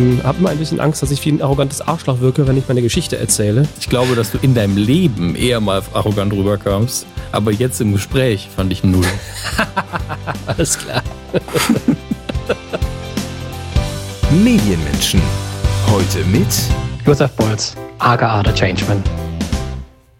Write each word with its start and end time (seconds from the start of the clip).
Ich 0.00 0.24
habe 0.24 0.38
immer 0.38 0.48
ein 0.48 0.56
bisschen 0.56 0.80
Angst, 0.80 1.02
dass 1.02 1.10
ich 1.10 1.22
wie 1.26 1.32
ein 1.32 1.42
arrogantes 1.42 1.82
Arschloch 1.82 2.20
wirke, 2.20 2.46
wenn 2.46 2.56
ich 2.56 2.66
meine 2.68 2.80
Geschichte 2.80 3.18
erzähle. 3.18 3.68
Ich 3.78 3.88
glaube, 3.90 4.14
dass 4.14 4.32
du 4.32 4.38
in 4.40 4.54
deinem 4.54 4.78
Leben 4.78 5.34
eher 5.36 5.60
mal 5.60 5.82
arrogant 5.92 6.32
rüberkamst, 6.32 7.06
aber 7.32 7.52
jetzt 7.52 7.82
im 7.82 7.92
Gespräch 7.92 8.48
fand 8.56 8.72
ich 8.72 8.82
null. 8.82 9.04
Alles 10.46 10.78
klar. 10.78 11.02
Medienmenschen. 14.42 15.20
Heute 15.88 16.24
mit 16.24 16.48
Josef 17.04 17.32
Bolz, 17.32 17.76
aka 17.98 18.42
The 18.46 18.54
Changeman. 18.54 19.02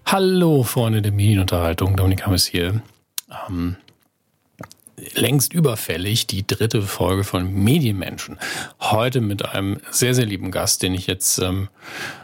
Hallo, 0.04 0.62
Freunde 0.62 1.00
der 1.00 1.12
Medienunterhaltung. 1.12 1.96
Dominik 1.96 2.26
Hammes 2.26 2.44
hier. 2.44 2.82
Ähm, 3.48 3.76
längst 5.14 5.52
überfällig 5.52 6.26
die 6.26 6.46
dritte 6.46 6.82
Folge 6.82 7.24
von 7.24 7.52
Medienmenschen. 7.52 8.38
Heute 8.80 9.20
mit 9.20 9.44
einem 9.44 9.78
sehr, 9.90 10.14
sehr 10.14 10.26
lieben 10.26 10.50
Gast, 10.50 10.82
den 10.82 10.94
ich 10.94 11.06
jetzt 11.06 11.38
ähm, 11.38 11.68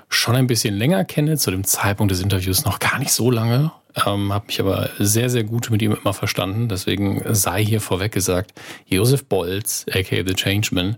schon 0.09 0.37
ein 0.37 0.47
bisschen 0.47 0.77
länger 0.77 1.05
kenne, 1.05 1.37
zu 1.37 1.51
dem 1.51 1.65
Zeitpunkt 1.65 2.11
des 2.11 2.21
Interviews 2.21 2.65
noch 2.65 2.79
gar 2.79 2.99
nicht 2.99 3.13
so 3.13 3.31
lange. 3.31 3.73
Ähm, 4.05 4.33
habe 4.33 4.47
mich 4.47 4.61
aber 4.61 4.91
sehr, 4.99 5.31
sehr 5.31 5.45
gut 5.45 5.71
mit 5.71 5.81
ihm 5.83 5.93
immer 5.93 6.13
verstanden. 6.13 6.69
Deswegen 6.69 7.23
sei 7.35 7.65
hier 7.65 7.81
vorweg 7.81 8.13
gesagt, 8.13 8.53
Josef 8.87 9.25
Bolz, 9.25 9.87
aka 9.91 10.17
The 10.27 10.35
Changeman, 10.35 10.97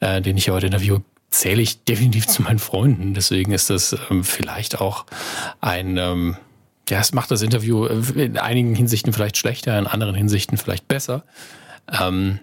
äh, 0.00 0.20
den 0.20 0.36
ich 0.36 0.50
heute 0.50 0.66
interview, 0.66 0.98
zähle 1.30 1.62
ich 1.62 1.84
definitiv 1.84 2.26
zu 2.26 2.42
meinen 2.42 2.58
Freunden. 2.58 3.14
Deswegen 3.14 3.52
ist 3.52 3.70
das 3.70 3.96
ähm, 4.10 4.24
vielleicht 4.24 4.80
auch 4.80 5.06
ein, 5.60 5.96
ähm, 5.98 6.36
ja, 6.88 7.00
es 7.00 7.12
macht 7.12 7.30
das 7.30 7.42
Interview 7.42 7.86
in 7.86 8.38
einigen 8.38 8.74
Hinsichten 8.74 9.12
vielleicht 9.12 9.36
schlechter, 9.36 9.78
in 9.78 9.86
anderen 9.86 10.14
Hinsichten 10.14 10.56
vielleicht 10.56 10.88
besser. 10.88 11.24
Ähm, 11.90 12.40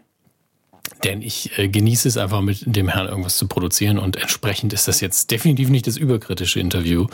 denn 1.04 1.22
ich 1.22 1.58
äh, 1.58 1.68
genieße 1.68 2.08
es 2.08 2.18
einfach 2.18 2.42
mit 2.42 2.64
dem 2.66 2.88
Herrn 2.88 3.08
irgendwas 3.08 3.38
zu 3.38 3.48
produzieren 3.48 4.00
und 4.00 4.16
entsprechend 4.16 4.74
ist 4.74 4.88
das 4.88 5.02
jetzt 5.02 5.32
definitiv 5.32 5.70
nicht 5.70 5.88
das 5.88 5.98
überkritische 5.98 6.60
Interview. 6.60 7.08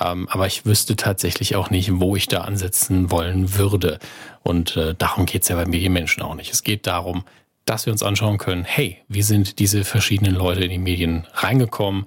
Ähm, 0.00 0.28
aber 0.30 0.46
ich 0.46 0.64
wüsste 0.64 0.96
tatsächlich 0.96 1.56
auch 1.56 1.70
nicht, 1.70 1.90
wo 2.00 2.16
ich 2.16 2.28
da 2.28 2.42
ansetzen 2.42 3.10
wollen 3.10 3.56
würde. 3.56 3.98
Und 4.42 4.76
äh, 4.76 4.94
darum 4.96 5.26
geht 5.26 5.42
es 5.42 5.48
ja 5.48 5.56
bei 5.56 5.66
Medienmenschen 5.66 6.22
auch 6.22 6.34
nicht. 6.34 6.52
Es 6.52 6.62
geht 6.62 6.86
darum, 6.86 7.24
dass 7.68 7.84
wir 7.84 7.92
uns 7.92 8.02
anschauen 8.02 8.38
können, 8.38 8.64
hey, 8.64 8.96
wie 9.08 9.20
sind 9.20 9.58
diese 9.58 9.84
verschiedenen 9.84 10.34
Leute 10.34 10.64
in 10.64 10.70
die 10.70 10.78
Medien 10.78 11.26
reingekommen? 11.34 12.06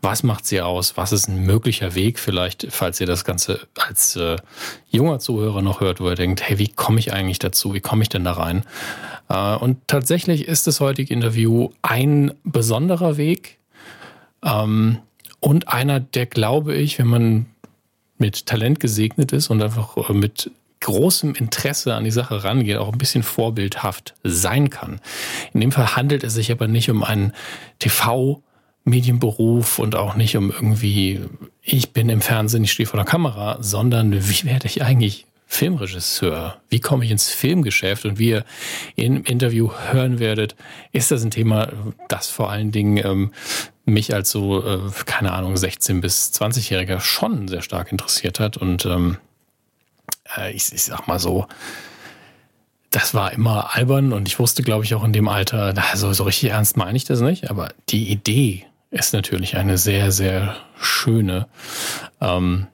Was 0.00 0.22
macht 0.22 0.46
sie 0.46 0.62
aus? 0.62 0.96
Was 0.96 1.12
ist 1.12 1.28
ein 1.28 1.44
möglicher 1.44 1.94
Weg 1.94 2.18
vielleicht, 2.18 2.68
falls 2.70 2.98
ihr 2.98 3.06
das 3.06 3.24
Ganze 3.24 3.60
als 3.76 4.16
äh, 4.16 4.36
junger 4.88 5.18
Zuhörer 5.18 5.60
noch 5.60 5.80
hört, 5.80 6.00
wo 6.00 6.08
ihr 6.08 6.14
denkt, 6.14 6.40
hey, 6.40 6.58
wie 6.58 6.68
komme 6.68 6.98
ich 6.98 7.12
eigentlich 7.12 7.38
dazu? 7.38 7.74
Wie 7.74 7.80
komme 7.80 8.02
ich 8.02 8.08
denn 8.08 8.24
da 8.24 8.32
rein? 8.32 8.64
Äh, 9.28 9.56
und 9.56 9.86
tatsächlich 9.86 10.48
ist 10.48 10.66
das 10.66 10.80
heutige 10.80 11.12
Interview 11.12 11.68
ein 11.82 12.32
besonderer 12.44 13.18
Weg 13.18 13.58
ähm, 14.42 14.98
und 15.40 15.68
einer, 15.68 16.00
der, 16.00 16.24
glaube 16.24 16.74
ich, 16.74 16.98
wenn 16.98 17.08
man 17.08 17.46
mit 18.16 18.46
Talent 18.46 18.80
gesegnet 18.80 19.32
ist 19.32 19.50
und 19.50 19.62
einfach 19.62 20.08
äh, 20.08 20.14
mit 20.14 20.50
großem 20.82 21.34
Interesse 21.34 21.94
an 21.94 22.04
die 22.04 22.10
Sache 22.10 22.44
rangeht, 22.44 22.76
auch 22.76 22.92
ein 22.92 22.98
bisschen 22.98 23.22
vorbildhaft 23.22 24.14
sein 24.22 24.70
kann. 24.70 25.00
In 25.54 25.60
dem 25.60 25.72
Fall 25.72 25.96
handelt 25.96 26.24
es 26.24 26.34
sich 26.34 26.52
aber 26.52 26.68
nicht 26.68 26.90
um 26.90 27.02
einen 27.02 27.32
TV- 27.80 28.42
Medienberuf 28.84 29.78
und 29.78 29.94
auch 29.94 30.16
nicht 30.16 30.36
um 30.36 30.50
irgendwie, 30.50 31.20
ich 31.62 31.92
bin 31.92 32.08
im 32.08 32.20
Fernsehen, 32.20 32.64
ich 32.64 32.72
stehe 32.72 32.86
vor 32.86 32.96
der 32.96 33.06
Kamera, 33.06 33.58
sondern 33.60 34.12
wie 34.12 34.44
werde 34.44 34.66
ich 34.66 34.82
eigentlich 34.82 35.26
Filmregisseur? 35.46 36.56
Wie 36.70 36.80
komme 36.80 37.04
ich 37.04 37.10
ins 37.10 37.28
Filmgeschäft? 37.28 38.06
Und 38.06 38.18
wie 38.18 38.30
ihr 38.30 38.44
im 38.96 39.22
Interview 39.22 39.70
hören 39.90 40.18
werdet, 40.18 40.56
ist 40.92 41.10
das 41.10 41.22
ein 41.22 41.30
Thema, 41.30 41.68
das 42.08 42.28
vor 42.28 42.50
allen 42.50 42.72
Dingen 42.72 42.96
ähm, 42.96 43.32
mich 43.84 44.14
als 44.14 44.30
so, 44.30 44.66
äh, 44.66 44.78
keine 45.04 45.32
Ahnung, 45.32 45.54
16- 45.54 46.00
bis 46.00 46.32
20-Jähriger 46.32 47.00
schon 47.00 47.48
sehr 47.48 47.62
stark 47.62 47.92
interessiert 47.92 48.40
hat. 48.40 48.56
Und 48.56 48.86
ähm, 48.86 49.18
äh, 50.36 50.52
ich, 50.52 50.72
ich 50.72 50.84
sag 50.84 51.06
mal 51.06 51.18
so, 51.18 51.46
das 52.90 53.14
war 53.14 53.32
immer 53.32 53.74
albern 53.74 54.12
und 54.12 54.28
ich 54.28 54.38
wusste, 54.38 54.62
glaube 54.62 54.84
ich, 54.84 54.94
auch 54.94 55.04
in 55.04 55.12
dem 55.12 55.28
Alter, 55.28 55.74
also 55.90 56.12
so 56.12 56.24
richtig 56.24 56.50
ernst 56.50 56.76
meine 56.76 56.96
ich 56.96 57.04
das 57.04 57.20
nicht, 57.20 57.50
aber 57.50 57.70
die 57.88 58.10
Idee 58.10 58.66
ist 58.90 59.14
natürlich 59.14 59.56
eine 59.56 59.78
sehr, 59.78 60.12
sehr 60.12 60.56
schöne, 60.78 61.48
ähm, 62.20 62.66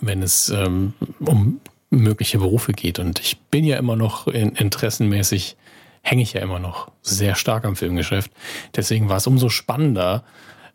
wenn 0.00 0.22
es 0.22 0.48
ähm, 0.50 0.94
um 1.18 1.60
mögliche 1.90 2.38
Berufe 2.38 2.72
geht. 2.72 3.00
Und 3.00 3.18
ich 3.18 3.38
bin 3.38 3.64
ja 3.64 3.76
immer 3.76 3.96
noch 3.96 4.28
in, 4.28 4.50
interessenmäßig, 4.52 5.56
hänge 6.02 6.22
ich 6.22 6.32
ja 6.32 6.40
immer 6.40 6.60
noch 6.60 6.92
sehr 7.02 7.34
stark 7.34 7.64
am 7.64 7.74
Filmgeschäft. 7.74 8.30
Deswegen 8.76 9.08
war 9.08 9.16
es 9.16 9.26
umso 9.26 9.48
spannender, 9.48 10.22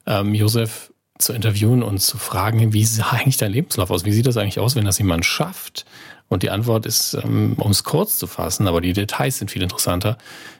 ähm, 0.06 0.36
Josef 0.36 0.92
zu 1.18 1.34
interviewen 1.34 1.82
und 1.82 2.00
zu 2.00 2.18
fragen, 2.18 2.74
wie 2.74 2.86
sah 2.86 3.12
eigentlich 3.12 3.38
dein 3.38 3.52
Lebenslauf 3.52 3.90
aus? 3.90 4.06
Wie 4.06 4.12
sieht 4.12 4.28
das 4.28 4.38
eigentlich 4.38 4.60
aus, 4.60 4.76
wenn 4.76 4.86
das 4.86 4.98
jemand 4.98 5.26
schafft? 5.26 5.86
Und 6.28 6.44
die 6.44 6.50
Antwort 6.50 6.86
ist, 6.86 7.14
ähm, 7.14 7.54
um 7.58 7.72
es 7.72 7.84
kurz 7.84 8.18
zu 8.18 8.28
fassen, 8.28 8.68
aber 8.68 8.82
die 8.82 8.94
Details 8.94 9.38
sind 9.38 9.52
viel 9.52 9.62
interessanter. 9.62 10.18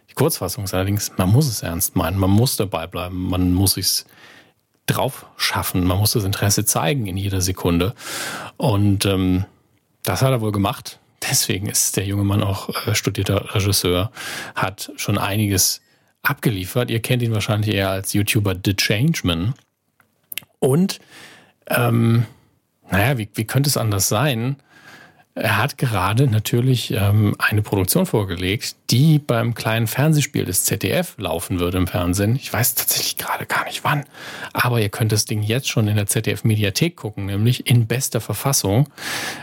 Die 0.10 0.14
Kurzfassung 0.14 0.64
ist 0.64 0.74
allerdings, 0.74 1.12
man 1.18 1.30
muss 1.30 1.48
es 1.48 1.64
ernst 1.64 1.96
meinen, 1.96 2.18
man 2.18 2.30
muss 2.30 2.56
dabei 2.56 2.88
bleiben, 2.88 3.30
man 3.30 3.54
muss 3.54 3.76
es 3.78 4.06
drauf 4.86 5.26
schaffen, 5.36 5.86
man 5.86 5.98
muss 5.98 6.12
das 6.12 6.24
Interesse 6.24 6.64
zeigen 6.66 7.08
in 7.08 7.18
jeder 7.18 7.42
Sekunde. 7.42 7.96
Und 8.58 9.06
ähm, 9.06 9.46
das 10.04 10.22
hat 10.22 10.32
er 10.32 10.42
wohl 10.42 10.52
gemacht. 10.52 11.00
Deswegen 11.30 11.68
ist 11.68 11.98
der 11.98 12.06
junge 12.06 12.24
Mann 12.24 12.44
auch 12.44 12.70
äh, 12.86 12.94
studierter 12.94 13.56
Regisseur, 13.56 14.12
hat 14.54 14.92
schon 14.96 15.18
einiges 15.18 15.82
abgeliefert. 16.22 16.92
Ihr 16.92 17.02
kennt 17.02 17.24
ihn 17.24 17.34
wahrscheinlich 17.34 17.74
eher 17.74 17.90
als 17.90 18.14
YouTuber 18.14 18.56
The 18.64 18.76
Changeman. 18.76 19.56
Und, 20.66 21.00
ähm, 21.68 22.26
naja, 22.90 23.20
wie, 23.20 23.30
wie 23.36 23.46
könnte 23.46 23.70
es 23.70 23.78
anders 23.78 24.10
sein? 24.10 24.56
Er 25.38 25.58
hat 25.58 25.78
gerade 25.78 26.28
natürlich 26.28 26.92
ähm, 26.92 27.36
eine 27.40 27.62
Produktion 27.62 28.06
vorgelegt, 28.06 28.78
die 28.90 29.20
beim 29.20 29.54
kleinen 29.54 29.86
Fernsehspiel 29.86 30.46
des 30.46 30.64
ZDF 30.64 31.16
laufen 31.18 31.60
würde 31.60 31.78
im 31.78 31.88
Fernsehen. 31.88 32.38
Ich 32.38 32.54
weiß 32.54 32.76
tatsächlich 32.76 33.18
gerade 33.18 33.46
gar 33.46 33.66
nicht 33.66 33.84
wann, 33.84 34.06
aber 34.54 34.80
ihr 34.80 34.88
könnt 34.88 35.12
das 35.12 35.26
Ding 35.26 35.44
jetzt 35.44 35.68
schon 35.68 35.90
in 35.90 35.98
der 35.98 36.08
ZDF-Mediathek 36.08 36.96
gucken, 36.96 37.26
nämlich 37.26 37.70
in 37.70 37.86
bester 37.86 38.22
Verfassung. 38.22 38.88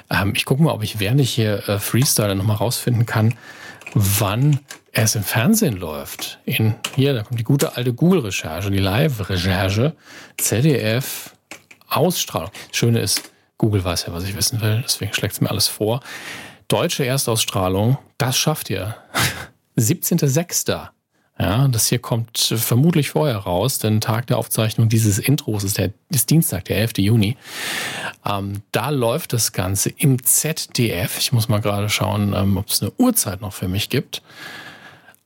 Ähm, 0.09 0.33
ich 0.35 0.47
gucke 0.47 0.63
mal, 0.63 0.73
ob 0.73 0.83
ich 0.83 0.99
während 0.99 1.21
ich 1.21 1.35
hier 1.35 1.69
äh, 1.69 1.79
Freestyle 1.79 2.35
nochmal 2.35 2.57
rausfinden 2.57 3.05
kann, 3.05 3.35
wann 3.93 4.61
es 4.93 5.15
im 5.15 5.23
Fernsehen 5.23 5.77
läuft. 5.77 6.39
In, 6.47 6.75
hier, 6.97 7.13
da 7.13 7.23
kommt 7.23 7.39
die 7.39 7.45
gute 7.45 7.77
alte 7.77 7.93
Google-Recherche, 7.93 8.71
die 8.71 8.79
Live-Recherche, 8.79 9.95
ZDF, 10.39 11.35
Ausstrahlung. 11.89 12.51
Das 12.69 12.79
Schöne 12.79 13.01
ist, 13.01 13.31
Google 13.63 13.85
weiß 13.85 14.07
ja, 14.07 14.13
was 14.13 14.25
ich 14.25 14.37
wissen 14.37 14.61
will, 14.61 14.83
deswegen 14.83 15.15
schlägt 15.15 15.35
es 15.35 15.41
mir 15.41 15.49
alles 15.49 15.69
vor. 15.69 16.01
Deutsche 16.67 17.07
Erstausstrahlung, 17.07 17.97
das 18.19 18.37
schafft 18.37 18.71
ihr. 18.71 18.97
17.06. 19.79 20.89
Ja, 21.39 21.69
das 21.69 21.87
hier 21.87 22.01
kommt 22.01 22.39
vermutlich 22.39 23.11
vorher 23.11 23.37
raus, 23.37 23.79
denn 23.79 24.01
Tag 24.01 24.27
der 24.27 24.39
Aufzeichnung 24.39 24.89
dieses 24.89 25.21
Intros 25.21 25.63
ist, 25.63 25.79
der, 25.79 25.93
ist 26.09 26.31
Dienstag, 26.31 26.65
der 26.65 26.79
11. 26.79 26.99
Juni. 26.99 27.37
Ähm, 28.27 28.63
da 28.73 28.91
läuft 28.91 29.33
das 29.33 29.53
Ganze 29.53 29.91
im 29.91 30.25
ZDF. 30.25 31.19
Ich 31.19 31.33
muss 31.33 31.49
mal 31.49 31.61
gerade 31.61 31.89
schauen, 31.89 32.35
ähm, 32.35 32.57
ob 32.57 32.69
es 32.69 32.83
eine 32.83 32.91
Uhrzeit 32.99 33.41
noch 33.43 33.53
für 33.53 33.69
mich 33.69 33.91
gibt. 33.91 34.23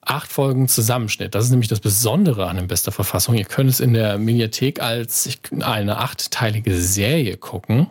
Acht 0.03 0.31
Folgen 0.31 0.69
Zusammenschnitt. 0.69 1.35
Das 1.35 1.47
ist 1.47 1.51
nämlich 1.53 1.69
das 1.69 1.81
Besondere 1.81 2.49
an 2.49 2.57
dem 2.57 2.69
bester 2.69 2.93
Verfassung. 2.93 3.35
Ihr 3.35 3.47
könnt 3.47 3.71
es 3.71 3.81
in 3.81 3.95
der 3.95 4.19
Mediathek 4.19 4.83
als 4.83 5.39
eine 5.61 5.97
achtteilige 5.97 6.77
Serie 6.77 7.39
gucken. 7.39 7.89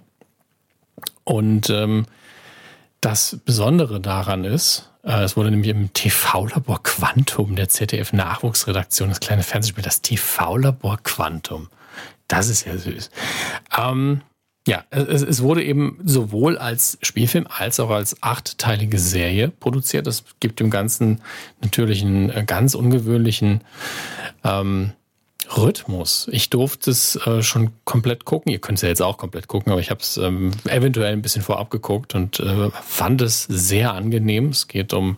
Und 1.25 1.69
ähm, 1.69 2.05
das 3.01 3.39
Besondere 3.43 3.99
daran 3.99 4.45
ist, 4.45 4.91
äh, 5.03 5.23
es 5.23 5.35
wurde 5.35 5.51
nämlich 5.51 5.69
im 5.69 5.91
TV-Labor 5.93 6.81
Quantum 6.83 7.55
der 7.55 7.67
ZDF-Nachwuchsredaktion, 7.67 9.09
das 9.09 9.19
kleine 9.19 9.43
Fernsehspiel, 9.43 9.83
das 9.83 10.01
TV-Labor 10.01 10.99
Quantum. 11.03 11.69
Das 12.27 12.47
ist 12.47 12.65
ja 12.65 12.77
süß. 12.77 13.11
Ähm, 13.77 14.21
ja, 14.67 14.83
es, 14.89 15.21
es, 15.21 15.43
wurde 15.43 15.63
eben 15.63 15.99
sowohl 16.03 16.57
als 16.57 16.97
Spielfilm 17.03 17.45
als 17.47 17.79
auch 17.79 17.91
als 17.91 18.23
achtteilige 18.23 18.97
Serie 18.97 19.49
produziert. 19.49 20.07
Das 20.07 20.23
gibt 20.39 20.59
dem 20.59 20.71
Ganzen 20.71 21.21
natürlich 21.61 22.01
einen 22.01 22.31
äh, 22.31 22.43
ganz 22.45 22.73
ungewöhnlichen 22.73 23.61
ähm, 24.43 24.93
Rhythmus. 25.57 26.27
Ich 26.31 26.49
durfte 26.49 26.91
es 26.91 27.15
äh, 27.25 27.41
schon 27.41 27.71
komplett 27.83 28.25
gucken. 28.25 28.51
Ihr 28.51 28.59
könnt 28.59 28.79
es 28.79 28.81
ja 28.81 28.89
jetzt 28.89 29.01
auch 29.01 29.17
komplett 29.17 29.47
gucken, 29.47 29.71
aber 29.71 29.81
ich 29.81 29.89
habe 29.89 30.01
es 30.01 30.17
ähm, 30.17 30.51
eventuell 30.65 31.13
ein 31.13 31.21
bisschen 31.21 31.41
vorab 31.41 31.69
geguckt 31.69 32.15
und 32.15 32.39
äh, 32.39 32.69
fand 32.71 33.21
es 33.21 33.43
sehr 33.43 33.93
angenehm. 33.93 34.49
Es 34.49 34.67
geht 34.67 34.93
um 34.93 35.17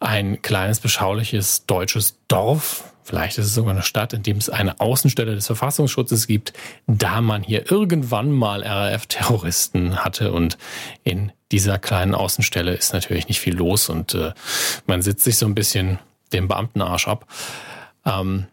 ein 0.00 0.42
kleines, 0.42 0.80
beschauliches 0.80 1.66
deutsches 1.66 2.16
Dorf. 2.28 2.84
Vielleicht 3.02 3.38
ist 3.38 3.46
es 3.46 3.54
sogar 3.54 3.72
eine 3.72 3.82
Stadt, 3.82 4.12
in 4.12 4.22
dem 4.22 4.36
es 4.36 4.50
eine 4.50 4.80
Außenstelle 4.80 5.34
des 5.34 5.46
Verfassungsschutzes 5.46 6.26
gibt, 6.26 6.52
da 6.86 7.22
man 7.22 7.42
hier 7.42 7.70
irgendwann 7.70 8.30
mal 8.30 8.62
RAF-Terroristen 8.62 10.04
hatte. 10.04 10.32
Und 10.32 10.58
in 11.04 11.32
dieser 11.50 11.78
kleinen 11.78 12.14
Außenstelle 12.14 12.74
ist 12.74 12.92
natürlich 12.92 13.26
nicht 13.28 13.40
viel 13.40 13.56
los 13.56 13.88
und 13.88 14.14
äh, 14.14 14.32
man 14.86 15.00
sitzt 15.00 15.24
sich 15.24 15.38
so 15.38 15.46
ein 15.46 15.54
bisschen 15.54 15.98
den 16.34 16.48
Beamtenarsch 16.48 17.08
ab. 17.08 17.26
Ähm, 18.04 18.46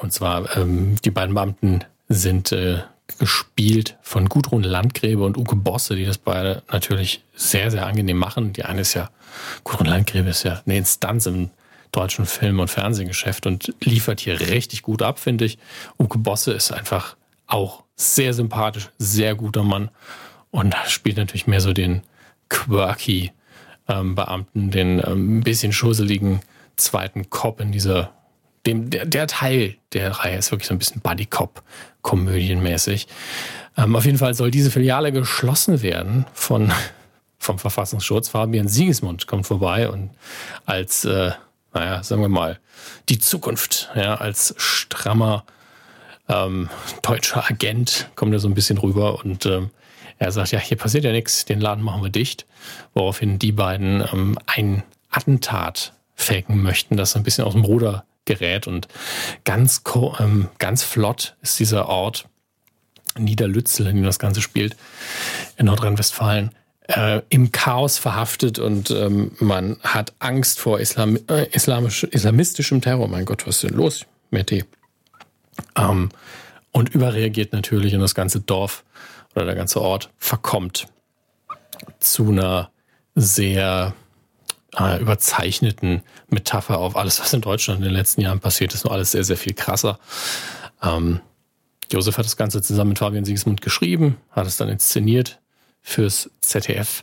Und 0.00 0.12
zwar, 0.12 0.56
ähm, 0.56 0.96
die 1.04 1.10
beiden 1.10 1.34
Beamten 1.34 1.84
sind 2.08 2.52
äh, 2.52 2.78
gespielt 3.18 3.98
von 4.00 4.30
Gudrun 4.30 4.62
Landgräbe 4.62 5.22
und 5.22 5.36
Uke 5.36 5.56
Bosse, 5.56 5.94
die 5.94 6.06
das 6.06 6.16
beide 6.16 6.62
natürlich 6.72 7.22
sehr, 7.34 7.70
sehr 7.70 7.86
angenehm 7.86 8.16
machen. 8.16 8.54
Die 8.54 8.64
eine 8.64 8.80
ist 8.80 8.94
ja, 8.94 9.10
Gudrun 9.62 9.86
Landgräbe 9.86 10.30
ist 10.30 10.42
ja 10.44 10.62
eine 10.64 10.78
Instanz 10.78 11.26
im 11.26 11.50
deutschen 11.92 12.24
Film- 12.24 12.60
und 12.60 12.68
Fernsehgeschäft 12.68 13.46
und 13.46 13.74
liefert 13.80 14.20
hier 14.20 14.40
richtig 14.40 14.82
gut 14.82 15.02
ab, 15.02 15.18
finde 15.18 15.44
ich. 15.44 15.58
Uke 15.98 16.18
Bosse 16.18 16.52
ist 16.52 16.72
einfach 16.72 17.16
auch 17.46 17.82
sehr 17.94 18.32
sympathisch, 18.32 18.88
sehr 18.96 19.34
guter 19.34 19.64
Mann 19.64 19.90
und 20.50 20.74
spielt 20.86 21.18
natürlich 21.18 21.46
mehr 21.46 21.60
so 21.60 21.74
den 21.74 22.02
quirky 22.48 23.32
ähm, 23.86 24.14
Beamten, 24.14 24.70
den 24.70 25.02
ähm, 25.04 25.38
ein 25.38 25.40
bisschen 25.42 25.72
schusseligen 25.72 26.40
zweiten 26.76 27.28
Cop 27.28 27.60
in 27.60 27.70
dieser 27.70 28.12
dem, 28.66 28.90
der, 28.90 29.06
der 29.06 29.26
Teil 29.26 29.76
der 29.92 30.10
Reihe 30.12 30.36
ist 30.36 30.50
wirklich 30.50 30.68
so 30.68 30.74
ein 30.74 30.78
bisschen 30.78 31.00
Buddy 31.00 31.26
Cop 31.26 31.62
komödienmäßig. 32.02 33.06
Ähm, 33.76 33.96
auf 33.96 34.04
jeden 34.04 34.18
Fall 34.18 34.34
soll 34.34 34.50
diese 34.50 34.70
Filiale 34.70 35.12
geschlossen 35.12 35.82
werden 35.82 36.26
von 36.32 36.72
vom 37.38 37.58
Verfassungsschutz. 37.58 38.28
Fabian 38.28 38.68
Siegesmund 38.68 39.26
kommt 39.26 39.46
vorbei 39.46 39.88
und 39.88 40.10
als, 40.66 41.06
äh, 41.06 41.32
naja, 41.72 42.02
sagen 42.02 42.20
wir 42.20 42.28
mal, 42.28 42.58
die 43.08 43.18
Zukunft, 43.18 43.90
ja, 43.94 44.16
als 44.16 44.54
strammer 44.58 45.44
ähm, 46.28 46.68
deutscher 47.02 47.48
Agent 47.50 48.10
kommt 48.14 48.32
er 48.34 48.40
so 48.40 48.48
ein 48.48 48.54
bisschen 48.54 48.76
rüber 48.78 49.24
und 49.24 49.46
ähm, 49.46 49.70
er 50.18 50.32
sagt, 50.32 50.52
ja, 50.52 50.58
hier 50.58 50.76
passiert 50.76 51.04
ja 51.04 51.12
nichts, 51.12 51.46
den 51.46 51.60
Laden 51.60 51.82
machen 51.82 52.02
wir 52.02 52.10
dicht. 52.10 52.46
Woraufhin 52.92 53.38
die 53.38 53.52
beiden 53.52 54.04
ähm, 54.12 54.38
ein 54.44 54.82
Attentat 55.10 55.94
faken 56.14 56.62
möchten, 56.62 56.98
das 56.98 57.16
ein 57.16 57.22
bisschen 57.22 57.44
aus 57.44 57.54
dem 57.54 57.64
Ruder 57.64 58.04
gerät 58.24 58.66
und 58.66 58.88
ganz, 59.44 59.82
ähm, 60.18 60.48
ganz 60.58 60.82
flott 60.82 61.36
ist 61.42 61.58
dieser 61.58 61.88
Ort 61.88 62.26
Niederlützel, 63.18 63.86
in 63.88 63.96
dem 63.96 64.04
das 64.04 64.18
Ganze 64.18 64.40
spielt, 64.40 64.76
in 65.56 65.66
Nordrhein-Westfalen, 65.66 66.50
äh, 66.88 67.22
im 67.28 67.52
Chaos 67.52 67.98
verhaftet 67.98 68.58
und 68.58 68.90
ähm, 68.90 69.32
man 69.38 69.78
hat 69.82 70.12
Angst 70.18 70.60
vor 70.60 70.80
Islam, 70.80 71.18
äh, 71.28 71.46
islamisch, 71.52 72.04
islamistischem 72.04 72.80
Terror. 72.80 73.08
Mein 73.08 73.24
Gott, 73.24 73.46
was 73.46 73.56
ist 73.56 73.70
denn 73.70 73.76
los, 73.76 74.06
Mette? 74.30 74.64
Ähm, 75.76 76.10
und 76.72 76.94
überreagiert 76.94 77.52
natürlich 77.52 77.94
und 77.94 78.00
das 78.00 78.14
ganze 78.14 78.40
Dorf 78.40 78.84
oder 79.34 79.44
der 79.44 79.54
ganze 79.54 79.80
Ort 79.80 80.10
verkommt 80.18 80.86
zu 81.98 82.28
einer 82.30 82.70
sehr 83.14 83.94
äh, 84.78 85.00
überzeichneten 85.00 86.02
Metapher 86.28 86.78
auf 86.78 86.96
alles, 86.96 87.20
was 87.20 87.32
in 87.32 87.40
Deutschland 87.40 87.80
in 87.80 87.84
den 87.84 87.94
letzten 87.94 88.20
Jahren 88.20 88.40
passiert 88.40 88.74
ist. 88.74 88.84
Nur 88.84 88.92
alles 88.92 89.12
sehr, 89.12 89.24
sehr 89.24 89.36
viel 89.36 89.54
krasser. 89.54 89.98
Ähm, 90.82 91.20
Josef 91.90 92.18
hat 92.18 92.24
das 92.24 92.36
Ganze 92.36 92.62
zusammen 92.62 92.90
mit 92.90 92.98
Fabian 92.98 93.24
Siegesmund 93.24 93.62
geschrieben, 93.62 94.16
hat 94.30 94.46
es 94.46 94.56
dann 94.56 94.68
inszeniert 94.68 95.40
fürs 95.82 96.30
ZDF 96.40 97.02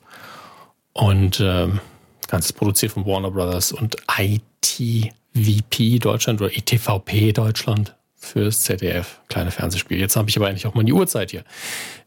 und 0.93 1.41
ähm, 1.41 1.81
das 2.21 2.27
Ganze 2.29 2.49
ist 2.49 2.53
produziert 2.53 2.93
von 2.93 3.05
Warner 3.05 3.31
Brothers 3.31 3.73
und 3.73 3.97
ITVP 4.17 5.99
Deutschland 5.99 6.41
oder 6.41 6.55
ITVP 6.55 7.33
Deutschland 7.33 7.96
fürs 8.17 8.61
ZDF. 8.61 9.19
Kleine 9.29 9.51
Fernsehspiel. 9.51 9.99
Jetzt 9.99 10.15
habe 10.15 10.29
ich 10.29 10.37
aber 10.37 10.47
eigentlich 10.47 10.65
auch 10.65 10.73
mal 10.73 10.83
die 10.83 10.93
Uhrzeit 10.93 11.31
hier. 11.31 11.43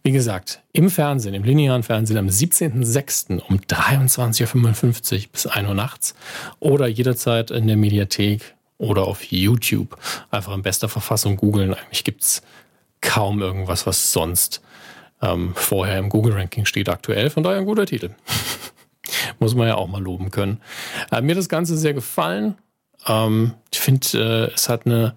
Wie 0.03 0.13
gesagt, 0.13 0.61
im 0.73 0.91
Fernsehen, 0.91 1.35
im 1.35 1.45
linearen 1.45 1.83
Fernsehen 1.83 2.19
am 2.19 2.27
17.06. 2.27 3.41
um 3.41 3.59
23.55 3.59 5.15
Uhr 5.15 5.29
bis 5.33 5.47
1 5.47 5.69
Uhr 5.69 5.75
nachts 5.75 6.15
oder 6.59 6.87
jederzeit 6.87 7.51
in 7.51 7.67
der 7.67 7.77
Mediathek 7.77 8.55
oder 8.79 9.07
auf 9.07 9.23
YouTube. 9.25 9.97
Einfach 10.31 10.55
in 10.55 10.63
bester 10.63 10.89
Verfassung 10.89 11.37
googeln. 11.37 11.75
Eigentlich 11.75 12.05
gibt's 12.05 12.43
kaum 13.01 13.41
irgendwas, 13.41 13.87
was 13.87 14.13
sonst 14.13 14.63
ähm, 15.23 15.53
vorher 15.55 15.99
im 15.99 16.09
Google-Ranking 16.09 16.65
steht 16.65 16.89
aktuell. 16.89 17.31
Von 17.31 17.43
daher 17.43 17.59
ein 17.59 17.67
guter 17.67 17.87
Titel. 17.87 18.11
Muss 19.39 19.55
man 19.55 19.69
ja 19.69 19.77
auch 19.77 19.89
mal 19.89 20.03
loben 20.03 20.31
können. 20.31 20.61
Äh, 21.11 21.21
mir 21.21 21.33
hat 21.33 21.39
das 21.39 21.49
Ganze 21.49 21.77
sehr 21.77 21.95
gefallen. 21.95 22.57
Ähm, 23.07 23.55
ich 23.73 23.81
finde, 23.81 24.49
äh, 24.51 24.55
es 24.55 24.69
hat 24.69 24.87
eine 24.87 25.15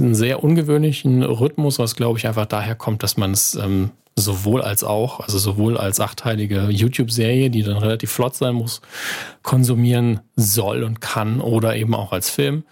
einen 0.00 0.14
sehr 0.14 0.42
ungewöhnlichen 0.42 1.22
Rhythmus, 1.22 1.78
was 1.78 1.96
glaube 1.96 2.18
ich 2.18 2.26
einfach 2.26 2.46
daher 2.46 2.74
kommt, 2.74 3.02
dass 3.02 3.16
man 3.16 3.32
es 3.32 3.54
ähm, 3.54 3.90
sowohl 4.16 4.62
als 4.62 4.84
auch, 4.84 5.20
also 5.20 5.38
sowohl 5.38 5.78
als 5.78 6.00
achteilige 6.00 6.68
YouTube-Serie, 6.70 7.50
die 7.50 7.62
dann 7.62 7.78
relativ 7.78 8.10
flott 8.10 8.34
sein 8.34 8.54
muss, 8.54 8.80
konsumieren 9.42 10.20
soll 10.36 10.82
und 10.84 11.00
kann 11.00 11.40
oder 11.40 11.76
eben 11.76 11.94
auch 11.94 12.12
als 12.12 12.30
Film. 12.30 12.64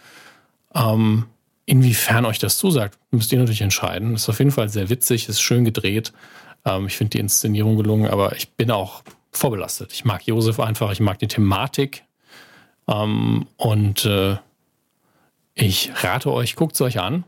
Ähm, 0.75 1.27
inwiefern 1.67 2.27
euch 2.27 2.39
das 2.39 2.59
zusagt, 2.59 2.99
müsst 3.11 3.33
ihr 3.33 3.39
natürlich 3.39 3.63
entscheiden. 3.63 4.15
Ist 4.15 4.29
auf 4.29 4.39
jeden 4.39 4.51
Fall 4.51 4.69
sehr 4.69 4.91
witzig, 4.91 5.29
ist 5.29 5.41
schön 5.41 5.65
gedreht. 5.65 6.13
Ähm, 6.65 6.87
ich 6.87 6.97
finde 6.97 7.11
die 7.11 7.21
Inszenierung 7.21 7.77
gelungen, 7.77 8.11
aber 8.11 8.37
ich 8.37 8.51
bin 8.51 8.71
auch 8.71 9.03
vorbelastet. 9.33 9.93
Ich 9.93 10.05
mag 10.05 10.27
Josef 10.27 10.61
einfach, 10.61 10.93
ich 10.93 11.01
mag 11.01 11.19
die 11.19 11.29
Thematik 11.29 12.05
ähm, 12.89 13.47
und 13.57 14.05
äh, 14.05 14.37
ich 15.61 15.91
rate 16.03 16.33
euch, 16.33 16.57
guckt 16.57 16.75
es 16.75 16.81
euch 16.81 16.99
an. 16.99 17.25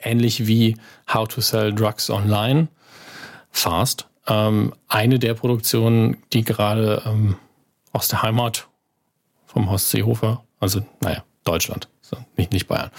Ähnlich 0.00 0.46
wie 0.46 0.76
How 1.12 1.26
to 1.26 1.40
Sell 1.40 1.74
Drugs 1.74 2.10
Online 2.10 2.68
Fast. 3.50 4.06
Ähm, 4.26 4.74
eine 4.88 5.18
der 5.18 5.34
Produktionen, 5.34 6.18
die 6.32 6.44
gerade 6.44 7.02
ähm, 7.06 7.36
aus 7.92 8.08
der 8.08 8.22
Heimat 8.22 8.68
vom 9.46 9.70
Horst 9.70 9.90
Seehofer, 9.90 10.44
also 10.60 10.84
naja, 11.00 11.24
Deutschland, 11.44 11.88
so, 12.02 12.18
nicht, 12.36 12.52
nicht 12.52 12.68
Bayern, 12.68 12.90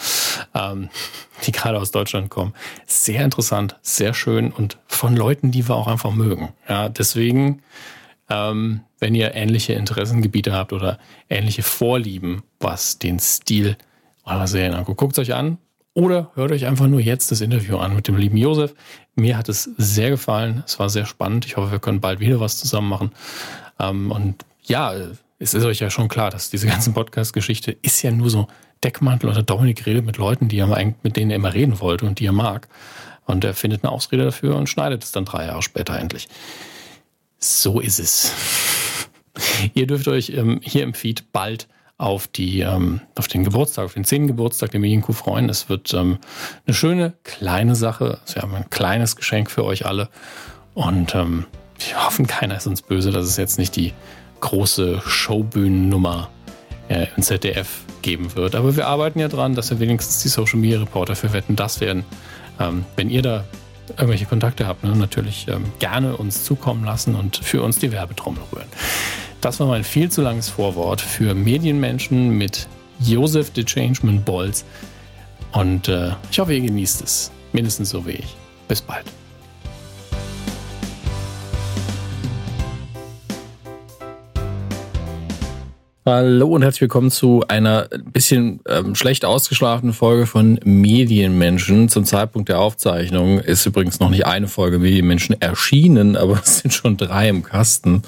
ähm, 0.55 0.89
die 1.45 1.51
gerade 1.51 1.79
aus 1.79 1.91
Deutschland 1.91 2.29
kommen. 2.29 2.53
Sehr 2.87 3.23
interessant, 3.23 3.77
sehr 3.81 4.13
schön 4.13 4.51
und 4.51 4.77
von 4.87 5.15
Leuten, 5.15 5.51
die 5.51 5.67
wir 5.67 5.75
auch 5.75 5.87
einfach 5.87 6.11
mögen. 6.11 6.49
Ja, 6.67 6.89
deswegen, 6.89 7.61
ähm, 8.29 8.81
wenn 8.97 9.15
ihr 9.15 9.35
ähnliche 9.35 9.73
Interessengebiete 9.73 10.51
habt 10.51 10.73
oder 10.73 10.97
ähnliche 11.29 11.63
Vorlieben, 11.63 12.43
was 12.59 12.97
den 12.99 13.19
Stil 13.19 13.77
eurer 14.29 14.47
Serien 14.47 14.73
anguckt. 14.73 14.97
Guckt 14.97 15.17
es 15.17 15.19
euch 15.19 15.33
an 15.33 15.57
oder 15.93 16.31
hört 16.35 16.51
euch 16.51 16.65
einfach 16.65 16.87
nur 16.87 16.99
jetzt 16.99 17.31
das 17.31 17.41
Interview 17.41 17.77
an 17.77 17.95
mit 17.95 18.07
dem 18.07 18.15
lieben 18.15 18.37
Josef. 18.37 18.73
Mir 19.15 19.37
hat 19.37 19.49
es 19.49 19.63
sehr 19.77 20.09
gefallen. 20.09 20.63
Es 20.65 20.79
war 20.79 20.89
sehr 20.89 21.05
spannend. 21.05 21.45
Ich 21.45 21.57
hoffe, 21.57 21.71
wir 21.71 21.79
können 21.79 21.99
bald 21.99 22.19
wieder 22.19 22.39
was 22.39 22.57
zusammen 22.57 22.89
machen. 22.89 23.11
Ähm, 23.79 24.11
und 24.11 24.45
ja, 24.63 24.93
es 25.39 25.53
ist 25.53 25.63
euch 25.63 25.79
ja 25.79 25.89
schon 25.89 26.07
klar, 26.07 26.29
dass 26.29 26.49
diese 26.49 26.67
ganze 26.67 26.91
Podcast-Geschichte 26.91 27.75
ist 27.81 28.01
ja 28.01 28.11
nur 28.11 28.29
so 28.29 28.47
Deckmantel 28.83 29.29
oder 29.29 29.43
Dominik 29.43 29.85
redet 29.85 30.05
mit 30.05 30.17
Leuten, 30.17 30.47
die 30.47 30.59
er, 30.59 30.93
mit 31.03 31.17
denen 31.17 31.31
er 31.31 31.37
immer 31.37 31.53
reden 31.53 31.79
wollte 31.79 32.05
und 32.05 32.19
die 32.19 32.25
er 32.25 32.33
mag. 32.33 32.67
Und 33.25 33.43
er 33.43 33.53
findet 33.53 33.83
eine 33.83 33.91
Ausrede 33.91 34.25
dafür 34.25 34.55
und 34.55 34.69
schneidet 34.69 35.03
es 35.03 35.11
dann 35.11 35.25
drei 35.25 35.45
Jahre 35.45 35.61
später 35.61 35.97
endlich. 35.97 36.27
So 37.37 37.79
ist 37.79 37.99
es. 37.99 38.33
Ihr 39.73 39.87
dürft 39.87 40.07
euch 40.07 40.29
ähm, 40.29 40.59
hier 40.63 40.83
im 40.83 40.93
Feed 40.93 41.31
bald 41.31 41.67
auf, 41.99 42.27
die, 42.27 42.61
ähm, 42.61 43.01
auf 43.15 43.27
den 43.27 43.43
Geburtstag, 43.43 43.85
auf 43.85 43.93
den 43.93 44.05
zehnten 44.05 44.29
Geburtstag 44.29 44.71
der 44.71 44.79
Medienkuh 44.79 45.11
freuen. 45.13 45.49
Es 45.49 45.69
wird 45.69 45.93
ähm, 45.93 46.17
eine 46.65 46.73
schöne 46.73 47.13
kleine 47.23 47.75
Sache. 47.75 48.19
Wir 48.33 48.41
haben 48.41 48.55
ein 48.55 48.69
kleines 48.69 49.17
Geschenk 49.17 49.51
für 49.51 49.65
euch 49.65 49.85
alle. 49.85 50.09
Und 50.73 51.13
ähm, 51.13 51.45
wir 51.77 52.05
hoffen, 52.05 52.25
keiner 52.25 52.55
ist 52.55 52.67
uns 52.67 52.81
böse, 52.81 53.11
dass 53.11 53.25
es 53.25 53.35
jetzt 53.35 53.59
nicht 53.59 53.75
die 53.75 53.93
große 54.39 55.01
Showbühnennummer 55.05 56.29
äh, 56.87 57.07
im 57.17 57.21
ZDF 57.21 57.81
geben 58.01 58.33
wird. 58.33 58.55
Aber 58.55 58.77
wir 58.77 58.87
arbeiten 58.87 59.19
ja 59.19 59.27
dran, 59.27 59.53
dass 59.53 59.69
wir 59.69 59.81
wenigstens 59.81 60.23
die 60.23 60.29
Social 60.29 60.57
Media 60.57 60.79
Reporter 60.79 61.17
für 61.17 61.33
Wetten 61.33 61.57
das 61.57 61.81
werden. 61.81 62.05
Ähm, 62.61 62.85
wenn 62.95 63.09
ihr 63.09 63.21
da 63.21 63.43
irgendwelche 63.89 64.25
Kontakte 64.25 64.67
habt, 64.67 64.85
ne, 64.85 64.95
natürlich 64.95 65.49
ähm, 65.49 65.65
gerne 65.79 66.15
uns 66.15 66.45
zukommen 66.45 66.85
lassen 66.85 67.15
und 67.15 67.35
für 67.37 67.61
uns 67.61 67.77
die 67.77 67.91
Werbetrommel 67.91 68.41
rühren. 68.53 68.69
Das 69.41 69.59
war 69.59 69.67
mein 69.67 69.83
viel 69.83 70.11
zu 70.11 70.21
langes 70.21 70.49
Vorwort 70.49 70.99
für 70.99 71.33
Medienmenschen 71.33 72.37
mit 72.37 72.67
Josef 72.99 73.51
de 73.51 73.63
Changeman 73.63 74.23
Bolz. 74.23 74.65
Und 75.53 75.87
äh, 75.87 76.11
ich 76.31 76.39
hoffe, 76.39 76.53
ihr 76.53 76.61
genießt 76.61 77.01
es. 77.01 77.31
Mindestens 77.53 77.89
so 77.89 78.05
wie 78.05 78.11
ich. 78.11 78.35
Bis 78.67 78.81
bald. 78.81 79.05
Hallo 86.11 86.47
und 86.47 86.63
herzlich 86.63 86.81
willkommen 86.81 87.11
zu 87.11 87.43
einer 87.49 87.87
bisschen 87.87 88.61
ähm, 88.67 88.95
schlecht 88.95 89.25
ausgeschlafenen 89.25 89.93
Folge 89.93 90.25
von 90.25 90.59
Medienmenschen. 90.63 91.87
Zum 91.87 92.03
Zeitpunkt 92.03 92.49
der 92.49 92.59
Aufzeichnung 92.59 93.37
ist 93.37 93.67
übrigens 93.67 93.99
noch 93.99 94.09
nicht 94.09 94.25
eine 94.25 94.47
Folge 94.47 94.79
Medienmenschen 94.79 95.39
erschienen, 95.39 96.17
aber 96.17 96.39
es 96.43 96.57
sind 96.57 96.73
schon 96.73 96.97
drei 96.97 97.29
im 97.29 97.43
Kasten, 97.43 98.01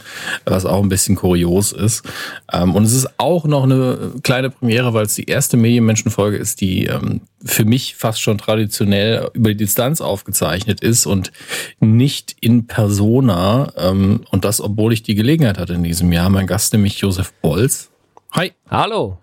was 0.46 0.66
auch 0.66 0.82
ein 0.82 0.90
bisschen 0.90 1.16
kurios 1.16 1.74
ist. 1.74 2.04
Ähm, 2.52 2.74
und 2.74 2.86
es 2.86 2.94
ist 2.94 3.08
auch 3.20 3.46
noch 3.46 3.66
eine 3.66 4.14
kleine 4.24 4.50
Premiere, 4.50 4.96
weil 4.96 5.06
es 5.06 5.14
die 5.14 5.26
erste 5.26 5.56
Medienmenschen-Folge 5.58 6.38
ist, 6.38 6.62
die 6.62 6.88
ähm, 6.88 7.22
für 7.46 7.66
mich 7.66 7.98
fast 7.98 8.20
schon 8.20 8.40
traditionell 8.40 9.30
über 9.34 9.50
die 9.50 9.58
Distanz 9.58 10.02
aufgezeichnet 10.02 10.82
ist 10.82 11.06
und 11.06 11.32
nicht 11.80 12.36
in 12.42 12.66
Persona. 12.66 13.72
Ähm, 13.78 14.22
und 14.32 14.44
das, 14.44 14.60
obwohl 14.60 14.92
ich 14.92 15.04
die 15.04 15.14
Gelegenheit 15.14 15.60
hatte 15.60 15.74
in 15.74 15.84
diesem 15.84 16.12
Jahr. 16.12 16.32
Mein 16.32 16.48
Gast 16.48 16.74
nämlich 16.74 16.98
Josef 16.98 17.32
Bolz 17.44 17.91
Hi. 18.34 18.54
Hallo. 18.70 19.18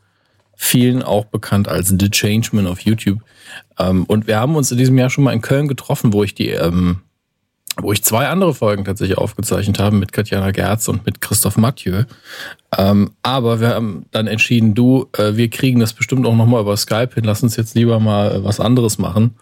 vielen 0.55 1.03
auch 1.03 1.25
bekannt 1.25 1.67
als 1.67 1.89
The 1.89 2.11
Changeman 2.11 2.67
auf 2.67 2.81
YouTube. 2.81 3.21
Ähm, 3.79 4.05
und 4.05 4.27
wir 4.27 4.39
haben 4.39 4.55
uns 4.55 4.71
in 4.71 4.77
diesem 4.77 4.99
Jahr 4.99 5.09
schon 5.09 5.25
mal 5.25 5.33
in 5.33 5.41
Köln 5.41 5.67
getroffen, 5.67 6.13
wo 6.13 6.25
ich 6.25 6.35
die, 6.35 6.51
ähm, 6.51 7.01
wo 7.81 7.93
ich 7.93 8.05
zwei 8.05 8.29
andere 8.29 8.53
Folgen 8.53 8.85
tatsächlich 8.85 9.17
aufgezeichnet 9.17 9.79
habe 9.79 9.97
mit 9.97 10.13
Katjana 10.13 10.51
Gerz 10.51 10.89
und 10.89 11.07
mit 11.07 11.23
Christoph 11.23 11.57
Mathieu. 11.57 12.05
Ähm, 12.77 13.13
aber 13.23 13.61
wir 13.61 13.69
haben 13.69 14.05
dann 14.11 14.27
entschieden, 14.27 14.75
du, 14.75 15.07
äh, 15.17 15.37
wir 15.37 15.49
kriegen 15.49 15.81
das 15.81 15.95
bestimmt 15.95 16.27
auch 16.27 16.37
nochmal 16.37 16.61
über 16.61 16.77
Skype 16.77 17.15
hin, 17.15 17.25
lass 17.25 17.43
uns 17.43 17.57
jetzt 17.57 17.75
lieber 17.77 18.01
mal 18.01 18.33
äh, 18.33 18.45
was 18.45 18.61
anderes 18.61 18.99
machen. 18.99 19.37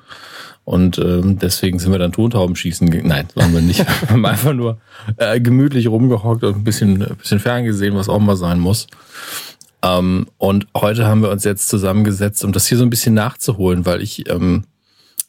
Und 0.64 0.98
ähm, 0.98 1.38
deswegen 1.38 1.78
sind 1.78 1.92
wir 1.92 1.98
dann 1.98 2.12
Tontauben 2.12 2.56
schießen. 2.56 2.88
Nein, 3.04 3.28
waren 3.34 3.54
wir 3.54 3.62
nicht. 3.62 3.78
wir 4.02 4.10
haben 4.10 4.26
einfach 4.26 4.52
nur 4.52 4.78
äh, 5.16 5.40
gemütlich 5.40 5.88
rumgehockt 5.88 6.44
und 6.44 6.56
ein 6.56 6.64
bisschen, 6.64 7.02
ein 7.02 7.16
bisschen 7.16 7.38
ferngesehen, 7.38 7.94
was 7.94 8.08
auch 8.08 8.18
mal 8.18 8.36
sein 8.36 8.58
muss. 8.60 8.86
Ähm, 9.86 10.26
und 10.38 10.66
heute 10.76 11.06
haben 11.06 11.22
wir 11.22 11.30
uns 11.30 11.44
jetzt 11.44 11.68
zusammengesetzt, 11.68 12.44
um 12.44 12.52
das 12.52 12.66
hier 12.66 12.78
so 12.78 12.84
ein 12.84 12.90
bisschen 12.90 13.14
nachzuholen, 13.14 13.86
weil 13.86 14.02
ich, 14.02 14.28
ähm, 14.28 14.64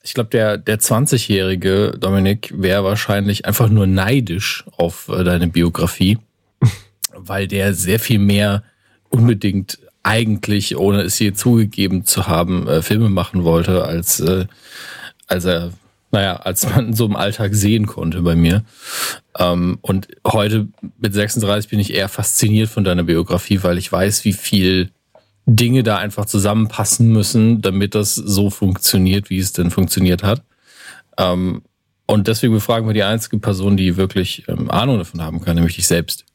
ich 0.04 0.14
glaube, 0.14 0.30
der, 0.30 0.58
der 0.58 0.80
20-jährige 0.80 1.92
Dominik 2.00 2.54
wäre 2.56 2.84
wahrscheinlich 2.84 3.46
einfach 3.46 3.70
nur 3.70 3.88
neidisch 3.88 4.66
auf 4.78 5.10
äh, 5.10 5.24
deine 5.24 5.48
Biografie, 5.48 6.18
weil 7.14 7.48
der 7.48 7.74
sehr 7.74 8.00
viel 8.00 8.20
mehr 8.20 8.64
unbedingt 9.10 9.80
eigentlich, 10.04 10.78
ohne 10.78 11.02
es 11.02 11.20
je 11.20 11.34
zugegeben 11.34 12.06
zu 12.06 12.28
haben, 12.28 12.68
äh, 12.68 12.82
Filme 12.82 13.10
machen 13.10 13.44
wollte, 13.44 13.84
als 13.84 14.20
äh, 14.22 14.46
als 15.28 15.46
er, 15.46 15.72
naja, 16.12 16.38
als 16.38 16.68
man 16.70 16.94
so 16.94 17.06
im 17.06 17.16
Alltag 17.16 17.54
sehen 17.54 17.86
konnte 17.86 18.22
bei 18.22 18.36
mir. 18.36 18.64
Ähm, 19.38 19.78
und 19.82 20.08
heute 20.26 20.68
mit 20.98 21.14
36 21.14 21.70
bin 21.70 21.80
ich 21.80 21.94
eher 21.94 22.10
fasziniert 22.10 22.70
von 22.70 22.84
deiner 22.84 23.04
Biografie, 23.04 23.62
weil 23.64 23.78
ich 23.78 23.92
weiß, 23.92 24.24
wie 24.26 24.34
viel 24.34 24.92
Dinge 25.46 25.84
da 25.84 25.98
einfach 25.98 26.26
zusammenpassen 26.26 27.12
müssen, 27.12 27.62
damit 27.62 27.96
das 27.96 28.16
so 28.16 28.50
funktioniert, 28.50 29.30
wie 29.30 29.40
es 29.40 29.54
denn 29.54 29.72
funktioniert 29.72 30.24
hat. 30.24 30.44
Ähm, 31.18 31.62
und 32.06 32.28
deswegen 32.28 32.54
befragen 32.54 32.88
wir 32.88 32.94
die 32.94 33.04
einzige 33.04 33.38
Person, 33.38 33.76
die 33.76 33.98
wirklich 33.98 34.48
ähm, 34.48 34.72
Ahnung 34.72 34.98
davon 34.98 35.22
haben 35.22 35.42
kann, 35.42 35.56
nämlich 35.56 35.76
dich 35.76 35.88
selbst. 35.88 36.26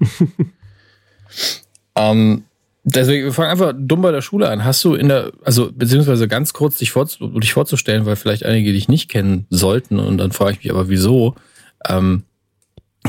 ähm, 1.94 2.44
Deswegen, 2.90 3.24
wir 3.24 3.32
fangen 3.32 3.50
einfach 3.50 3.74
dumm 3.76 4.00
bei 4.00 4.12
der 4.12 4.22
Schule 4.22 4.48
an. 4.48 4.64
Hast 4.64 4.82
du 4.84 4.94
in 4.94 5.08
der, 5.08 5.32
also 5.44 5.70
beziehungsweise 5.72 6.26
ganz 6.26 6.54
kurz 6.54 6.76
dich, 6.78 6.90
vor, 6.90 7.06
dich 7.06 7.52
vorzustellen, 7.52 8.06
weil 8.06 8.16
vielleicht 8.16 8.46
einige 8.46 8.72
dich 8.72 8.88
nicht 8.88 9.10
kennen 9.10 9.46
sollten 9.50 9.98
und 9.98 10.18
dann 10.18 10.32
frage 10.32 10.52
ich 10.52 10.64
mich 10.64 10.70
aber 10.70 10.88
wieso. 10.88 11.34
Ähm, 11.86 12.22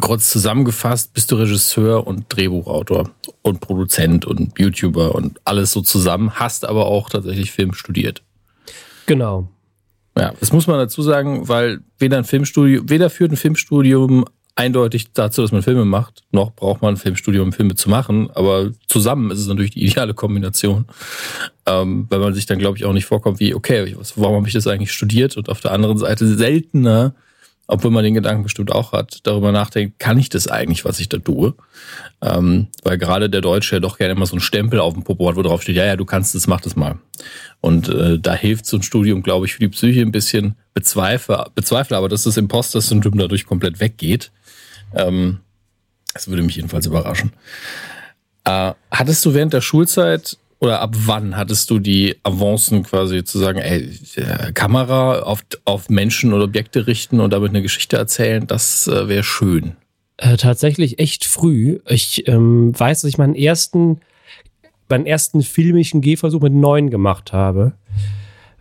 kurz 0.02 0.30
zusammengefasst, 0.32 1.14
bist 1.14 1.32
du 1.32 1.36
Regisseur 1.36 2.06
und 2.06 2.26
Drehbuchautor 2.30 3.12
und 3.42 3.62
Produzent 3.62 4.26
und 4.26 4.60
YouTuber 4.60 5.16
und 5.16 5.40
alles 5.46 5.72
so 5.72 5.82
zusammen, 5.82 6.32
hast 6.36 6.66
aber 6.66 6.86
auch 6.86 7.10
tatsächlich 7.10 7.52
Film 7.52 7.74
studiert. 7.74 8.22
Genau. 9.06 9.48
Ja, 10.18 10.34
das 10.40 10.52
muss 10.52 10.68
man 10.68 10.78
dazu 10.78 11.02
sagen, 11.02 11.48
weil 11.48 11.80
weder 11.98 12.18
ein 12.18 12.26
Filmstudium, 12.26 12.90
weder 12.90 13.10
führt 13.10 13.32
ein 13.32 13.38
Filmstudium 13.38 14.26
eindeutig 14.60 15.14
dazu, 15.14 15.42
dass 15.42 15.54
man 15.54 15.62
Filme 15.62 15.86
macht. 15.86 16.24
Noch 16.32 16.52
braucht 16.54 16.82
man 16.82 16.96
ein 16.96 16.98
Filmstudio, 16.98 17.42
um 17.42 17.54
Filme 17.54 17.76
zu 17.76 17.90
machen, 17.90 18.30
aber 18.34 18.72
zusammen 18.88 19.32
ist 19.32 19.40
es 19.40 19.48
natürlich 19.48 19.72
die 19.72 19.86
ideale 19.86 20.14
Kombination. 20.14 20.86
Ähm, 21.66 22.08
weil 22.10 22.20
man 22.20 22.34
sich 22.34 22.46
dann, 22.46 22.60
glaube 22.60 22.78
ich, 22.78 22.84
auch 22.84 22.92
nicht 22.92 23.06
vorkommt 23.06 23.40
wie, 23.40 23.54
okay, 23.54 23.96
warum 24.16 24.36
habe 24.36 24.48
ich 24.48 24.54
das 24.54 24.68
eigentlich 24.68 24.92
studiert? 24.92 25.38
Und 25.38 25.48
auf 25.48 25.62
der 25.62 25.72
anderen 25.72 25.98
Seite 25.98 26.28
seltener, 26.28 27.14
obwohl 27.68 27.92
man 27.92 28.04
den 28.04 28.16
Gedanken 28.16 28.44
bestimmt 28.44 28.72
auch 28.72 28.92
hat, 28.92 29.20
darüber 29.24 29.54
nachdenkt, 29.54 29.98
kann 29.98 30.20
ich 30.20 30.28
das 30.28 30.48
eigentlich, 30.48 30.84
was 30.84 31.00
ich 31.00 31.08
da 31.08 31.20
tue? 31.20 31.54
Ähm, 32.22 32.68
weil 32.84 32.98
gerade 32.98 33.30
der 33.30 33.42
Deutsche 33.42 33.76
ja 33.76 33.80
doch 33.80 33.98
gerne 33.98 34.14
immer 34.14 34.26
so 34.26 34.34
einen 34.34 34.42
Stempel 34.42 34.80
auf 34.82 34.94
dem 34.94 35.04
Popo 35.04 35.30
hat, 35.30 35.38
wo 35.38 35.42
drauf 35.42 35.62
steht, 35.62 35.78
ja, 35.78 35.86
ja, 35.86 35.96
du 35.96 36.04
kannst 36.04 36.36
es, 36.36 36.48
mach 36.48 36.60
das 36.60 36.76
mal. 36.76 36.98
Und 37.62 37.88
äh, 37.88 38.20
da 38.20 38.34
hilft 38.34 38.66
so 38.66 38.76
ein 38.76 38.84
Studium, 38.84 39.22
glaube 39.22 39.46
ich, 39.46 39.54
für 39.54 39.60
die 39.60 39.70
Psyche 39.70 40.02
ein 40.02 40.12
bisschen. 40.12 40.56
Bezweifle, 40.74 41.46
bezweifle 41.56 41.96
aber, 41.96 42.10
dass 42.10 42.24
das 42.24 42.38
Imposter-Syndrom 42.38 43.18
dadurch 43.18 43.46
komplett 43.46 43.80
weggeht. 43.80 44.32
Ähm, 44.96 45.40
das 46.14 46.28
würde 46.28 46.44
mich 46.44 46.56
jedenfalls 46.56 46.86
überraschen. 46.86 47.34
Äh, 48.46 48.74
hattest 48.92 49.26
du 49.26 49.34
während 49.34 49.54
der 49.54 49.62
Schulzeit 49.62 50.38
oder 50.60 50.82
ab 50.82 50.94
wann 51.06 51.38
hattest 51.38 51.70
du 51.70 51.80
die 51.80 52.18
Avancen 52.24 52.84
quasi 52.84 53.24
zu 53.24 53.40
sagen, 53.40 53.60
ey, 53.60 53.90
äh, 54.16 54.52
Kamera 54.52 55.20
auf, 55.20 55.46
auf 55.66 55.90
Menschen 55.90 56.34
oder 56.34 56.46
Objekte 56.46 56.86
richten 56.88 57.20
und 57.20 57.32
damit 57.32 57.50
eine 57.50 57.62
Geschichte 57.62 57.98
erzählen, 57.98 58.46
das 58.46 58.88
äh, 58.88 59.08
wäre 59.08 59.24
schön? 59.24 59.78
Äh, 60.18 60.36
tatsächlich 60.36 61.00
echt 61.00 61.24
früh. 61.24 61.80
Ich 61.88 62.28
ähm, 62.28 62.78
weiß, 62.78 63.02
dass 63.02 63.10
ich 63.10 63.18
meinen 63.18 63.36
ersten, 63.36 64.02
meinen 64.90 65.06
ersten 65.06 65.44
filmischen 65.44 66.02
Gehversuch 66.02 66.42
mit 66.42 66.54
neun 66.54 66.90
gemacht 66.90 67.32
habe 67.32 67.74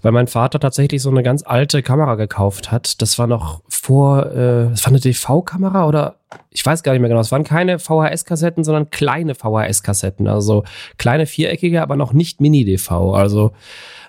weil 0.09 0.13
mein 0.13 0.27
Vater 0.27 0.59
tatsächlich 0.59 1.03
so 1.03 1.11
eine 1.11 1.23
ganz 1.23 1.43
alte 1.45 1.83
Kamera 1.83 2.15
gekauft 2.15 2.73
hat. 2.73 3.03
Das 3.03 3.19
war 3.19 3.27
noch 3.27 3.61
vor, 3.69 4.25
äh, 4.33 4.71
das 4.71 4.83
war 4.85 4.89
eine 4.89 5.01
DV-Kamera 5.01 5.87
oder 5.87 6.15
ich 6.49 6.65
weiß 6.65 6.83
gar 6.83 6.93
nicht 6.93 7.03
mehr 7.03 7.11
genau. 7.11 7.21
Es 7.21 7.31
waren 7.31 7.45
keine 7.45 7.79
VHS-Kassetten, 7.79 8.65
sondern 8.65 8.89
kleine 8.89 9.35
VHS-Kassetten. 9.35 10.27
Also 10.27 10.65
kleine 10.97 11.27
viereckige, 11.27 11.83
aber 11.83 11.97
noch 11.97 12.15
nicht 12.15 12.41
Mini-DV. 12.41 12.91
Also 13.13 13.53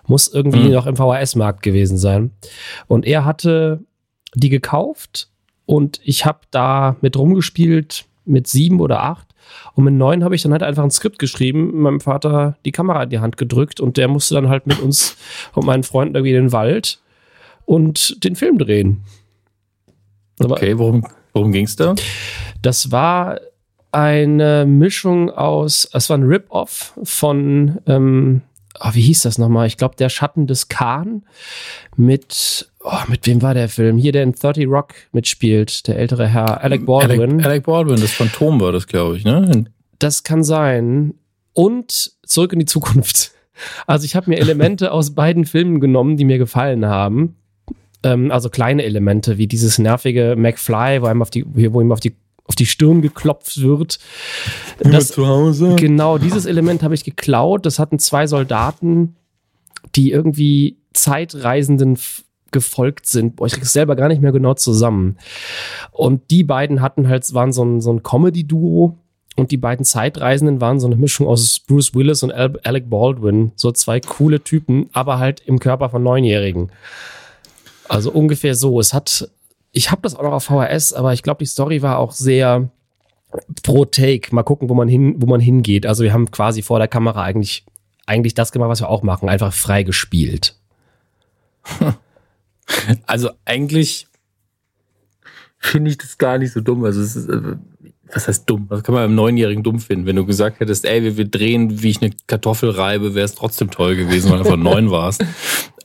muss 0.07 0.29
irgendwie 0.29 0.69
mhm. 0.69 0.71
noch 0.71 0.85
im 0.85 0.95
VHS-Markt 0.95 1.63
gewesen 1.63 1.97
sein. 1.97 2.31
Und 2.87 3.05
er 3.05 3.25
hatte 3.25 3.83
die 4.33 4.49
gekauft 4.49 5.27
und 5.65 5.99
ich 6.05 6.25
habe 6.25 6.39
da 6.49 6.95
mit 7.01 7.17
rumgespielt 7.17 8.05
mit 8.23 8.47
sieben 8.47 8.79
oder 8.79 9.03
acht 9.03 9.28
und 9.73 9.83
mit 9.83 9.93
neun 9.93 10.23
habe 10.23 10.35
ich 10.35 10.41
dann 10.41 10.51
halt 10.51 10.63
einfach 10.63 10.83
ein 10.83 10.91
Skript 10.91 11.19
geschrieben, 11.19 11.81
meinem 11.81 11.99
Vater 11.99 12.57
die 12.65 12.71
Kamera 12.71 13.03
in 13.03 13.09
die 13.09 13.19
Hand 13.19 13.37
gedrückt 13.37 13.79
und 13.79 13.97
der 13.97 14.07
musste 14.07 14.35
dann 14.35 14.49
halt 14.49 14.67
mit 14.67 14.79
uns 14.79 15.17
und 15.53 15.65
meinen 15.65 15.83
Freunden 15.83 16.15
irgendwie 16.15 16.35
in 16.35 16.43
den 16.45 16.51
Wald 16.51 16.99
und 17.65 18.23
den 18.23 18.35
Film 18.35 18.57
drehen. 18.57 19.03
Aber 20.39 20.55
okay, 20.55 20.77
worum, 20.77 21.05
worum 21.33 21.51
ging 21.51 21.65
es 21.65 21.75
da? 21.75 21.95
Das 22.61 22.91
war 22.91 23.39
eine 23.91 24.65
Mischung 24.65 25.29
aus, 25.31 25.89
es 25.93 26.09
war 26.09 26.17
ein 26.17 26.23
Rip-Off 26.23 26.93
von 27.03 27.79
ähm, 27.87 28.41
oh, 28.79 28.89
wie 28.93 29.01
hieß 29.01 29.23
das 29.23 29.37
nochmal? 29.37 29.67
Ich 29.67 29.77
glaube, 29.77 29.95
Der 29.95 30.09
Schatten 30.09 30.47
des 30.47 30.67
Khan 30.67 31.23
mit, 31.95 32.71
oh, 32.83 32.91
mit 33.07 33.25
wem 33.27 33.41
war 33.41 33.53
der 33.53 33.69
Film? 33.69 33.97
Hier, 33.97 34.11
der 34.11 34.23
in 34.23 34.33
30 34.33 34.67
Rock 34.67 34.93
mitspielt, 35.11 35.87
der 35.87 35.97
ältere 35.97 36.27
Herr 36.27 36.63
Alec 36.63 36.85
Baldwin. 36.85 37.33
Alec, 37.33 37.45
Alec 37.45 37.63
Baldwin, 37.65 37.99
das 37.99 38.11
Phantom 38.11 38.59
war 38.59 38.71
das, 38.71 38.87
glaube 38.87 39.17
ich, 39.17 39.25
ne? 39.25 39.65
Das 39.99 40.23
kann 40.23 40.43
sein. 40.43 41.15
Und 41.53 42.13
Zurück 42.29 42.53
in 42.53 42.59
die 42.59 42.65
Zukunft. 42.65 43.31
Also 43.87 44.05
ich 44.05 44.15
habe 44.15 44.29
mir 44.29 44.37
Elemente 44.37 44.91
aus 44.93 45.15
beiden 45.15 45.45
Filmen 45.45 45.79
genommen, 45.79 46.15
die 46.15 46.25
mir 46.25 46.37
gefallen 46.37 46.85
haben. 46.85 47.35
Ähm, 48.03 48.31
also 48.31 48.49
kleine 48.49 48.83
Elemente, 48.83 49.37
wie 49.37 49.47
dieses 49.47 49.79
nervige 49.79 50.35
McFly, 50.37 51.01
wo 51.01 51.09
ihm 51.09 51.21
auf 51.21 51.31
die, 51.31 51.43
wo 51.47 51.81
ihm 51.81 51.91
auf 51.91 51.99
die 51.99 52.15
auf 52.49 52.55
die 52.55 52.65
Stirn 52.65 53.01
geklopft 53.01 53.61
wird. 53.61 53.99
Das, 54.79 55.09
zu 55.09 55.27
Hause. 55.27 55.75
Genau, 55.75 56.17
dieses 56.17 56.45
Element 56.45 56.81
habe 56.81 56.95
ich 56.95 57.03
geklaut. 57.03 57.65
Das 57.65 57.77
hatten 57.77 57.99
zwei 57.99 58.25
Soldaten, 58.25 59.15
die 59.95 60.11
irgendwie 60.11 60.77
Zeitreisenden 60.93 61.99
gefolgt 62.51 63.05
sind. 63.05 63.35
Boah, 63.35 63.45
ich 63.45 63.53
krieg's 63.53 63.71
selber 63.71 63.95
gar 63.95 64.07
nicht 64.07 64.23
mehr 64.23 64.31
genau 64.31 64.55
zusammen. 64.55 65.17
Und 65.91 66.31
die 66.31 66.43
beiden 66.43 66.81
hatten 66.81 67.07
halt, 67.07 67.31
waren 67.35 67.53
so 67.53 67.63
ein, 67.63 67.81
so 67.81 67.93
ein 67.93 68.01
Comedy-Duo. 68.01 68.97
Und 69.35 69.51
die 69.51 69.57
beiden 69.57 69.85
Zeitreisenden 69.85 70.59
waren 70.59 70.79
so 70.79 70.87
eine 70.87 70.95
Mischung 70.95 71.27
aus 71.27 71.59
Bruce 71.59 71.93
Willis 71.93 72.23
und 72.23 72.31
Alec 72.31 72.89
Baldwin. 72.89 73.51
So 73.55 73.71
zwei 73.71 73.99
coole 73.99 74.43
Typen, 74.43 74.89
aber 74.91 75.19
halt 75.19 75.41
im 75.45 75.59
Körper 75.59 75.91
von 75.91 76.01
Neunjährigen. 76.01 76.71
Also 77.87 78.11
ungefähr 78.11 78.55
so. 78.55 78.79
Es 78.79 78.91
hat 78.93 79.29
ich 79.71 79.91
habe 79.91 80.01
das 80.01 80.15
auch 80.15 80.23
noch 80.23 80.31
auf 80.31 80.45
VHS, 80.45 80.93
aber 80.93 81.13
ich 81.13 81.23
glaube, 81.23 81.39
die 81.39 81.45
Story 81.45 81.81
war 81.81 81.97
auch 81.97 82.11
sehr 82.11 82.69
pro 83.63 83.85
Take. 83.85 84.33
Mal 84.33 84.43
gucken, 84.43 84.69
wo 84.69 84.73
man 84.73 84.87
hin, 84.87 85.15
wo 85.17 85.27
man 85.27 85.39
hingeht. 85.39 85.85
Also 85.85 86.03
wir 86.03 86.13
haben 86.13 86.31
quasi 86.31 86.61
vor 86.61 86.79
der 86.79 86.87
Kamera 86.87 87.23
eigentlich, 87.23 87.65
eigentlich 88.05 88.33
das 88.33 88.51
gemacht, 88.51 88.69
was 88.69 88.81
wir 88.81 88.89
auch 88.89 89.03
machen, 89.03 89.29
einfach 89.29 89.53
frei 89.53 89.83
gespielt. 89.83 90.55
Also 93.07 93.31
eigentlich 93.45 94.07
finde 95.57 95.89
ich 95.89 95.97
das 95.97 96.19
gar 96.19 96.37
nicht 96.37 96.53
so 96.53 96.61
dumm. 96.61 96.83
Also 96.83 97.01
es 97.01 97.15
ist, 97.15 97.27
äh, 97.27 97.55
was 98.13 98.27
heißt 98.27 98.49
dumm? 98.49 98.67
Das 98.69 98.83
kann 98.83 98.93
man 98.93 99.05
beim 99.05 99.15
Neunjährigen 99.15 99.63
dumm 99.63 99.79
finden. 99.79 100.05
Wenn 100.05 100.15
du 100.15 100.25
gesagt 100.25 100.59
hättest, 100.59 100.85
ey, 100.85 101.03
wir, 101.03 101.17
wir 101.17 101.25
drehen, 101.25 101.81
wie 101.81 101.89
ich 101.89 102.01
eine 102.01 102.11
Kartoffel 102.27 102.69
reibe, 102.69 103.15
wäre 103.15 103.25
es 103.25 103.35
trotzdem 103.35 103.71
toll 103.71 103.95
gewesen, 103.95 104.29
weil 104.29 104.39
du 104.39 104.45
einfach 104.45 104.57
neun 104.57 104.91
warst. 104.91 105.25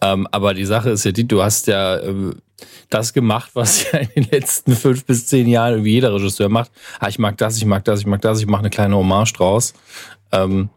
Ähm, 0.03 0.29
aber 0.33 0.53
die 0.53 0.67
Sache 0.67 0.91
ist 0.91 1.05
ja 1.05 1.12
die, 1.12 1.26
du 1.26 1.43
hast 1.43 1.67
ja 1.67 1.97
äh, 1.97 2.35
das 2.90 3.12
gemacht, 3.12 3.50
was 3.54 3.90
ja 3.90 3.99
in 4.14 4.25
den 4.25 4.30
letzten 4.30 4.75
fünf 4.75 5.04
bis 5.04 5.26
zehn 5.26 5.49
Jahren 5.49 5.75
irgendwie 5.75 5.92
jeder 5.92 6.14
Regisseur 6.14 6.49
macht. 6.49 6.70
Ah, 7.00 7.08
ich 7.08 7.18
mag 7.18 7.37
das, 7.38 7.56
ich 7.56 7.64
mag 7.64 7.84
das, 7.84 8.00
ich 8.00 8.06
mag 8.06 8.20
das, 8.20 8.40
ich 8.40 8.46
mache 8.46 8.61
eine 8.61 8.70
kleine 8.70 8.96
Hommage 8.96 9.32
draus. 9.32 9.75
Ähm, 10.32 10.68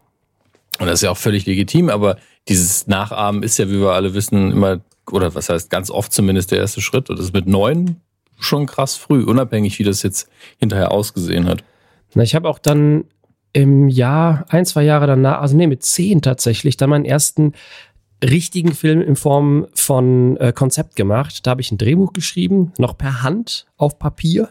und 0.78 0.86
das 0.86 0.94
ist 0.94 1.02
ja 1.02 1.10
auch 1.10 1.16
völlig 1.16 1.46
legitim, 1.46 1.90
aber 1.90 2.18
dieses 2.48 2.86
Nachahmen 2.86 3.42
ist 3.42 3.58
ja, 3.58 3.68
wie 3.68 3.80
wir 3.80 3.92
alle 3.92 4.14
wissen, 4.14 4.52
immer, 4.52 4.80
oder 5.10 5.34
was 5.34 5.48
heißt 5.48 5.70
ganz 5.70 5.90
oft 5.90 6.12
zumindest 6.12 6.50
der 6.50 6.58
erste 6.58 6.80
Schritt. 6.80 7.10
Und 7.10 7.18
das 7.18 7.26
ist 7.26 7.34
mit 7.34 7.46
neun 7.46 8.00
schon 8.38 8.66
krass 8.66 8.96
früh, 8.96 9.24
unabhängig, 9.24 9.78
wie 9.78 9.84
das 9.84 10.02
jetzt 10.02 10.28
hinterher 10.58 10.92
ausgesehen 10.92 11.48
hat. 11.48 11.64
Na, 12.14 12.22
ich 12.22 12.34
habe 12.34 12.48
auch 12.48 12.58
dann 12.58 13.04
im 13.52 13.88
Jahr, 13.88 14.44
ein, 14.48 14.64
zwei 14.66 14.84
Jahre 14.84 15.06
danach, 15.06 15.40
also 15.40 15.56
nee, 15.56 15.66
mit 15.66 15.82
zehn 15.82 16.22
tatsächlich, 16.22 16.76
dann 16.76 16.90
meinen 16.90 17.04
ersten 17.04 17.54
richtigen 18.22 18.72
Film 18.72 19.00
in 19.00 19.16
Form 19.16 19.66
von 19.74 20.36
äh, 20.38 20.52
Konzept 20.52 20.96
gemacht. 20.96 21.46
Da 21.46 21.52
habe 21.52 21.60
ich 21.60 21.70
ein 21.70 21.78
Drehbuch 21.78 22.12
geschrieben, 22.12 22.72
noch 22.78 22.96
per 22.96 23.22
Hand 23.22 23.66
auf 23.76 23.98
Papier. 23.98 24.48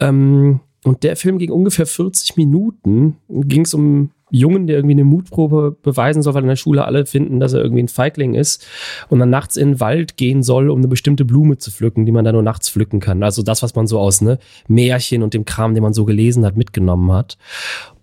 Ähm, 0.00 0.60
und 0.84 1.02
der 1.02 1.16
Film 1.16 1.38
ging 1.38 1.50
ungefähr 1.50 1.86
40 1.86 2.36
Minuten. 2.36 3.16
Ging 3.28 3.62
es 3.62 3.74
um 3.74 4.10
Jungen, 4.30 4.66
der 4.66 4.76
irgendwie 4.76 4.94
eine 4.94 5.04
Mutprobe 5.04 5.76
beweisen 5.80 6.22
soll, 6.22 6.34
weil 6.34 6.42
in 6.42 6.48
der 6.48 6.56
Schule 6.56 6.84
alle 6.84 7.06
finden, 7.06 7.40
dass 7.40 7.52
er 7.52 7.62
irgendwie 7.62 7.82
ein 7.82 7.88
Feigling 7.88 8.34
ist 8.34 8.66
und 9.08 9.20
dann 9.20 9.30
nachts 9.30 9.56
in 9.56 9.72
den 9.72 9.80
Wald 9.80 10.16
gehen 10.16 10.42
soll, 10.42 10.70
um 10.70 10.78
eine 10.78 10.88
bestimmte 10.88 11.24
Blume 11.24 11.56
zu 11.56 11.70
pflücken, 11.70 12.04
die 12.04 12.12
man 12.12 12.24
da 12.24 12.32
nur 12.32 12.42
nachts 12.42 12.68
pflücken 12.68 13.00
kann. 13.00 13.22
Also 13.22 13.42
das, 13.42 13.62
was 13.62 13.74
man 13.74 13.86
so 13.86 13.98
aus 13.98 14.20
ne, 14.20 14.38
Märchen 14.66 15.22
und 15.22 15.34
dem 15.34 15.44
Kram, 15.44 15.74
den 15.74 15.82
man 15.82 15.94
so 15.94 16.04
gelesen 16.04 16.44
hat, 16.44 16.56
mitgenommen 16.56 17.12
hat. 17.12 17.38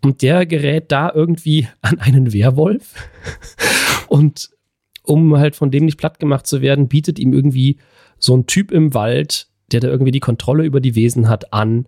Und 0.02 0.22
der 0.22 0.46
gerät 0.46 0.92
da 0.92 1.12
irgendwie 1.14 1.68
an 1.82 2.00
einen 2.00 2.34
Werwolf 2.34 2.96
und 4.08 4.50
um 5.04 5.38
halt 5.38 5.56
von 5.56 5.72
dem 5.72 5.86
nicht 5.86 5.98
platt 5.98 6.20
gemacht 6.20 6.48
zu 6.48 6.62
werden, 6.62 6.88
bietet 6.88 7.20
ihm 7.20 7.34
irgendwie 7.34 7.78
so 8.18 8.36
ein 8.36 8.46
Typ 8.46 8.72
im 8.72 8.94
Wald, 8.94 9.48
der 9.72 9.80
da 9.80 9.88
irgendwie 9.88 10.12
die 10.12 10.20
Kontrolle 10.20 10.64
über 10.64 10.80
die 10.80 10.96
Wesen 10.96 11.30
hat, 11.30 11.54
an. 11.54 11.88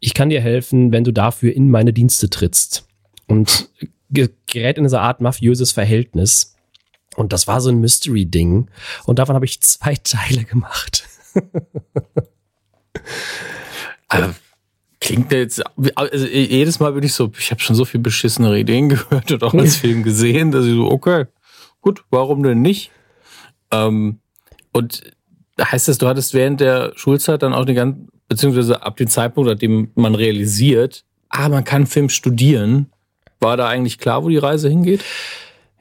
Ich 0.00 0.14
kann 0.14 0.30
dir 0.30 0.40
helfen, 0.40 0.92
wenn 0.92 1.04
du 1.04 1.12
dafür 1.12 1.52
in 1.54 1.70
meine 1.70 1.92
Dienste 1.92 2.30
trittst 2.30 2.86
und 3.26 3.68
gerät 4.10 4.78
in 4.78 4.84
diese 4.84 5.00
Art 5.00 5.20
mafiöses 5.20 5.72
Verhältnis. 5.72 6.54
Und 7.16 7.32
das 7.32 7.46
war 7.46 7.60
so 7.60 7.70
ein 7.70 7.80
Mystery-Ding. 7.80 8.68
Und 9.04 9.18
davon 9.18 9.34
habe 9.34 9.44
ich 9.44 9.60
zwei 9.60 9.94
Teile 10.02 10.44
gemacht. 10.44 11.08
also, 14.08 14.34
klingt 15.00 15.32
jetzt, 15.32 15.62
also 15.96 16.26
jedes 16.26 16.80
Mal 16.80 16.92
bin 16.92 17.04
ich 17.04 17.12
so, 17.12 17.30
ich 17.38 17.50
habe 17.50 17.60
schon 17.60 17.76
so 17.76 17.84
viel 17.84 18.00
beschissenere 18.00 18.58
Ideen 18.58 18.88
gehört 18.90 19.30
und 19.32 19.42
auch 19.42 19.54
als 19.54 19.76
Film 19.78 20.02
gesehen, 20.02 20.50
dass 20.50 20.64
ich 20.64 20.72
so, 20.72 20.90
okay, 20.90 21.26
gut, 21.84 22.04
warum 22.10 22.42
denn 22.42 22.62
nicht? 22.62 22.90
Ähm, 23.70 24.18
und 24.72 25.02
heißt 25.60 25.86
das, 25.86 25.98
du 25.98 26.08
hattest 26.08 26.34
während 26.34 26.60
der 26.60 26.92
Schulzeit 26.96 27.42
dann 27.42 27.52
auch 27.52 27.62
eine 27.62 27.74
ganz, 27.74 27.96
beziehungsweise 28.26 28.82
ab 28.82 28.96
dem 28.96 29.08
Zeitpunkt, 29.08 29.50
an 29.50 29.58
dem 29.58 29.90
man 29.94 30.14
realisiert, 30.14 31.04
ah, 31.28 31.48
man 31.48 31.62
kann 31.64 31.86
Film 31.86 32.08
studieren, 32.08 32.90
war 33.38 33.56
da 33.56 33.68
eigentlich 33.68 33.98
klar, 33.98 34.24
wo 34.24 34.30
die 34.30 34.38
Reise 34.38 34.68
hingeht? 34.68 35.04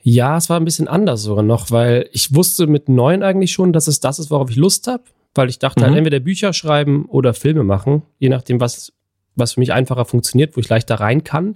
Ja, 0.02 0.36
es 0.36 0.50
war 0.50 0.60
ein 0.60 0.66
bisschen 0.66 0.90
anders 0.90 1.24
sogar 1.24 1.44
noch, 1.44 1.72
weil 1.72 2.10
ich 2.12 2.36
wusste 2.36 2.68
mit 2.68 2.90
neun 2.90 3.24
eigentlich 3.24 3.54
schon, 3.54 3.72
dass 3.72 3.88
es 3.88 4.02
das 4.02 4.20
ist, 4.20 4.30
worauf 4.30 4.50
ich 4.50 4.58
Lust 4.58 4.88
habe, 4.88 5.04
weil 5.34 5.50
ich 5.50 5.60
dachte 5.60 5.82
halt 5.82 5.92
mhm. 5.92 5.96
halt 5.96 6.06
entweder 6.06 6.20
Bücher 6.20 6.52
schreiben 6.52 7.06
oder 7.06 7.34
Filme 7.34 7.64
machen, 7.64 8.04
je 8.20 8.28
nachdem, 8.28 8.60
was, 8.60 8.92
was 9.36 9.54
für 9.54 9.60
mich 9.60 9.74
einfacher 9.74 10.06
funktioniert, 10.06 10.56
wo 10.56 10.62
ich 10.62 10.70
leichter 10.70 10.96
rein 10.96 11.24
kann. 11.24 11.56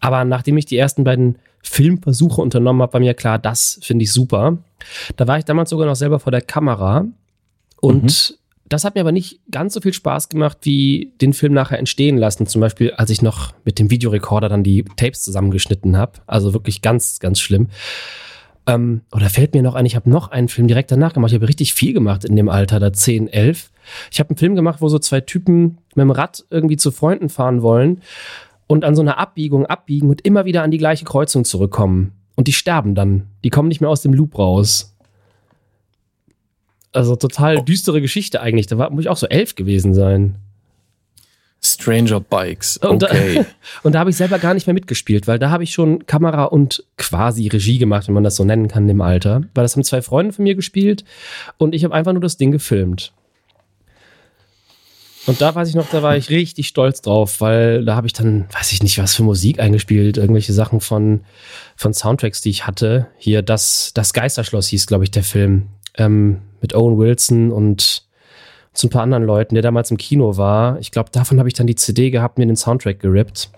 Aber 0.00 0.24
nachdem 0.24 0.56
ich 0.56 0.66
die 0.66 0.76
ersten 0.76 1.04
beiden 1.04 1.38
Filmversuche 1.62 2.40
unternommen 2.40 2.82
habe, 2.82 2.94
war 2.94 3.00
mir 3.00 3.14
klar, 3.14 3.38
das 3.38 3.78
finde 3.82 4.04
ich 4.04 4.12
super. 4.12 4.58
Da 5.16 5.26
war 5.26 5.38
ich 5.38 5.44
damals 5.44 5.70
sogar 5.70 5.86
noch 5.86 5.96
selber 5.96 6.20
vor 6.20 6.32
der 6.32 6.42
Kamera 6.42 7.06
und 7.80 8.04
mhm. 8.04 8.36
Das 8.70 8.84
hat 8.84 8.94
mir 8.94 9.00
aber 9.00 9.10
nicht 9.10 9.40
ganz 9.50 9.74
so 9.74 9.80
viel 9.80 9.92
Spaß 9.92 10.28
gemacht, 10.28 10.58
wie 10.62 11.12
den 11.20 11.32
Film 11.32 11.52
nachher 11.52 11.80
entstehen 11.80 12.16
lassen. 12.16 12.46
Zum 12.46 12.60
Beispiel, 12.60 12.92
als 12.92 13.10
ich 13.10 13.20
noch 13.20 13.52
mit 13.64 13.80
dem 13.80 13.90
Videorekorder 13.90 14.48
dann 14.48 14.62
die 14.62 14.84
Tapes 14.96 15.22
zusammengeschnitten 15.22 15.96
habe. 15.96 16.20
Also 16.28 16.52
wirklich 16.54 16.80
ganz, 16.80 17.18
ganz 17.18 17.40
schlimm. 17.40 17.68
Ähm, 18.70 19.00
oder 19.10 19.28
fällt 19.30 19.54
mir 19.54 19.62
noch 19.62 19.74
ein, 19.74 19.84
ich 19.84 19.96
habe 19.96 20.08
noch 20.08 20.30
einen 20.30 20.48
Film 20.48 20.68
direkt 20.68 20.92
danach 20.92 21.12
gemacht. 21.12 21.32
Ich 21.32 21.34
habe 21.34 21.48
richtig 21.48 21.74
viel 21.74 21.92
gemacht 21.92 22.24
in 22.24 22.36
dem 22.36 22.48
Alter, 22.48 22.78
da 22.78 22.92
10, 22.92 23.28
11. 23.28 23.70
Ich 24.12 24.20
habe 24.20 24.30
einen 24.30 24.36
Film 24.36 24.54
gemacht, 24.54 24.80
wo 24.80 24.88
so 24.88 24.98
zwei 24.98 25.20
Typen 25.20 25.78
mit 25.94 26.02
dem 26.02 26.10
Rad 26.12 26.44
irgendwie 26.50 26.76
zu 26.76 26.92
Freunden 26.92 27.28
fahren 27.28 27.62
wollen 27.62 28.00
und 28.68 28.84
an 28.84 28.94
so 28.94 29.02
einer 29.02 29.18
Abbiegung 29.18 29.66
abbiegen 29.66 30.08
und 30.08 30.24
immer 30.24 30.44
wieder 30.44 30.62
an 30.62 30.70
die 30.70 30.78
gleiche 30.78 31.04
Kreuzung 31.04 31.44
zurückkommen. 31.44 32.12
Und 32.36 32.46
die 32.46 32.52
sterben 32.52 32.94
dann. 32.94 33.26
Die 33.42 33.50
kommen 33.50 33.68
nicht 33.68 33.80
mehr 33.80 33.90
aus 33.90 34.02
dem 34.02 34.14
Loop 34.14 34.38
raus. 34.38 34.96
Also 36.92 37.16
total 37.16 37.58
oh. 37.58 37.62
düstere 37.62 38.00
Geschichte 38.00 38.40
eigentlich. 38.40 38.68
Da 38.68 38.78
war, 38.78 38.90
muss 38.90 39.02
ich 39.02 39.08
auch 39.08 39.16
so 39.16 39.26
elf 39.26 39.56
gewesen 39.56 39.94
sein. 39.94 40.36
Stranger 41.80 42.20
Bikes. 42.20 42.78
Okay. 42.82 42.92
Und 42.92 43.02
da, 43.02 43.08
und 43.82 43.94
da 43.94 43.98
habe 44.00 44.10
ich 44.10 44.16
selber 44.16 44.38
gar 44.38 44.54
nicht 44.54 44.66
mehr 44.66 44.74
mitgespielt, 44.74 45.26
weil 45.26 45.38
da 45.38 45.50
habe 45.50 45.64
ich 45.64 45.72
schon 45.72 46.06
Kamera 46.06 46.44
und 46.44 46.84
quasi 46.96 47.48
Regie 47.48 47.78
gemacht, 47.78 48.08
wenn 48.08 48.14
man 48.14 48.24
das 48.24 48.36
so 48.36 48.44
nennen 48.44 48.68
kann 48.68 48.88
im 48.88 49.00
Alter. 49.00 49.42
Weil 49.54 49.64
das 49.64 49.76
haben 49.76 49.84
zwei 49.84 50.02
Freunde 50.02 50.32
von 50.32 50.42
mir 50.42 50.54
gespielt 50.54 51.04
und 51.58 51.74
ich 51.74 51.84
habe 51.84 51.94
einfach 51.94 52.12
nur 52.12 52.22
das 52.22 52.36
Ding 52.36 52.50
gefilmt. 52.50 53.12
Und 55.26 55.40
da 55.40 55.54
weiß 55.54 55.68
ich 55.68 55.74
noch, 55.74 55.88
da 55.90 56.02
war 56.02 56.16
ich 56.16 56.30
richtig 56.30 56.66
stolz 56.66 57.02
drauf, 57.02 57.40
weil 57.40 57.84
da 57.84 57.94
habe 57.94 58.06
ich 58.06 58.12
dann, 58.12 58.46
weiß 58.52 58.72
ich 58.72 58.82
nicht, 58.82 58.98
was 58.98 59.14
für 59.14 59.22
Musik 59.22 59.60
eingespielt, 59.60 60.16
irgendwelche 60.16 60.52
Sachen 60.52 60.80
von, 60.80 61.20
von 61.76 61.92
Soundtracks, 61.92 62.40
die 62.40 62.50
ich 62.50 62.66
hatte. 62.66 63.06
Hier, 63.18 63.42
das, 63.42 63.92
das 63.94 64.12
Geisterschloss 64.14 64.68
hieß, 64.68 64.86
glaube 64.86 65.04
ich, 65.04 65.10
der 65.10 65.22
Film 65.22 65.68
ähm, 65.98 66.40
mit 66.62 66.74
Owen 66.74 66.98
Wilson 66.98 67.52
und 67.52 68.04
zu 68.72 68.86
ein 68.86 68.90
paar 68.90 69.02
anderen 69.02 69.24
Leuten, 69.24 69.54
der 69.54 69.62
damals 69.62 69.90
im 69.90 69.96
Kino 69.96 70.36
war. 70.36 70.78
Ich 70.78 70.90
glaube, 70.90 71.10
davon 71.10 71.38
habe 71.38 71.48
ich 71.48 71.54
dann 71.54 71.66
die 71.66 71.74
CD 71.74 72.10
gehabt, 72.10 72.38
mir 72.38 72.46
den 72.46 72.56
Soundtrack 72.56 73.00
gerippt. 73.00 73.50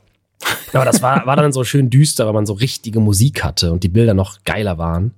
Aber 0.72 0.84
das 0.84 1.02
war, 1.02 1.26
war 1.26 1.36
dann 1.36 1.52
so 1.52 1.64
schön 1.64 1.90
düster, 1.90 2.26
weil 2.26 2.32
man 2.32 2.46
so 2.46 2.54
richtige 2.54 2.98
Musik 3.00 3.44
hatte 3.44 3.72
und 3.72 3.84
die 3.84 3.88
Bilder 3.88 4.14
noch 4.14 4.38
geiler 4.44 4.78
waren. 4.78 5.14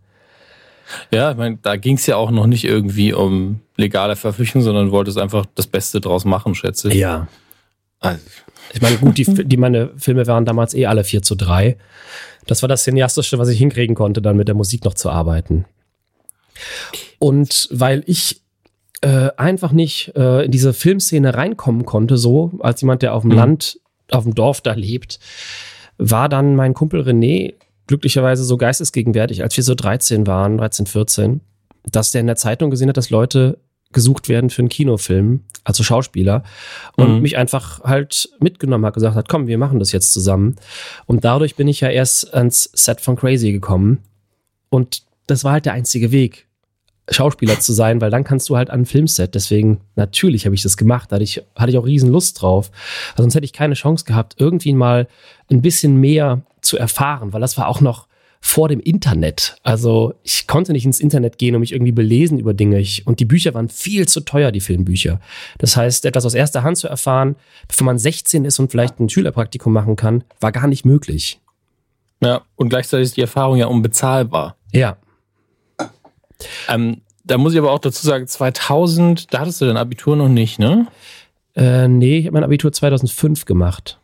Ja, 1.11 1.31
ich 1.31 1.37
meine, 1.37 1.59
da 1.63 1.77
ging 1.77 1.97
es 1.97 2.07
ja 2.07 2.17
auch 2.17 2.31
noch 2.31 2.47
nicht 2.47 2.65
irgendwie 2.65 3.13
um 3.13 3.61
legale 3.77 4.17
Verpflichtung, 4.17 4.63
sondern 4.63 4.91
wollte 4.91 5.11
es 5.11 5.17
einfach 5.17 5.47
das 5.55 5.67
Beste 5.67 6.01
draus 6.01 6.25
machen, 6.25 6.55
schätze 6.55 6.89
ich. 6.89 6.97
Ja. 6.97 7.29
Also. 8.01 8.21
Ich 8.73 8.83
meine, 8.83 8.97
gut, 8.97 9.17
die, 9.17 9.25
die 9.25 9.57
meine 9.57 9.91
Filme 9.97 10.27
waren 10.27 10.45
damals 10.45 10.75
eh 10.75 10.87
alle 10.87 11.05
4 11.05 11.23
zu 11.23 11.37
3. 11.37 11.77
Das 12.47 12.63
war 12.63 12.69
das 12.69 12.85
Cineastische, 12.85 13.39
was 13.39 13.49
ich 13.49 13.59
hinkriegen 13.59 13.95
konnte, 13.95 14.21
dann 14.21 14.37
mit 14.37 14.49
der 14.49 14.55
Musik 14.55 14.85
noch 14.85 14.95
zu 14.95 15.11
arbeiten. 15.11 15.65
Und 17.19 17.69
weil 17.71 18.03
ich 18.07 18.43
äh, 19.05 19.31
einfach 19.37 19.73
nicht 19.73 20.13
äh, 20.17 20.47
in 20.47 20.51
diese 20.51 20.73
Filmszene 20.73 21.35
reinkommen 21.35 21.85
konnte, 21.85 22.17
so 22.17 22.53
als 22.61 22.81
jemand, 22.81 23.03
der 23.03 23.15
auf 23.15 23.21
dem 23.21 23.33
mhm. 23.33 23.37
Land, 23.37 23.81
auf 24.11 24.25
dem 24.25 24.35
Dorf 24.35 24.63
da 24.63 24.73
lebt, 24.73 25.21
war 25.99 26.31
dann 26.31 26.57
mein 26.57 26.73
Kumpel 26.73 27.03
René 27.03 27.55
glücklicherweise 27.87 28.45
so 28.45 28.57
geistesgegenwärtig, 28.57 29.43
als 29.43 29.59
wir 29.59 29.65
so 29.65 29.75
13 29.75 30.27
waren, 30.27 30.57
13, 30.57 30.87
14, 30.87 31.41
dass 31.93 32.13
der 32.13 32.23
in 32.23 32.27
der 32.27 32.37
Zeitung 32.37 32.71
gesehen 32.71 32.89
hat, 32.89 32.97
dass 32.97 33.11
Leute 33.11 33.59
gesucht 33.93 34.31
werden 34.31 34.49
für 34.49 34.63
einen 34.63 34.71
Kinofilm, 34.71 35.45
also 35.65 35.85
Schauspieler, 35.85 36.43
und 36.97 37.17
mhm. 37.17 37.21
mich 37.21 37.37
einfach 37.37 37.85
halt 37.85 38.31
mitgenommen 38.41 38.87
hat, 38.87 38.95
gesagt 38.95 39.17
hat, 39.17 39.29
komm, 39.29 39.47
wir 39.49 39.59
machen 39.59 39.81
das 39.81 39.93
jetzt 39.93 40.15
zusammen. 40.15 40.57
Und 41.05 41.27
dadurch 41.27 41.57
bin 41.57 41.69
ich 41.69 41.81
ja 41.81 41.91
erst 41.91 42.33
ans 42.33 42.71
Set 42.73 43.03
von 43.03 43.17
Crazy 43.17 43.53
gekommen. 43.53 43.99
Und 44.71 45.03
das 45.27 45.45
war 45.45 45.53
halt 45.53 45.67
der 45.67 45.75
einzige 45.75 46.11
Weg, 46.11 46.49
Schauspieler 47.11 47.61
zu 47.61 47.73
sein, 47.73 48.01
weil 48.01 48.11
dann 48.11 48.25
kannst 48.25 48.49
du 48.49 48.57
halt 48.57 48.71
an 48.71 48.87
Filmset. 48.87 49.35
Deswegen, 49.35 49.81
natürlich 49.95 50.47
habe 50.47 50.55
ich 50.55 50.63
das 50.63 50.77
gemacht. 50.77 51.13
Da 51.13 51.17
hatte 51.17 51.25
ich, 51.25 51.43
hatte 51.55 51.71
ich 51.71 51.79
auch 51.79 51.87
riesen 51.87 52.11
Lust 52.11 52.41
drauf. 52.41 52.71
Also 53.13 53.25
sonst 53.25 53.35
hätte 53.35 53.45
ich 53.45 53.53
keine 53.53 53.75
Chance 53.75 54.05
gehabt, 54.05 54.37
irgendwie 54.39 54.73
mal 54.73 55.07
ein 55.51 55.63
bisschen 55.63 55.97
mehr 55.97 56.43
zu 56.63 56.79
erfahren, 56.79 57.33
weil 57.33 57.41
das 57.41 57.59
war 57.59 57.69
auch 57.69 57.81
noch 57.81 58.09
vor 58.41 58.69
dem 58.69 58.81
Internet. 58.81 59.57
Also 59.63 60.15
ich 60.23 60.47
konnte 60.47 60.73
nicht 60.73 60.85
ins 60.85 61.01
Internet 61.01 61.39
gehen 61.39 61.55
und 61.55 61.61
mich 61.61 61.73
irgendwie 61.73 61.93
belesen 61.93 62.39
über 62.39 62.53
Dinge. 62.53 62.79
Ich, 62.79 63.07
und 63.07 63.19
die 63.19 63.25
Bücher 63.25 63.55
waren 63.55 63.71
viel 63.71 64.07
zu 64.07 64.21
teuer, 64.21 64.53
die 64.53 64.61
Filmbücher. 64.61 65.19
Das 65.59 65.79
heißt, 65.79 66.05
etwas 66.05 66.27
aus 66.27 66.35
erster 66.35 66.63
Hand 66.63 66.77
zu 66.77 66.87
erfahren, 66.87 67.37
bevor 67.69 67.87
man 67.87 67.99
16 67.99 68.45
ist 68.45 68.59
und 68.59 68.71
vielleicht 68.71 69.01
ein 69.01 69.09
Schülerpraktikum 69.09 69.73
machen 69.73 69.97
kann, 69.97 70.25
war 70.41 70.53
gar 70.53 70.67
nicht 70.67 70.85
möglich. 70.85 71.41
Ja, 72.23 72.43
und 72.57 72.69
gleichzeitig 72.69 73.07
ist 73.07 73.17
die 73.17 73.23
Erfahrung 73.23 73.57
ja 73.57 73.67
unbezahlbar. 73.67 74.57
Ja, 74.73 74.99
ähm, 76.69 77.01
da 77.25 77.39
muss 77.39 77.53
ich 77.53 77.59
aber 77.59 77.73
auch 77.73 77.79
dazu 77.79 78.07
sagen, 78.07 78.27
2000, 78.27 79.33
da 79.33 79.41
hattest 79.41 79.61
du 79.61 79.67
dein 79.67 79.77
Abitur 79.77 80.17
noch 80.17 80.29
nicht, 80.29 80.59
ne? 80.59 80.87
Äh, 81.57 81.89
nee, 81.89 82.19
ich 82.19 82.27
habe 82.27 82.35
mein 82.35 82.45
Abitur 82.45 82.73
2005 82.73 83.45
gemacht. 83.45 83.99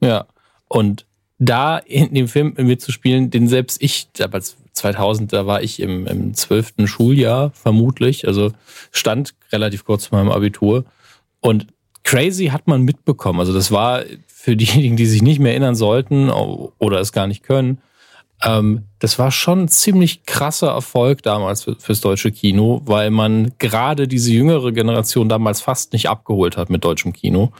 Ja, 0.00 0.26
und 0.68 1.06
da 1.38 1.78
in 1.78 2.14
dem 2.14 2.28
Film 2.28 2.54
mitzuspielen, 2.56 3.30
den 3.30 3.46
selbst 3.48 3.82
ich, 3.82 4.08
damals 4.12 4.56
2000, 4.72 5.32
da 5.32 5.46
war 5.46 5.62
ich 5.62 5.80
im, 5.80 6.06
im 6.06 6.34
12. 6.34 6.74
Schuljahr 6.86 7.50
vermutlich, 7.52 8.26
also 8.26 8.52
stand 8.90 9.34
relativ 9.52 9.84
kurz 9.84 10.06
vor 10.06 10.18
meinem 10.18 10.32
Abitur. 10.32 10.84
Und 11.40 11.66
Crazy 12.04 12.46
hat 12.46 12.66
man 12.68 12.82
mitbekommen. 12.82 13.40
Also 13.40 13.52
das 13.52 13.70
war 13.70 14.04
für 14.26 14.56
diejenigen, 14.56 14.96
die 14.96 15.06
sich 15.06 15.22
nicht 15.22 15.40
mehr 15.40 15.52
erinnern 15.52 15.74
sollten 15.74 16.30
oder 16.30 17.00
es 17.00 17.12
gar 17.12 17.26
nicht 17.26 17.42
können, 17.42 17.78
ähm, 18.42 18.84
das 18.98 19.18
war 19.18 19.30
schon 19.30 19.62
ein 19.62 19.68
ziemlich 19.68 20.24
krasser 20.24 20.68
Erfolg 20.68 21.22
damals 21.22 21.64
für, 21.64 21.76
fürs 21.76 22.00
deutsche 22.00 22.32
Kino, 22.32 22.82
weil 22.84 23.10
man 23.10 23.52
gerade 23.58 24.08
diese 24.08 24.32
jüngere 24.32 24.72
Generation 24.72 25.28
damals 25.28 25.60
fast 25.60 25.92
nicht 25.92 26.08
abgeholt 26.08 26.56
hat 26.56 26.70
mit 26.70 26.84
deutschem 26.84 27.12
Kino. 27.12 27.52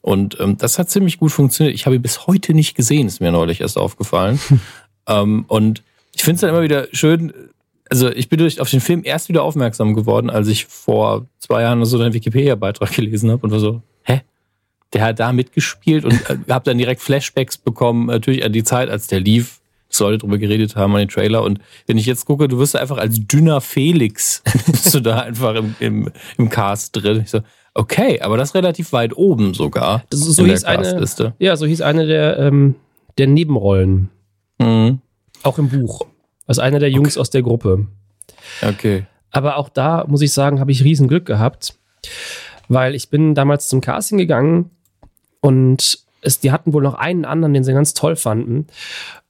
Und 0.00 0.38
ähm, 0.40 0.56
das 0.56 0.78
hat 0.78 0.90
ziemlich 0.90 1.18
gut 1.18 1.32
funktioniert. 1.32 1.74
Ich 1.74 1.86
habe 1.86 1.96
ihn 1.96 2.02
bis 2.02 2.26
heute 2.26 2.54
nicht 2.54 2.74
gesehen, 2.74 3.06
ist 3.06 3.20
mir 3.20 3.32
neulich 3.32 3.60
erst 3.60 3.78
aufgefallen. 3.78 4.38
ähm, 5.08 5.44
und 5.48 5.82
ich 6.14 6.22
finde 6.22 6.34
es 6.36 6.40
dann 6.42 6.50
immer 6.50 6.62
wieder 6.62 6.88
schön, 6.92 7.32
also 7.90 8.10
ich 8.10 8.28
bin 8.28 8.38
durch 8.38 8.60
auf 8.60 8.70
den 8.70 8.80
Film 8.80 9.02
erst 9.04 9.28
wieder 9.28 9.42
aufmerksam 9.42 9.94
geworden, 9.94 10.30
als 10.30 10.48
ich 10.48 10.66
vor 10.66 11.26
zwei 11.38 11.62
Jahren 11.62 11.84
so 11.84 11.98
einen 11.98 12.12
Wikipedia-Beitrag 12.12 12.92
gelesen 12.92 13.30
habe 13.30 13.42
und 13.42 13.50
war 13.50 13.60
so, 13.60 13.82
hä? 14.02 14.22
der 14.92 15.02
hat 15.02 15.20
da 15.20 15.32
mitgespielt 15.32 16.04
und 16.04 16.14
äh, 16.30 16.38
habe 16.48 16.64
dann 16.64 16.78
direkt 16.78 17.00
Flashbacks 17.00 17.58
bekommen, 17.58 18.06
natürlich 18.06 18.44
an 18.44 18.52
die 18.52 18.64
Zeit, 18.64 18.88
als 18.88 19.06
der 19.06 19.20
lief. 19.20 19.57
Leute 19.98 20.18
drüber 20.18 20.38
geredet 20.38 20.76
haben 20.76 20.92
an 20.94 21.00
den 21.00 21.08
Trailer. 21.08 21.42
Und 21.42 21.60
wenn 21.86 21.98
ich 21.98 22.06
jetzt 22.06 22.24
gucke, 22.24 22.48
du 22.48 22.58
wirst 22.58 22.76
einfach 22.76 22.98
als 22.98 23.26
dünner 23.26 23.60
Felix, 23.60 24.42
bist 24.66 24.94
du 24.94 25.00
da 25.00 25.20
einfach 25.20 25.54
im, 25.54 25.74
im, 25.80 26.10
im 26.36 26.48
Cast 26.48 26.96
drin. 26.96 27.22
Ich 27.22 27.30
so, 27.30 27.40
okay, 27.74 28.20
aber 28.20 28.36
das 28.36 28.50
ist 28.50 28.54
relativ 28.54 28.92
weit 28.92 29.16
oben 29.16 29.54
sogar. 29.54 30.04
Das 30.10 30.20
ist, 30.20 30.36
so 30.36 30.44
hieß 30.44 30.64
eine, 30.64 31.04
ja, 31.38 31.56
so 31.56 31.66
hieß 31.66 31.80
eine 31.80 32.06
der, 32.06 32.38
ähm, 32.38 32.74
der 33.16 33.26
Nebenrollen. 33.26 34.10
Mhm. 34.58 35.00
Auch 35.42 35.58
im 35.58 35.68
Buch. 35.68 36.06
Als 36.46 36.58
einer 36.58 36.78
der 36.78 36.90
Jungs 36.90 37.16
okay. 37.16 37.20
aus 37.20 37.30
der 37.30 37.42
Gruppe. 37.42 37.86
Okay. 38.62 39.06
Aber 39.30 39.56
auch 39.56 39.68
da 39.68 40.04
muss 40.06 40.22
ich 40.22 40.32
sagen, 40.32 40.60
habe 40.60 40.72
ich 40.72 40.84
riesen 40.84 41.08
Glück 41.08 41.26
gehabt, 41.26 41.78
weil 42.68 42.94
ich 42.94 43.10
bin 43.10 43.34
damals 43.34 43.68
zum 43.68 43.80
Casting 43.80 44.18
gegangen 44.18 44.70
und 45.40 45.98
es, 46.20 46.40
die 46.40 46.50
hatten 46.50 46.72
wohl 46.72 46.82
noch 46.82 46.94
einen 46.94 47.24
anderen, 47.24 47.54
den 47.54 47.64
sie 47.64 47.72
ganz 47.72 47.94
toll 47.94 48.16
fanden. 48.16 48.66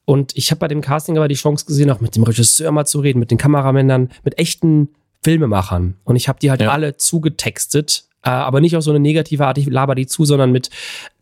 Und 0.09 0.35
ich 0.39 0.51
habe 0.51 0.61
bei 0.61 0.69
dem 0.69 0.81
Casting 0.81 1.19
aber 1.19 1.29
die 1.29 1.35
Chance 1.35 1.67
gesehen, 1.67 1.91
auch 1.91 2.01
mit 2.01 2.17
dem 2.17 2.23
Regisseur 2.23 2.73
mal 2.73 2.87
zu 2.87 3.01
reden, 3.01 3.19
mit 3.19 3.31
den 3.31 3.37
Kameramännern, 3.37 4.09
mit 4.25 4.39
echten 4.39 4.89
Filmemachern. 5.23 5.97
Und 6.05 6.17
ich 6.17 6.29
habe 6.29 6.39
die 6.41 6.49
halt 6.49 6.63
ja. 6.63 6.71
alle 6.71 6.97
zugetextet, 6.97 8.05
äh, 8.23 8.31
aber 8.31 8.63
nicht 8.63 8.75
auf 8.75 8.83
so 8.83 8.91
eine 8.91 9.01
negative 9.01 9.47
Art, 9.47 9.59
ich 9.59 9.67
laber 9.67 9.95
die 9.95 10.07
zu, 10.07 10.25
sondern 10.25 10.51
mit, 10.51 10.71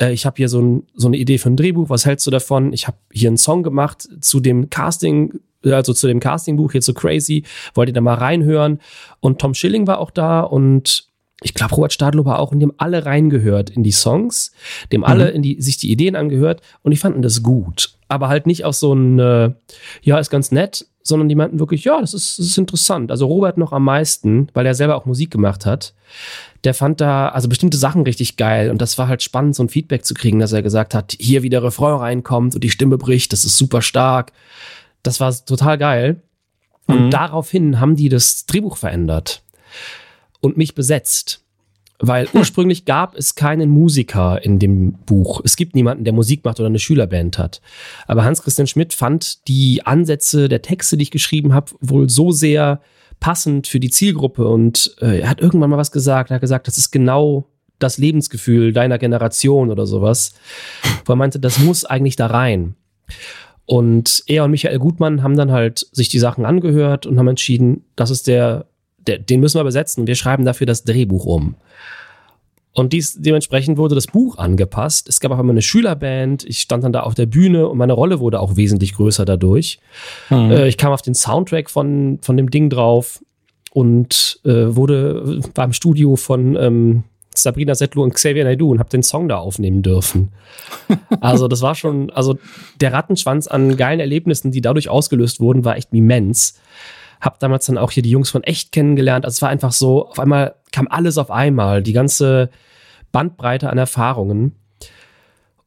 äh, 0.01 0.13
ich 0.13 0.25
habe 0.25 0.37
hier 0.37 0.49
so, 0.49 0.61
ein, 0.61 0.85
so 0.95 1.09
eine 1.09 1.17
Idee 1.17 1.39
für 1.39 1.51
ein 1.51 1.57
Drehbuch, 1.57 1.91
was 1.91 2.07
hältst 2.07 2.29
du 2.29 2.31
davon? 2.31 2.73
Ich 2.73 2.87
habe 2.87 2.97
hier 3.13 3.29
einen 3.29 3.39
Song 3.39 3.65
gemacht 3.65 4.09
zu 4.21 4.39
dem 4.39 4.71
Casting, 4.71 5.41
also 5.65 5.93
zu 5.93 6.07
dem 6.07 6.21
Castingbuch 6.21 6.71
hier 6.71 6.81
zu 6.81 6.95
Crazy, 6.95 7.43
wollt 7.75 7.89
ihr 7.89 7.93
da 7.93 8.01
mal 8.01 8.15
reinhören? 8.15 8.79
Und 9.19 9.41
Tom 9.41 9.55
Schilling 9.55 9.89
war 9.89 9.99
auch 9.99 10.13
da 10.13 10.43
und 10.43 11.09
ich 11.43 11.55
glaube, 11.55 11.75
Robert 11.75 11.93
Stadlow 11.93 12.25
war 12.25 12.39
auch, 12.39 12.53
und 12.53 12.61
die 12.61 12.67
haben 12.67 12.75
alle 12.79 13.05
reingehört 13.05 13.69
in 13.69 13.83
die 13.83 13.91
Songs, 13.91 14.53
dem 14.93 15.03
alle 15.03 15.31
mhm. 15.31 15.35
in 15.35 15.43
die, 15.43 15.61
sich 15.61 15.77
die 15.77 15.91
Ideen 15.91 16.15
angehört 16.15 16.63
und 16.83 16.93
die 16.93 16.97
fanden 16.97 17.21
das 17.21 17.43
gut. 17.43 17.96
Aber 18.09 18.29
halt 18.29 18.47
nicht 18.47 18.65
aus 18.65 18.81
so 18.81 18.93
ein, 18.93 19.19
äh, 19.19 19.53
ja, 20.03 20.19
ist 20.19 20.31
ganz 20.31 20.53
nett, 20.53 20.87
sondern 21.03 21.29
die 21.29 21.35
meinten 21.35 21.59
wirklich, 21.59 21.85
ja, 21.85 22.01
das 22.01 22.15
ist, 22.15 22.39
das 22.39 22.47
ist 22.47 22.59
interessant. 22.59 23.11
Also 23.11 23.27
Robert 23.27 23.59
noch 23.59 23.73
am 23.73 23.85
meisten, 23.85 24.49
weil 24.55 24.67
er 24.67 24.75
selber 24.75 24.97
auch 24.97 25.07
Musik 25.07 25.31
gemacht 25.31 25.67
hat. 25.67 25.95
Der 26.65 26.75
fand 26.75 27.01
da 27.01 27.29
also 27.29 27.49
bestimmte 27.49 27.77
Sachen 27.77 28.03
richtig 28.03 28.37
geil 28.37 28.71
und 28.71 28.81
das 28.83 28.99
war 28.99 29.09
halt 29.09 29.23
spannend, 29.23 29.55
so 29.55 29.63
ein 29.63 29.69
Feedback 29.69 30.05
zu 30.05 30.15
kriegen, 30.15 30.41
dass 30.41 30.53
er 30.53 30.63
gesagt 30.63 30.95
hat, 30.95 31.15
hier 31.19 31.43
wie 31.43 31.49
der 31.49 31.63
Refrain 31.63 31.97
reinkommt 31.97 32.55
und 32.55 32.65
die 32.65 32.71
Stimme 32.71 32.99
bricht, 32.99 33.33
das 33.33 33.45
ist 33.45 33.57
super 33.57 33.83
stark. 33.83 34.33
Das 35.03 35.21
war 35.21 35.33
total 35.45 35.79
geil. 35.79 36.23
Und 36.87 37.07
mhm. 37.07 37.11
daraufhin 37.11 37.81
haben 37.81 37.97
die 37.97 38.09
das 38.09 38.47
Drehbuch 38.47 38.77
verändert 38.77 39.43
und 40.41 40.57
mich 40.57 40.75
besetzt. 40.75 41.46
Weil 41.99 42.27
hm. 42.27 42.41
ursprünglich 42.41 42.85
gab 42.85 43.17
es 43.17 43.35
keinen 43.35 43.71
Musiker 43.71 44.43
in 44.43 44.59
dem 44.59 44.93
Buch. 44.93 45.41
Es 45.45 45.57
gibt 45.57 45.75
niemanden, 45.75 46.05
der 46.05 46.13
Musik 46.13 46.45
macht 46.45 46.61
oder 46.61 46.69
eine 46.69 46.79
Schülerband 46.79 47.39
hat. 47.39 47.61
Aber 48.07 48.25
Hans-Christian 48.25 48.67
Schmidt 48.67 48.95
fand 48.95 49.47
die 49.49 49.83
Ansätze 49.85 50.49
der 50.49 50.63
Texte, 50.63 50.97
die 50.97 51.05
ich 51.05 51.11
geschrieben 51.11 51.55
habe, 51.55 51.73
wohl 51.81 52.11
so 52.11 52.33
sehr 52.33 52.81
passend 53.19 53.67
für 53.67 53.81
die 53.81 53.91
Zielgruppe. 53.91 54.47
Und 54.47 54.95
äh, 55.01 55.21
er 55.21 55.31
hat 55.31 55.41
irgendwann 55.41 55.71
mal 55.71 55.79
was 55.79 55.93
gesagt. 55.93 56.31
Er 56.31 56.35
hat 56.35 56.43
gesagt, 56.43 56.67
das 56.67 56.79
ist 56.79 56.91
genau 56.91 57.49
das 57.79 57.99
Lebensgefühl 57.99 58.73
deiner 58.73 58.99
Generation 58.99 59.71
oder 59.71 59.87
sowas. 59.87 60.35
Wo 61.05 61.13
er 61.13 61.17
meinte, 61.17 61.39
das 61.39 61.59
muss 61.59 61.85
eigentlich 61.85 62.17
da 62.17 62.27
rein. 62.27 62.75
Und 63.65 64.23
er 64.27 64.45
und 64.45 64.53
Michael 64.53 64.79
Gutmann 64.79 65.23
haben 65.23 65.37
dann 65.37 65.51
halt 65.51 65.87
sich 65.93 66.09
die 66.09 66.19
Sachen 66.19 66.45
angehört 66.45 67.05
und 67.05 67.19
haben 67.19 67.29
entschieden, 67.29 67.85
das 67.97 68.11
ist 68.11 68.27
der 68.27 68.37
der, 68.37 68.67
den 69.07 69.41
müssen 69.41 69.59
wir 69.59 69.65
besetzen. 69.65 70.07
Wir 70.07 70.15
schreiben 70.15 70.45
dafür 70.45 70.67
das 70.67 70.85
Drehbuch 70.85 71.25
um. 71.25 71.57
Und 72.77 72.93
dies, 72.93 73.15
dementsprechend 73.19 73.79
wurde 73.79 73.95
das 73.95 74.07
Buch 74.07 74.37
angepasst. 74.37 75.09
Es 75.09 75.21
gab 75.21 75.33
auch 75.33 75.39
immer 75.39 75.53
eine 75.53 75.63
Schülerband. 75.63 76.45
Ich 76.45 76.59
stand 76.59 76.85
dann 76.85 76.93
da 76.93 77.01
auf 77.01 77.15
der 77.15 77.25
Bühne 77.25 77.69
und 77.69 77.79
meine 77.79 77.95
Rolle 77.95 78.21
wurde 78.21 78.39
auch 78.39 78.57
wesentlich 78.57 78.95
größer 78.95 79.25
dadurch. 79.25 79.79
Mhm. 80.29 80.51
Äh, 80.51 80.69
ich 80.69 80.77
kam 80.77 80.93
auf 80.93 81.01
den 81.01 81.15
Soundtrack 81.15 81.71
von, 81.71 82.19
von 82.21 82.37
dem 82.37 82.51
Ding 82.51 82.69
drauf 82.69 83.25
und 83.73 84.41
äh, 84.45 84.77
wurde 84.77 85.41
beim 85.55 85.73
Studio 85.73 86.17
von 86.17 86.55
ähm, 86.57 87.05
Sabrina 87.35 87.75
Settler 87.75 88.03
und 88.03 88.15
Xavier 88.15 88.45
Naidoo 88.45 88.71
und 88.71 88.79
habe 88.79 88.91
den 88.91 89.03
Song 89.03 89.29
da 89.29 89.39
aufnehmen 89.39 89.83
dürfen. 89.83 90.33
Also 91.21 91.49
das 91.49 91.63
war 91.63 91.75
schon, 91.75 92.11
also 92.11 92.39
der 92.81 92.93
Rattenschwanz 92.93 93.47
an 93.47 93.77
geilen 93.77 94.01
Erlebnissen, 94.01 94.53
die 94.53 94.61
dadurch 94.61 94.89
ausgelöst 94.89 95.41
wurden, 95.41 95.65
war 95.65 95.77
echt 95.77 95.93
immens. 95.93 96.61
Hab 97.21 97.39
damals 97.41 97.67
dann 97.67 97.79
auch 97.79 97.91
hier 97.91 98.03
die 98.03 98.11
Jungs 98.11 98.31
von 98.31 98.45
echt 98.45 98.73
kennengelernt. 98.73 99.25
Also 99.25 99.37
es 99.37 99.43
war 99.43 99.49
einfach 99.49 99.73
so, 99.73 100.09
auf 100.09 100.19
einmal 100.19 100.55
kam 100.73 100.89
alles 100.89 101.19
auf 101.19 101.31
einmal, 101.31 101.83
die 101.83 101.93
ganze 101.93 102.51
Bandbreite 103.13 103.71
an 103.71 103.79
Erfahrungen. 103.79 104.57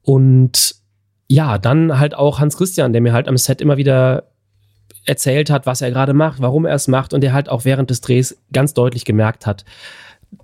Und 0.04 0.76
ja, 1.28 1.58
dann 1.58 2.00
halt 2.00 2.16
auch 2.16 2.40
Hans 2.40 2.58
Christian, 2.58 2.94
der 2.94 3.02
mir 3.02 3.14
halt 3.14 3.28
am 3.28 3.38
Set 3.38 3.62
immer 3.62 3.78
wieder 3.78 4.30
erzählt 5.06 5.50
hat, 5.50 5.66
was 5.66 5.82
er 5.82 5.92
gerade 5.92 6.14
macht, 6.14 6.42
warum 6.42 6.66
er 6.66 6.76
es 6.76 6.88
macht 6.88 7.14
und 7.14 7.22
der 7.22 7.34
halt 7.34 7.50
auch 7.50 7.66
während 7.66 7.90
des 7.90 8.02
Drehs 8.02 8.38
ganz 8.52 8.74
deutlich 8.74 9.06
gemerkt 9.06 9.46
hat, 9.46 9.66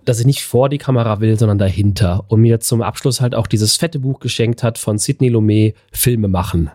dass 0.03 0.19
ich 0.19 0.25
nicht 0.25 0.43
vor 0.43 0.69
die 0.69 0.77
Kamera 0.77 1.19
will, 1.19 1.37
sondern 1.37 1.57
dahinter 1.57 2.25
und 2.27 2.41
mir 2.41 2.59
zum 2.59 2.81
Abschluss 2.81 3.21
halt 3.21 3.35
auch 3.35 3.47
dieses 3.47 3.75
fette 3.75 3.99
Buch 3.99 4.19
geschenkt 4.19 4.63
hat 4.63 4.77
von 4.77 4.97
Sidney 4.97 5.29
Lumet, 5.29 5.75
Filme 5.91 6.27
machen. 6.27 6.71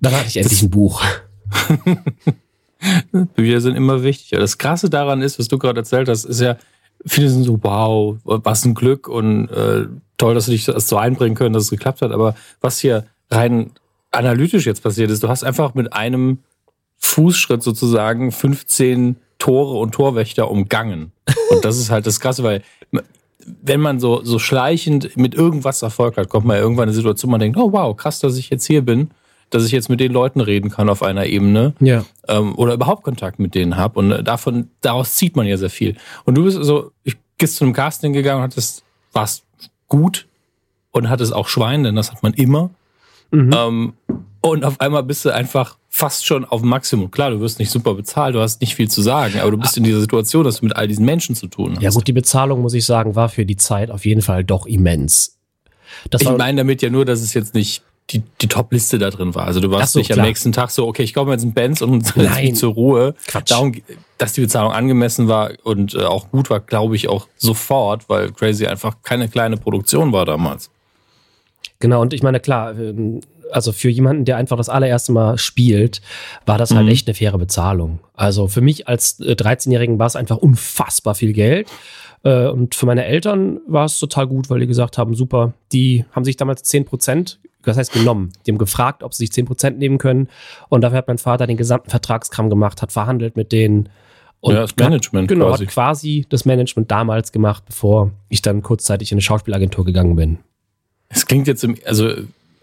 Dann 0.00 0.14
hatte 0.14 0.28
ich 0.28 0.36
endlich 0.36 0.62
ein 0.62 0.70
Buch. 0.70 1.02
Bücher 3.34 3.60
sind 3.60 3.76
immer 3.76 4.02
wichtig. 4.02 4.38
Das 4.38 4.58
Krasse 4.58 4.90
daran 4.90 5.22
ist, 5.22 5.38
was 5.38 5.48
du 5.48 5.58
gerade 5.58 5.80
erzählt 5.80 6.08
hast, 6.08 6.24
ist 6.24 6.40
ja, 6.40 6.56
viele 7.06 7.28
sind 7.28 7.44
so, 7.44 7.58
wow, 7.62 8.18
was 8.24 8.64
ein 8.64 8.74
Glück 8.74 9.08
und 9.08 9.48
äh, 9.48 9.86
toll, 10.16 10.34
dass 10.34 10.46
du 10.46 10.52
dich 10.52 10.64
das 10.64 10.88
so 10.88 10.96
einbringen 10.96 11.34
können, 11.34 11.52
dass 11.52 11.64
es 11.64 11.70
geklappt 11.70 12.02
hat. 12.02 12.12
Aber 12.12 12.34
was 12.60 12.78
hier 12.78 13.06
rein 13.30 13.72
analytisch 14.10 14.66
jetzt 14.66 14.82
passiert 14.82 15.10
ist, 15.10 15.22
du 15.22 15.28
hast 15.28 15.44
einfach 15.44 15.74
mit 15.74 15.92
einem 15.92 16.38
Fußschritt 16.98 17.62
sozusagen 17.62 18.32
15 18.32 19.16
Tore 19.38 19.78
und 19.78 19.92
Torwächter 19.92 20.50
umgangen. 20.50 21.12
Und 21.50 21.64
das 21.64 21.78
ist 21.78 21.90
halt 21.90 22.06
das 22.06 22.20
Krasse, 22.20 22.42
weil 22.42 22.62
wenn 23.62 23.80
man 23.80 24.00
so, 24.00 24.22
so 24.22 24.38
schleichend 24.38 25.16
mit 25.16 25.34
irgendwas 25.34 25.80
Erfolg 25.82 26.16
hat, 26.18 26.28
kommt 26.28 26.46
man 26.46 26.56
ja 26.56 26.62
irgendwann 26.62 26.84
in 26.84 26.90
eine 26.90 26.96
Situation, 26.96 27.30
man 27.30 27.40
denkt, 27.40 27.56
oh 27.56 27.72
wow, 27.72 27.96
krass, 27.96 28.20
dass 28.20 28.36
ich 28.36 28.50
jetzt 28.50 28.66
hier 28.66 28.82
bin 28.82 29.10
dass 29.50 29.64
ich 29.64 29.72
jetzt 29.72 29.88
mit 29.88 30.00
den 30.00 30.12
Leuten 30.12 30.40
reden 30.40 30.70
kann 30.70 30.88
auf 30.88 31.02
einer 31.02 31.26
Ebene 31.26 31.74
ja. 31.80 32.04
ähm, 32.28 32.54
oder 32.54 32.74
überhaupt 32.74 33.02
Kontakt 33.02 33.38
mit 33.38 33.54
denen 33.54 33.76
habe. 33.76 33.98
Und 33.98 34.24
davon, 34.24 34.70
daraus 34.80 35.16
zieht 35.16 35.36
man 35.36 35.46
ja 35.46 35.56
sehr 35.56 35.70
viel. 35.70 35.96
Und 36.24 36.36
du 36.36 36.44
bist 36.44 36.58
so, 36.62 36.92
ich 37.02 37.16
bist 37.36 37.56
zu 37.56 37.64
einem 37.64 37.72
Casting 37.72 38.12
gegangen, 38.12 38.42
hattest, 38.42 38.84
warst 39.12 39.44
gut 39.88 40.26
und 40.92 41.10
hattest 41.10 41.34
auch 41.34 41.48
Schwein, 41.48 41.82
denn 41.82 41.96
das 41.96 42.12
hat 42.12 42.22
man 42.22 42.32
immer. 42.34 42.70
Mhm. 43.32 43.54
Ähm, 43.54 43.92
und 44.42 44.64
auf 44.64 44.80
einmal 44.80 45.02
bist 45.02 45.24
du 45.24 45.30
einfach 45.30 45.76
fast 45.88 46.24
schon 46.24 46.44
auf 46.44 46.62
Maximum. 46.62 47.10
Klar, 47.10 47.30
du 47.30 47.40
wirst 47.40 47.58
nicht 47.58 47.70
super 47.70 47.94
bezahlt, 47.94 48.34
du 48.34 48.40
hast 48.40 48.60
nicht 48.60 48.74
viel 48.74 48.88
zu 48.88 49.02
sagen, 49.02 49.40
aber 49.40 49.50
du 49.50 49.58
bist 49.58 49.76
in 49.76 49.84
dieser 49.84 50.00
Situation, 50.00 50.44
dass 50.44 50.60
du 50.60 50.66
mit 50.66 50.76
all 50.76 50.88
diesen 50.88 51.04
Menschen 51.04 51.34
zu 51.34 51.46
tun 51.46 51.74
hast. 51.74 51.82
Ja 51.82 51.90
gut, 51.90 52.06
die 52.06 52.12
Bezahlung, 52.12 52.62
muss 52.62 52.72
ich 52.72 52.86
sagen, 52.86 53.16
war 53.16 53.28
für 53.28 53.44
die 53.44 53.56
Zeit 53.56 53.90
auf 53.90 54.06
jeden 54.06 54.22
Fall 54.22 54.44
doch 54.44 54.66
immens. 54.66 55.38
Das 56.08 56.22
ich 56.22 56.30
meine 56.30 56.58
damit 56.58 56.80
ja 56.82 56.88
nur, 56.88 57.04
dass 57.04 57.20
es 57.20 57.34
jetzt 57.34 57.54
nicht 57.54 57.82
die, 58.10 58.22
die 58.40 58.48
Top-Liste 58.48 58.98
da 58.98 59.10
drin 59.10 59.34
war. 59.34 59.46
Also 59.46 59.60
du 59.60 59.70
warst 59.70 59.92
so, 59.92 60.00
nicht 60.00 60.08
klar. 60.08 60.20
am 60.20 60.26
nächsten 60.26 60.52
Tag 60.52 60.70
so, 60.70 60.86
okay, 60.86 61.02
ich 61.02 61.14
kaufe 61.14 61.26
mir 61.26 61.32
jetzt 61.32 61.42
einen 61.42 61.54
Benz 61.54 61.80
und 61.80 62.16
mich 62.16 62.54
zur 62.56 62.74
Ruhe. 62.74 63.14
Quatsch. 63.26 63.50
Darum, 63.50 63.72
dass 64.18 64.32
die 64.32 64.40
Bezahlung 64.40 64.72
angemessen 64.72 65.28
war 65.28 65.52
und 65.62 65.94
äh, 65.94 66.04
auch 66.04 66.30
gut 66.30 66.50
war, 66.50 66.60
glaube 66.60 66.96
ich 66.96 67.08
auch 67.08 67.28
sofort, 67.36 68.08
weil 68.08 68.32
Crazy 68.32 68.66
einfach 68.66 68.96
keine 69.02 69.28
kleine 69.28 69.56
Produktion 69.56 70.12
war 70.12 70.24
damals. 70.24 70.70
Genau, 71.78 72.02
und 72.02 72.12
ich 72.12 72.22
meine, 72.22 72.40
klar, 72.40 72.78
ähm, 72.78 73.20
also 73.52 73.72
für 73.72 73.88
jemanden, 73.88 74.24
der 74.24 74.36
einfach 74.36 74.56
das 74.56 74.68
allererste 74.68 75.12
Mal 75.12 75.38
spielt, 75.38 76.00
war 76.46 76.58
das 76.58 76.72
halt 76.72 76.86
mhm. 76.86 76.92
echt 76.92 77.08
eine 77.08 77.14
faire 77.14 77.38
Bezahlung. 77.38 78.00
Also 78.14 78.48
für 78.48 78.60
mich 78.60 78.88
als 78.88 79.18
13-Jährigen 79.20 79.96
äh, 79.96 79.98
war 79.98 80.06
es 80.06 80.16
einfach 80.16 80.36
unfassbar 80.36 81.14
viel 81.14 81.32
Geld. 81.32 81.68
Äh, 82.22 82.48
und 82.48 82.74
für 82.74 82.86
meine 82.86 83.04
Eltern 83.04 83.60
war 83.66 83.86
es 83.86 83.98
total 83.98 84.26
gut, 84.26 84.50
weil 84.50 84.60
die 84.60 84.66
gesagt 84.66 84.98
haben, 84.98 85.14
super, 85.14 85.54
die 85.72 86.04
haben 86.12 86.24
sich 86.24 86.36
damals 86.36 86.62
10 86.64 86.84
Das 87.64 87.76
heißt 87.76 87.92
genommen. 87.92 88.32
Die 88.46 88.50
haben 88.50 88.58
gefragt, 88.58 89.02
ob 89.02 89.14
sie 89.14 89.26
sich 89.26 89.34
10% 89.34 89.72
nehmen 89.72 89.98
können. 89.98 90.28
Und 90.68 90.80
dafür 90.82 90.98
hat 90.98 91.08
mein 91.08 91.18
Vater 91.18 91.46
den 91.46 91.56
gesamten 91.56 91.90
Vertragskram 91.90 92.48
gemacht, 92.48 92.82
hat 92.82 92.92
verhandelt 92.92 93.36
mit 93.36 93.52
denen. 93.52 93.88
Und 94.40 94.54
ja, 94.54 94.62
das 94.62 94.76
Management 94.76 95.28
genau, 95.28 95.48
quasi. 95.48 95.66
hat 95.66 95.72
quasi 95.72 96.26
das 96.30 96.44
Management 96.46 96.90
damals 96.90 97.32
gemacht, 97.32 97.64
bevor 97.66 98.10
ich 98.28 98.40
dann 98.40 98.62
kurzzeitig 98.62 99.12
in 99.12 99.16
eine 99.16 99.22
Schauspielagentur 99.22 99.84
gegangen 99.84 100.16
bin. 100.16 100.38
Es 101.10 101.26
klingt 101.26 101.46
jetzt, 101.46 101.62
im, 101.64 101.76
also 101.84 102.10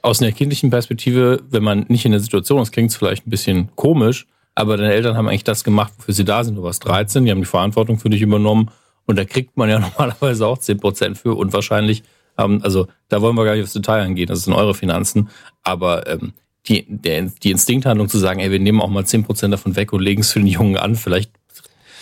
aus 0.01 0.21
einer 0.21 0.31
kindlichen 0.31 0.69
Perspektive, 0.69 1.41
wenn 1.49 1.63
man 1.63 1.85
nicht 1.89 2.05
in 2.05 2.11
der 2.11 2.21
Situation 2.21 2.61
ist, 2.61 2.71
klingt 2.71 2.89
es 2.89 2.95
vielleicht 2.95 3.27
ein 3.27 3.29
bisschen 3.29 3.69
komisch, 3.75 4.25
aber 4.55 4.77
deine 4.77 4.93
Eltern 4.93 5.15
haben 5.15 5.27
eigentlich 5.27 5.43
das 5.43 5.63
gemacht, 5.63 5.93
wofür 5.97 6.13
sie 6.13 6.25
da 6.25 6.43
sind. 6.43 6.55
Du 6.55 6.63
warst 6.63 6.85
13, 6.85 7.25
die 7.25 7.31
haben 7.31 7.39
die 7.39 7.45
Verantwortung 7.45 7.99
für 7.99 8.09
dich 8.09 8.21
übernommen 8.21 8.71
und 9.05 9.17
da 9.17 9.25
kriegt 9.25 9.57
man 9.57 9.69
ja 9.69 9.79
normalerweise 9.97 10.47
auch 10.47 10.57
10% 10.57 11.15
für 11.15 11.35
und 11.35 11.53
wahrscheinlich 11.53 12.03
haben. 12.37 12.63
Also 12.63 12.87
da 13.09 13.21
wollen 13.21 13.35
wir 13.35 13.45
gar 13.45 13.55
nicht 13.55 13.63
aufs 13.63 13.73
Detail 13.73 14.01
angehen, 14.03 14.27
das 14.27 14.43
sind 14.43 14.53
eure 14.53 14.73
Finanzen. 14.73 15.29
Aber 15.63 16.07
ähm, 16.07 16.33
die, 16.67 16.85
der, 16.87 17.23
die 17.23 17.51
Instinkthandlung 17.51 18.09
zu 18.09 18.17
sagen, 18.17 18.39
ey, 18.39 18.51
wir 18.51 18.59
nehmen 18.59 18.81
auch 18.81 18.89
mal 18.89 19.05
zehn 19.05 19.23
Prozent 19.23 19.53
davon 19.53 19.75
weg 19.75 19.93
und 19.93 20.01
legen 20.01 20.21
es 20.21 20.31
für 20.31 20.39
den 20.39 20.47
Jungen 20.47 20.77
an, 20.77 20.95
vielleicht 20.95 21.31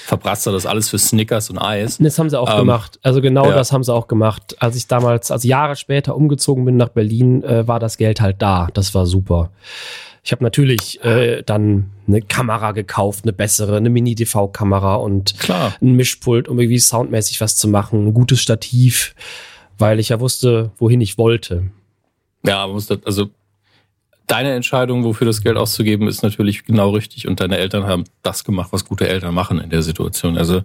verbrasst 0.06 0.46
er 0.46 0.54
das 0.54 0.66
alles 0.66 0.90
für 0.90 1.00
Snickers 1.00 1.50
und 1.50 1.58
Eis. 1.58 1.98
Das 1.98 2.20
haben 2.20 2.30
sie 2.30 2.40
auch 2.40 2.50
Ähm, 2.52 2.60
gemacht. 2.60 3.00
Also 3.02 3.22
genau 3.22 3.46
ja. 3.50 3.56
das 3.56 3.72
haben 3.72 3.84
sie 3.84 3.94
auch 3.94 4.08
gemacht. 4.08 4.56
Als 4.60 4.76
ich 4.76 4.88
damals, 4.88 5.32
also 5.32 5.48
Jahre 5.48 5.76
später 5.76 6.16
umgezogen 6.16 6.64
bin 6.64 6.78
nach 6.78 6.90
Berlin, 6.90 7.44
äh, 7.44 7.68
war 7.68 7.80
das 7.80 7.98
Geld 7.98 8.22
halt 8.22 8.42
da. 8.42 8.68
Das 8.74 8.94
war 8.94 9.08
super. 9.08 9.50
Ich 10.24 10.32
habe 10.32 10.44
natürlich 10.44 11.04
äh, 11.04 11.44
dann 11.44 11.92
eine 12.08 12.22
Kamera 12.22 12.72
gekauft, 12.72 13.26
eine 13.26 13.34
bessere, 13.34 13.78
eine 13.78 13.90
Mini-DV-Kamera 13.90 14.96
und 14.96 15.38
Klar. 15.40 15.74
ein 15.82 15.94
Mischpult, 15.94 16.48
um 16.48 16.60
irgendwie 16.60 16.80
soundmäßig 16.80 17.42
was 17.42 17.56
zu 17.56 17.68
machen, 17.68 18.08
ein 18.08 18.14
gutes 18.14 18.42
Stativ, 18.42 19.16
weil 19.78 20.00
ich 20.00 20.10
ja 20.10 20.20
wusste, 20.20 20.72
wohin 20.78 21.02
ich 21.02 21.18
wollte. 21.18 21.72
Ja, 22.46 22.68
also 23.06 23.30
deine 24.28 24.54
Entscheidung, 24.54 25.04
wofür 25.04 25.26
das 25.26 25.42
Geld 25.42 25.58
auszugeben, 25.58 26.08
ist 26.08 26.24
natürlich 26.24 26.66
genau 26.66 26.92
richtig 26.92 27.28
und 27.28 27.40
deine 27.40 27.58
Eltern 27.58 27.86
haben 27.86 28.06
das 28.24 28.44
gemacht, 28.44 28.70
was 28.72 28.86
gute 28.86 29.08
Eltern 29.08 29.34
machen 29.34 29.60
in 29.60 29.70
der 29.70 29.82
Situation. 29.82 30.38
Also 30.38 30.62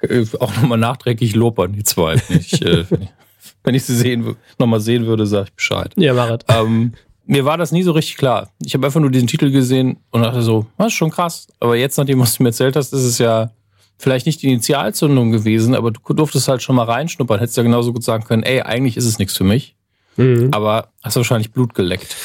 äh, 0.00 0.24
auch 0.40 0.54
nochmal 0.56 0.78
nachträglich 0.78 1.34
Lob 1.34 1.58
an 1.58 1.72
die 1.72 1.84
zwei. 1.84 2.16
Wenn 2.28 2.38
ich, 2.38 2.62
äh, 2.62 2.84
wenn 3.64 3.74
ich 3.74 3.84
sie 3.84 3.96
sehen, 3.96 4.36
nochmal 4.58 4.80
sehen 4.80 5.06
würde, 5.06 5.26
sage 5.26 5.46
ich 5.48 5.54
Bescheid. 5.54 5.92
Ja, 5.96 6.14
Marit. 6.14 6.44
Ähm, 6.48 6.92
mir 7.26 7.44
war 7.44 7.58
das 7.58 7.72
nie 7.72 7.82
so 7.82 7.92
richtig 7.92 8.16
klar. 8.16 8.50
Ich 8.64 8.74
habe 8.74 8.86
einfach 8.86 9.00
nur 9.00 9.10
diesen 9.10 9.26
Titel 9.26 9.50
gesehen 9.50 9.98
und 10.10 10.22
dachte 10.22 10.42
so, 10.42 10.66
das 10.78 10.88
ist 10.88 10.94
schon 10.94 11.10
krass. 11.10 11.48
Aber 11.58 11.76
jetzt, 11.76 11.98
nachdem 11.98 12.20
was 12.20 12.36
du 12.36 12.42
mir 12.42 12.50
erzählt 12.50 12.76
hast, 12.76 12.92
ist 12.92 13.02
es 13.02 13.18
ja 13.18 13.50
vielleicht 13.98 14.26
nicht 14.26 14.42
die 14.42 14.48
Initialzündung 14.48 15.32
gewesen, 15.32 15.74
aber 15.74 15.90
du 15.90 16.14
durftest 16.14 16.48
halt 16.48 16.62
schon 16.62 16.76
mal 16.76 16.84
reinschnuppern. 16.84 17.38
Hättest 17.38 17.56
ja 17.56 17.62
genauso 17.62 17.92
gut 17.92 18.04
sagen 18.04 18.24
können, 18.24 18.42
ey, 18.42 18.62
eigentlich 18.62 18.96
ist 18.96 19.06
es 19.06 19.18
nichts 19.18 19.36
für 19.36 19.44
mich. 19.44 19.74
Mhm. 20.16 20.48
Aber 20.52 20.88
hast 21.02 21.16
wahrscheinlich 21.16 21.52
Blut 21.52 21.74
geleckt. 21.74 22.16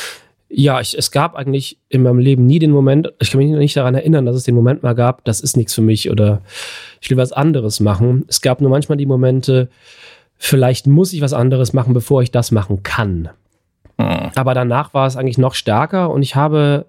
Ja, 0.53 0.81
ich, 0.81 0.97
es 0.97 1.11
gab 1.11 1.35
eigentlich 1.35 1.77
in 1.87 2.03
meinem 2.03 2.19
Leben 2.19 2.45
nie 2.45 2.59
den 2.59 2.71
Moment, 2.71 3.13
ich 3.19 3.31
kann 3.31 3.39
mich 3.39 3.49
nicht 3.51 3.77
daran 3.77 3.95
erinnern, 3.95 4.25
dass 4.25 4.35
es 4.35 4.43
den 4.43 4.55
Moment 4.55 4.83
mal 4.83 4.95
gab, 4.95 5.23
das 5.23 5.39
ist 5.39 5.55
nichts 5.55 5.73
für 5.73 5.81
mich 5.81 6.09
oder 6.09 6.41
ich 6.99 7.09
will 7.09 7.15
was 7.15 7.31
anderes 7.31 7.79
machen. 7.79 8.25
Es 8.27 8.41
gab 8.41 8.59
nur 8.59 8.69
manchmal 8.69 8.97
die 8.97 9.05
Momente, 9.05 9.69
vielleicht 10.35 10.87
muss 10.87 11.13
ich 11.13 11.21
was 11.21 11.31
anderes 11.31 11.71
machen, 11.71 11.93
bevor 11.93 12.21
ich 12.21 12.31
das 12.31 12.51
machen 12.51 12.83
kann. 12.83 13.29
Hm. 13.97 14.31
Aber 14.35 14.53
danach 14.53 14.93
war 14.93 15.07
es 15.07 15.15
eigentlich 15.15 15.37
noch 15.37 15.53
stärker 15.53 16.09
und 16.09 16.21
ich 16.21 16.35
habe 16.35 16.85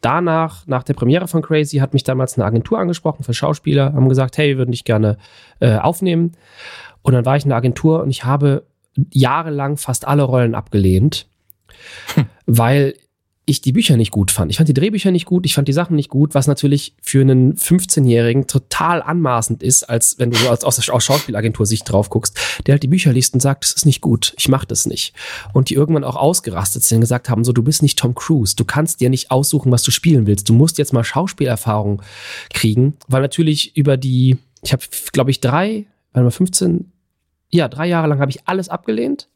danach, 0.00 0.66
nach 0.66 0.82
der 0.82 0.94
Premiere 0.94 1.28
von 1.28 1.42
Crazy, 1.42 1.78
hat 1.78 1.92
mich 1.92 2.04
damals 2.04 2.36
eine 2.36 2.44
Agentur 2.44 2.78
angesprochen 2.78 3.24
für 3.24 3.34
Schauspieler, 3.34 3.92
haben 3.92 4.08
gesagt, 4.08 4.38
hey, 4.38 4.48
wir 4.48 4.58
würden 4.58 4.72
dich 4.72 4.84
gerne 4.84 5.18
äh, 5.60 5.76
aufnehmen. 5.76 6.32
Und 7.02 7.14
dann 7.14 7.24
war 7.24 7.36
ich 7.36 7.44
in 7.44 7.50
der 7.50 7.58
Agentur 7.58 8.02
und 8.02 8.10
ich 8.10 8.24
habe 8.24 8.64
jahrelang 9.10 9.76
fast 9.76 10.06
alle 10.06 10.22
Rollen 10.22 10.54
abgelehnt, 10.54 11.26
weil 12.46 12.94
ich 13.50 13.60
die 13.60 13.72
Bücher 13.72 13.96
nicht 13.96 14.10
gut 14.10 14.30
fand. 14.30 14.50
Ich 14.50 14.56
fand 14.56 14.68
die 14.68 14.74
Drehbücher 14.74 15.10
nicht 15.10 15.26
gut, 15.26 15.44
ich 15.46 15.54
fand 15.54 15.68
die 15.68 15.72
Sachen 15.72 15.96
nicht 15.96 16.08
gut, 16.08 16.34
was 16.34 16.46
natürlich 16.46 16.94
für 17.02 17.20
einen 17.20 17.54
15-Jährigen 17.54 18.46
total 18.46 19.02
anmaßend 19.02 19.62
ist, 19.62 19.84
als 19.84 20.18
wenn 20.18 20.30
du 20.30 20.38
so 20.38 20.48
aus, 20.48 20.64
aus, 20.64 20.88
aus 20.88 21.04
Schauspielagentur-Sicht 21.04 21.90
drauf 21.90 22.10
guckst, 22.10 22.38
der 22.66 22.74
halt 22.74 22.82
die 22.82 22.88
Bücher 22.88 23.12
liest 23.12 23.34
und 23.34 23.40
sagt, 23.40 23.64
das 23.64 23.72
ist 23.72 23.86
nicht 23.86 24.00
gut, 24.00 24.34
ich 24.38 24.48
mach 24.48 24.64
das 24.64 24.86
nicht. 24.86 25.14
Und 25.52 25.70
die 25.70 25.74
irgendwann 25.74 26.04
auch 26.04 26.16
ausgerastet 26.16 26.84
sind 26.84 26.96
und 26.96 27.02
gesagt 27.02 27.28
haben, 27.28 27.44
so, 27.44 27.52
du 27.52 27.62
bist 27.62 27.82
nicht 27.82 27.98
Tom 27.98 28.14
Cruise, 28.14 28.56
du 28.56 28.64
kannst 28.64 29.00
dir 29.00 29.10
nicht 29.10 29.30
aussuchen, 29.30 29.72
was 29.72 29.82
du 29.82 29.90
spielen 29.90 30.26
willst, 30.26 30.48
du 30.48 30.52
musst 30.52 30.78
jetzt 30.78 30.92
mal 30.92 31.04
Schauspielerfahrung 31.04 32.02
kriegen, 32.52 32.96
weil 33.08 33.22
natürlich 33.22 33.76
über 33.76 33.96
die, 33.96 34.38
ich 34.62 34.72
habe, 34.72 34.82
glaube 35.12 35.30
ich, 35.30 35.40
drei, 35.40 35.86
warte 36.12 36.24
mal, 36.24 36.30
15, 36.30 36.92
ja, 37.50 37.68
drei 37.68 37.86
Jahre 37.86 38.08
lang 38.08 38.20
habe 38.20 38.30
ich 38.30 38.46
alles 38.46 38.68
abgelehnt. 38.68 39.28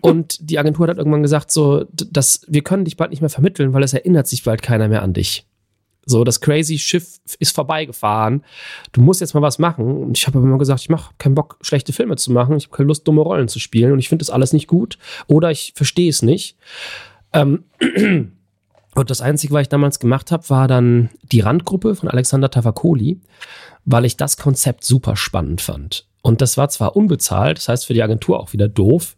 Und 0.00 0.38
die 0.40 0.58
Agentur 0.58 0.88
hat 0.88 0.98
irgendwann 0.98 1.22
gesagt, 1.22 1.50
so, 1.50 1.84
dass 1.92 2.44
wir 2.48 2.62
können 2.62 2.84
dich 2.84 2.96
bald 2.96 3.10
nicht 3.10 3.20
mehr 3.20 3.30
vermitteln, 3.30 3.72
weil 3.72 3.82
es 3.82 3.94
erinnert 3.94 4.26
sich 4.26 4.44
bald 4.44 4.62
keiner 4.62 4.88
mehr 4.88 5.02
an 5.02 5.12
dich. 5.12 5.46
So, 6.04 6.24
das 6.24 6.40
crazy 6.40 6.78
Schiff 6.78 7.20
ist 7.38 7.54
vorbeigefahren. 7.54 8.44
Du 8.90 9.00
musst 9.00 9.20
jetzt 9.20 9.34
mal 9.34 9.42
was 9.42 9.58
machen. 9.58 10.02
Und 10.02 10.18
ich 10.18 10.26
habe 10.26 10.38
immer 10.38 10.58
gesagt, 10.58 10.80
ich 10.80 10.88
mache 10.88 11.14
keinen 11.18 11.36
Bock, 11.36 11.58
schlechte 11.60 11.92
Filme 11.92 12.16
zu 12.16 12.32
machen. 12.32 12.56
Ich 12.56 12.66
habe 12.66 12.76
keine 12.76 12.88
Lust, 12.88 13.06
dumme 13.06 13.20
Rollen 13.20 13.48
zu 13.48 13.60
spielen. 13.60 13.92
Und 13.92 14.00
ich 14.00 14.08
finde 14.08 14.24
das 14.24 14.30
alles 14.30 14.52
nicht 14.52 14.66
gut. 14.66 14.98
Oder 15.28 15.50
ich 15.50 15.72
verstehe 15.76 16.10
es 16.10 16.22
nicht. 16.22 16.56
Ähm, 17.32 17.64
und 18.94 19.10
das 19.10 19.20
Einzige, 19.20 19.54
was 19.54 19.62
ich 19.62 19.68
damals 19.68 20.00
gemacht 20.00 20.32
habe, 20.32 20.50
war 20.50 20.66
dann 20.66 21.10
die 21.30 21.40
Randgruppe 21.40 21.94
von 21.94 22.08
Alexander 22.08 22.50
Tavakoli, 22.50 23.20
weil 23.84 24.04
ich 24.04 24.16
das 24.16 24.36
Konzept 24.36 24.84
super 24.84 25.14
spannend 25.14 25.60
fand. 25.60 26.08
Und 26.22 26.40
das 26.40 26.56
war 26.56 26.68
zwar 26.68 26.96
unbezahlt, 26.96 27.58
das 27.58 27.68
heißt 27.68 27.86
für 27.86 27.94
die 27.94 28.02
Agentur 28.02 28.40
auch 28.40 28.52
wieder 28.52 28.68
doof, 28.68 29.16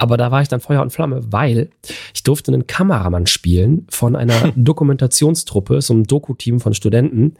aber 0.00 0.16
da 0.16 0.30
war 0.30 0.40
ich 0.40 0.48
dann 0.48 0.60
Feuer 0.60 0.80
und 0.80 0.90
Flamme, 0.90 1.20
weil 1.30 1.68
ich 2.14 2.22
durfte 2.22 2.50
einen 2.50 2.66
Kameramann 2.66 3.26
spielen 3.26 3.86
von 3.90 4.16
einer 4.16 4.52
Dokumentationstruppe, 4.56 5.82
so 5.82 5.92
einem 5.92 6.04
Doku-Team 6.04 6.58
von 6.58 6.72
Studenten, 6.72 7.34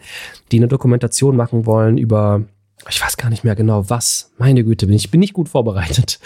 die 0.53 0.59
eine 0.59 0.69
Dokumentation 0.69 1.37
machen 1.37 1.65
wollen 1.65 1.97
über, 1.97 2.45
ich 2.91 3.01
weiß 3.01 3.17
gar 3.17 3.31
nicht 3.31 3.45
mehr 3.45 3.57
genau 3.57 3.89
was. 3.89 4.35
Meine 4.37 4.63
Güte, 4.63 4.87
bin 4.87 4.97
ich 4.97 5.11
bin 5.11 5.21
nicht 5.21 5.33
gut 5.33 5.49
vorbereitet. 5.49 6.21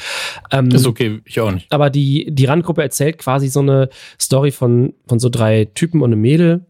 Ähm, 0.51 0.71
Ist 0.71 0.87
okay, 0.87 1.21
ich 1.25 1.39
auch 1.39 1.53
nicht. 1.53 1.73
aber 1.73 1.89
die, 1.89 2.27
die 2.29 2.47
Randgruppe 2.47 2.83
erzählt 2.83 3.19
quasi 3.19 3.47
so 3.49 3.61
eine 3.61 3.89
Story 4.21 4.51
von, 4.51 4.93
von 5.07 5.21
so 5.21 5.29
drei 5.29 5.67
Typen 5.67 6.03
und 6.03 6.13
einem 6.13 6.21
Mädel. 6.21 6.67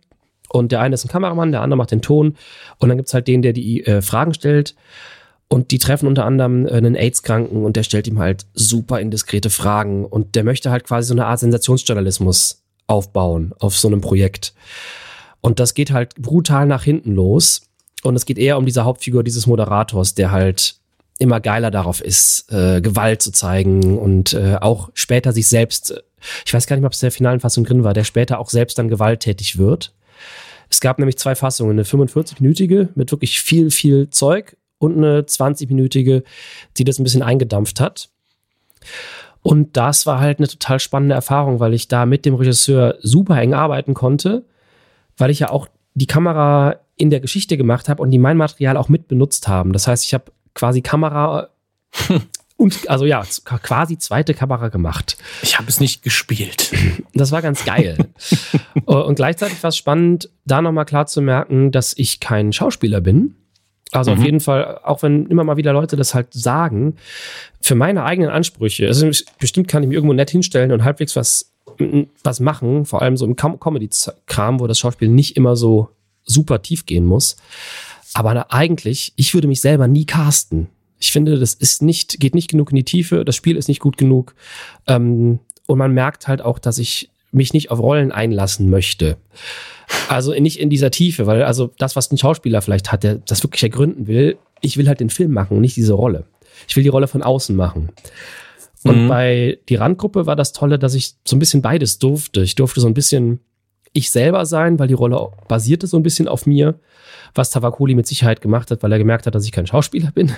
Und 0.51 0.73
der 0.73 0.83
eine 0.83 0.95
ist 0.95 1.07
ein 1.07 1.09
Kameramann, 1.09 1.53
der 1.53 1.63
andere 1.63 1.79
macht 1.79 1.91
den 1.91 2.03
Ton. 2.03 2.37
Und 2.79 2.91
dann 2.91 2.99
gibt's 2.99 3.15
halt 3.15 3.29
den, 3.29 3.41
der 3.41 3.55
die 3.55 3.85
äh, 3.87 4.03
Fragen 4.03 4.35
stellt. 4.35 4.75
Und 5.55 5.71
die 5.71 5.79
treffen 5.79 6.09
unter 6.09 6.25
anderem 6.25 6.67
äh, 6.67 6.73
einen 6.73 6.97
AIDS-Kranken 6.97 7.65
und 7.65 7.77
der 7.77 7.85
stellt 7.85 8.09
ihm 8.09 8.19
halt 8.19 8.45
super 8.55 8.99
indiskrete 8.99 9.51
Fragen. 9.51 10.05
Und 10.05 10.35
der 10.35 10.43
möchte 10.43 10.73
halt 10.73 10.83
quasi 10.83 11.07
so 11.07 11.15
eine 11.15 11.27
Art 11.27 11.39
Sensationsjournalismus 11.39 12.65
aufbauen 12.89 13.55
auf 13.61 13.79
so 13.79 13.87
einem 13.87 14.01
Projekt. 14.01 14.53
Und 15.43 15.61
das 15.61 15.75
geht 15.75 15.93
halt 15.93 16.17
brutal 16.17 16.67
nach 16.67 16.83
hinten 16.83 17.13
los. 17.13 17.69
Und 18.03 18.17
es 18.17 18.27
geht 18.27 18.37
eher 18.37 18.59
um 18.59 18.67
diese 18.67 18.85
Hauptfigur 18.85 19.23
dieses 19.23 19.47
Moderators, 19.47 20.17
der 20.17 20.33
halt 20.33 20.75
immer 21.21 21.39
geiler 21.39 21.71
darauf 21.71 22.01
ist, 22.01 22.51
äh, 22.51 22.81
Gewalt 22.81 23.23
zu 23.23 23.31
zeigen 23.31 23.97
und 23.97 24.33
äh, 24.33 24.57
auch 24.61 24.91
später 24.95 25.33
sich 25.33 25.47
selbst, 25.47 26.03
ich 26.45 26.53
weiß 26.53 26.67
gar 26.67 26.75
nicht 26.75 26.81
mehr, 26.81 26.89
ob 26.89 26.95
es 26.95 26.99
der 26.99 27.13
finalen 27.13 27.39
Fassung 27.39 27.63
drin 27.63 27.85
war, 27.85 27.95
der 27.95 28.03
später 28.03 28.41
auch 28.41 28.51
selbst 28.51 28.77
dann 28.77 28.89
gewalttätig 28.89 29.57
wird. 29.57 29.95
Es 30.69 30.81
gab 30.81 30.99
nämlich 30.99 31.17
zwei 31.17 31.37
Fassungen, 31.37 31.79
eine 31.79 31.85
45-minütige 31.85 32.89
mit 32.97 33.13
wirklich 33.13 33.41
viel, 33.41 33.71
viel 33.71 34.11
Zeug 34.11 34.57
und 34.85 34.97
eine 34.97 35.23
20-minütige, 35.23 36.23
die 36.77 36.85
das 36.85 36.99
ein 36.99 37.05
bisschen 37.05 37.23
eingedampft 37.23 37.81
hat. 37.81 38.09
Und 39.43 39.77
das 39.77 40.07
war 40.07 40.21
halt 40.21 40.39
eine 40.39 40.49
total 40.49 40.81
spannende 40.81 41.15
Erfahrung, 41.15 41.61
weil 41.61 41.75
ich 41.75 41.87
da 41.87 42.07
mit 42.07 42.25
dem 42.25 42.35
Regisseur 42.35 42.97
super 43.03 43.39
eng 43.41 43.53
arbeiten 43.53 43.93
konnte, 43.93 44.45
weil 45.19 45.31
ich 45.31 45.41
ja 45.41 45.51
auch 45.51 45.69
die 45.95 46.07
Kamera 46.07 46.77
in 46.97 47.11
der 47.11 47.21
Geschichte 47.21 47.57
gemacht 47.57 47.89
habe 47.89 48.03
und 48.03 48.11
die 48.11 48.19
mein 48.19 48.37
Material 48.37 48.77
auch 48.77 48.89
mit 48.89 49.07
benutzt 49.07 49.47
haben. 49.47 49.73
Das 49.73 49.87
heißt, 49.87 50.05
ich 50.05 50.15
habe 50.15 50.33
quasi 50.55 50.81
Kamera 50.81 51.51
und 52.57 52.89
also 52.89 53.05
ja, 53.05 53.23
quasi 53.45 53.99
zweite 53.99 54.33
Kamera 54.33 54.69
gemacht. 54.69 55.19
Ich 55.43 55.59
habe 55.59 55.69
es 55.69 55.79
nicht 55.79 56.03
gespielt. 56.03 56.73
Das 57.13 57.31
war 57.31 57.43
ganz 57.43 57.65
geil. 57.65 57.99
und 58.87 59.17
gleichzeitig 59.17 59.63
war 59.63 59.69
es 59.69 59.77
spannend, 59.77 60.31
da 60.47 60.63
nochmal 60.63 60.87
klar 60.87 61.07
zu 61.07 61.21
merken, 61.21 61.71
dass 61.71 61.95
ich 61.97 62.21
kein 62.21 62.53
Schauspieler 62.53 63.01
bin. 63.01 63.37
Also 63.95 64.13
auf 64.13 64.23
jeden 64.25 64.41
Fall, 64.41 64.81
auch 64.83 65.03
wenn 65.03 65.27
immer 65.27 65.45
mal 65.45 65.57
wieder 65.57 65.73
Leute 65.73 65.97
das 65.97 66.15
halt 66.15 66.29
sagen, 66.33 66.97
für 67.61 67.75
meine 67.75 68.05
eigenen 68.05 68.31
Ansprüche, 68.31 68.87
also 68.89 69.09
bestimmt 69.39 69.69
kann 69.69 69.83
ich 69.83 69.89
mich 69.89 69.95
irgendwo 69.95 70.15
nett 70.15 70.31
hinstellen 70.31 70.73
und 70.73 70.85
halbwegs 70.85 71.15
was, 71.17 71.53
was 72.23 72.41
machen, 72.41 72.87
vor 72.87 73.03
allem 73.03 73.17
so 73.17 73.25
im 73.25 73.37
Com- 73.37 73.61
Comedy-Kram, 73.61 74.61
wo 74.61 74.67
das 74.67 74.79
Schauspiel 74.79 75.09
nicht 75.09 75.37
immer 75.37 75.57
so 75.57 75.91
super 76.25 76.61
tief 76.63 76.87
gehen 76.87 77.05
muss. 77.05 77.37
Aber 78.15 78.53
eigentlich, 78.53 79.13
ich 79.17 79.35
würde 79.35 79.49
mich 79.49 79.61
selber 79.61 79.89
nie 79.89 80.07
casten. 80.07 80.69
Ich 80.99 81.13
finde, 81.13 81.39
das 81.39 81.55
ist 81.55 81.83
nicht, 81.83 82.21
geht 82.21 82.35
nicht 82.35 82.51
genug 82.51 82.71
in 82.71 82.77
die 82.77 82.85
Tiefe, 82.85 83.25
das 83.25 83.37
Spiel 83.37 83.57
ist 83.57 83.69
nicht 83.69 83.81
gut 83.81 83.97
genug. 83.97 84.35
Ähm, 84.87 85.39
und 85.67 85.79
man 85.79 85.93
merkt 85.93 86.29
halt 86.29 86.43
auch, 86.43 86.59
dass 86.59 86.79
ich 86.79 87.11
mich 87.33 87.53
nicht 87.53 87.71
auf 87.71 87.79
Rollen 87.81 88.13
einlassen 88.13 88.71
möchte. 88.71 89.17
Also 90.09 90.33
nicht 90.33 90.59
in 90.61 90.71
dieser 90.71 90.91
Tiefe, 90.91 91.27
weil 91.27 91.43
also 91.43 91.71
das, 91.79 91.97
was 91.97 92.11
ein 92.11 92.19
Schauspieler 92.19 92.63
vielleicht 92.63 92.93
hat, 92.93 93.03
der 93.05 93.17
das 93.17 93.43
wirklich 93.43 93.63
ergründen 93.63 94.07
will, 94.07 94.37
ich 94.61 94.77
will 94.77 94.89
halt 94.89 95.01
den 95.01 95.11
Film 95.11 95.33
machen, 95.33 95.61
nicht 95.61 95.77
diese 95.77 95.95
Rolle. 95.95 96.25
Ich 96.69 96.77
will 96.77 96.83
die 96.83 96.89
Rolle 96.89 97.09
von 97.09 97.23
außen 97.23 97.55
machen. 97.57 97.91
Und 98.85 99.05
Mhm. 99.05 99.09
bei 99.09 99.59
die 99.69 99.77
Randgruppe 99.77 100.27
war 100.27 100.37
das 100.37 100.53
Tolle, 100.53 100.79
dass 100.79 100.95
ich 100.95 101.15
so 101.27 101.37
ein 101.37 101.39
bisschen 101.39 101.63
beides 101.63 101.99
durfte. 101.99 102.43
Ich 102.43 102.55
durfte 102.55 102.81
so 102.81 102.87
ein 102.87 102.95
bisschen 102.95 103.41
ich 103.93 104.11
selber 104.11 104.45
sein, 104.45 104.79
weil 104.79 104.89
die 104.89 104.95
Rolle 104.95 105.29
basierte 105.49 105.87
so 105.87 105.97
ein 105.97 106.03
bisschen 106.03 106.29
auf 106.29 106.47
mir, 106.47 106.75
was 107.35 107.51
Tavakoli 107.51 107.95
mit 107.95 108.07
Sicherheit 108.07 108.41
gemacht 108.41 108.71
hat, 108.71 108.83
weil 108.83 108.93
er 108.93 108.99
gemerkt 108.99 109.27
hat, 109.27 109.35
dass 109.35 109.45
ich 109.45 109.53
kein 109.53 109.67
Schauspieler 109.67 110.11
bin. 110.11 110.33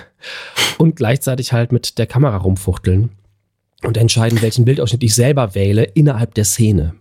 Und 0.77 0.95
gleichzeitig 0.95 1.53
halt 1.53 1.71
mit 1.71 1.97
der 1.97 2.05
Kamera 2.05 2.37
rumfuchteln 2.37 3.09
und 3.83 3.97
entscheiden, 3.97 4.41
welchen 4.41 4.65
Bildausschnitt 4.65 5.03
ich 5.03 5.15
selber 5.15 5.55
wähle 5.55 5.83
innerhalb 5.83 6.35
der 6.35 6.45
Szene. 6.45 6.93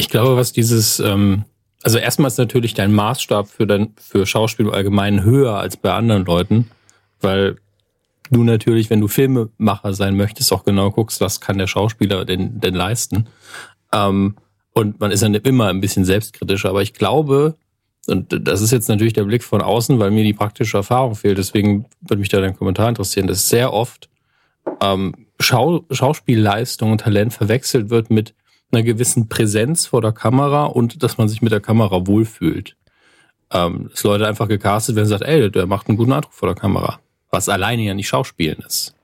Ich 0.00 0.08
glaube, 0.08 0.34
was 0.34 0.52
dieses, 0.52 0.98
ähm, 0.98 1.44
also 1.82 1.98
erstmal 1.98 2.28
ist 2.28 2.38
natürlich 2.38 2.72
dein 2.72 2.90
Maßstab 2.90 3.46
für 3.48 3.66
dein, 3.66 3.92
für 4.00 4.24
Schauspiel 4.24 4.64
im 4.64 4.72
Allgemeinen 4.72 5.22
höher 5.24 5.56
als 5.56 5.76
bei 5.76 5.92
anderen 5.92 6.24
Leuten, 6.24 6.70
weil 7.20 7.56
du 8.30 8.42
natürlich, 8.42 8.88
wenn 8.88 9.02
du 9.02 9.08
Filmemacher 9.08 9.92
sein 9.92 10.16
möchtest, 10.16 10.54
auch 10.54 10.64
genau 10.64 10.90
guckst, 10.90 11.20
was 11.20 11.42
kann 11.42 11.58
der 11.58 11.66
Schauspieler 11.66 12.24
denn, 12.24 12.60
denn 12.60 12.74
leisten. 12.74 13.26
Ähm, 13.92 14.36
und 14.72 15.00
man 15.00 15.10
ist 15.10 15.22
dann 15.22 15.34
immer 15.34 15.68
ein 15.68 15.82
bisschen 15.82 16.06
selbstkritischer, 16.06 16.70
aber 16.70 16.80
ich 16.80 16.94
glaube, 16.94 17.56
und 18.06 18.34
das 18.48 18.62
ist 18.62 18.70
jetzt 18.70 18.88
natürlich 18.88 19.12
der 19.12 19.24
Blick 19.24 19.44
von 19.44 19.60
außen, 19.60 19.98
weil 19.98 20.10
mir 20.12 20.24
die 20.24 20.32
praktische 20.32 20.78
Erfahrung 20.78 21.14
fehlt, 21.14 21.36
deswegen 21.36 21.84
würde 22.00 22.20
mich 22.20 22.30
da 22.30 22.40
dein 22.40 22.56
Kommentar 22.56 22.88
interessieren, 22.88 23.26
dass 23.26 23.50
sehr 23.50 23.74
oft 23.74 24.08
ähm, 24.80 25.26
Schau 25.38 25.84
Schauspielleistung 25.90 26.92
und 26.92 27.02
Talent 27.02 27.34
verwechselt 27.34 27.90
wird 27.90 28.08
mit 28.08 28.34
einer 28.72 28.82
gewissen 28.82 29.28
Präsenz 29.28 29.86
vor 29.86 30.00
der 30.00 30.12
Kamera 30.12 30.66
und 30.66 31.02
dass 31.02 31.18
man 31.18 31.28
sich 31.28 31.42
mit 31.42 31.52
der 31.52 31.60
Kamera 31.60 32.06
wohlfühlt. 32.06 32.76
Ähm, 33.52 33.88
dass 33.90 34.04
Leute 34.04 34.26
einfach 34.26 34.48
gecastet 34.48 34.96
werden 34.96 35.06
und 35.06 35.10
sagt, 35.10 35.22
ey, 35.22 35.50
der 35.50 35.66
macht 35.66 35.88
einen 35.88 35.96
guten 35.96 36.12
Eindruck 36.12 36.32
vor 36.32 36.48
der 36.48 36.56
Kamera. 36.56 37.00
Was 37.30 37.48
alleine 37.48 37.82
ja 37.82 37.94
nicht 37.94 38.08
Schauspielen 38.08 38.62
ist. 38.66 38.94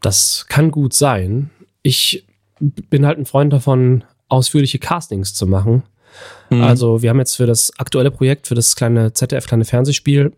Das 0.00 0.46
kann 0.48 0.70
gut 0.70 0.94
sein. 0.94 1.50
Ich 1.82 2.26
bin 2.58 3.06
halt 3.06 3.18
ein 3.18 3.26
Freund 3.26 3.52
davon, 3.52 4.04
ausführliche 4.28 4.78
Castings 4.78 5.34
zu 5.34 5.46
machen. 5.46 5.82
Mhm. 6.50 6.62
Also 6.62 7.02
wir 7.02 7.10
haben 7.10 7.18
jetzt 7.18 7.36
für 7.36 7.46
das 7.46 7.72
aktuelle 7.78 8.10
Projekt, 8.10 8.46
für 8.46 8.54
das 8.54 8.76
kleine 8.76 9.12
ZDF 9.12 9.46
kleine 9.46 9.64
Fernsehspiel, 9.64 10.32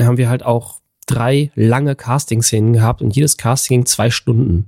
haben 0.00 0.18
wir 0.18 0.28
halt 0.28 0.44
auch 0.44 0.80
drei 1.06 1.50
lange 1.54 1.94
Casting-Szenen 1.94 2.74
gehabt 2.74 3.00
und 3.00 3.14
jedes 3.14 3.36
Casting 3.36 3.86
zwei 3.86 4.10
Stunden. 4.10 4.66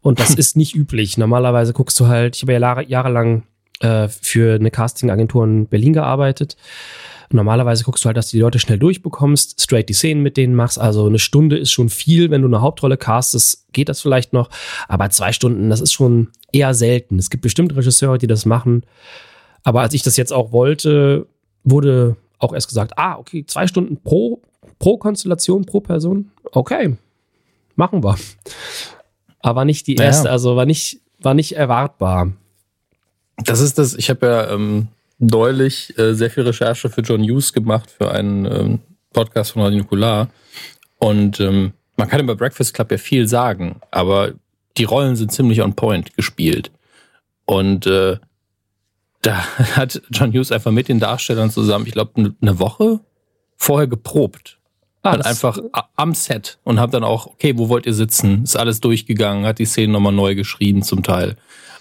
Und 0.00 0.20
das 0.20 0.34
ist 0.34 0.56
nicht 0.56 0.74
üblich. 0.74 1.18
Normalerweise 1.18 1.72
guckst 1.72 1.98
du 2.00 2.06
halt, 2.06 2.36
ich 2.36 2.42
habe 2.42 2.52
ja 2.52 2.58
Jahre, 2.58 2.84
jahrelang 2.84 3.42
äh, 3.80 4.08
für 4.08 4.54
eine 4.54 4.70
Casting-Agentur 4.70 5.44
in 5.44 5.66
Berlin 5.66 5.92
gearbeitet. 5.92 6.56
Normalerweise 7.30 7.84
guckst 7.84 8.04
du 8.04 8.06
halt, 8.06 8.16
dass 8.16 8.30
du 8.30 8.38
die 8.38 8.40
Leute 8.40 8.58
schnell 8.58 8.78
durchbekommst, 8.78 9.60
straight 9.60 9.88
die 9.88 9.94
Szenen 9.94 10.22
mit 10.22 10.36
denen 10.36 10.54
machst. 10.54 10.78
Also 10.78 11.06
eine 11.06 11.18
Stunde 11.18 11.58
ist 11.58 11.72
schon 11.72 11.90
viel. 11.90 12.30
Wenn 12.30 12.40
du 12.42 12.48
eine 12.48 12.62
Hauptrolle 12.62 12.96
castest, 12.96 13.70
geht 13.72 13.88
das 13.88 14.00
vielleicht 14.00 14.32
noch. 14.32 14.48
Aber 14.88 15.10
zwei 15.10 15.32
Stunden, 15.32 15.68
das 15.68 15.80
ist 15.80 15.92
schon 15.92 16.28
eher 16.52 16.72
selten. 16.72 17.18
Es 17.18 17.28
gibt 17.28 17.42
bestimmt 17.42 17.76
Regisseure, 17.76 18.18
die 18.18 18.26
das 18.26 18.46
machen. 18.46 18.84
Aber 19.62 19.82
als 19.82 19.92
ich 19.92 20.02
das 20.02 20.16
jetzt 20.16 20.32
auch 20.32 20.52
wollte, 20.52 21.26
wurde 21.64 22.16
auch 22.38 22.54
erst 22.54 22.68
gesagt, 22.68 22.94
ah, 22.96 23.18
okay, 23.18 23.44
zwei 23.46 23.66
Stunden 23.66 23.98
pro, 23.98 24.40
pro 24.78 24.96
Konstellation, 24.96 25.66
pro 25.66 25.80
Person. 25.80 26.30
Okay, 26.52 26.96
machen 27.76 28.02
wir. 28.02 28.16
Aber 29.40 29.64
nicht 29.64 29.86
die 29.86 29.96
erste, 29.96 30.26
ja. 30.26 30.32
also 30.32 30.56
war 30.56 30.66
nicht, 30.66 31.00
war 31.20 31.34
nicht 31.34 31.56
erwartbar. 31.56 32.32
Das 33.36 33.60
ist 33.60 33.78
das, 33.78 33.94
ich 33.94 34.10
habe 34.10 34.26
ja 34.26 34.50
ähm, 34.50 34.88
neulich 35.18 35.96
äh, 35.98 36.14
sehr 36.14 36.30
viel 36.30 36.42
Recherche 36.44 36.90
für 36.90 37.02
John 37.02 37.22
Hughes 37.22 37.52
gemacht, 37.52 37.90
für 37.90 38.10
einen 38.10 38.44
ähm, 38.46 38.80
Podcast 39.12 39.52
von 39.52 39.62
Radio 39.62 39.78
Nukular. 39.78 40.28
Und 40.98 41.40
ähm, 41.40 41.72
man 41.96 42.08
kann 42.08 42.20
über 42.20 42.36
Breakfast 42.36 42.74
Club 42.74 42.90
ja 42.90 42.98
viel 42.98 43.28
sagen, 43.28 43.80
aber 43.90 44.32
die 44.76 44.84
Rollen 44.84 45.16
sind 45.16 45.32
ziemlich 45.32 45.62
on 45.62 45.74
point 45.74 46.16
gespielt. 46.16 46.70
Und 47.44 47.86
äh, 47.86 48.18
da 49.22 49.36
hat 49.76 50.02
John 50.10 50.32
Hughes 50.32 50.52
einfach 50.52 50.70
mit 50.70 50.88
den 50.88 51.00
Darstellern 51.00 51.50
zusammen, 51.50 51.86
ich 51.86 51.92
glaube, 51.92 52.34
eine 52.40 52.58
Woche 52.58 53.00
vorher 53.56 53.86
geprobt. 53.88 54.57
Ah, 55.02 55.12
hat 55.12 55.26
einfach 55.26 55.58
am 55.96 56.14
Set 56.14 56.58
und 56.64 56.80
hat 56.80 56.92
dann 56.92 57.04
auch, 57.04 57.26
okay, 57.26 57.56
wo 57.56 57.68
wollt 57.68 57.86
ihr 57.86 57.94
sitzen? 57.94 58.42
Ist 58.42 58.56
alles 58.56 58.80
durchgegangen, 58.80 59.46
hat 59.46 59.60
die 59.60 59.64
Szenen 59.64 59.92
nochmal 59.92 60.12
neu 60.12 60.34
geschrieben 60.34 60.82
zum 60.82 61.02
Teil. 61.02 61.36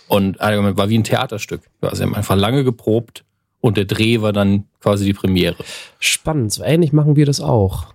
Und 0.08 0.39
war 0.39 0.89
wie 0.89 0.97
ein 0.97 1.03
Theaterstück. 1.03 1.62
Also 1.82 1.97
sie 1.97 2.03
haben 2.03 2.15
einfach 2.15 2.36
lange 2.36 2.63
geprobt 2.63 3.25
und 3.60 3.75
der 3.75 3.86
Dreh 3.86 4.21
war 4.21 4.34
dann 4.34 4.65
quasi 4.80 5.03
die 5.06 5.13
Premiere. 5.13 5.58
Spannend, 5.99 6.53
so 6.53 6.63
ähnlich 6.63 6.93
machen 6.93 7.15
wir 7.15 7.25
das 7.25 7.41
auch. 7.41 7.88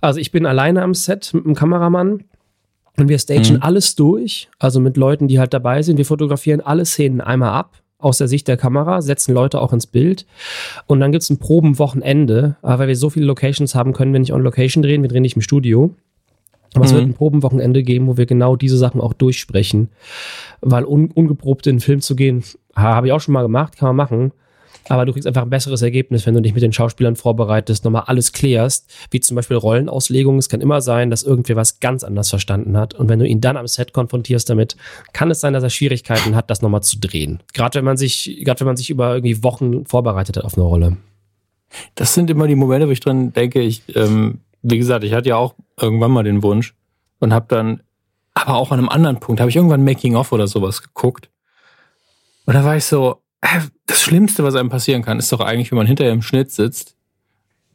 Also 0.00 0.18
ich 0.18 0.32
bin 0.32 0.46
alleine 0.46 0.82
am 0.82 0.94
Set 0.94 1.32
mit 1.34 1.44
einem 1.44 1.54
Kameramann 1.54 2.24
und 2.96 3.08
wir 3.08 3.18
stagen 3.18 3.54
mhm. 3.54 3.62
alles 3.62 3.94
durch, 3.94 4.48
also 4.58 4.80
mit 4.80 4.96
Leuten, 4.96 5.28
die 5.28 5.38
halt 5.38 5.52
dabei 5.52 5.82
sind. 5.82 5.98
Wir 5.98 6.06
fotografieren 6.06 6.60
alle 6.60 6.84
Szenen 6.84 7.20
einmal 7.20 7.50
ab 7.50 7.82
aus 7.98 8.18
der 8.18 8.28
Sicht 8.28 8.46
der 8.48 8.56
Kamera, 8.56 9.02
setzen 9.02 9.34
Leute 9.34 9.60
auch 9.60 9.72
ins 9.72 9.86
Bild. 9.86 10.26
Und 10.86 11.00
dann 11.00 11.12
gibt 11.12 11.22
es 11.22 11.30
ein 11.30 11.38
Probenwochenende. 11.38 12.56
Aber 12.62 12.80
weil 12.80 12.88
wir 12.88 12.96
so 12.96 13.10
viele 13.10 13.26
Locations 13.26 13.74
haben, 13.74 13.92
können 13.92 14.12
wir 14.12 14.20
nicht 14.20 14.32
on 14.32 14.42
Location 14.42 14.82
drehen, 14.82 15.02
wir 15.02 15.08
drehen 15.08 15.22
nicht 15.22 15.36
im 15.36 15.42
Studio. 15.42 15.94
Aber 16.74 16.84
mhm. 16.84 16.86
es 16.86 16.92
wird 16.92 17.04
ein 17.04 17.14
Probenwochenende 17.14 17.82
geben, 17.82 18.06
wo 18.06 18.16
wir 18.16 18.26
genau 18.26 18.56
diese 18.56 18.78
Sachen 18.78 19.00
auch 19.00 19.12
durchsprechen. 19.12 19.88
Weil 20.60 20.84
un 20.84 21.10
ungeprobt 21.10 21.66
in 21.66 21.76
den 21.76 21.80
Film 21.80 22.00
zu 22.00 22.14
gehen, 22.14 22.44
habe 22.76 23.08
ich 23.08 23.12
auch 23.12 23.20
schon 23.20 23.34
mal 23.34 23.42
gemacht, 23.42 23.76
kann 23.76 23.88
man 23.88 23.96
machen 23.96 24.32
aber 24.88 25.04
du 25.04 25.12
kriegst 25.12 25.26
einfach 25.26 25.42
ein 25.42 25.50
besseres 25.50 25.82
Ergebnis, 25.82 26.26
wenn 26.26 26.34
du 26.34 26.40
dich 26.40 26.54
mit 26.54 26.62
den 26.62 26.72
Schauspielern 26.72 27.16
vorbereitest, 27.16 27.84
nochmal 27.84 28.04
alles 28.06 28.32
klärst, 28.32 28.90
wie 29.10 29.20
zum 29.20 29.34
Beispiel 29.34 29.56
Rollenauslegung. 29.56 30.38
Es 30.38 30.48
kann 30.48 30.60
immer 30.60 30.80
sein, 30.80 31.10
dass 31.10 31.22
irgendwer 31.22 31.56
was 31.56 31.80
ganz 31.80 32.04
anders 32.04 32.30
verstanden 32.30 32.76
hat. 32.76 32.94
Und 32.94 33.08
wenn 33.08 33.18
du 33.18 33.26
ihn 33.26 33.40
dann 33.40 33.56
am 33.56 33.66
Set 33.66 33.92
konfrontierst 33.92 34.48
damit, 34.48 34.76
kann 35.12 35.30
es 35.30 35.40
sein, 35.40 35.52
dass 35.52 35.62
er 35.62 35.70
Schwierigkeiten 35.70 36.34
hat, 36.34 36.50
das 36.50 36.62
nochmal 36.62 36.82
zu 36.82 36.98
drehen. 36.98 37.40
Gerade 37.52 37.78
wenn 37.78 37.84
man 37.84 37.96
sich, 37.96 38.40
gerade 38.44 38.60
wenn 38.60 38.66
man 38.66 38.76
sich 38.76 38.90
über 38.90 39.14
irgendwie 39.14 39.42
Wochen 39.42 39.84
vorbereitet 39.84 40.38
hat 40.38 40.44
auf 40.44 40.54
eine 40.54 40.64
Rolle. 40.64 40.96
Das 41.94 42.14
sind 42.14 42.30
immer 42.30 42.46
die 42.46 42.54
Momente, 42.54 42.88
wo 42.88 42.92
ich 42.92 43.00
dran 43.00 43.32
denke, 43.32 43.60
ich, 43.60 43.82
ähm, 43.94 44.40
wie 44.62 44.78
gesagt, 44.78 45.04
ich 45.04 45.12
hatte 45.12 45.28
ja 45.28 45.36
auch 45.36 45.54
irgendwann 45.78 46.10
mal 46.10 46.24
den 46.24 46.42
Wunsch 46.42 46.74
und 47.20 47.34
habe 47.34 47.46
dann, 47.48 47.82
aber 48.32 48.54
auch 48.54 48.72
an 48.72 48.78
einem 48.78 48.88
anderen 48.88 49.20
Punkt, 49.20 49.40
habe 49.40 49.50
ich 49.50 49.56
irgendwann 49.56 49.84
Making 49.84 50.16
of 50.16 50.32
oder 50.32 50.46
sowas 50.46 50.82
geguckt. 50.82 51.28
Und 52.46 52.54
da 52.54 52.64
war 52.64 52.76
ich 52.76 52.84
so, 52.84 53.20
das 53.86 54.02
Schlimmste, 54.02 54.44
was 54.44 54.54
einem 54.54 54.68
passieren 54.68 55.02
kann, 55.02 55.18
ist 55.18 55.32
doch 55.32 55.40
eigentlich, 55.40 55.70
wenn 55.70 55.78
man 55.78 55.86
hinterher 55.86 56.12
im 56.12 56.22
Schnitt 56.22 56.50
sitzt 56.50 56.96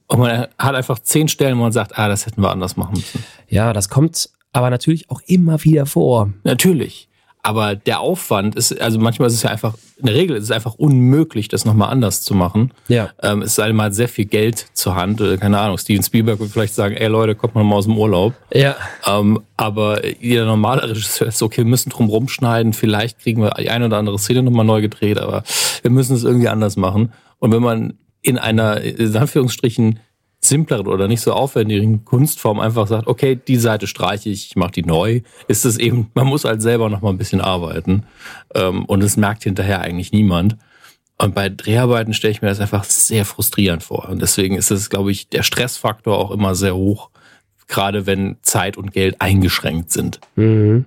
und 0.07 0.19
man 0.19 0.47
hat 0.57 0.75
einfach 0.75 0.99
zehn 0.99 1.27
Stellen, 1.27 1.57
wo 1.57 1.61
man 1.61 1.71
sagt, 1.71 1.97
ah, 1.97 2.07
das 2.07 2.25
hätten 2.25 2.41
wir 2.41 2.51
anders 2.51 2.75
machen 2.75 2.95
müssen. 2.95 3.23
Ja, 3.47 3.73
das 3.73 3.89
kommt 3.89 4.29
aber 4.51 4.69
natürlich 4.69 5.09
auch 5.09 5.21
immer 5.25 5.63
wieder 5.63 5.85
vor. 5.85 6.31
Natürlich. 6.43 7.09
Aber 7.45 7.75
der 7.75 7.99
Aufwand 7.99 8.55
ist, 8.55 8.79
also 8.79 8.99
manchmal 8.99 9.27
ist 9.27 9.33
es 9.33 9.43
ja 9.43 9.49
einfach, 9.49 9.75
in 9.97 10.05
der 10.05 10.15
Regel 10.15 10.37
ist 10.37 10.45
es 10.45 10.51
einfach 10.51 10.75
unmöglich, 10.75 11.49
das 11.49 11.65
nochmal 11.65 11.89
anders 11.89 12.21
zu 12.21 12.33
machen. 12.33 12.71
Ja. 12.87 13.09
Ähm, 13.21 13.41
es 13.41 13.51
ist 13.51 13.59
einmal 13.59 13.91
sehr 13.91 14.07
viel 14.07 14.23
Geld 14.23 14.67
zur 14.73 14.95
Hand. 14.95 15.19
Äh, 15.19 15.35
keine 15.35 15.59
Ahnung, 15.59 15.77
Steven 15.77 16.01
Spielberg 16.01 16.39
würde 16.39 16.53
vielleicht 16.53 16.73
sagen, 16.73 16.95
ey 16.95 17.07
Leute, 17.07 17.35
kommt 17.35 17.55
mal 17.55 17.69
aus 17.73 17.83
dem 17.83 17.97
Urlaub. 17.97 18.33
Ja. 18.53 18.77
Ähm, 19.05 19.41
aber 19.57 20.05
jeder 20.05 20.45
normale 20.45 20.83
Regisseur 20.89 21.27
ist 21.27 21.43
okay, 21.43 21.57
wir 21.57 21.69
müssen 21.69 21.89
drum 21.89 22.07
rumschneiden. 22.07 22.71
Vielleicht 22.71 23.19
kriegen 23.19 23.41
wir 23.41 23.51
die 23.59 23.69
eine 23.69 23.87
oder 23.87 23.97
andere 23.97 24.17
Szene 24.17 24.41
nochmal 24.41 24.65
neu 24.65 24.79
gedreht, 24.79 25.19
aber 25.19 25.43
wir 25.81 25.91
müssen 25.91 26.15
es 26.15 26.23
irgendwie 26.23 26.47
anders 26.47 26.77
machen. 26.77 27.11
Und 27.39 27.51
wenn 27.51 27.61
man 27.61 27.95
in 28.21 28.37
einer, 28.37 28.79
in 28.79 29.17
Anführungsstrichen, 29.17 29.99
simpleren 30.45 30.87
oder 30.87 31.07
nicht 31.07 31.21
so 31.21 31.33
aufwendigen 31.33 32.05
Kunstform 32.05 32.59
einfach 32.59 32.87
sagt, 32.87 33.07
okay, 33.07 33.35
die 33.35 33.57
Seite 33.57 33.87
streiche 33.87 34.29
ich, 34.29 34.47
ich 34.47 34.55
mache 34.55 34.71
die 34.71 34.83
neu, 34.83 35.21
ist 35.47 35.65
es 35.65 35.77
eben, 35.77 36.11
man 36.13 36.27
muss 36.27 36.45
halt 36.45 36.61
selber 36.61 36.89
noch 36.89 37.01
mal 37.01 37.09
ein 37.09 37.17
bisschen 37.17 37.41
arbeiten 37.41 38.05
ähm, 38.53 38.85
und 38.85 39.03
es 39.03 39.17
merkt 39.17 39.43
hinterher 39.43 39.81
eigentlich 39.81 40.11
niemand. 40.11 40.57
Und 41.17 41.35
bei 41.35 41.47
Dreharbeiten 41.47 42.13
stelle 42.13 42.31
ich 42.31 42.41
mir 42.41 42.49
das 42.49 42.59
einfach 42.59 42.83
sehr 42.83 43.23
frustrierend 43.23 43.83
vor. 43.83 44.09
Und 44.09 44.21
deswegen 44.21 44.55
ist 44.57 44.71
es, 44.71 44.89
glaube 44.89 45.11
ich, 45.11 45.29
der 45.29 45.43
Stressfaktor 45.43 46.17
auch 46.17 46.31
immer 46.31 46.55
sehr 46.55 46.75
hoch, 46.75 47.11
gerade 47.67 48.05
wenn 48.05 48.37
Zeit 48.41 48.77
und 48.77 48.91
Geld 48.91 49.21
eingeschränkt 49.21 49.91
sind. 49.91 50.19
Mhm. 50.35 50.85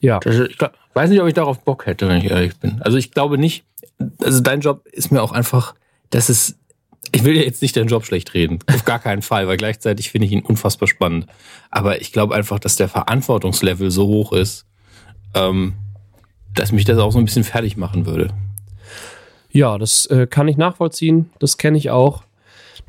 Ja. 0.00 0.20
Ich 0.26 0.58
weiß 0.94 1.10
nicht, 1.10 1.20
ob 1.20 1.28
ich 1.28 1.34
darauf 1.34 1.60
Bock 1.60 1.86
hätte, 1.86 2.08
wenn 2.08 2.18
ich 2.18 2.30
ehrlich 2.30 2.56
bin. 2.56 2.82
Also 2.82 2.98
ich 2.98 3.12
glaube 3.12 3.38
nicht, 3.38 3.64
also 4.20 4.40
dein 4.40 4.60
Job 4.60 4.86
ist 4.90 5.12
mir 5.12 5.22
auch 5.22 5.32
einfach, 5.32 5.74
das 6.10 6.28
ist 6.28 6.56
ich 7.10 7.24
will 7.24 7.36
ja 7.36 7.42
jetzt 7.42 7.62
nicht 7.62 7.76
deinen 7.76 7.88
Job 7.88 8.06
schlecht 8.06 8.34
reden. 8.34 8.60
Auf 8.72 8.84
gar 8.84 8.98
keinen 8.98 9.22
Fall, 9.22 9.48
weil 9.48 9.56
gleichzeitig 9.56 10.10
finde 10.10 10.26
ich 10.26 10.32
ihn 10.32 10.42
unfassbar 10.42 10.86
spannend. 10.86 11.26
Aber 11.70 12.00
ich 12.00 12.12
glaube 12.12 12.34
einfach, 12.34 12.58
dass 12.58 12.76
der 12.76 12.88
Verantwortungslevel 12.88 13.90
so 13.90 14.06
hoch 14.06 14.32
ist, 14.32 14.66
ähm, 15.34 15.74
dass 16.54 16.72
mich 16.72 16.84
das 16.84 16.98
auch 16.98 17.12
so 17.12 17.18
ein 17.18 17.24
bisschen 17.24 17.44
fertig 17.44 17.76
machen 17.76 18.06
würde. 18.06 18.28
Ja, 19.50 19.78
das 19.78 20.06
äh, 20.06 20.26
kann 20.26 20.48
ich 20.48 20.56
nachvollziehen. 20.56 21.30
Das 21.38 21.58
kenne 21.58 21.78
ich 21.78 21.90
auch. 21.90 22.22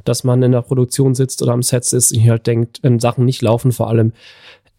Dass 0.06 0.23
man 0.23 0.43
in 0.43 0.52
der 0.52 0.62
Produktion 0.62 1.15
sitzt 1.15 1.41
oder 1.41 1.54
am 1.54 1.63
Set 1.63 1.86
sitzt 1.86 2.13
und 2.13 2.30
halt 2.30 2.45
denkt, 2.45 2.80
wenn 2.82 2.99
Sachen 2.99 3.26
nicht 3.26 3.41
laufen, 3.41 3.71
vor 3.71 3.89
allem, 3.89 4.12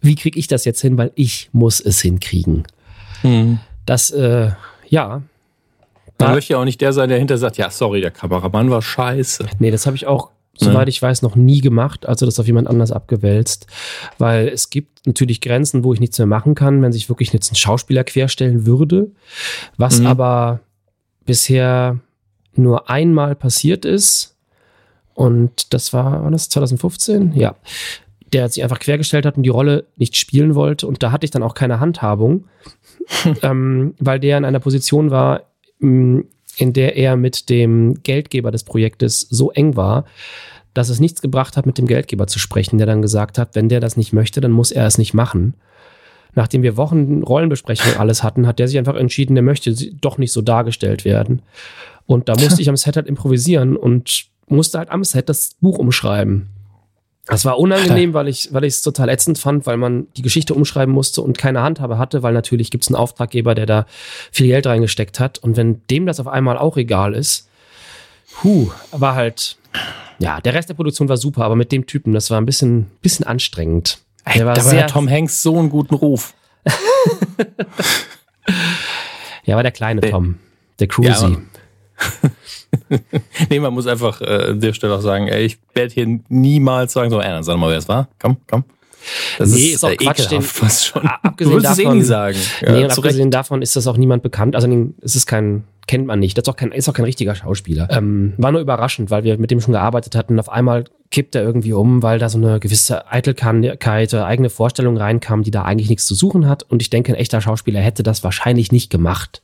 wie 0.00 0.14
kriege 0.14 0.38
ich 0.38 0.48
das 0.48 0.64
jetzt 0.64 0.82
hin, 0.82 0.98
weil 0.98 1.12
ich 1.14 1.48
muss 1.52 1.80
es 1.80 2.00
hinkriegen. 2.00 2.64
Mhm. 3.22 3.58
Das, 3.86 4.10
äh, 4.10 4.50
ja, 4.88 5.22
man 6.18 6.32
möchte 6.32 6.52
ja 6.52 6.60
auch 6.60 6.64
nicht 6.64 6.80
der 6.80 6.92
sein, 6.92 7.08
der 7.08 7.18
hinter 7.18 7.38
sagt, 7.38 7.56
ja, 7.56 7.70
sorry, 7.70 8.00
der 8.00 8.10
Kameramann 8.10 8.70
war 8.70 8.82
scheiße. 8.82 9.46
Nee, 9.58 9.70
das 9.70 9.86
habe 9.86 9.96
ich 9.96 10.06
auch, 10.06 10.30
soweit 10.56 10.88
ich 10.88 11.00
weiß, 11.02 11.22
noch 11.22 11.36
nie 11.36 11.60
gemacht, 11.60 12.06
also 12.06 12.24
das 12.26 12.38
auf 12.38 12.46
jemand 12.46 12.68
anders 12.68 12.92
abgewälzt. 12.92 13.66
Weil 14.18 14.48
es 14.48 14.70
gibt 14.70 15.06
natürlich 15.06 15.40
Grenzen, 15.40 15.84
wo 15.84 15.92
ich 15.92 16.00
nichts 16.00 16.18
mehr 16.18 16.26
machen 16.26 16.54
kann, 16.54 16.82
wenn 16.82 16.92
sich 16.92 17.08
wirklich 17.08 17.32
jetzt 17.32 17.50
ein 17.52 17.56
Schauspieler 17.56 18.04
querstellen 18.04 18.66
würde. 18.66 19.10
Was 19.76 20.00
mhm. 20.00 20.06
aber 20.06 20.60
bisher 21.24 21.98
nur 22.54 22.88
einmal 22.88 23.34
passiert 23.34 23.84
ist. 23.84 24.36
Und 25.14 25.72
das 25.72 25.92
war, 25.92 26.24
war 26.24 26.30
das 26.30 26.48
2015? 26.48 27.32
Ja. 27.34 27.56
Der 28.32 28.48
sich 28.48 28.62
einfach 28.62 28.80
quergestellt 28.80 29.26
hat 29.26 29.36
und 29.36 29.44
die 29.44 29.50
Rolle 29.50 29.86
nicht 29.96 30.16
spielen 30.16 30.54
wollte. 30.54 30.86
Und 30.86 31.02
da 31.02 31.12
hatte 31.12 31.24
ich 31.24 31.30
dann 31.30 31.42
auch 31.42 31.54
keine 31.54 31.80
Handhabung, 31.80 32.44
ähm, 33.42 33.94
weil 33.98 34.18
der 34.18 34.38
in 34.38 34.44
einer 34.44 34.60
Position 34.60 35.10
war, 35.10 35.42
in 35.80 36.72
der 36.72 36.96
er 36.96 37.16
mit 37.16 37.50
dem 37.50 38.02
Geldgeber 38.02 38.50
des 38.50 38.64
Projektes 38.64 39.20
so 39.30 39.50
eng 39.50 39.76
war, 39.76 40.04
dass 40.72 40.88
es 40.88 41.00
nichts 41.00 41.22
gebracht 41.22 41.56
hat, 41.56 41.66
mit 41.66 41.78
dem 41.78 41.86
Geldgeber 41.86 42.26
zu 42.26 42.38
sprechen, 42.38 42.78
der 42.78 42.86
dann 42.86 43.02
gesagt 43.02 43.38
hat, 43.38 43.54
wenn 43.54 43.68
der 43.68 43.80
das 43.80 43.96
nicht 43.96 44.12
möchte, 44.12 44.40
dann 44.40 44.50
muss 44.50 44.72
er 44.72 44.86
es 44.86 44.98
nicht 44.98 45.14
machen. 45.14 45.54
nachdem 46.36 46.64
wir 46.64 46.76
Wochen 46.76 47.22
Rollenbesprechungen 47.22 47.96
alles 47.96 48.24
hatten, 48.24 48.48
hat 48.48 48.58
der 48.58 48.66
sich 48.66 48.76
einfach 48.76 48.96
entschieden, 48.96 49.34
der 49.34 49.44
möchte 49.44 49.72
doch 49.72 50.18
nicht 50.18 50.32
so 50.32 50.42
dargestellt 50.42 51.04
werden. 51.04 51.42
Und 52.06 52.28
da 52.28 52.34
musste 52.34 52.60
ich 52.62 52.68
am 52.68 52.76
Set 52.76 52.96
halt 52.96 53.06
improvisieren 53.06 53.76
und 53.76 54.26
musste 54.48 54.78
halt 54.78 54.90
am 54.90 55.04
Set 55.04 55.28
das 55.28 55.56
Buch 55.60 55.78
umschreiben. 55.78 56.48
Das 57.26 57.46
war 57.46 57.58
unangenehm, 57.58 58.12
weil 58.12 58.28
ich 58.28 58.52
weil 58.52 58.64
ich 58.64 58.74
es 58.74 58.82
total 58.82 59.08
ätzend 59.08 59.38
fand, 59.38 59.64
weil 59.66 59.78
man 59.78 60.06
die 60.16 60.22
Geschichte 60.22 60.52
umschreiben 60.52 60.92
musste 60.92 61.22
und 61.22 61.38
keine 61.38 61.62
Handhabe 61.62 61.96
hatte, 61.96 62.22
weil 62.22 62.34
natürlich 62.34 62.70
gibt 62.70 62.84
es 62.84 62.88
einen 62.88 62.96
Auftraggeber, 62.96 63.54
der 63.54 63.64
da 63.64 63.86
viel 64.30 64.48
Geld 64.48 64.66
reingesteckt 64.66 65.20
hat. 65.20 65.38
Und 65.38 65.56
wenn 65.56 65.80
dem 65.88 66.04
das 66.04 66.20
auf 66.20 66.28
einmal 66.28 66.58
auch 66.58 66.76
egal 66.76 67.14
ist, 67.14 67.48
hu, 68.42 68.70
war 68.90 69.14
halt, 69.14 69.56
ja, 70.18 70.40
der 70.40 70.52
Rest 70.52 70.68
der 70.68 70.74
Produktion 70.74 71.08
war 71.08 71.16
super, 71.16 71.44
aber 71.44 71.56
mit 71.56 71.72
dem 71.72 71.86
Typen, 71.86 72.12
das 72.12 72.30
war 72.30 72.38
ein 72.38 72.46
bisschen, 72.46 72.90
bisschen 73.00 73.26
anstrengend. 73.26 74.00
Der 74.34 74.44
war 74.44 74.54
da 74.54 74.60
sehr, 74.60 74.82
hat 74.84 74.90
Tom 74.90 75.08
Hanks 75.08 75.42
so 75.42 75.58
einen 75.58 75.70
guten 75.70 75.94
Ruf. 75.94 76.34
ja, 79.44 79.56
war 79.56 79.62
der 79.62 79.72
kleine 79.72 80.00
Tom, 80.02 80.38
der 80.78 80.88
Cruisy. 80.88 81.10
Ja, 81.10 81.38
nee, 83.50 83.60
man 83.60 83.72
muss 83.72 83.86
einfach 83.86 84.20
äh, 84.20 84.50
an 84.50 84.60
der 84.60 84.72
Stelle 84.72 84.94
auch 84.94 85.00
sagen, 85.00 85.28
ey, 85.28 85.44
ich 85.44 85.58
werde 85.74 85.92
hier 85.94 86.20
niemals 86.28 86.92
sagen, 86.92 87.10
so, 87.10 87.20
äh, 87.20 87.42
sag 87.42 87.56
mal, 87.56 87.70
wer 87.70 87.78
es 87.78 87.88
war. 87.88 88.08
Komm, 88.18 88.36
komm. 88.48 88.64
Das 89.38 89.50
nee, 89.50 89.66
ist, 89.66 89.74
ist 89.74 89.84
auch 89.84 89.90
äh, 89.90 89.96
Quatsch. 89.96 90.30
Den, 90.30 90.42
fast 90.42 90.86
schon. 90.86 91.06
Abgesehen 91.06 91.56
du 91.56 91.62
davon, 91.62 91.86
es 91.86 91.92
eh 91.92 91.94
nie 91.94 92.02
sagen. 92.02 92.38
Ja, 92.62 92.72
nee, 92.72 92.84
abgesehen 92.84 93.30
davon 93.30 93.62
ist 93.62 93.76
das 93.76 93.86
auch 93.86 93.96
niemand 93.96 94.22
bekannt. 94.22 94.54
Also 94.54 94.68
es 95.02 95.16
ist 95.16 95.26
kein, 95.26 95.64
kennt 95.86 96.06
man 96.06 96.18
nicht. 96.18 96.36
Das 96.38 96.42
ist 96.42 96.48
auch 96.48 96.56
kein, 96.56 96.72
ist 96.72 96.88
auch 96.88 96.94
kein 96.94 97.04
richtiger 97.04 97.34
Schauspieler. 97.34 97.88
Ähm, 97.90 98.34
war 98.38 98.52
nur 98.52 98.60
überraschend, 98.60 99.10
weil 99.10 99.24
wir 99.24 99.38
mit 99.38 99.50
dem 99.50 99.60
schon 99.60 99.72
gearbeitet 99.72 100.16
hatten. 100.16 100.38
Auf 100.38 100.48
einmal 100.48 100.84
kippt 101.10 101.34
er 101.34 101.42
irgendwie 101.42 101.72
um, 101.72 102.02
weil 102.02 102.18
da 102.18 102.28
so 102.28 102.38
eine 102.38 102.60
gewisse 102.60 103.10
Eitelkeit, 103.10 104.14
eigene 104.14 104.50
Vorstellung 104.50 104.96
reinkam, 104.96 105.42
die 105.42 105.50
da 105.50 105.62
eigentlich 105.62 105.90
nichts 105.90 106.06
zu 106.06 106.14
suchen 106.14 106.48
hat. 106.48 106.62
Und 106.62 106.82
ich 106.82 106.90
denke, 106.90 107.12
ein 107.12 107.16
echter 107.16 107.40
Schauspieler 107.40 107.80
hätte 107.80 108.02
das 108.02 108.24
wahrscheinlich 108.24 108.72
nicht 108.72 108.90
gemacht. 108.90 109.42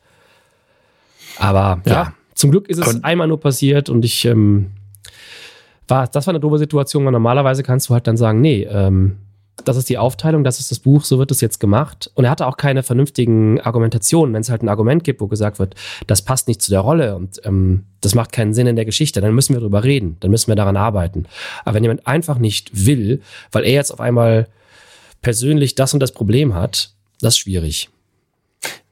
Aber 1.39 1.81
ja, 1.85 1.93
ja 1.93 2.13
zum 2.41 2.51
Glück 2.51 2.69
ist 2.69 2.79
es 2.79 2.89
und 2.89 3.05
einmal 3.05 3.29
nur 3.29 3.39
passiert 3.39 3.89
und 3.89 4.05
ich 4.05 4.25
ähm, 4.25 4.71
war, 5.87 6.09
das 6.09 6.27
war 6.27 6.33
eine 6.33 6.41
doofe 6.41 6.59
Situation, 6.59 7.05
weil 7.05 7.13
normalerweise 7.13 7.63
kannst 7.63 7.89
du 7.89 7.95
halt 7.95 8.07
dann 8.07 8.17
sagen, 8.17 8.41
nee, 8.41 8.63
ähm, 8.63 9.17
das 9.65 9.77
ist 9.77 9.91
die 9.91 9.99
Aufteilung, 9.99 10.43
das 10.43 10.59
ist 10.59 10.71
das 10.71 10.79
Buch, 10.79 11.05
so 11.05 11.19
wird 11.19 11.31
es 11.31 11.43
jetzt 11.43 11.61
gemacht. 11.61 12.11
Und 12.15 12.25
er 12.25 12.31
hatte 12.31 12.47
auch 12.47 12.57
keine 12.57 12.83
vernünftigen 12.83 13.61
Argumentationen. 13.61 14.35
Wenn 14.35 14.41
es 14.41 14.49
halt 14.49 14.63
ein 14.63 14.71
Argument 14.71 15.05
gibt, 15.05 15.21
wo 15.21 15.27
gesagt 15.27 15.59
wird, 15.59 15.75
das 16.07 16.23
passt 16.23 16.49
nicht 16.49 16.63
zu 16.63 16.71
der 16.71 16.81
Rolle 16.81 17.15
und 17.15 17.41
ähm, 17.45 17.85
das 18.01 18.15
macht 18.15 18.33
keinen 18.33 18.55
Sinn 18.55 18.67
in 18.67 18.77
der 18.77 18.87
Geschichte, 18.87 19.21
dann 19.21 19.35
müssen 19.35 19.55
wir 19.55 19.61
drüber 19.61 19.85
reden, 19.85 20.17
dann 20.21 20.31
müssen 20.31 20.49
wir 20.49 20.57
daran 20.57 20.79
arbeiten. 20.79 21.27
Aber 21.65 21.75
wenn 21.75 21.85
jemand 21.85 22.07
einfach 22.07 22.39
nicht 22.39 22.87
will, 22.87 23.21
weil 23.53 23.65
er 23.65 23.73
jetzt 23.73 23.93
auf 23.93 24.01
einmal 24.01 24.49
persönlich 25.21 25.75
das 25.75 25.93
und 25.93 26.01
das 26.01 26.13
Problem 26.13 26.55
hat, 26.55 26.95
das 27.21 27.35
ist 27.35 27.39
schwierig. 27.41 27.91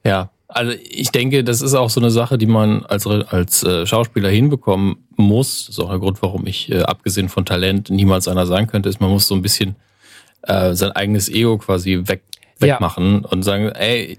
Ja, 0.05 0.31
also 0.49 0.73
ich 0.83 1.11
denke, 1.11 1.45
das 1.45 1.61
ist 1.61 1.75
auch 1.75 1.91
so 1.91 2.01
eine 2.01 2.11
Sache, 2.11 2.39
die 2.39 2.47
man 2.47 2.85
als, 2.87 3.07
als 3.07 3.63
äh, 3.63 3.87
Schauspieler 3.87 4.31
hinbekommen 4.31 4.97
muss. 5.17 5.67
Das 5.67 5.77
ist 5.77 5.85
auch 5.85 5.91
der 5.91 5.99
Grund, 5.99 6.23
warum 6.23 6.47
ich, 6.47 6.73
äh, 6.73 6.81
abgesehen 6.83 7.29
von 7.29 7.45
Talent, 7.45 7.91
niemals 7.91 8.29
einer 8.29 8.47
sein 8.47 8.67
könnte, 8.67 8.89
ist, 8.89 9.01
man 9.01 9.11
muss 9.11 9.29
so 9.29 9.35
ein 9.35 9.43
bisschen 9.43 9.77
äh, 10.43 10.75
sein 10.75 10.93
eigenes 10.93 11.29
Ego 11.29 11.59
quasi 11.59 12.03
weg, 12.05 12.23
wegmachen 12.59 13.23
ja. 13.23 13.29
und 13.29 13.43
sagen, 13.43 13.69
ey, 13.69 14.19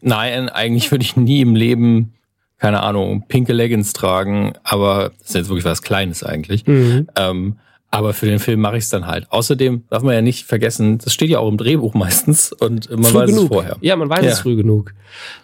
nein, 0.00 0.48
eigentlich 0.48 0.90
würde 0.90 1.04
ich 1.04 1.16
nie 1.16 1.40
im 1.40 1.54
Leben, 1.54 2.14
keine 2.58 2.82
Ahnung, 2.82 3.26
pinke 3.28 3.52
Leggings 3.52 3.92
tragen, 3.92 4.54
aber 4.64 5.12
das 5.20 5.28
ist 5.28 5.34
jetzt 5.36 5.48
wirklich 5.48 5.64
was 5.64 5.82
Kleines 5.82 6.24
eigentlich. 6.24 6.66
Mhm. 6.66 7.08
Ähm, 7.16 7.58
aber 7.90 8.12
für 8.12 8.26
den 8.26 8.38
Film 8.38 8.60
mache 8.60 8.76
ich 8.76 8.84
es 8.84 8.90
dann 8.90 9.06
halt. 9.06 9.26
Außerdem 9.30 9.84
darf 9.88 10.02
man 10.02 10.14
ja 10.14 10.20
nicht 10.20 10.46
vergessen, 10.46 10.98
das 10.98 11.12
steht 11.12 11.30
ja 11.30 11.38
auch 11.38 11.48
im 11.48 11.56
Drehbuch 11.56 11.94
meistens 11.94 12.52
und 12.52 12.90
man 12.90 13.04
früh 13.04 13.18
weiß 13.18 13.30
genug. 13.30 13.44
es 13.44 13.48
vorher. 13.48 13.76
Ja, 13.80 13.96
man 13.96 14.10
weiß 14.10 14.24
ja. 14.24 14.32
es 14.32 14.40
früh 14.40 14.56
genug. 14.56 14.94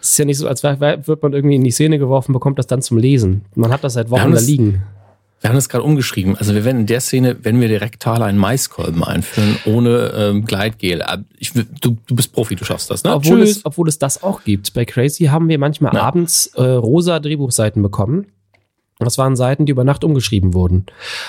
Es 0.01 0.11
ist 0.11 0.17
ja 0.19 0.25
nicht 0.25 0.37
so, 0.37 0.47
als 0.47 0.63
wird 0.63 1.23
man 1.23 1.33
irgendwie 1.33 1.55
in 1.55 1.63
die 1.63 1.71
Szene 1.71 1.97
geworfen, 1.97 2.33
bekommt 2.33 2.59
das 2.59 2.67
dann 2.67 2.81
zum 2.81 2.97
Lesen. 2.97 3.45
Man 3.55 3.71
hat 3.71 3.83
das 3.83 3.93
seit 3.93 4.09
Wochen 4.11 4.31
da 4.31 4.39
liegen. 4.39 4.83
Wir 5.41 5.49
haben 5.49 5.55
das 5.57 5.69
gerade 5.69 5.83
umgeschrieben. 5.83 6.37
Also 6.37 6.55
wir 6.55 6.65
werden 6.65 6.81
in 6.81 6.85
der 6.87 7.01
Szene, 7.01 7.37
wenn 7.43 7.61
wir 7.61 7.67
direkt 7.67 8.01
Thaler 8.01 8.25
einen 8.25 8.39
Maiskolben 8.39 9.03
einführen, 9.03 9.57
ohne 9.65 10.11
ähm, 10.15 10.45
Gleitgel. 10.45 11.03
Ich, 11.37 11.51
du, 11.53 11.97
du 12.07 12.15
bist 12.15 12.31
Profi, 12.31 12.55
du 12.55 12.65
schaffst 12.65 12.89
das, 12.89 13.03
ne? 13.03 13.13
Obwohl 13.13 13.41
es, 13.41 13.63
obwohl 13.63 13.87
es 13.87 13.99
das 13.99 14.23
auch 14.23 14.43
gibt. 14.43 14.73
Bei 14.73 14.85
Crazy 14.85 15.25
haben 15.25 15.47
wir 15.47 15.59
manchmal 15.59 15.93
ja. 15.93 16.01
abends 16.01 16.47
äh, 16.55 16.63
rosa 16.63 17.19
Drehbuchseiten 17.19 17.83
bekommen 17.83 18.27
das 18.99 19.17
waren 19.17 19.35
Seiten, 19.35 19.65
die 19.65 19.71
über 19.71 19.83
Nacht 19.83 20.03
umgeschrieben 20.03 20.53
wurden. 20.53 20.85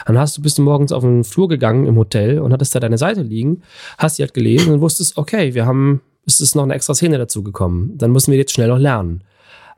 Dann 0.07 0.19
hast 0.19 0.37
du, 0.37 0.43
bist 0.43 0.59
du 0.59 0.62
morgens 0.62 0.93
auf 0.93 1.03
den 1.03 1.25
Flur 1.25 1.49
gegangen 1.49 1.87
im 1.87 1.97
Hotel 1.97 2.39
und 2.39 2.53
hattest 2.53 2.75
da 2.75 2.81
deine 2.81 2.99
Seite 2.99 3.23
liegen, 3.23 3.62
hast 3.99 4.19
die 4.19 4.23
halt 4.23 4.35
gelesen 4.35 4.73
und 4.73 4.81
wusstest, 4.81 5.17
okay, 5.17 5.55
wir 5.55 5.67
haben, 5.67 6.01
es 6.27 6.41
ist 6.41 6.55
noch 6.55 6.62
eine 6.62 6.75
extra 6.75 6.95
Szene 6.95 7.19
dazu 7.19 7.43
gekommen. 7.43 7.93
Dann 7.97 8.12
müssen 8.12 8.31
wir 8.31 8.39
jetzt 8.39 8.53
schnell 8.53 8.69
noch 8.69 8.79
lernen. 8.79 9.23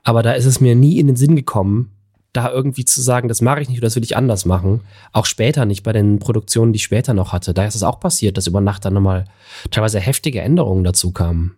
Aber 0.05 0.23
da 0.23 0.33
ist 0.33 0.45
es 0.45 0.61
mir 0.61 0.75
nie 0.75 0.99
in 0.99 1.07
den 1.07 1.17
Sinn 1.17 1.35
gekommen, 1.35 1.93
da 2.33 2.53
irgendwie 2.53 2.85
zu 2.85 3.01
sagen, 3.01 3.29
das 3.29 3.41
mache 3.41 3.63
ich 3.63 3.69
nicht 3.69 3.79
oder 3.79 3.87
das 3.87 3.97
will 3.97 4.05
ich 4.05 4.17
anders 4.17 4.45
machen. 4.45 4.83
Auch 5.13 5.27
später 5.27 5.65
nicht 5.65 5.83
bei 5.83 5.93
den 5.93 6.19
Produktionen, 6.19 6.73
die 6.73 6.77
ich 6.77 6.85
später 6.85 7.15
noch 7.15 7.33
hatte. 7.33 7.55
Da 7.55 7.67
ist 7.67 7.75
es 7.75 7.83
auch 7.83 8.01
passiert, 8.01 8.37
dass 8.37 8.47
über 8.47 8.61
Nacht 8.61 8.85
dann 8.85 8.95
nochmal 8.95 9.25
teilweise 9.71 9.99
heftige 9.99 10.41
Änderungen 10.41 10.85
dazu 10.85 11.11
kamen. 11.11 11.57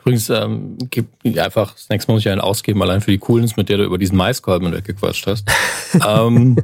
Übrigens, 0.00 0.28
ähm, 0.30 0.76
gib 0.90 1.08
einfach, 1.38 1.72
das 1.72 1.88
nächste 1.88 2.10
Mal 2.10 2.16
muss 2.16 2.26
ich 2.26 2.30
einen 2.30 2.40
ausgeben, 2.40 2.82
allein 2.82 3.00
für 3.00 3.10
die 3.10 3.18
Coolness, 3.18 3.56
mit 3.56 3.68
der 3.68 3.78
du 3.78 3.84
über 3.84 3.98
diesen 3.98 4.16
Maiskolben 4.16 4.72
weggequatscht 4.72 5.26
hast. 5.26 5.48
ähm, 6.06 6.56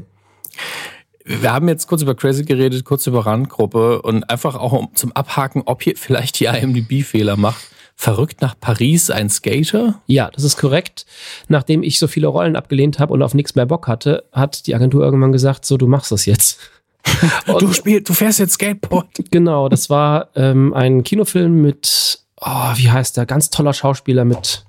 wir 1.24 1.52
haben 1.52 1.68
jetzt 1.68 1.86
kurz 1.86 2.02
über 2.02 2.14
Crazy 2.14 2.44
geredet, 2.44 2.84
kurz 2.84 3.06
über 3.06 3.26
Randgruppe 3.26 4.02
und 4.02 4.28
einfach 4.30 4.54
auch 4.54 4.92
zum 4.94 5.12
Abhaken, 5.12 5.62
ob 5.66 5.82
hier 5.82 5.96
vielleicht 5.96 6.40
die 6.40 6.46
IMDb-Fehler 6.46 7.36
macht. 7.36 7.66
Verrückt 8.00 8.40
nach 8.40 8.54
Paris 8.58 9.10
ein 9.10 9.28
Skater? 9.28 10.00
Ja, 10.06 10.30
das 10.30 10.44
ist 10.44 10.56
korrekt. 10.56 11.04
Nachdem 11.48 11.82
ich 11.82 11.98
so 11.98 12.06
viele 12.06 12.28
Rollen 12.28 12.54
abgelehnt 12.54 13.00
habe 13.00 13.12
und 13.12 13.22
auf 13.22 13.34
nichts 13.34 13.56
mehr 13.56 13.66
Bock 13.66 13.88
hatte, 13.88 14.24
hat 14.32 14.66
die 14.68 14.74
Agentur 14.74 15.04
irgendwann 15.04 15.32
gesagt, 15.32 15.66
so, 15.66 15.76
du 15.76 15.88
machst 15.88 16.12
das 16.12 16.24
jetzt. 16.24 16.60
du 17.46 17.72
spielst, 17.72 18.08
du 18.08 18.14
fährst 18.14 18.38
jetzt 18.38 18.54
Skateboard. 18.54 19.08
Genau, 19.30 19.68
das 19.68 19.90
war 19.90 20.28
ähm, 20.36 20.72
ein 20.74 21.02
Kinofilm 21.02 21.60
mit 21.60 22.20
oh, 22.40 22.72
wie 22.76 22.90
heißt 22.90 23.16
der? 23.16 23.26
Ganz 23.26 23.50
toller 23.50 23.72
Schauspieler 23.72 24.24
mit 24.24 24.64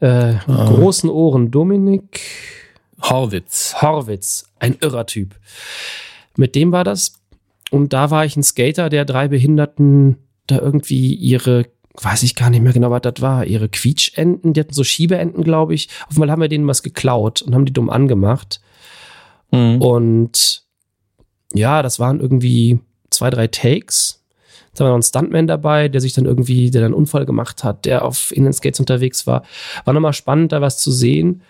äh, 0.00 0.34
oh. 0.46 0.64
großen 0.66 1.10
Ohren. 1.10 1.50
Dominik 1.50 2.20
Horwitz. 3.02 3.76
Horwitz, 3.80 4.50
ein 4.58 4.76
irrer 4.80 5.06
Typ. 5.06 5.36
Mit 6.36 6.54
dem 6.54 6.72
war 6.72 6.84
das. 6.84 7.14
Und 7.70 7.92
da 7.92 8.10
war 8.10 8.24
ich 8.24 8.36
ein 8.36 8.42
Skater, 8.42 8.88
der 8.88 9.04
drei 9.04 9.28
Behinderten 9.28 10.16
da 10.46 10.58
irgendwie 10.58 11.14
ihre, 11.14 11.66
weiß 12.00 12.24
ich 12.24 12.34
gar 12.34 12.50
nicht 12.50 12.62
mehr 12.62 12.72
genau, 12.72 12.90
was 12.90 13.02
das 13.02 13.20
war, 13.20 13.46
ihre 13.46 13.68
Quietschenten, 13.68 14.52
die 14.52 14.60
hatten 14.60 14.74
so 14.74 14.82
Schiebeenten, 14.82 15.44
glaube 15.44 15.74
ich. 15.74 15.88
Auf 16.08 16.16
einmal 16.16 16.30
haben 16.30 16.40
wir 16.40 16.48
denen 16.48 16.66
was 16.66 16.82
geklaut 16.82 17.42
und 17.42 17.54
haben 17.54 17.66
die 17.66 17.72
dumm 17.72 17.90
angemacht. 17.90 18.60
Mhm. 19.52 19.80
Und 19.80 20.64
ja, 21.52 21.82
das 21.82 22.00
waren 22.00 22.20
irgendwie 22.20 22.80
zwei, 23.10 23.30
drei 23.30 23.46
Takes 23.46 24.19
da 24.80 24.84
war 24.86 24.92
noch 24.92 24.98
ein 24.98 25.02
Stuntman 25.02 25.46
dabei, 25.46 25.88
der 25.88 26.00
sich 26.00 26.14
dann 26.14 26.24
irgendwie, 26.24 26.70
der 26.70 26.80
dann 26.80 26.92
einen 26.92 27.00
Unfall 27.00 27.26
gemacht 27.26 27.62
hat, 27.64 27.84
der 27.84 28.04
auf 28.04 28.32
Inlineskates 28.32 28.80
unterwegs 28.80 29.26
war. 29.26 29.42
War 29.84 29.94
nochmal 29.94 30.12
spannend, 30.12 30.52
da 30.52 30.60
was 30.60 30.78
zu 30.78 30.90
sehen. 30.90 31.42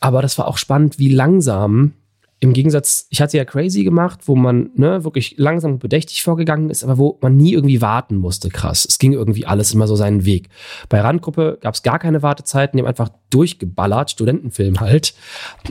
Aber 0.00 0.22
das 0.22 0.38
war 0.38 0.46
auch 0.46 0.58
spannend, 0.58 0.98
wie 0.98 1.08
langsam 1.08 1.92
im 2.38 2.52
Gegensatz, 2.52 3.06
ich 3.08 3.22
hatte 3.22 3.38
ja 3.38 3.46
Crazy 3.46 3.82
gemacht, 3.82 4.20
wo 4.26 4.36
man 4.36 4.70
ne, 4.74 5.04
wirklich 5.04 5.36
langsam 5.38 5.72
und 5.72 5.78
bedächtig 5.78 6.22
vorgegangen 6.22 6.68
ist, 6.68 6.84
aber 6.84 6.98
wo 6.98 7.18
man 7.22 7.36
nie 7.36 7.54
irgendwie 7.54 7.80
warten 7.80 8.16
musste. 8.16 8.50
Krass. 8.50 8.86
Es 8.86 8.98
ging 8.98 9.14
irgendwie 9.14 9.46
alles 9.46 9.72
immer 9.72 9.86
so 9.86 9.96
seinen 9.96 10.26
Weg. 10.26 10.50
Bei 10.90 11.00
Randgruppe 11.00 11.58
gab 11.62 11.74
es 11.74 11.82
gar 11.82 11.98
keine 11.98 12.22
Wartezeiten, 12.22 12.76
die 12.76 12.82
haben 12.82 12.88
einfach 12.88 13.08
durchgeballert, 13.30 14.10
Studentenfilm 14.10 14.80
halt. 14.80 15.14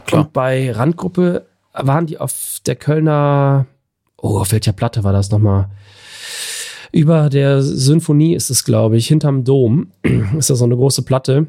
Klar. 0.08 0.22
Und 0.22 0.34
bei 0.34 0.72
Randgruppe 0.72 1.46
waren 1.74 2.08
die 2.08 2.18
auf 2.18 2.60
der 2.66 2.76
Kölner, 2.76 3.68
oh, 4.18 4.40
auf 4.40 4.52
welcher 4.52 4.74
Platte 4.74 5.04
war 5.04 5.14
das 5.14 5.30
nochmal? 5.30 5.70
Über 6.96 7.30
der 7.30 7.62
Symphonie 7.62 8.36
ist 8.36 8.50
es, 8.50 8.64
glaube 8.64 8.96
ich, 8.96 9.08
hinterm 9.08 9.44
Dom 9.44 9.88
ist 10.38 10.50
da 10.50 10.56
so 10.56 10.64
eine 10.64 10.78
große 10.78 11.02
Platte. 11.02 11.48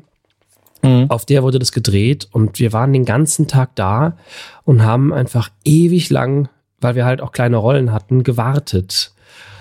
Mhm. 0.82 1.08
Auf 1.08 1.24
der 1.24 1.44
wurde 1.44 1.60
das 1.60 1.70
gedreht 1.70 2.28
und 2.32 2.58
wir 2.58 2.72
waren 2.72 2.92
den 2.92 3.04
ganzen 3.04 3.46
Tag 3.46 3.70
da 3.76 4.16
und 4.64 4.82
haben 4.82 5.14
einfach 5.14 5.50
ewig 5.64 6.10
lang, 6.10 6.48
weil 6.80 6.96
wir 6.96 7.04
halt 7.04 7.20
auch 7.20 7.30
kleine 7.30 7.58
Rollen 7.58 7.92
hatten, 7.92 8.24
gewartet. 8.24 9.12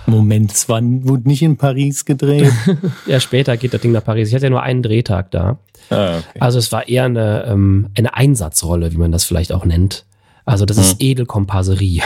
Moment, 0.06 0.52
es 0.52 0.68
war, 0.68 0.80
wurde 0.82 1.28
nicht 1.28 1.42
in 1.42 1.56
Paris 1.56 2.04
gedreht. 2.04 2.52
ja, 3.06 3.20
später 3.20 3.56
geht 3.56 3.72
das 3.72 3.80
Ding 3.80 3.92
nach 3.92 4.04
Paris. 4.04 4.28
Ich 4.28 4.34
hatte 4.34 4.46
ja 4.46 4.50
nur 4.50 4.62
einen 4.62 4.82
Drehtag 4.82 5.30
da. 5.30 5.58
Ah, 5.90 6.18
okay. 6.18 6.40
Also 6.40 6.58
es 6.58 6.72
war 6.72 6.88
eher 6.88 7.04
eine, 7.04 7.44
ähm, 7.44 7.90
eine 7.96 8.14
Einsatzrolle, 8.14 8.92
wie 8.92 8.98
man 8.98 9.12
das 9.12 9.22
vielleicht 9.22 9.52
auch 9.52 9.64
nennt. 9.64 10.04
Also 10.44 10.64
das 10.64 10.78
mhm. 10.78 10.82
ist 10.82 10.96
Edelkomparserie. 11.00 12.02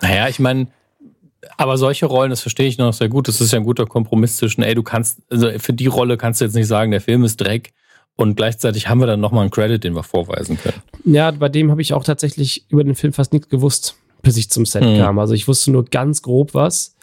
Naja, 0.00 0.28
ich 0.28 0.38
meine, 0.38 0.68
aber 1.56 1.78
solche 1.78 2.06
Rollen, 2.06 2.30
das 2.30 2.40
verstehe 2.40 2.66
ich 2.66 2.78
noch 2.78 2.92
sehr 2.92 3.08
gut. 3.08 3.28
Das 3.28 3.40
ist 3.40 3.52
ja 3.52 3.58
ein 3.58 3.64
guter 3.64 3.86
Kompromiss 3.86 4.36
zwischen, 4.36 4.62
ey, 4.62 4.74
du 4.74 4.82
kannst, 4.82 5.20
also 5.30 5.50
für 5.58 5.72
die 5.72 5.86
Rolle 5.86 6.16
kannst 6.16 6.40
du 6.40 6.44
jetzt 6.44 6.54
nicht 6.54 6.66
sagen, 6.66 6.90
der 6.90 7.00
Film 7.00 7.24
ist 7.24 7.36
Dreck. 7.36 7.72
Und 8.16 8.34
gleichzeitig 8.34 8.88
haben 8.88 8.98
wir 8.98 9.06
dann 9.06 9.20
nochmal 9.20 9.42
einen 9.42 9.52
Credit, 9.52 9.82
den 9.82 9.94
wir 9.94 10.02
vorweisen 10.02 10.58
können. 10.58 10.82
Ja, 11.04 11.30
bei 11.30 11.48
dem 11.48 11.70
habe 11.70 11.80
ich 11.80 11.94
auch 11.94 12.02
tatsächlich 12.02 12.68
über 12.68 12.82
den 12.82 12.96
Film 12.96 13.12
fast 13.12 13.32
nichts 13.32 13.48
gewusst, 13.48 13.96
bis 14.22 14.36
ich 14.36 14.50
zum 14.50 14.66
Set 14.66 14.82
mhm. 14.82 14.98
kam. 14.98 15.20
Also 15.20 15.34
ich 15.34 15.46
wusste 15.46 15.70
nur 15.70 15.84
ganz 15.84 16.20
grob 16.22 16.52
was. 16.52 16.96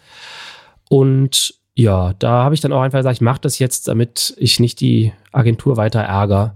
Und 0.90 1.54
ja, 1.76 2.14
da 2.20 2.44
habe 2.44 2.56
ich 2.56 2.62
dann 2.62 2.72
auch 2.72 2.82
einfach 2.82 3.00
gesagt, 3.00 3.18
ich 3.18 3.22
mache 3.22 3.42
das 3.42 3.60
jetzt, 3.60 3.90
damit 3.90 4.34
ich 4.38 4.60
nicht 4.62 4.80
die 4.80 5.12
Agentur 5.34 5.76
weiter 5.76 6.00
ärgere. 6.00 6.56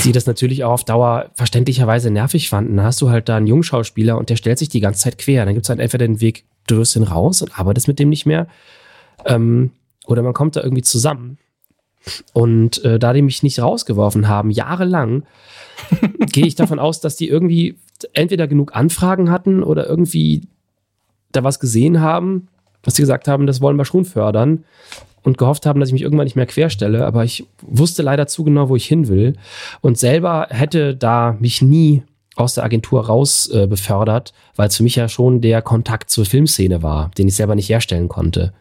Sie 0.00 0.12
das 0.12 0.26
natürlich 0.26 0.64
auch 0.64 0.72
auf 0.72 0.84
Dauer 0.84 1.30
verständlicherweise 1.34 2.10
nervig 2.10 2.50
fanden. 2.50 2.76
Da 2.76 2.84
hast 2.84 3.00
du 3.00 3.08
halt 3.08 3.28
da 3.28 3.36
einen 3.36 3.46
Jungschauspieler 3.46 4.18
und 4.18 4.28
der 4.28 4.36
stellt 4.36 4.58
sich 4.58 4.68
die 4.68 4.80
ganze 4.80 5.00
Zeit 5.00 5.18
quer. 5.18 5.44
Dann 5.46 5.54
gibt 5.54 5.64
es 5.64 5.70
halt 5.70 5.80
entweder 5.80 6.06
den 6.06 6.20
Weg, 6.20 6.44
du 6.66 6.76
wirst 6.76 6.96
ihn 6.96 7.02
raus 7.02 7.40
und 7.40 7.58
arbeitest 7.58 7.88
mit 7.88 7.98
dem 7.98 8.10
nicht 8.10 8.26
mehr. 8.26 8.46
Ähm, 9.24 9.70
oder 10.06 10.22
man 10.22 10.34
kommt 10.34 10.56
da 10.56 10.62
irgendwie 10.62 10.82
zusammen. 10.82 11.38
Und 12.32 12.84
äh, 12.84 12.98
da 12.98 13.12
die 13.12 13.22
mich 13.22 13.42
nicht 13.42 13.60
rausgeworfen 13.60 14.28
haben, 14.28 14.50
jahrelang, 14.50 15.24
gehe 16.32 16.46
ich 16.46 16.56
davon 16.56 16.78
aus, 16.78 17.00
dass 17.00 17.16
die 17.16 17.28
irgendwie 17.28 17.76
entweder 18.12 18.48
genug 18.48 18.74
Anfragen 18.74 19.30
hatten 19.30 19.62
oder 19.62 19.86
irgendwie 19.86 20.48
da 21.30 21.44
was 21.44 21.60
gesehen 21.60 22.00
haben, 22.00 22.48
was 22.82 22.94
sie 22.94 23.02
gesagt 23.02 23.28
haben, 23.28 23.46
das 23.46 23.60
wollen 23.60 23.76
wir 23.76 23.84
schon 23.84 24.04
fördern 24.04 24.64
und 25.22 25.38
gehofft 25.38 25.66
haben, 25.66 25.80
dass 25.80 25.88
ich 25.88 25.92
mich 25.92 26.02
irgendwann 26.02 26.24
nicht 26.24 26.36
mehr 26.36 26.46
querstelle, 26.46 27.06
aber 27.06 27.24
ich 27.24 27.46
wusste 27.60 28.02
leider 28.02 28.26
zu 28.26 28.44
genau, 28.44 28.68
wo 28.68 28.76
ich 28.76 28.86
hin 28.86 29.08
will 29.08 29.36
und 29.80 29.98
selber 29.98 30.48
hätte 30.50 30.96
da 30.96 31.36
mich 31.38 31.62
nie 31.62 32.02
aus 32.34 32.54
der 32.54 32.64
Agentur 32.64 33.06
raus 33.06 33.48
äh, 33.48 33.66
befördert, 33.66 34.32
weil 34.56 34.68
es 34.68 34.76
für 34.76 34.82
mich 34.82 34.96
ja 34.96 35.08
schon 35.08 35.40
der 35.40 35.62
Kontakt 35.62 36.10
zur 36.10 36.24
Filmszene 36.24 36.82
war, 36.82 37.10
den 37.18 37.28
ich 37.28 37.36
selber 37.36 37.54
nicht 37.54 37.68
herstellen 37.68 38.08
konnte. 38.08 38.52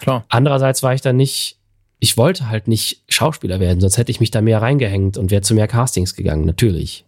Klar. 0.00 0.24
Andererseits 0.28 0.82
war 0.82 0.94
ich 0.94 1.00
dann 1.00 1.16
nicht, 1.16 1.58
ich 2.00 2.16
wollte 2.16 2.48
halt 2.48 2.68
nicht 2.68 3.02
Schauspieler 3.08 3.60
werden, 3.60 3.80
sonst 3.80 3.98
hätte 3.98 4.10
ich 4.10 4.20
mich 4.20 4.30
da 4.30 4.40
mehr 4.40 4.62
reingehängt 4.62 5.16
und 5.16 5.30
wäre 5.30 5.42
zu 5.42 5.54
mehr 5.54 5.68
Castings 5.68 6.14
gegangen, 6.14 6.44
natürlich. 6.44 7.04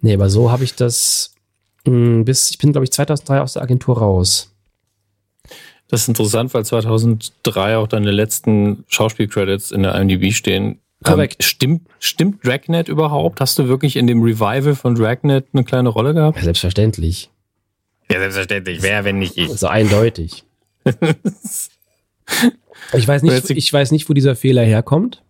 Nee, 0.00 0.14
aber 0.14 0.30
so 0.30 0.50
habe 0.50 0.64
ich 0.64 0.74
das 0.74 1.34
mh, 1.86 2.22
bis, 2.24 2.50
ich 2.50 2.58
bin 2.58 2.72
glaube 2.72 2.84
ich 2.84 2.92
2003 2.92 3.40
aus 3.40 3.54
der 3.54 3.62
Agentur 3.62 3.98
raus. 3.98 4.54
Das 5.88 6.02
ist 6.02 6.08
interessant, 6.08 6.52
weil 6.52 6.64
2003 6.64 7.76
auch 7.78 7.88
deine 7.88 8.10
letzten 8.10 8.84
Schauspielcredits 8.88 9.70
in 9.70 9.82
der 9.82 9.94
IMDb 9.94 10.32
stehen. 10.32 10.78
Korrekt. 11.02 11.36
Ähm, 11.40 11.46
stimmt, 11.46 11.88
stimmt 11.98 12.44
Dragnet 12.46 12.88
überhaupt? 12.88 13.40
Hast 13.40 13.58
du 13.58 13.68
wirklich 13.68 13.96
in 13.96 14.06
dem 14.06 14.22
Revival 14.22 14.74
von 14.74 14.94
Dragnet 14.94 15.46
eine 15.52 15.64
kleine 15.64 15.88
Rolle 15.88 16.12
gehabt? 16.12 16.36
Ja, 16.36 16.44
selbstverständlich. 16.44 17.30
Ja, 18.10 18.18
selbstverständlich. 18.18 18.82
Wer, 18.82 19.04
wenn 19.04 19.18
nicht 19.18 19.38
ich? 19.38 19.48
So 19.48 19.68
eindeutig. 19.68 20.44
ich, 22.92 23.08
weiß 23.08 23.22
nicht, 23.22 23.50
ich 23.50 23.72
weiß 23.72 23.90
nicht, 23.92 24.08
wo 24.08 24.12
dieser 24.12 24.36
Fehler 24.36 24.62
herkommt. 24.62 25.22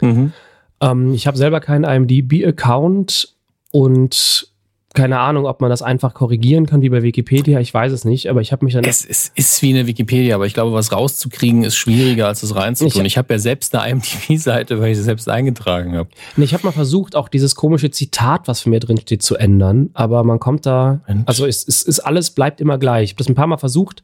Mhm. 0.00 0.32
Ähm, 0.80 1.14
ich 1.14 1.26
habe 1.26 1.36
selber 1.36 1.60
keinen 1.60 1.84
IMDb-Account 1.84 3.34
und 3.70 4.51
keine 4.94 5.18
Ahnung, 5.18 5.46
ob 5.46 5.60
man 5.60 5.70
das 5.70 5.82
einfach 5.82 6.14
korrigieren 6.14 6.66
kann 6.66 6.82
wie 6.82 6.88
bei 6.88 7.02
Wikipedia. 7.02 7.60
Ich 7.60 7.72
weiß 7.72 7.92
es 7.92 8.04
nicht, 8.04 8.28
aber 8.28 8.40
ich 8.40 8.52
habe 8.52 8.64
mich 8.64 8.74
dann. 8.74 8.84
Es, 8.84 9.04
es 9.04 9.32
ist 9.34 9.62
wie 9.62 9.70
eine 9.70 9.86
Wikipedia, 9.86 10.34
aber 10.34 10.46
ich 10.46 10.54
glaube, 10.54 10.72
was 10.72 10.92
rauszukriegen 10.92 11.64
ist 11.64 11.76
schwieriger, 11.76 12.26
als 12.26 12.42
es 12.42 12.54
reinzutun. 12.54 13.02
Ich, 13.02 13.12
ich 13.12 13.18
habe 13.18 13.32
ja 13.34 13.38
selbst 13.38 13.74
eine 13.74 13.90
IMDb-Seite, 13.90 14.80
weil 14.80 14.92
ich 14.92 14.98
sie 14.98 15.04
selbst 15.04 15.28
eingetragen 15.28 15.96
habe. 15.96 16.08
Nee, 16.36 16.44
ich 16.44 16.54
habe 16.54 16.64
mal 16.64 16.72
versucht, 16.72 17.16
auch 17.16 17.28
dieses 17.28 17.54
komische 17.54 17.90
Zitat, 17.90 18.48
was 18.48 18.60
von 18.60 18.70
mir 18.70 18.80
drin 18.80 18.98
steht, 18.98 19.22
zu 19.22 19.36
ändern, 19.36 19.90
aber 19.94 20.24
man 20.24 20.38
kommt 20.40 20.66
da. 20.66 21.00
Mensch. 21.06 21.22
Also 21.26 21.46
es, 21.46 21.66
es 21.66 21.82
ist 21.82 22.00
alles 22.00 22.30
bleibt 22.30 22.60
immer 22.60 22.78
gleich. 22.78 23.04
Ich 23.04 23.10
habe 23.10 23.18
das 23.18 23.28
ein 23.28 23.34
paar 23.34 23.46
Mal 23.46 23.58
versucht, 23.58 24.02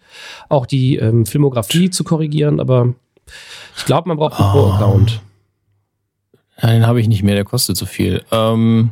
auch 0.48 0.66
die 0.66 0.96
ähm, 0.96 1.26
Filmografie 1.26 1.90
zu 1.90 2.04
korrigieren, 2.04 2.60
aber 2.60 2.94
ich 3.76 3.84
glaube, 3.84 4.08
man 4.08 4.16
braucht 4.16 4.38
einen 4.38 4.48
oh. 4.48 4.52
Pro-Account. 4.52 5.20
Ja, 6.62 6.70
den 6.70 6.86
habe 6.86 7.00
ich 7.00 7.08
nicht 7.08 7.22
mehr, 7.22 7.34
der 7.34 7.44
kostet 7.44 7.76
zu 7.76 7.86
viel. 7.86 8.22
Ähm 8.32 8.90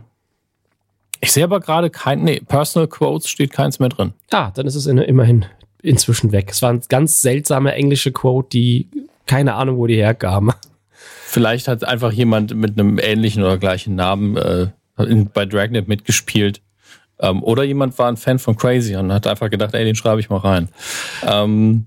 ich 1.20 1.32
sehe 1.32 1.44
aber 1.44 1.60
gerade 1.60 1.90
kein, 1.90 2.24
nee, 2.24 2.40
Personal 2.40 2.88
Quotes 2.88 3.28
steht 3.28 3.52
keins 3.52 3.78
mehr 3.78 3.88
drin. 3.88 4.12
Ah, 4.30 4.50
dann 4.54 4.66
ist 4.66 4.74
es 4.74 4.86
in, 4.86 4.98
immerhin 4.98 5.46
inzwischen 5.82 6.32
weg. 6.32 6.50
Es 6.50 6.62
war 6.62 6.72
ein 6.72 6.82
ganz 6.88 7.22
seltsame 7.22 7.72
englische 7.74 8.12
Quote, 8.12 8.48
die 8.50 8.88
keine 9.26 9.54
Ahnung, 9.54 9.78
wo 9.78 9.86
die 9.86 9.96
herkamen. 9.96 10.54
Vielleicht 11.26 11.68
hat 11.68 11.84
einfach 11.84 12.12
jemand 12.12 12.54
mit 12.54 12.78
einem 12.78 12.98
ähnlichen 12.98 13.42
oder 13.42 13.58
gleichen 13.58 13.94
Namen 13.94 14.36
äh, 14.36 14.68
in, 14.98 15.28
bei 15.30 15.44
Dragnet 15.44 15.88
mitgespielt. 15.88 16.62
Ähm, 17.18 17.42
oder 17.42 17.64
jemand 17.64 17.98
war 17.98 18.08
ein 18.08 18.16
Fan 18.16 18.38
von 18.38 18.56
Crazy 18.56 18.96
und 18.96 19.12
hat 19.12 19.26
einfach 19.26 19.50
gedacht, 19.50 19.74
ey, 19.74 19.84
den 19.84 19.94
schreibe 19.96 20.20
ich 20.20 20.30
mal 20.30 20.38
rein. 20.38 20.68
Ähm, 21.26 21.86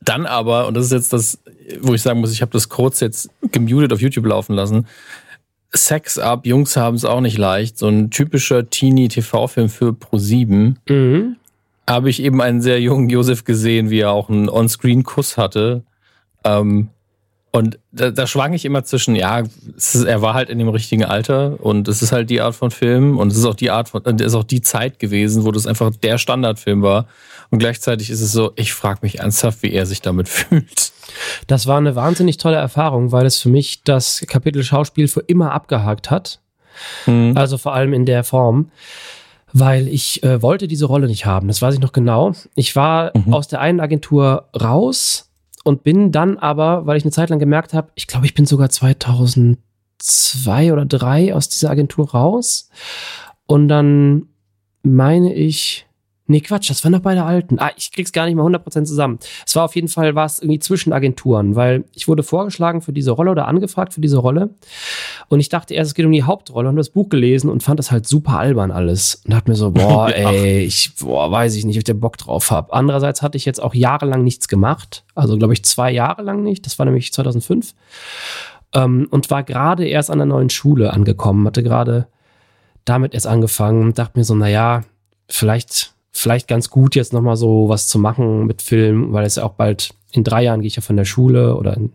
dann 0.00 0.26
aber, 0.26 0.66
und 0.66 0.74
das 0.74 0.86
ist 0.86 0.92
jetzt 0.92 1.12
das, 1.12 1.38
wo 1.80 1.94
ich 1.94 2.02
sagen 2.02 2.20
muss, 2.20 2.32
ich 2.32 2.42
habe 2.42 2.52
das 2.52 2.68
kurz 2.68 3.00
jetzt 3.00 3.30
gemutet 3.52 3.92
auf 3.92 4.00
YouTube 4.00 4.26
laufen 4.26 4.54
lassen. 4.54 4.86
Sex 5.72 6.18
Up, 6.18 6.46
Jungs 6.46 6.76
haben 6.76 6.96
es 6.96 7.04
auch 7.04 7.20
nicht 7.20 7.38
leicht. 7.38 7.78
So 7.78 7.88
ein 7.88 8.10
typischer 8.10 8.68
Teenie-TV-Film 8.68 9.68
für 9.68 9.90
Pro7. 9.90 10.74
Mhm. 10.88 11.36
Habe 11.88 12.10
ich 12.10 12.22
eben 12.22 12.40
einen 12.40 12.60
sehr 12.60 12.80
jungen 12.80 13.08
Josef 13.08 13.44
gesehen, 13.44 13.90
wie 13.90 14.00
er 14.00 14.10
auch 14.10 14.28
einen 14.28 14.48
On-Screen-Kuss 14.48 15.36
hatte. 15.36 15.82
Ähm, 16.44 16.88
und 17.52 17.80
da, 17.90 18.10
da 18.10 18.26
schwang 18.26 18.52
ich 18.52 18.64
immer 18.64 18.84
zwischen, 18.84 19.16
ja, 19.16 19.42
ist, 19.76 19.96
er 19.96 20.22
war 20.22 20.34
halt 20.34 20.50
in 20.50 20.58
dem 20.58 20.68
richtigen 20.68 21.04
Alter 21.04 21.56
und 21.60 21.88
es 21.88 22.00
ist 22.00 22.12
halt 22.12 22.30
die 22.30 22.40
Art 22.40 22.54
von 22.54 22.70
Film 22.70 23.18
und 23.18 23.32
es 23.32 23.38
ist 23.38 23.44
auch 23.44 23.56
die 23.56 23.70
Art 23.70 23.88
von, 23.88 24.02
es 24.04 24.26
ist 24.26 24.34
auch 24.34 24.44
die 24.44 24.62
Zeit 24.62 25.00
gewesen, 25.00 25.44
wo 25.44 25.50
das 25.50 25.66
einfach 25.66 25.90
der 25.96 26.18
Standardfilm 26.18 26.82
war. 26.82 27.06
Und 27.50 27.58
gleichzeitig 27.58 28.10
ist 28.10 28.20
es 28.20 28.32
so, 28.32 28.52
ich 28.56 28.72
frage 28.72 29.00
mich 29.02 29.18
ernsthaft, 29.18 29.62
wie 29.62 29.72
er 29.72 29.86
sich 29.86 30.02
damit 30.02 30.28
fühlt. 30.28 30.92
Das 31.46 31.66
war 31.66 31.78
eine 31.78 31.96
wahnsinnig 31.96 32.36
tolle 32.36 32.56
Erfahrung, 32.56 33.12
weil 33.12 33.26
es 33.26 33.38
für 33.38 33.48
mich 33.48 33.82
das 33.82 34.24
Kapitel 34.28 34.62
Schauspiel 34.62 35.08
für 35.08 35.20
immer 35.20 35.52
abgehakt 35.52 36.10
hat. 36.10 36.40
Mhm. 37.06 37.36
Also 37.36 37.58
vor 37.58 37.74
allem 37.74 37.92
in 37.92 38.06
der 38.06 38.24
Form 38.24 38.70
weil 39.52 39.88
ich 39.88 40.22
äh, 40.22 40.42
wollte 40.42 40.68
diese 40.68 40.86
Rolle 40.86 41.06
nicht 41.06 41.26
haben. 41.26 41.48
Das 41.48 41.62
weiß 41.62 41.74
ich 41.74 41.80
noch 41.80 41.92
genau. 41.92 42.32
Ich 42.54 42.76
war 42.76 43.16
mhm. 43.16 43.34
aus 43.34 43.48
der 43.48 43.60
einen 43.60 43.80
Agentur 43.80 44.48
raus 44.58 45.30
und 45.64 45.82
bin 45.82 46.12
dann 46.12 46.38
aber, 46.38 46.86
weil 46.86 46.96
ich 46.96 47.04
eine 47.04 47.12
Zeit 47.12 47.30
lang 47.30 47.38
gemerkt 47.38 47.74
habe, 47.74 47.90
ich 47.94 48.06
glaube, 48.06 48.26
ich 48.26 48.34
bin 48.34 48.46
sogar 48.46 48.70
2002 48.70 50.72
oder 50.72 50.88
2003 50.88 51.34
aus 51.34 51.48
dieser 51.48 51.70
Agentur 51.70 52.10
raus. 52.10 52.70
Und 53.46 53.68
dann 53.68 54.26
meine 54.82 55.34
ich, 55.34 55.86
Nee, 56.30 56.42
Quatsch, 56.42 56.70
das 56.70 56.84
waren 56.84 56.92
doch 56.92 57.00
beide 57.00 57.24
alten. 57.24 57.58
Ah, 57.58 57.72
ich 57.76 57.90
krieg's 57.90 58.12
gar 58.12 58.24
nicht 58.24 58.36
mal 58.36 58.46
100% 58.46 58.84
zusammen. 58.84 59.18
Es 59.44 59.56
war 59.56 59.64
auf 59.64 59.74
jeden 59.74 59.88
Fall 59.88 60.14
was 60.14 60.38
irgendwie 60.38 60.60
zwischen 60.60 60.92
Agenturen, 60.92 61.56
weil 61.56 61.84
ich 61.92 62.06
wurde 62.06 62.22
vorgeschlagen 62.22 62.82
für 62.82 62.92
diese 62.92 63.10
Rolle 63.10 63.32
oder 63.32 63.48
angefragt 63.48 63.94
für 63.94 64.00
diese 64.00 64.18
Rolle. 64.18 64.50
Und 65.28 65.40
ich 65.40 65.48
dachte 65.48 65.74
erst, 65.74 65.90
es 65.90 65.94
geht 65.96 66.06
um 66.06 66.12
die 66.12 66.22
Hauptrolle 66.22 66.68
und 66.68 66.76
das 66.76 66.90
Buch 66.90 67.08
gelesen 67.08 67.50
und 67.50 67.64
fand 67.64 67.80
das 67.80 67.90
halt 67.90 68.06
super 68.06 68.38
albern 68.38 68.70
alles. 68.70 69.22
Und 69.24 69.32
dachte 69.32 69.50
mir 69.50 69.56
so, 69.56 69.72
boah, 69.72 70.08
ey, 70.14 70.60
ich, 70.60 70.94
boah, 71.00 71.32
weiß 71.32 71.56
ich 71.56 71.64
nicht, 71.64 71.74
ob 71.74 71.80
ich 71.80 71.84
den 71.84 71.98
Bock 71.98 72.16
drauf 72.16 72.52
habe. 72.52 72.72
Andererseits 72.72 73.22
hatte 73.22 73.36
ich 73.36 73.44
jetzt 73.44 73.60
auch 73.60 73.74
jahrelang 73.74 74.22
nichts 74.22 74.46
gemacht. 74.46 75.02
Also, 75.16 75.36
glaube 75.36 75.54
ich, 75.54 75.64
zwei 75.64 75.90
Jahre 75.90 76.22
lang 76.22 76.44
nicht. 76.44 76.64
Das 76.64 76.78
war 76.78 76.86
nämlich 76.86 77.12
2005. 77.12 77.74
Ähm, 78.72 79.08
und 79.10 79.30
war 79.30 79.42
gerade 79.42 79.84
erst 79.84 80.12
an 80.12 80.18
der 80.18 80.26
neuen 80.26 80.50
Schule 80.50 80.92
angekommen, 80.92 81.44
hatte 81.48 81.64
gerade 81.64 82.06
damit 82.84 83.14
erst 83.14 83.26
angefangen 83.26 83.82
und 83.82 83.98
dachte 83.98 84.16
mir 84.16 84.24
so, 84.24 84.36
naja, 84.36 84.82
vielleicht 85.28 85.92
vielleicht 86.10 86.48
ganz 86.48 86.70
gut, 86.70 86.94
jetzt 86.94 87.12
nochmal 87.12 87.36
so 87.36 87.68
was 87.68 87.86
zu 87.86 87.98
machen 87.98 88.46
mit 88.46 88.62
Film, 88.62 89.12
weil 89.12 89.24
es 89.24 89.36
ja 89.36 89.44
auch 89.44 89.54
bald 89.54 89.94
in 90.12 90.24
drei 90.24 90.42
Jahren 90.42 90.60
gehe 90.60 90.68
ich 90.68 90.76
ja 90.76 90.82
von 90.82 90.96
der 90.96 91.04
Schule 91.04 91.56
oder 91.56 91.76
in, 91.76 91.92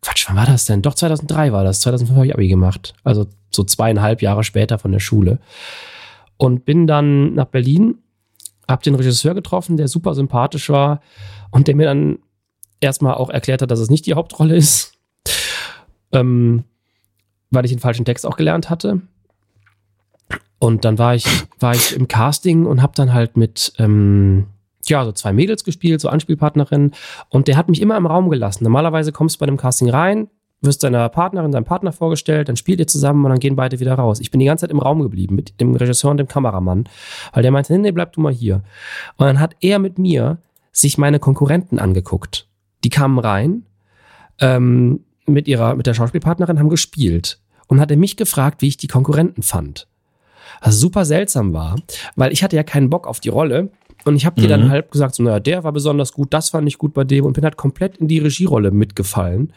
Quatsch, 0.00 0.28
wann 0.28 0.36
war 0.36 0.46
das 0.46 0.66
denn? 0.66 0.82
Doch 0.82 0.94
2003 0.94 1.52
war 1.52 1.64
das. 1.64 1.80
2005 1.80 2.16
habe 2.16 2.26
ich 2.26 2.34
Abi 2.34 2.48
gemacht. 2.48 2.94
Also 3.04 3.26
so 3.50 3.64
zweieinhalb 3.64 4.22
Jahre 4.22 4.44
später 4.44 4.78
von 4.78 4.92
der 4.92 5.00
Schule. 5.00 5.38
Und 6.36 6.64
bin 6.64 6.86
dann 6.86 7.34
nach 7.34 7.46
Berlin, 7.46 7.98
hab 8.68 8.82
den 8.82 8.94
Regisseur 8.94 9.34
getroffen, 9.34 9.76
der 9.76 9.88
super 9.88 10.14
sympathisch 10.14 10.68
war 10.68 11.00
und 11.50 11.68
der 11.68 11.76
mir 11.76 11.86
dann 11.86 12.18
erstmal 12.80 13.14
auch 13.14 13.30
erklärt 13.30 13.62
hat, 13.62 13.70
dass 13.70 13.78
es 13.78 13.90
nicht 13.90 14.06
die 14.06 14.14
Hauptrolle 14.14 14.56
ist. 14.56 14.92
Ähm, 16.12 16.64
weil 17.50 17.64
ich 17.64 17.70
den 17.70 17.80
falschen 17.80 18.04
Text 18.04 18.26
auch 18.26 18.36
gelernt 18.36 18.68
hatte. 18.68 19.00
Und 20.64 20.86
dann 20.86 20.96
war 20.96 21.14
ich, 21.14 21.26
war 21.60 21.74
ich 21.74 21.94
im 21.94 22.08
Casting 22.08 22.64
und 22.64 22.80
habe 22.80 22.94
dann 22.96 23.12
halt 23.12 23.36
mit, 23.36 23.74
ähm, 23.76 24.46
ja, 24.86 25.04
so 25.04 25.12
zwei 25.12 25.34
Mädels 25.34 25.62
gespielt, 25.62 26.00
so 26.00 26.08
Anspielpartnerinnen. 26.08 26.94
Und 27.28 27.48
der 27.48 27.58
hat 27.58 27.68
mich 27.68 27.82
immer 27.82 27.98
im 27.98 28.06
Raum 28.06 28.30
gelassen. 28.30 28.64
Normalerweise 28.64 29.12
kommst 29.12 29.36
du 29.36 29.40
bei 29.40 29.46
einem 29.46 29.58
Casting 29.58 29.90
rein, 29.90 30.28
wirst 30.62 30.82
deiner 30.82 31.10
Partnerin, 31.10 31.52
deinem 31.52 31.66
Partner 31.66 31.92
vorgestellt, 31.92 32.48
dann 32.48 32.56
spielt 32.56 32.80
ihr 32.80 32.86
zusammen 32.86 33.26
und 33.26 33.30
dann 33.30 33.40
gehen 33.40 33.56
beide 33.56 33.78
wieder 33.78 33.92
raus. 33.92 34.20
Ich 34.20 34.30
bin 34.30 34.40
die 34.40 34.46
ganze 34.46 34.62
Zeit 34.62 34.70
im 34.70 34.78
Raum 34.78 35.02
geblieben 35.02 35.34
mit 35.34 35.60
dem 35.60 35.76
Regisseur 35.76 36.10
und 36.10 36.16
dem 36.16 36.28
Kameramann, 36.28 36.88
weil 37.34 37.42
der 37.42 37.52
meinte, 37.52 37.74
nee, 37.74 37.80
nee, 37.80 37.92
bleib 37.92 38.14
du 38.14 38.22
mal 38.22 38.32
hier. 38.32 38.62
Und 39.18 39.26
dann 39.26 39.40
hat 39.40 39.56
er 39.60 39.78
mit 39.78 39.98
mir 39.98 40.38
sich 40.72 40.96
meine 40.96 41.18
Konkurrenten 41.18 41.78
angeguckt. 41.78 42.48
Die 42.84 42.88
kamen 42.88 43.18
rein 43.18 43.66
ähm, 44.40 45.00
mit 45.26 45.46
ihrer, 45.46 45.74
mit 45.74 45.86
der 45.86 45.92
Schauspielpartnerin, 45.92 46.58
haben 46.58 46.70
gespielt 46.70 47.38
und 47.66 47.80
hat 47.80 47.90
er 47.90 47.98
mich 47.98 48.16
gefragt, 48.16 48.62
wie 48.62 48.68
ich 48.68 48.78
die 48.78 48.88
Konkurrenten 48.88 49.42
fand 49.42 49.88
was 50.60 50.78
super 50.78 51.04
seltsam 51.04 51.52
war, 51.52 51.76
weil 52.16 52.32
ich 52.32 52.42
hatte 52.42 52.56
ja 52.56 52.62
keinen 52.62 52.90
Bock 52.90 53.06
auf 53.06 53.20
die 53.20 53.28
Rolle. 53.28 53.70
Und 54.04 54.16
ich 54.16 54.26
habe 54.26 54.38
dir 54.38 54.46
mhm. 54.46 54.50
dann 54.50 54.70
halt 54.70 54.90
gesagt, 54.90 55.14
so, 55.14 55.22
naja, 55.22 55.40
der 55.40 55.64
war 55.64 55.72
besonders 55.72 56.12
gut, 56.12 56.34
das 56.34 56.50
fand 56.50 56.68
ich 56.68 56.76
gut 56.76 56.92
bei 56.92 57.04
dem 57.04 57.24
und 57.24 57.32
bin 57.32 57.44
halt 57.44 57.56
komplett 57.56 57.96
in 57.96 58.06
die 58.06 58.18
Regierolle 58.18 58.70
mitgefallen 58.70 59.54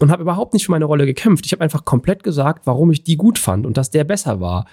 und 0.00 0.10
habe 0.10 0.22
überhaupt 0.22 0.54
nicht 0.54 0.64
für 0.64 0.72
meine 0.72 0.86
Rolle 0.86 1.04
gekämpft. 1.04 1.44
Ich 1.44 1.52
habe 1.52 1.62
einfach 1.62 1.84
komplett 1.84 2.22
gesagt, 2.22 2.66
warum 2.66 2.90
ich 2.90 3.04
die 3.04 3.16
gut 3.16 3.38
fand 3.38 3.66
und 3.66 3.76
dass 3.76 3.90
der 3.90 4.04
besser 4.04 4.40
war. 4.40 4.66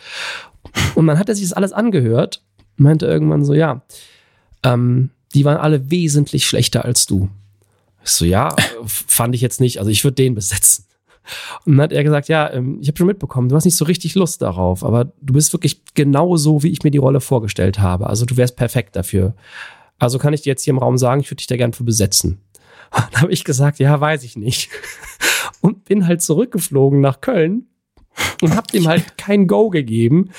Und 0.95 1.07
dann 1.07 1.19
hat 1.19 1.27
er 1.27 1.35
sich 1.35 1.43
das 1.43 1.53
alles 1.53 1.73
angehört, 1.73 2.43
meinte 2.77 3.05
irgendwann 3.05 3.43
so, 3.43 3.53
ja, 3.53 3.81
ähm, 4.63 5.09
die 5.33 5.43
waren 5.43 5.57
alle 5.57 5.91
wesentlich 5.91 6.47
schlechter 6.47 6.85
als 6.85 7.05
du. 7.05 7.29
Ich 8.03 8.11
so, 8.11 8.25
ja, 8.25 8.55
fand 8.85 9.35
ich 9.35 9.41
jetzt 9.41 9.59
nicht. 9.59 9.79
Also 9.79 9.91
ich 9.91 10.03
würde 10.03 10.15
den 10.15 10.35
besetzen. 10.35 10.85
Und 11.65 11.73
dann 11.77 11.83
hat 11.83 11.91
er 11.91 12.03
gesagt, 12.03 12.27
ja, 12.27 12.51
ähm, 12.51 12.79
ich 12.81 12.87
habe 12.87 12.97
schon 12.97 13.07
mitbekommen, 13.07 13.49
du 13.49 13.55
hast 13.55 13.65
nicht 13.65 13.77
so 13.77 13.85
richtig 13.85 14.15
Lust 14.15 14.41
darauf, 14.41 14.83
aber 14.83 15.05
du 15.21 15.33
bist 15.33 15.53
wirklich 15.53 15.81
genau 15.93 16.35
so, 16.37 16.63
wie 16.63 16.69
ich 16.69 16.83
mir 16.83 16.91
die 16.91 16.97
Rolle 16.97 17.21
vorgestellt 17.21 17.79
habe. 17.79 18.07
Also 18.07 18.25
du 18.25 18.37
wärst 18.37 18.55
perfekt 18.55 18.95
dafür. 18.95 19.35
Also 19.99 20.19
kann 20.19 20.33
ich 20.33 20.41
dir 20.41 20.49
jetzt 20.49 20.63
hier 20.63 20.71
im 20.71 20.79
Raum 20.79 20.97
sagen, 20.97 21.21
ich 21.21 21.29
würde 21.29 21.37
dich 21.37 21.47
da 21.47 21.55
gern 21.55 21.73
für 21.73 21.83
besetzen. 21.83 22.41
Und 22.91 23.03
dann 23.11 23.21
habe 23.21 23.31
ich 23.31 23.43
gesagt, 23.43 23.79
ja, 23.79 23.99
weiß 23.99 24.23
ich 24.23 24.35
nicht. 24.35 24.69
Und 25.61 25.85
bin 25.85 26.07
halt 26.07 26.21
zurückgeflogen 26.21 26.99
nach 26.99 27.21
Köln 27.21 27.67
und 28.41 28.55
hab 28.55 28.67
dem 28.67 28.87
halt 28.87 29.17
kein 29.17 29.47
Go 29.47 29.69
gegeben. 29.69 30.29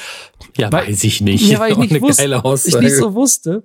Ja, 0.56 0.70
weil, 0.70 0.88
weiß 0.88 1.04
ich 1.04 1.20
nicht. 1.20 1.48
Ja, 1.48 1.58
weil 1.58 1.72
ich 1.72 1.78
nicht, 1.90 2.00
wusste, 2.00 2.68
ich 2.68 2.80
nicht 2.80 2.96
so 2.96 3.14
wusste. 3.14 3.64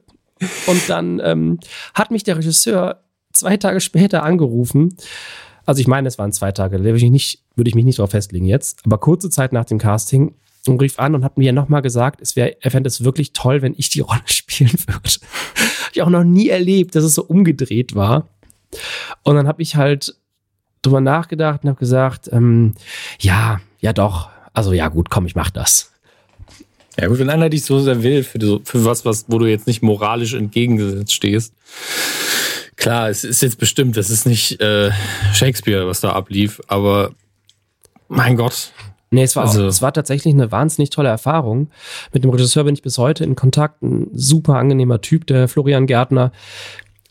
Und 0.68 0.90
dann 0.90 1.22
ähm, 1.24 1.60
hat 1.94 2.12
mich 2.12 2.24
der 2.24 2.38
Regisseur 2.38 3.04
zwei 3.34 3.58
Tage 3.58 3.82
später 3.82 4.24
angerufen. 4.24 4.96
Also 5.70 5.82
ich 5.82 5.88
meine, 5.88 6.08
es 6.08 6.18
waren 6.18 6.32
zwei 6.32 6.52
Tage, 6.52 6.80
da 6.80 6.84
würde 6.84 6.98
ich, 6.98 7.76
mich 7.76 7.86
nicht 7.86 8.00
darauf 8.00 8.10
festlegen 8.10 8.48
jetzt, 8.48 8.80
aber 8.88 8.98
kurze 8.98 9.30
Zeit 9.30 9.54
nach 9.54 9.66
dem 9.66 9.78
Casting 9.78 10.34
und 10.66 10.82
rief 10.82 10.98
an 10.98 11.14
und 11.14 11.24
hat 11.24 11.38
mir 11.38 11.54
nochmal 11.54 11.84
gesagt, 11.84 12.22
es 12.22 12.36
wäre, 12.36 12.58
er 12.60 12.72
fände 12.72 12.88
es 12.88 13.04
wirklich 13.04 13.34
toll, 13.34 13.62
wenn 13.62 13.76
ich 13.78 13.90
die 13.90 14.00
Rolle 14.00 14.24
spielen 14.26 14.74
würde. 14.88 15.20
ich 15.94 16.02
auch 16.02 16.10
noch 16.10 16.24
nie 16.24 16.50
erlebt, 16.50 16.96
dass 16.96 17.04
es 17.04 17.14
so 17.14 17.24
umgedreht 17.24 17.94
war. 17.94 18.28
Und 19.22 19.36
dann 19.36 19.48
habe 19.48 19.62
ich 19.62 19.76
halt 19.76 20.16
drüber 20.82 21.02
nachgedacht 21.02 21.64
und 21.64 21.70
habe 21.70 21.80
gesagt, 21.80 22.32
ähm, 22.32 22.74
ja, 23.20 23.62
ja 23.80 23.94
doch, 23.94 24.30
also 24.54 24.74
ja 24.74 24.88
gut, 24.88 25.12
komm, 25.12 25.28
ich 25.28 25.36
mach 25.36 25.52
das. 25.52 25.92
Ja 27.00 27.10
gut, 27.10 27.20
wenn 27.20 27.30
einer 27.30 27.50
dich 27.50 27.64
so 27.64 27.80
sehr 27.80 28.02
will 28.02 28.24
für, 28.24 28.40
so, 28.42 28.60
für 28.64 28.86
was, 28.86 29.06
was, 29.06 29.26
wo 29.28 29.38
du 29.38 29.46
jetzt 29.46 29.68
nicht 29.68 29.84
moralisch 29.84 30.34
entgegengesetzt 30.34 31.14
stehst. 31.14 31.54
Klar, 32.80 33.10
es 33.10 33.26
ist 33.26 33.42
jetzt 33.42 33.60
bestimmt, 33.60 33.98
das 33.98 34.10
ist 34.10 34.26
nicht 34.26 34.62
äh, 34.62 34.92
Shakespeare, 35.34 35.86
was 35.86 36.00
da 36.00 36.14
ablief, 36.14 36.62
aber 36.68 37.12
mein 38.08 38.38
Gott. 38.38 38.72
Nee, 39.12 39.24
es 39.24 39.36
war, 39.36 39.44
also, 39.44 39.66
auch, 39.66 39.68
es 39.68 39.82
war 39.82 39.92
tatsächlich 39.92 40.34
eine 40.34 40.52
wahnsinnig 40.54 40.90
tolle 40.90 41.10
Erfahrung. 41.10 41.72
Mit 42.14 42.24
dem 42.24 42.32
Regisseur 42.32 42.64
bin 42.64 42.76
ich 42.76 42.82
bis 42.82 42.98
heute 42.98 43.26
in 43.26 43.36
Kontakt. 43.36 43.82
Ein 43.82 44.08
super 44.14 44.56
angenehmer 44.56 45.02
Typ, 45.02 45.28
der 45.28 45.50
Florian 45.50 45.88
Gärtner. 45.88 46.32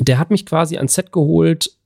Der 0.01 0.19
hat 0.19 0.31
mich 0.31 0.47
quasi 0.47 0.79
ans 0.79 0.95
Set 0.95 1.13
geholt 1.13 1.77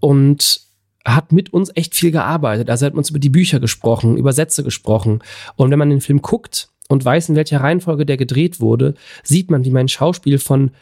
und 0.00 0.62
hat 1.04 1.30
mit 1.30 1.52
uns 1.52 1.70
echt 1.76 1.94
viel 1.94 2.10
gearbeitet. 2.10 2.68
Also 2.68 2.84
er 2.84 2.90
hat 2.90 2.94
uns 2.94 3.10
über 3.10 3.20
die 3.20 3.28
Bücher 3.28 3.60
gesprochen, 3.60 4.16
über 4.16 4.32
Sätze 4.32 4.64
gesprochen. 4.64 5.22
Und 5.54 5.70
wenn 5.70 5.78
man 5.78 5.90
den 5.90 6.00
Film 6.00 6.20
guckt 6.20 6.68
und 6.88 7.04
weiß, 7.04 7.28
in 7.28 7.36
welcher 7.36 7.60
Reihenfolge 7.60 8.06
der 8.06 8.16
gedreht 8.16 8.60
wurde, 8.60 8.94
sieht 9.22 9.52
man, 9.52 9.64
wie 9.64 9.70
mein 9.70 9.88
Schauspiel 9.88 10.38
von 10.38 10.72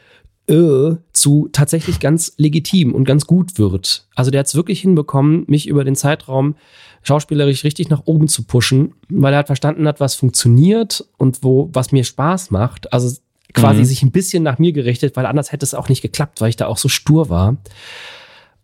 äh, 0.48 0.96
zu 1.12 1.48
tatsächlich 1.52 2.00
ganz 2.00 2.32
legitim 2.36 2.94
und 2.94 3.04
ganz 3.04 3.26
gut 3.26 3.58
wird. 3.58 4.06
Also 4.14 4.30
der 4.30 4.40
hat 4.40 4.46
es 4.46 4.54
wirklich 4.54 4.80
hinbekommen, 4.80 5.44
mich 5.46 5.68
über 5.68 5.84
den 5.84 5.96
Zeitraum 5.96 6.56
schauspielerisch 7.02 7.64
richtig 7.64 7.90
nach 7.90 8.02
oben 8.06 8.28
zu 8.28 8.44
pushen, 8.44 8.94
weil 9.08 9.32
er 9.32 9.38
halt 9.38 9.46
verstanden 9.46 9.86
hat, 9.86 10.00
was 10.00 10.14
funktioniert 10.14 11.06
und 11.16 11.42
wo, 11.42 11.70
was 11.72 11.92
mir 11.92 12.04
Spaß 12.04 12.50
macht. 12.50 12.92
Also 12.92 13.16
quasi 13.54 13.80
mhm. 13.80 13.84
sich 13.84 14.02
ein 14.02 14.10
bisschen 14.10 14.42
nach 14.42 14.58
mir 14.58 14.72
gerichtet, 14.72 15.16
weil 15.16 15.26
anders 15.26 15.52
hätte 15.52 15.64
es 15.64 15.74
auch 15.74 15.88
nicht 15.88 16.02
geklappt, 16.02 16.40
weil 16.40 16.50
ich 16.50 16.56
da 16.56 16.66
auch 16.66 16.78
so 16.78 16.88
stur 16.88 17.28
war. 17.30 17.56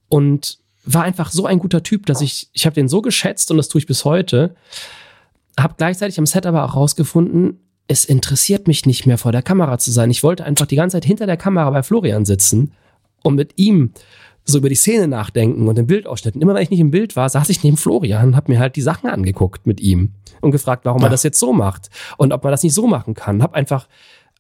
Und 0.09 0.59
war 0.85 1.03
einfach 1.03 1.31
so 1.31 1.47
ein 1.47 1.59
guter 1.59 1.83
Typ, 1.83 2.07
dass 2.07 2.21
ich, 2.21 2.49
ich 2.53 2.67
habe 2.67 2.75
den 2.75 2.89
so 2.89 3.01
geschätzt 3.03 3.51
und 3.51 3.57
das 3.57 3.69
tue 3.69 3.79
ich 3.79 3.87
bis 3.87 4.05
heute. 4.05 4.55
Habe 5.59 5.75
gleichzeitig 5.77 6.19
am 6.19 6.27
Set 6.27 6.47
aber 6.47 6.65
auch 6.65 6.77
rausgefunden, 6.77 7.61
es 7.87 8.05
interessiert 8.05 8.67
mich 8.67 8.87
nicht 8.87 9.07
mehr 9.07 9.19
vor 9.19 9.33
der 9.33 9.43
Kamera 9.43 9.79
zu 9.79 9.91
sein. 9.91 10.11
Ich 10.11 10.23
wollte 10.23 10.45
einfach 10.45 10.67
die 10.67 10.77
ganze 10.77 10.97
Zeit 10.97 11.05
hinter 11.05 11.27
der 11.27 11.37
Kamera 11.37 11.71
bei 11.71 11.83
Florian 11.83 12.25
sitzen 12.25 12.73
und 13.23 13.35
mit 13.35 13.53
ihm 13.57 13.93
so 14.45 14.59
über 14.59 14.69
die 14.69 14.75
Szene 14.75 15.09
nachdenken 15.09 15.69
und 15.69 15.77
den 15.77 15.87
Bildausschnitten. 15.87 16.41
Immer 16.41 16.55
wenn 16.55 16.63
ich 16.63 16.71
nicht 16.71 16.81
im 16.81 16.91
Bild 16.91 17.17
war, 17.17 17.29
saß 17.29 17.49
ich 17.49 17.63
neben 17.63 17.77
Florian 17.77 18.29
und 18.29 18.37
habe 18.37 18.53
mir 18.53 18.59
halt 18.59 18.77
die 18.77 18.83
Sachen 18.83 19.09
angeguckt 19.09 19.67
mit 19.67 19.81
ihm 19.81 20.13
und 20.41 20.51
gefragt, 20.51 20.85
warum 20.85 21.01
ja. 21.01 21.09
er 21.09 21.11
das 21.11 21.23
jetzt 21.23 21.39
so 21.39 21.53
macht 21.53 21.89
und 22.19 22.33
ob 22.33 22.43
man 22.45 22.51
das 22.51 22.63
nicht 22.63 22.75
so 22.75 22.87
machen 22.87 23.15
kann. 23.15 23.43
Hab 23.43 23.55
einfach 23.55 23.89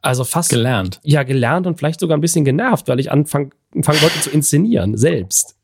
also 0.02 0.24
fast 0.24 0.50
gelernt. 0.50 1.00
Ja, 1.02 1.22
gelernt 1.22 1.66
und 1.66 1.78
vielleicht 1.78 2.00
sogar 2.00 2.18
ein 2.18 2.20
bisschen 2.20 2.44
genervt, 2.44 2.88
weil 2.88 3.00
ich 3.00 3.10
anfangen 3.10 3.52
anfangen 3.74 4.02
wollte 4.02 4.20
zu 4.20 4.30
inszenieren 4.30 4.96
selbst. 4.96 5.56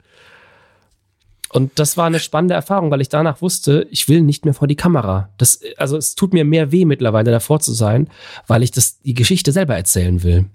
Und 1.52 1.78
das 1.80 1.96
war 1.96 2.06
eine 2.06 2.20
spannende 2.20 2.54
Erfahrung, 2.54 2.90
weil 2.90 3.00
ich 3.00 3.08
danach 3.08 3.42
wusste, 3.42 3.86
ich 3.90 4.08
will 4.08 4.22
nicht 4.22 4.44
mehr 4.44 4.54
vor 4.54 4.68
die 4.68 4.76
Kamera. 4.76 5.30
Das, 5.36 5.60
also 5.76 5.96
es 5.96 6.14
tut 6.14 6.32
mir 6.32 6.44
mehr 6.44 6.70
weh 6.70 6.84
mittlerweile 6.84 7.32
davor 7.32 7.58
zu 7.58 7.72
sein, 7.72 8.08
weil 8.46 8.62
ich 8.62 8.70
das, 8.70 9.00
die 9.00 9.14
Geschichte 9.14 9.50
selber 9.50 9.76
erzählen 9.76 10.22
will. 10.22 10.46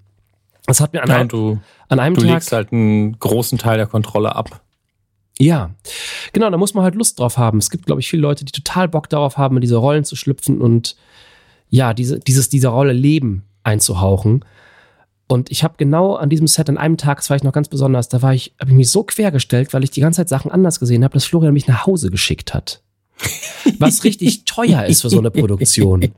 Das 0.65 0.79
hat 0.79 0.93
mir 0.93 1.03
an, 1.03 1.09
ja, 1.09 1.15
einem, 1.17 1.27
du, 1.27 1.59
an 1.89 1.99
einem 1.99 2.15
du 2.15 2.21
Tag. 2.21 2.29
Du 2.29 2.33
legst 2.33 2.51
halt 2.53 2.71
einen 2.71 3.19
großen 3.19 3.57
Teil 3.57 3.77
der 3.77 3.87
Kontrolle 3.87 4.35
ab. 4.35 4.61
Ja, 5.37 5.71
genau, 6.31 6.49
da 6.49 6.57
muss 6.57 6.73
man 6.73 6.85
halt 6.85 6.95
Lust 6.95 7.19
drauf 7.19 7.37
haben. 7.37 7.57
Es 7.57 7.69
gibt, 7.69 7.85
glaube 7.85 7.99
ich, 7.99 8.09
viele 8.09 8.21
Leute, 8.21 8.45
die 8.45 8.53
total 8.53 8.87
Bock 8.87 9.09
darauf 9.09 9.37
haben, 9.37 9.57
in 9.57 9.61
diese 9.61 9.75
Rollen 9.75 10.05
zu 10.05 10.15
schlüpfen 10.15 10.61
und 10.61 10.95
ja, 11.69 11.93
diese, 11.93 12.19
dieses, 12.19 12.47
dieser 12.47 12.69
Rolle 12.69 12.93
Leben 12.93 13.43
einzuhauchen. 13.63 14.45
Und 15.27 15.49
ich 15.51 15.63
habe 15.63 15.75
genau 15.77 16.15
an 16.15 16.29
diesem 16.29 16.47
Set 16.47 16.69
an 16.69 16.77
einem 16.77 16.97
Tag, 16.97 17.17
das 17.17 17.29
war 17.29 17.37
ich 17.37 17.43
noch 17.43 17.51
ganz 17.51 17.67
besonders, 17.67 18.09
da 18.09 18.21
war 18.21 18.33
ich, 18.33 18.53
habe 18.59 18.71
ich 18.71 18.77
mich 18.77 18.91
so 18.91 19.03
quergestellt, 19.03 19.73
weil 19.73 19.83
ich 19.83 19.91
die 19.91 20.01
ganze 20.01 20.17
Zeit 20.17 20.29
Sachen 20.29 20.51
anders 20.51 20.79
gesehen 20.79 21.03
habe, 21.03 21.13
dass 21.13 21.25
Florian 21.25 21.53
mich 21.53 21.67
nach 21.67 21.87
Hause 21.87 22.11
geschickt 22.11 22.53
hat. 22.53 22.81
Was 23.79 24.03
richtig 24.03 24.45
teuer 24.45 24.85
ist 24.85 25.01
für 25.01 25.09
so 25.09 25.19
eine 25.19 25.31
Produktion. 25.31 26.11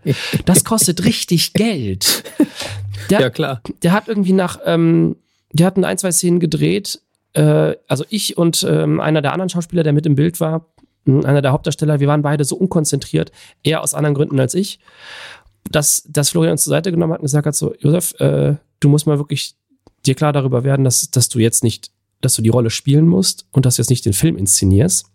Das 0.45 0.64
kostet 0.64 1.05
richtig 1.05 1.53
Geld. 1.53 2.24
Der, 3.10 3.22
ja, 3.22 3.30
klar. 3.30 3.62
Der 3.84 3.93
hat 3.93 4.08
irgendwie 4.08 4.34
nach, 4.34 4.60
ähm, 4.66 5.16
der 5.53 5.68
hatten 5.68 5.86
ein, 5.86 5.97
zwei 5.97 6.12
Szenen 6.12 6.39
gedreht. 6.39 6.99
Äh, 7.34 7.76
also 7.88 8.03
ich 8.10 8.38
und 8.38 8.66
ähm, 8.68 8.99
einer 8.99 9.22
der 9.22 9.32
anderen 9.32 9.49
Schauspieler, 9.49 9.84
der 9.84 9.93
mit 9.93 10.05
im 10.05 10.16
Bild 10.16 10.39
war, 10.41 10.66
einer 11.05 11.41
der 11.41 11.51
Hauptdarsteller, 11.51 12.01
wir 12.01 12.08
waren 12.08 12.22
beide 12.22 12.43
so 12.43 12.58
unkonzentriert, 12.58 13.32
eher 13.64 13.82
aus 13.82 13.93
anderen 13.93 14.16
Gründen 14.16 14.39
als 14.39 14.53
ich, 14.53 14.80
dass, 15.72 16.03
dass 16.08 16.32
Florian 16.32 16.53
uns 16.53 16.64
zur 16.64 16.72
Seite 16.72 16.91
genommen 16.91 17.14
hat 17.14 17.20
und 17.20 17.26
gesagt 17.26 17.45
hat: 17.45 17.55
So, 17.55 17.74
Josef, 17.80 18.20
äh, 18.20 18.55
du 18.80 18.89
musst 18.89 19.07
mal 19.07 19.17
wirklich 19.17 19.55
dir 20.05 20.15
klar 20.15 20.34
darüber 20.34 20.63
werden, 20.63 20.84
dass, 20.84 21.11
dass 21.11 21.30
du 21.30 21.39
jetzt 21.39 21.63
nicht, 21.63 21.91
dass 22.21 22.36
du 22.36 22.41
die 22.41 22.49
Rolle 22.49 22.69
spielen 22.69 23.07
musst 23.07 23.45
und 23.51 23.65
dass 23.65 23.75
du 23.75 23.82
jetzt 23.82 23.89
nicht 23.89 24.05
den 24.05 24.13
Film 24.13 24.38
inszenierst. 24.38 25.07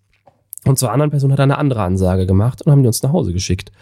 Und 0.64 0.78
zur 0.78 0.92
anderen 0.92 1.10
Person 1.10 1.32
hat 1.32 1.40
er 1.40 1.44
eine 1.44 1.58
andere 1.58 1.82
Ansage 1.82 2.24
gemacht 2.24 2.62
und 2.62 2.70
haben 2.70 2.82
die 2.82 2.86
uns 2.86 3.02
nach 3.02 3.12
Hause 3.12 3.32
geschickt. 3.32 3.72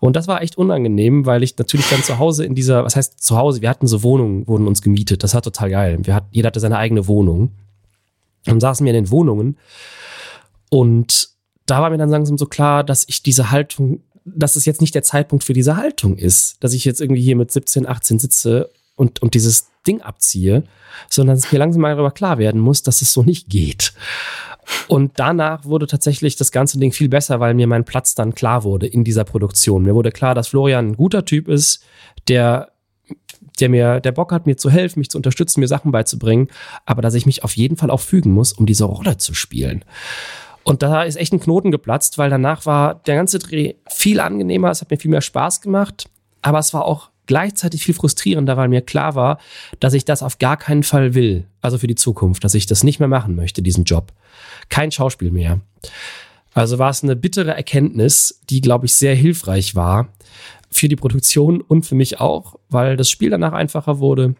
Und 0.00 0.16
das 0.16 0.28
war 0.28 0.40
echt 0.40 0.56
unangenehm, 0.56 1.26
weil 1.26 1.42
ich 1.42 1.58
natürlich 1.58 1.88
dann 1.90 2.02
zu 2.02 2.18
Hause 2.18 2.44
in 2.44 2.54
dieser, 2.54 2.84
was 2.84 2.96
heißt 2.96 3.22
zu 3.22 3.36
Hause, 3.36 3.60
wir 3.60 3.68
hatten 3.68 3.86
so 3.86 4.02
Wohnungen, 4.02 4.46
wurden 4.46 4.66
uns 4.66 4.80
gemietet. 4.80 5.22
Das 5.22 5.34
war 5.34 5.42
total 5.42 5.70
geil. 5.70 5.98
Wir 6.02 6.14
hat, 6.14 6.24
jeder 6.30 6.46
hatte 6.46 6.60
seine 6.60 6.78
eigene 6.78 7.06
Wohnung. 7.06 7.52
Und 8.46 8.60
saßen 8.60 8.86
wir 8.86 8.94
in 8.94 9.04
den 9.04 9.10
Wohnungen. 9.10 9.58
Und 10.70 11.30
da 11.66 11.82
war 11.82 11.90
mir 11.90 11.98
dann 11.98 12.08
langsam 12.08 12.38
so 12.38 12.46
klar, 12.46 12.82
dass 12.82 13.04
ich 13.08 13.22
diese 13.22 13.50
Haltung, 13.50 14.00
dass 14.24 14.56
es 14.56 14.64
jetzt 14.64 14.80
nicht 14.80 14.94
der 14.94 15.02
Zeitpunkt 15.02 15.44
für 15.44 15.52
diese 15.52 15.76
Haltung 15.76 16.16
ist. 16.16 16.62
Dass 16.64 16.72
ich 16.72 16.84
jetzt 16.86 17.02
irgendwie 17.02 17.22
hier 17.22 17.36
mit 17.36 17.50
17, 17.50 17.86
18 17.86 18.18
sitze 18.20 18.70
und, 18.96 19.22
und 19.22 19.34
dieses 19.34 19.68
Ding 19.86 20.02
abziehe, 20.02 20.64
sondern 21.08 21.36
dass 21.36 21.46
es 21.46 21.52
mir 21.52 21.58
langsam 21.58 21.82
mal 21.82 21.94
darüber 21.94 22.10
klar 22.10 22.38
werden 22.38 22.60
muss, 22.60 22.82
dass 22.82 23.02
es 23.02 23.12
so 23.12 23.22
nicht 23.22 23.48
geht. 23.48 23.92
Und 24.88 25.12
danach 25.16 25.64
wurde 25.64 25.86
tatsächlich 25.86 26.34
das 26.34 26.50
ganze 26.50 26.78
Ding 26.78 26.92
viel 26.92 27.08
besser, 27.08 27.38
weil 27.38 27.54
mir 27.54 27.68
mein 27.68 27.84
Platz 27.84 28.16
dann 28.16 28.34
klar 28.34 28.64
wurde 28.64 28.86
in 28.86 29.04
dieser 29.04 29.24
Produktion. 29.24 29.84
Mir 29.84 29.94
wurde 29.94 30.10
klar, 30.10 30.34
dass 30.34 30.48
Florian 30.48 30.88
ein 30.88 30.96
guter 30.96 31.24
Typ 31.24 31.46
ist, 31.48 31.84
der 32.28 32.72
der 33.60 33.70
mir, 33.70 34.00
der 34.00 34.12
Bock 34.12 34.32
hat, 34.32 34.44
mir 34.46 34.56
zu 34.56 34.70
helfen, 34.70 34.98
mich 34.98 35.10
zu 35.10 35.16
unterstützen, 35.16 35.60
mir 35.60 35.68
Sachen 35.68 35.90
beizubringen, 35.90 36.48
aber 36.84 37.00
dass 37.00 37.14
ich 37.14 37.24
mich 37.24 37.42
auf 37.42 37.56
jeden 37.56 37.76
Fall 37.76 37.90
auch 37.90 38.00
fügen 38.00 38.32
muss, 38.32 38.52
um 38.52 38.66
diese 38.66 38.84
Rolle 38.84 39.16
zu 39.16 39.32
spielen. 39.32 39.82
Und 40.62 40.82
da 40.82 41.04
ist 41.04 41.16
echt 41.16 41.32
ein 41.32 41.40
Knoten 41.40 41.70
geplatzt, 41.70 42.18
weil 42.18 42.28
danach 42.28 42.66
war 42.66 42.96
der 43.06 43.16
ganze 43.16 43.38
Dreh 43.38 43.74
viel 43.88 44.20
angenehmer, 44.20 44.70
es 44.70 44.80
hat 44.80 44.90
mir 44.90 44.98
viel 44.98 45.10
mehr 45.10 45.20
Spaß 45.20 45.60
gemacht, 45.60 46.10
aber 46.42 46.58
es 46.58 46.74
war 46.74 46.84
auch 46.84 47.10
gleichzeitig 47.26 47.84
viel 47.84 47.94
frustrierender, 47.94 48.56
weil 48.56 48.68
mir 48.68 48.82
klar 48.82 49.14
war, 49.14 49.38
dass 49.80 49.94
ich 49.94 50.04
das 50.04 50.22
auf 50.22 50.38
gar 50.38 50.56
keinen 50.56 50.82
Fall 50.82 51.14
will. 51.14 51.46
Also 51.60 51.78
für 51.78 51.86
die 51.86 51.94
Zukunft, 51.94 52.44
dass 52.44 52.54
ich 52.54 52.66
das 52.66 52.84
nicht 52.84 52.98
mehr 52.98 53.08
machen 53.08 53.34
möchte, 53.34 53.62
diesen 53.62 53.84
Job. 53.84 54.12
Kein 54.68 54.90
Schauspiel 54.90 55.30
mehr. 55.30 55.60
Also 56.54 56.78
war 56.78 56.90
es 56.90 57.02
eine 57.02 57.16
bittere 57.16 57.54
Erkenntnis, 57.54 58.40
die, 58.48 58.60
glaube 58.60 58.86
ich, 58.86 58.94
sehr 58.94 59.14
hilfreich 59.14 59.74
war 59.74 60.08
für 60.70 60.88
die 60.88 60.96
Produktion 60.96 61.60
und 61.60 61.84
für 61.84 61.94
mich 61.94 62.20
auch, 62.20 62.56
weil 62.68 62.96
das 62.96 63.10
Spiel 63.10 63.30
danach 63.30 63.52
einfacher 63.52 63.98
wurde. 63.98 64.34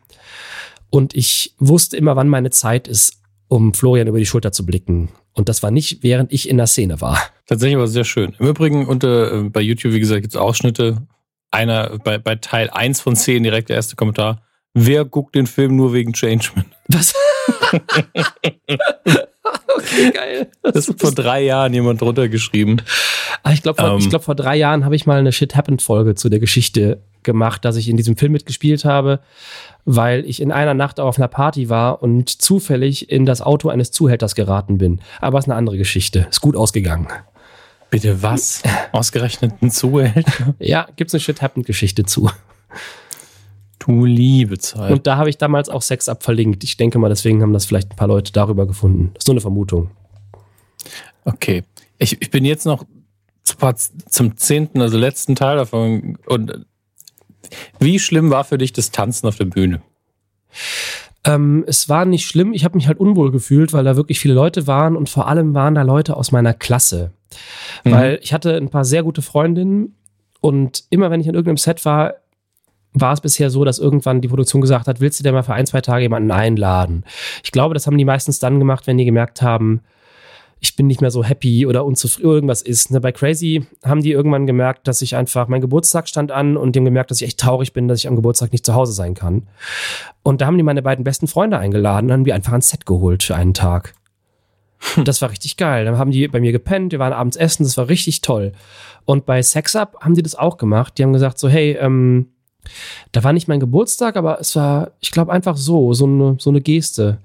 Und 0.91 1.14
ich 1.14 1.55
wusste 1.59 1.97
immer, 1.97 2.16
wann 2.16 2.28
meine 2.28 2.51
Zeit 2.51 2.89
ist, 2.89 3.20
um 3.49 3.74
Florian 3.74 4.09
über 4.09 4.18
die 4.18 4.26
Schulter 4.26 4.53
zu 4.53 4.66
blicken. 4.66 5.11
Und 5.34 5.49
das 5.49 5.62
war 5.62 5.70
nicht, 5.70 6.03
während 6.03 6.32
ich 6.32 6.49
in 6.49 6.57
der 6.57 6.66
Szene 6.66 7.01
war. 7.01 7.18
Tatsächlich 7.47 7.78
war 7.78 7.87
sehr 7.87 8.05
schön. 8.05 8.34
Im 8.39 8.47
Übrigen 8.47 8.87
unter, 8.87 9.32
äh, 9.32 9.43
bei 9.51 9.61
YouTube, 9.61 9.93
wie 9.93 10.01
gesagt, 10.01 10.22
gibt 10.22 10.34
es 10.34 10.41
Ausschnitte 10.41 11.07
einer 11.57 11.98
bei, 11.98 12.18
bei 12.18 12.36
Teil 12.36 12.70
1 12.70 13.00
von 13.00 13.16
10 13.16 13.42
direkt 13.42 13.68
der 13.70 13.76
erste 13.76 13.96
Kommentar. 13.96 14.42
Wer 14.74 15.04
guckt 15.07 15.34
den 15.34 15.46
Film 15.46 15.74
nur 15.74 15.94
wegen 15.94 16.12
Changeman? 16.12 16.66
Was? 16.88 17.14
okay, 19.76 20.11
geil. 20.12 20.50
Das, 20.62 20.74
das 20.74 20.88
hat 20.88 21.00
vor 21.00 21.12
drei 21.12 21.42
Jahren 21.42 21.72
jemand 21.72 22.00
drunter 22.02 22.28
geschrieben. 22.28 22.76
Ah, 23.42 23.52
ich 23.52 23.62
glaube, 23.62 23.80
vor, 23.80 23.98
ähm. 23.98 24.09
glaub, 24.09 24.24
vor 24.24 24.34
drei 24.34 24.57
Jahren 24.57 24.84
habe 24.84 24.94
ich 24.94 25.07
mal 25.07 25.18
eine 25.18 25.32
Shit 25.32 25.57
Happened 25.57 25.80
Folge 25.80 26.14
zu 26.14 26.28
der 26.28 26.40
Geschichte 26.40 27.00
gemacht, 27.22 27.64
dass 27.64 27.76
ich 27.76 27.88
in 27.88 27.96
diesem 27.96 28.16
Film 28.16 28.32
mitgespielt 28.32 28.84
habe, 28.84 29.20
weil 29.84 30.24
ich 30.26 30.42
in 30.42 30.52
einer 30.52 30.74
Nacht 30.74 31.00
auf 31.00 31.16
einer 31.16 31.28
Party 31.28 31.70
war 31.70 32.02
und 32.02 32.28
zufällig 32.28 33.11
in 33.11 33.24
das 33.24 33.40
Auto 33.40 33.70
eines 33.70 33.90
Zuhälters 33.92 34.34
geraten 34.34 34.76
bin. 34.78 35.00
Aber 35.20 35.38
es 35.38 35.46
ist 35.46 35.50
eine 35.50 35.59
andere 35.59 35.78
Geschichte. 35.78 36.26
Ist 36.30 36.40
gut 36.40 36.57
ausgegangen. 36.57 37.09
Bitte 37.97 38.22
was? 38.22 38.62
Ausgerechnet 38.92 39.55
ein 39.62 39.70
Zuhälter? 39.70 40.55
Ja, 40.59 40.86
gibt's 40.97 41.14
eine 41.14 41.20
Shit-Happened-Geschichte 41.20 42.05
zu. 42.05 42.30
Du 43.78 44.05
liebe 44.05 44.59
Zeit. 44.59 44.92
Und 44.92 45.07
da 45.07 45.16
habe 45.16 45.30
ich 45.30 45.38
damals 45.38 45.70
auch 45.70 45.80
Sex 45.80 46.07
Up 46.11 46.22
verlinkt. 46.22 46.62
Ich 46.62 46.76
denke 46.76 46.99
mal, 46.99 47.09
deswegen 47.09 47.40
haben 47.40 47.55
das 47.55 47.64
vielleicht 47.64 47.92
ein 47.92 47.97
paar 47.97 48.09
Leute 48.09 48.32
darüber 48.32 48.66
gefunden. 48.66 49.12
Das 49.14 49.22
ist 49.22 49.28
nur 49.28 49.32
eine 49.32 49.40
Vermutung. 49.40 49.88
Okay. 51.24 51.64
Ich, 51.97 52.20
ich 52.20 52.30
bin 52.30 52.44
jetzt 52.44 52.66
noch 52.66 52.84
zum 54.11 54.36
zehnten, 54.36 54.82
also 54.82 54.99
letzten 54.99 55.34
Teil 55.34 55.57
davon. 55.57 56.18
Und 56.26 56.66
wie 57.78 57.99
schlimm 57.99 58.28
war 58.28 58.44
für 58.44 58.59
dich 58.59 58.74
das 58.74 58.90
Tanzen 58.90 59.26
auf 59.26 59.36
der 59.36 59.47
Bühne? 59.47 59.80
Ähm, 61.24 61.64
es 61.66 61.88
war 61.88 62.05
nicht 62.05 62.26
schlimm. 62.26 62.53
Ich 62.53 62.66
habe 62.66 62.76
mich 62.76 62.88
halt 62.88 63.01
unwohl 63.01 63.30
gefühlt, 63.30 63.72
weil 63.72 63.84
da 63.84 63.97
wirklich 63.97 64.20
viele 64.20 64.34
Leute 64.34 64.66
waren 64.66 64.97
und 64.97 65.09
vor 65.09 65.28
allem 65.28 65.55
waren 65.55 65.74
da 65.74 65.80
Leute 65.80 66.14
aus 66.14 66.30
meiner 66.30 66.53
Klasse. 66.53 67.12
Mhm. 67.84 67.90
Weil 67.90 68.18
ich 68.22 68.32
hatte 68.32 68.56
ein 68.56 68.70
paar 68.70 68.84
sehr 68.84 69.02
gute 69.02 69.22
Freundinnen 69.22 69.94
und 70.40 70.84
immer 70.90 71.10
wenn 71.10 71.20
ich 71.20 71.26
in 71.26 71.34
irgendeinem 71.34 71.56
Set 71.56 71.84
war, 71.84 72.14
war 72.92 73.12
es 73.12 73.20
bisher 73.20 73.50
so, 73.50 73.64
dass 73.64 73.78
irgendwann 73.78 74.20
die 74.20 74.28
Produktion 74.28 74.62
gesagt 74.62 74.86
hat, 74.86 75.00
willst 75.00 75.18
du 75.20 75.24
denn 75.24 75.34
mal 75.34 75.42
für 75.42 75.54
ein, 75.54 75.66
zwei 75.66 75.80
Tage 75.80 76.02
jemanden 76.02 76.30
einladen? 76.30 77.04
Ich 77.44 77.52
glaube, 77.52 77.74
das 77.74 77.86
haben 77.86 77.98
die 77.98 78.04
meistens 78.04 78.38
dann 78.38 78.58
gemacht, 78.58 78.86
wenn 78.86 78.96
die 78.96 79.04
gemerkt 79.04 79.42
haben, 79.42 79.82
ich 80.60 80.74
bin 80.74 80.86
nicht 80.86 81.00
mehr 81.00 81.10
so 81.10 81.22
happy 81.22 81.66
oder 81.66 81.84
unzufrieden, 81.84 82.30
irgendwas 82.30 82.62
ist. 82.62 82.90
Ne? 82.90 83.00
Bei 83.00 83.12
Crazy 83.12 83.66
haben 83.84 84.02
die 84.02 84.12
irgendwann 84.12 84.46
gemerkt, 84.46 84.88
dass 84.88 85.02
ich 85.02 85.14
einfach, 85.14 85.48
mein 85.48 85.60
Geburtstag 85.60 86.08
stand 86.08 86.32
an 86.32 86.56
und 86.56 86.74
die 86.74 86.78
haben 86.80 86.84
gemerkt, 86.86 87.10
dass 87.10 87.20
ich 87.20 87.26
echt 87.26 87.40
traurig 87.40 87.72
bin, 87.72 87.88
dass 87.88 87.98
ich 87.98 88.08
am 88.08 88.16
Geburtstag 88.16 88.52
nicht 88.52 88.64
zu 88.64 88.74
Hause 88.74 88.92
sein 88.92 89.14
kann. 89.14 89.48
Und 90.22 90.40
da 90.40 90.46
haben 90.46 90.56
die 90.56 90.62
meine 90.62 90.82
beiden 90.82 91.04
besten 91.04 91.26
Freunde 91.26 91.58
eingeladen 91.58 92.06
und 92.06 92.12
haben 92.12 92.24
wir 92.24 92.34
einfach 92.34 92.54
ein 92.54 92.62
Set 92.62 92.86
geholt 92.86 93.22
für 93.22 93.36
einen 93.36 93.52
Tag. 93.52 93.94
Hm. 94.78 95.04
Das 95.04 95.22
war 95.22 95.30
richtig 95.30 95.56
geil. 95.56 95.84
Dann 95.84 95.98
haben 95.98 96.10
die 96.10 96.28
bei 96.28 96.40
mir 96.40 96.52
gepennt, 96.52 96.92
wir 96.92 96.98
waren 96.98 97.12
abends 97.12 97.36
essen, 97.36 97.64
das 97.64 97.76
war 97.76 97.88
richtig 97.88 98.20
toll. 98.20 98.52
Und 99.04 99.26
bei 99.26 99.42
Sex 99.42 99.76
Up 99.76 99.96
haben 100.00 100.14
die 100.14 100.22
das 100.22 100.34
auch 100.34 100.56
gemacht. 100.56 100.98
Die 100.98 101.02
haben 101.02 101.12
gesagt 101.12 101.38
so, 101.38 101.48
hey, 101.48 101.72
ähm, 101.80 102.28
da 103.12 103.24
war 103.24 103.32
nicht 103.32 103.48
mein 103.48 103.60
Geburtstag, 103.60 104.16
aber 104.16 104.40
es 104.40 104.56
war, 104.56 104.92
ich 105.00 105.10
glaube, 105.10 105.32
einfach 105.32 105.56
so, 105.56 105.94
so 105.94 106.06
eine, 106.06 106.36
so 106.38 106.50
eine 106.50 106.60
Geste. 106.60 107.18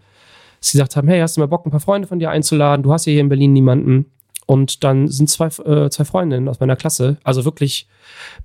Sie 0.60 0.78
gesagt 0.78 0.96
haben, 0.96 1.08
hey, 1.08 1.20
hast 1.20 1.38
du 1.38 1.42
mal 1.42 1.48
Bock, 1.48 1.66
ein 1.66 1.72
paar 1.72 1.80
Freunde 1.80 2.08
von 2.08 2.20
dir 2.20 2.30
einzuladen? 2.30 2.84
Du 2.84 2.94
hast 2.94 3.06
ja 3.06 3.12
hier 3.12 3.22
in 3.22 3.30
Berlin 3.30 3.54
niemanden. 3.54 4.06
Und 4.46 4.84
dann 4.84 5.08
sind 5.08 5.30
zwei, 5.30 5.48
äh, 5.48 5.90
zwei 5.90 6.06
Freundinnen 6.06 6.48
aus 6.48 6.60
meiner 6.60 6.76
Klasse, 6.76 7.18
also 7.24 7.46
wirklich 7.46 7.88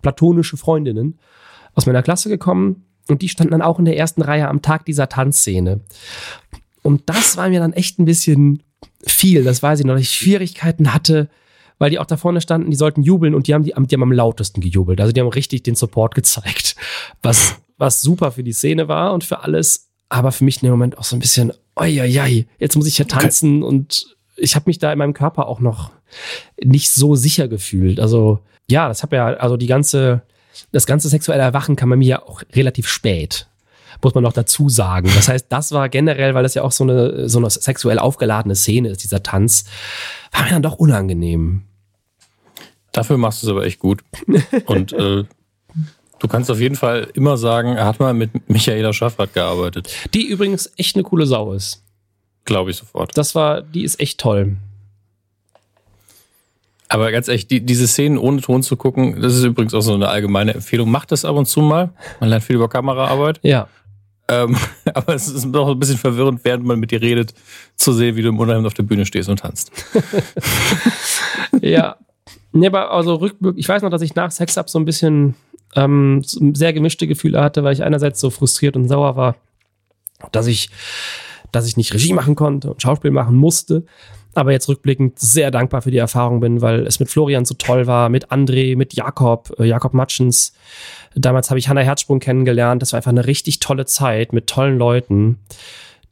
platonische 0.02 0.56
Freundinnen, 0.56 1.18
aus 1.74 1.86
meiner 1.86 2.02
Klasse 2.02 2.28
gekommen. 2.28 2.86
Und 3.08 3.22
die 3.22 3.28
standen 3.28 3.52
dann 3.52 3.62
auch 3.62 3.78
in 3.78 3.84
der 3.84 3.96
ersten 3.96 4.22
Reihe 4.22 4.48
am 4.48 4.62
Tag 4.62 4.84
dieser 4.84 5.08
Tanzszene. 5.08 5.80
Und 6.82 7.08
das 7.08 7.36
war 7.36 7.48
mir 7.48 7.60
dann 7.60 7.72
echt 7.72 7.98
ein 7.98 8.04
bisschen 8.04 8.62
viel, 9.06 9.44
das 9.44 9.62
weiß 9.62 9.80
ich 9.80 9.86
noch, 9.86 9.94
dass 9.94 10.02
ich 10.02 10.10
Schwierigkeiten 10.10 10.92
hatte, 10.92 11.28
weil 11.78 11.90
die 11.90 11.98
auch 11.98 12.06
da 12.06 12.16
vorne 12.16 12.40
standen, 12.40 12.70
die 12.70 12.76
sollten 12.76 13.02
jubeln 13.02 13.34
und 13.34 13.46
die 13.46 13.54
haben, 13.54 13.64
die, 13.64 13.72
die 13.76 13.94
haben 13.94 14.02
am 14.02 14.12
lautesten 14.12 14.60
gejubelt. 14.60 15.00
Also 15.00 15.12
die 15.12 15.20
haben 15.20 15.28
richtig 15.28 15.62
den 15.62 15.74
Support 15.74 16.14
gezeigt, 16.14 16.76
was, 17.22 17.56
was 17.78 18.02
super 18.02 18.32
für 18.32 18.42
die 18.42 18.52
Szene 18.52 18.88
war 18.88 19.12
und 19.12 19.24
für 19.24 19.40
alles, 19.40 19.90
aber 20.08 20.32
für 20.32 20.44
mich 20.44 20.62
in 20.62 20.66
dem 20.66 20.72
Moment 20.72 20.98
auch 20.98 21.04
so 21.04 21.16
ein 21.16 21.20
bisschen, 21.20 21.52
oi, 21.76 22.00
oi, 22.00 22.20
oi 22.20 22.46
jetzt 22.58 22.76
muss 22.76 22.86
ich 22.86 22.98
ja 22.98 23.04
tanzen 23.04 23.62
okay. 23.62 23.68
und 23.68 24.16
ich 24.36 24.54
habe 24.54 24.64
mich 24.66 24.78
da 24.78 24.92
in 24.92 24.98
meinem 24.98 25.14
Körper 25.14 25.46
auch 25.46 25.60
noch 25.60 25.92
nicht 26.62 26.90
so 26.90 27.14
sicher 27.14 27.48
gefühlt. 27.48 28.00
Also 28.00 28.40
ja, 28.68 28.88
das 28.88 29.02
habe 29.02 29.16
ja, 29.16 29.26
also 29.26 29.56
die 29.56 29.66
ganze, 29.66 30.22
das 30.72 30.86
ganze 30.86 31.08
sexuelle 31.08 31.42
Erwachen 31.42 31.76
kam 31.76 31.90
bei 31.90 31.96
mir 31.96 32.08
ja 32.08 32.22
auch 32.22 32.42
relativ 32.54 32.88
spät 32.88 33.48
muss 34.02 34.14
man 34.14 34.22
noch 34.22 34.32
dazu 34.32 34.68
sagen. 34.68 35.10
Das 35.14 35.28
heißt, 35.28 35.46
das 35.48 35.72
war 35.72 35.88
generell, 35.88 36.34
weil 36.34 36.42
das 36.42 36.54
ja 36.54 36.62
auch 36.62 36.72
so 36.72 36.84
eine, 36.84 37.28
so 37.28 37.38
eine 37.38 37.50
sexuell 37.50 37.98
aufgeladene 37.98 38.54
Szene 38.54 38.90
ist, 38.90 39.02
dieser 39.02 39.22
Tanz, 39.22 39.64
war 40.32 40.44
mir 40.44 40.50
dann 40.50 40.62
doch 40.62 40.74
unangenehm. 40.74 41.62
Dafür 42.92 43.18
machst 43.18 43.42
du 43.42 43.46
es 43.46 43.50
aber 43.50 43.64
echt 43.64 43.78
gut. 43.78 44.02
Und 44.66 44.92
äh, 44.92 45.24
du 46.18 46.28
kannst 46.28 46.50
auf 46.50 46.60
jeden 46.60 46.76
Fall 46.76 47.08
immer 47.14 47.36
sagen, 47.36 47.76
er 47.76 47.84
hat 47.84 48.00
mal 48.00 48.14
mit 48.14 48.48
Michaela 48.48 48.92
Schaffrath 48.92 49.34
gearbeitet. 49.34 49.92
Die 50.14 50.26
übrigens 50.26 50.72
echt 50.76 50.96
eine 50.96 51.02
coole 51.02 51.26
Sau 51.26 51.52
ist. 51.52 51.82
Glaube 52.46 52.70
ich 52.70 52.76
sofort. 52.76 53.16
Das 53.18 53.34
war, 53.34 53.60
die 53.60 53.82
ist 53.82 54.00
echt 54.00 54.18
toll. 54.18 54.56
Aber 56.88 57.10
ganz 57.10 57.28
ehrlich, 57.28 57.48
die, 57.48 57.60
diese 57.60 57.88
Szenen 57.88 58.16
ohne 58.16 58.40
Ton 58.40 58.62
zu 58.62 58.76
gucken, 58.76 59.20
das 59.20 59.34
ist 59.34 59.44
übrigens 59.44 59.74
auch 59.74 59.80
so 59.80 59.94
eine 59.94 60.08
allgemeine 60.08 60.54
Empfehlung. 60.54 60.90
Macht 60.90 61.12
das 61.12 61.24
ab 61.24 61.36
und 61.36 61.46
zu 61.46 61.60
mal. 61.60 61.90
Man 62.20 62.30
lernt 62.30 62.44
viel 62.44 62.56
über 62.56 62.68
Kameraarbeit. 62.68 63.40
Ja. 63.42 63.68
Ähm, 64.28 64.56
aber 64.94 65.14
es 65.14 65.28
ist 65.28 65.46
doch 65.50 65.68
ein 65.68 65.78
bisschen 65.78 65.98
verwirrend, 65.98 66.40
während 66.44 66.64
man 66.64 66.78
mit 66.78 66.90
dir 66.90 67.00
redet, 67.00 67.34
zu 67.76 67.92
sehen, 67.92 68.16
wie 68.16 68.22
du 68.22 68.28
im 68.28 68.38
Unterhemd 68.38 68.66
auf 68.66 68.74
der 68.74 68.82
Bühne 68.82 69.06
stehst 69.06 69.28
und 69.28 69.40
tanzt. 69.40 69.70
ja. 71.60 71.96
Nee, 72.52 72.68
aber 72.68 72.90
also 72.90 73.16
rückblickend, 73.16 73.58
ich 73.58 73.68
weiß 73.68 73.82
noch, 73.82 73.90
dass 73.90 74.02
ich 74.02 74.14
nach 74.14 74.30
Sex 74.30 74.56
Up 74.56 74.70
so 74.70 74.78
ein 74.78 74.86
bisschen 74.86 75.34
ähm, 75.74 76.22
sehr 76.24 76.72
gemischte 76.72 77.06
Gefühle 77.06 77.42
hatte, 77.42 77.62
weil 77.64 77.74
ich 77.74 77.82
einerseits 77.82 78.20
so 78.20 78.30
frustriert 78.30 78.76
und 78.76 78.88
sauer 78.88 79.16
war, 79.16 79.36
dass 80.32 80.46
ich, 80.46 80.70
dass 81.52 81.66
ich 81.66 81.76
nicht 81.76 81.92
Regie 81.92 82.14
machen 82.14 82.34
konnte 82.34 82.70
und 82.70 82.80
Schauspiel 82.80 83.10
machen 83.10 83.36
musste. 83.36 83.84
Aber 84.36 84.52
jetzt 84.52 84.68
rückblickend 84.68 85.18
sehr 85.18 85.50
dankbar 85.50 85.82
für 85.82 85.90
die 85.90 85.98
Erfahrung 85.98 86.40
bin, 86.40 86.60
weil 86.60 86.86
es 86.86 87.00
mit 87.00 87.10
Florian 87.10 87.44
so 87.44 87.54
toll 87.54 87.86
war, 87.86 88.08
mit 88.08 88.30
André, 88.30 88.76
mit 88.76 88.94
Jakob, 88.94 89.54
äh, 89.58 89.64
Jakob 89.64 89.94
Matschens, 89.94 90.52
Damals 91.16 91.48
habe 91.48 91.58
ich 91.58 91.68
Hannah 91.68 91.80
Herzsprung 91.80 92.20
kennengelernt. 92.20 92.82
Das 92.82 92.92
war 92.92 92.98
einfach 92.98 93.10
eine 93.10 93.26
richtig 93.26 93.58
tolle 93.58 93.86
Zeit 93.86 94.34
mit 94.34 94.48
tollen 94.48 94.76
Leuten, 94.76 95.38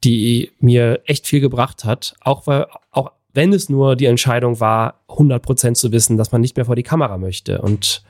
die 0.03 0.51
mir 0.59 1.01
echt 1.05 1.27
viel 1.27 1.41
gebracht 1.41 1.85
hat. 1.85 2.15
Auch, 2.21 2.47
weil, 2.47 2.65
auch 2.91 3.11
wenn 3.33 3.53
es 3.53 3.69
nur 3.69 3.95
die 3.95 4.07
Entscheidung 4.07 4.59
war, 4.59 5.01
100 5.09 5.43
Prozent 5.43 5.77
zu 5.77 5.91
wissen, 5.91 6.17
dass 6.17 6.31
man 6.31 6.41
nicht 6.41 6.55
mehr 6.55 6.65
vor 6.65 6.75
die 6.75 6.83
Kamera 6.83 7.19
möchte. 7.19 7.61
Und 7.61 8.03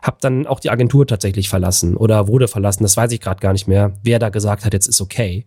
habe 0.00 0.16
dann 0.20 0.46
auch 0.46 0.60
die 0.60 0.70
Agentur 0.70 1.06
tatsächlich 1.06 1.50
verlassen 1.50 1.96
oder 1.96 2.28
wurde 2.28 2.48
verlassen. 2.48 2.82
Das 2.82 2.96
weiß 2.96 3.12
ich 3.12 3.20
gerade 3.20 3.40
gar 3.40 3.52
nicht 3.52 3.68
mehr, 3.68 3.92
wer 4.02 4.18
da 4.18 4.30
gesagt 4.30 4.64
hat, 4.64 4.72
jetzt 4.72 4.86
ist 4.86 5.02
okay. 5.02 5.44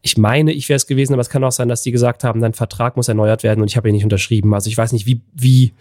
Ich 0.00 0.16
meine, 0.16 0.52
ich 0.52 0.68
wäre 0.68 0.76
es 0.76 0.86
gewesen, 0.86 1.12
aber 1.12 1.22
es 1.22 1.28
kann 1.28 1.42
auch 1.44 1.52
sein, 1.52 1.68
dass 1.68 1.82
die 1.82 1.90
gesagt 1.90 2.24
haben, 2.24 2.40
dein 2.40 2.54
Vertrag 2.54 2.96
muss 2.96 3.08
erneuert 3.08 3.42
werden 3.42 3.60
und 3.60 3.68
ich 3.68 3.76
habe 3.76 3.88
ihn 3.88 3.94
nicht 3.94 4.04
unterschrieben. 4.04 4.54
Also 4.54 4.70
ich 4.70 4.76
weiß 4.76 4.92
nicht, 4.92 5.06
wie, 5.06 5.20
wie 5.34 5.72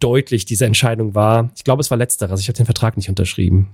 deutlich 0.00 0.44
diese 0.44 0.66
Entscheidung 0.66 1.14
war. 1.14 1.50
Ich 1.56 1.64
glaube, 1.64 1.80
es 1.80 1.90
war 1.90 1.98
letzteres. 1.98 2.40
Ich 2.40 2.48
habe 2.48 2.56
den 2.56 2.66
Vertrag 2.66 2.96
nicht 2.96 3.08
unterschrieben. 3.08 3.68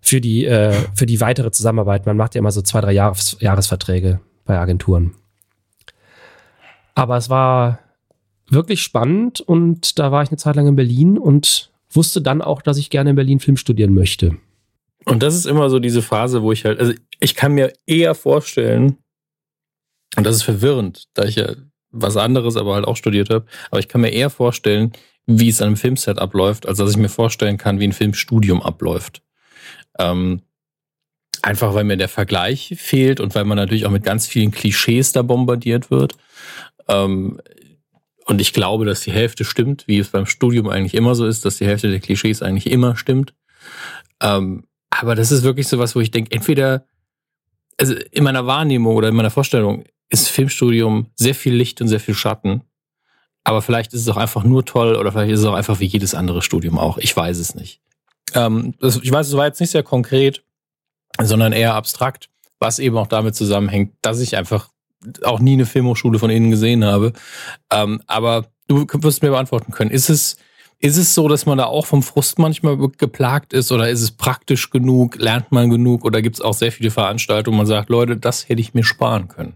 Für 0.00 0.20
die, 0.20 0.44
äh, 0.44 0.72
für 0.94 1.06
die 1.06 1.20
weitere 1.20 1.50
Zusammenarbeit. 1.50 2.06
Man 2.06 2.16
macht 2.16 2.34
ja 2.34 2.38
immer 2.38 2.52
so 2.52 2.62
zwei, 2.62 2.80
drei 2.80 2.92
Jahres, 2.92 3.36
Jahresverträge 3.40 4.20
bei 4.44 4.58
Agenturen. 4.58 5.14
Aber 6.94 7.16
es 7.16 7.28
war 7.28 7.80
wirklich 8.48 8.82
spannend 8.82 9.40
und 9.40 9.98
da 9.98 10.12
war 10.12 10.22
ich 10.22 10.30
eine 10.30 10.36
Zeit 10.36 10.56
lang 10.56 10.66
in 10.66 10.76
Berlin 10.76 11.18
und 11.18 11.70
wusste 11.90 12.20
dann 12.22 12.42
auch, 12.42 12.62
dass 12.62 12.78
ich 12.78 12.90
gerne 12.90 13.10
in 13.10 13.16
Berlin 13.16 13.40
Film 13.40 13.56
studieren 13.56 13.94
möchte. 13.94 14.36
Und 15.06 15.22
das 15.22 15.34
ist 15.34 15.46
immer 15.46 15.70
so 15.70 15.78
diese 15.78 16.02
Phase, 16.02 16.42
wo 16.42 16.52
ich 16.52 16.64
halt, 16.64 16.80
also 16.80 16.92
ich 17.20 17.34
kann 17.34 17.52
mir 17.52 17.72
eher 17.86 18.14
vorstellen, 18.14 18.98
und 20.16 20.24
das 20.24 20.36
ist 20.36 20.42
verwirrend, 20.42 21.04
da 21.14 21.24
ich 21.24 21.36
ja 21.36 21.54
was 21.90 22.16
anderes 22.16 22.56
aber 22.56 22.74
halt 22.74 22.86
auch 22.86 22.96
studiert 22.96 23.30
habe, 23.30 23.46
aber 23.70 23.78
ich 23.78 23.88
kann 23.88 24.00
mir 24.00 24.10
eher 24.10 24.30
vorstellen, 24.30 24.92
wie 25.26 25.48
es 25.48 25.62
an 25.62 25.68
einem 25.68 25.76
Filmset 25.76 26.18
abläuft, 26.18 26.66
als 26.66 26.78
dass 26.78 26.90
ich 26.90 26.96
mir 26.96 27.08
vorstellen 27.08 27.56
kann, 27.56 27.80
wie 27.80 27.84
ein 27.84 27.92
Filmstudium 27.92 28.62
abläuft. 28.62 29.22
Ähm, 29.98 30.42
einfach 31.42 31.74
weil 31.74 31.84
mir 31.84 31.96
der 31.96 32.08
Vergleich 32.08 32.74
fehlt 32.78 33.20
und 33.20 33.34
weil 33.34 33.44
man 33.44 33.56
natürlich 33.56 33.86
auch 33.86 33.90
mit 33.90 34.02
ganz 34.02 34.26
vielen 34.26 34.50
Klischees 34.50 35.12
da 35.12 35.22
bombardiert 35.22 35.90
wird. 35.90 36.14
Ähm, 36.88 37.40
und 38.26 38.40
ich 38.40 38.52
glaube, 38.52 38.86
dass 38.86 39.00
die 39.00 39.12
Hälfte 39.12 39.44
stimmt, 39.44 39.86
wie 39.86 39.98
es 39.98 40.08
beim 40.08 40.26
Studium 40.26 40.68
eigentlich 40.68 40.94
immer 40.94 41.14
so 41.14 41.26
ist, 41.26 41.44
dass 41.44 41.58
die 41.58 41.66
Hälfte 41.66 41.90
der 41.90 42.00
Klischees 42.00 42.42
eigentlich 42.42 42.70
immer 42.70 42.96
stimmt. 42.96 43.34
Ähm, 44.20 44.64
aber 45.00 45.14
das 45.14 45.32
ist 45.32 45.42
wirklich 45.42 45.68
so 45.68 45.78
was, 45.78 45.94
wo 45.94 46.00
ich 46.00 46.10
denke, 46.10 46.32
entweder, 46.32 46.86
also 47.78 47.94
in 48.10 48.24
meiner 48.24 48.46
Wahrnehmung 48.46 48.96
oder 48.96 49.08
in 49.08 49.14
meiner 49.14 49.30
Vorstellung 49.30 49.84
ist 50.10 50.28
Filmstudium 50.28 51.06
sehr 51.16 51.34
viel 51.34 51.54
Licht 51.54 51.80
und 51.80 51.88
sehr 51.88 52.00
viel 52.00 52.14
Schatten. 52.14 52.62
Aber 53.42 53.62
vielleicht 53.62 53.92
ist 53.92 54.02
es 54.02 54.08
auch 54.08 54.16
einfach 54.16 54.44
nur 54.44 54.64
toll 54.64 54.96
oder 54.96 55.12
vielleicht 55.12 55.32
ist 55.32 55.40
es 55.40 55.46
auch 55.46 55.54
einfach 55.54 55.80
wie 55.80 55.86
jedes 55.86 56.14
andere 56.14 56.40
Studium 56.40 56.78
auch. 56.78 56.98
Ich 56.98 57.14
weiß 57.14 57.38
es 57.38 57.54
nicht. 57.54 57.80
Ähm, 58.34 58.74
das, 58.80 58.96
ich 58.96 59.10
weiß, 59.10 59.28
es 59.28 59.36
war 59.36 59.46
jetzt 59.46 59.60
nicht 59.60 59.70
sehr 59.70 59.82
konkret, 59.82 60.42
sondern 61.20 61.52
eher 61.52 61.74
abstrakt, 61.74 62.30
was 62.58 62.78
eben 62.78 62.96
auch 62.96 63.06
damit 63.06 63.34
zusammenhängt, 63.34 63.94
dass 64.02 64.20
ich 64.20 64.36
einfach 64.36 64.70
auch 65.22 65.40
nie 65.40 65.52
eine 65.52 65.66
Filmhochschule 65.66 66.18
von 66.18 66.30
innen 66.30 66.50
gesehen 66.50 66.84
habe. 66.84 67.12
Ähm, 67.70 68.02
aber 68.06 68.46
du 68.68 68.86
wirst 68.88 69.22
mir 69.22 69.30
beantworten 69.30 69.72
können. 69.72 69.90
Ist 69.90 70.08
es, 70.08 70.36
ist 70.80 70.96
es 70.96 71.14
so, 71.14 71.28
dass 71.28 71.46
man 71.46 71.58
da 71.58 71.64
auch 71.64 71.86
vom 71.86 72.02
Frust 72.02 72.38
manchmal 72.38 72.76
geplagt 72.76 73.52
ist 73.52 73.72
oder 73.72 73.88
ist 73.88 74.02
es 74.02 74.10
praktisch 74.10 74.70
genug, 74.70 75.16
lernt 75.16 75.50
man 75.50 75.70
genug 75.70 76.04
oder 76.04 76.20
gibt 76.20 76.36
es 76.36 76.42
auch 76.42 76.54
sehr 76.54 76.72
viele 76.72 76.90
Veranstaltungen, 76.90 77.56
wo 77.56 77.58
man 77.58 77.66
sagt, 77.66 77.88
Leute, 77.88 78.16
das 78.16 78.48
hätte 78.48 78.60
ich 78.60 78.74
mir 78.74 78.84
sparen 78.84 79.28
können? 79.28 79.54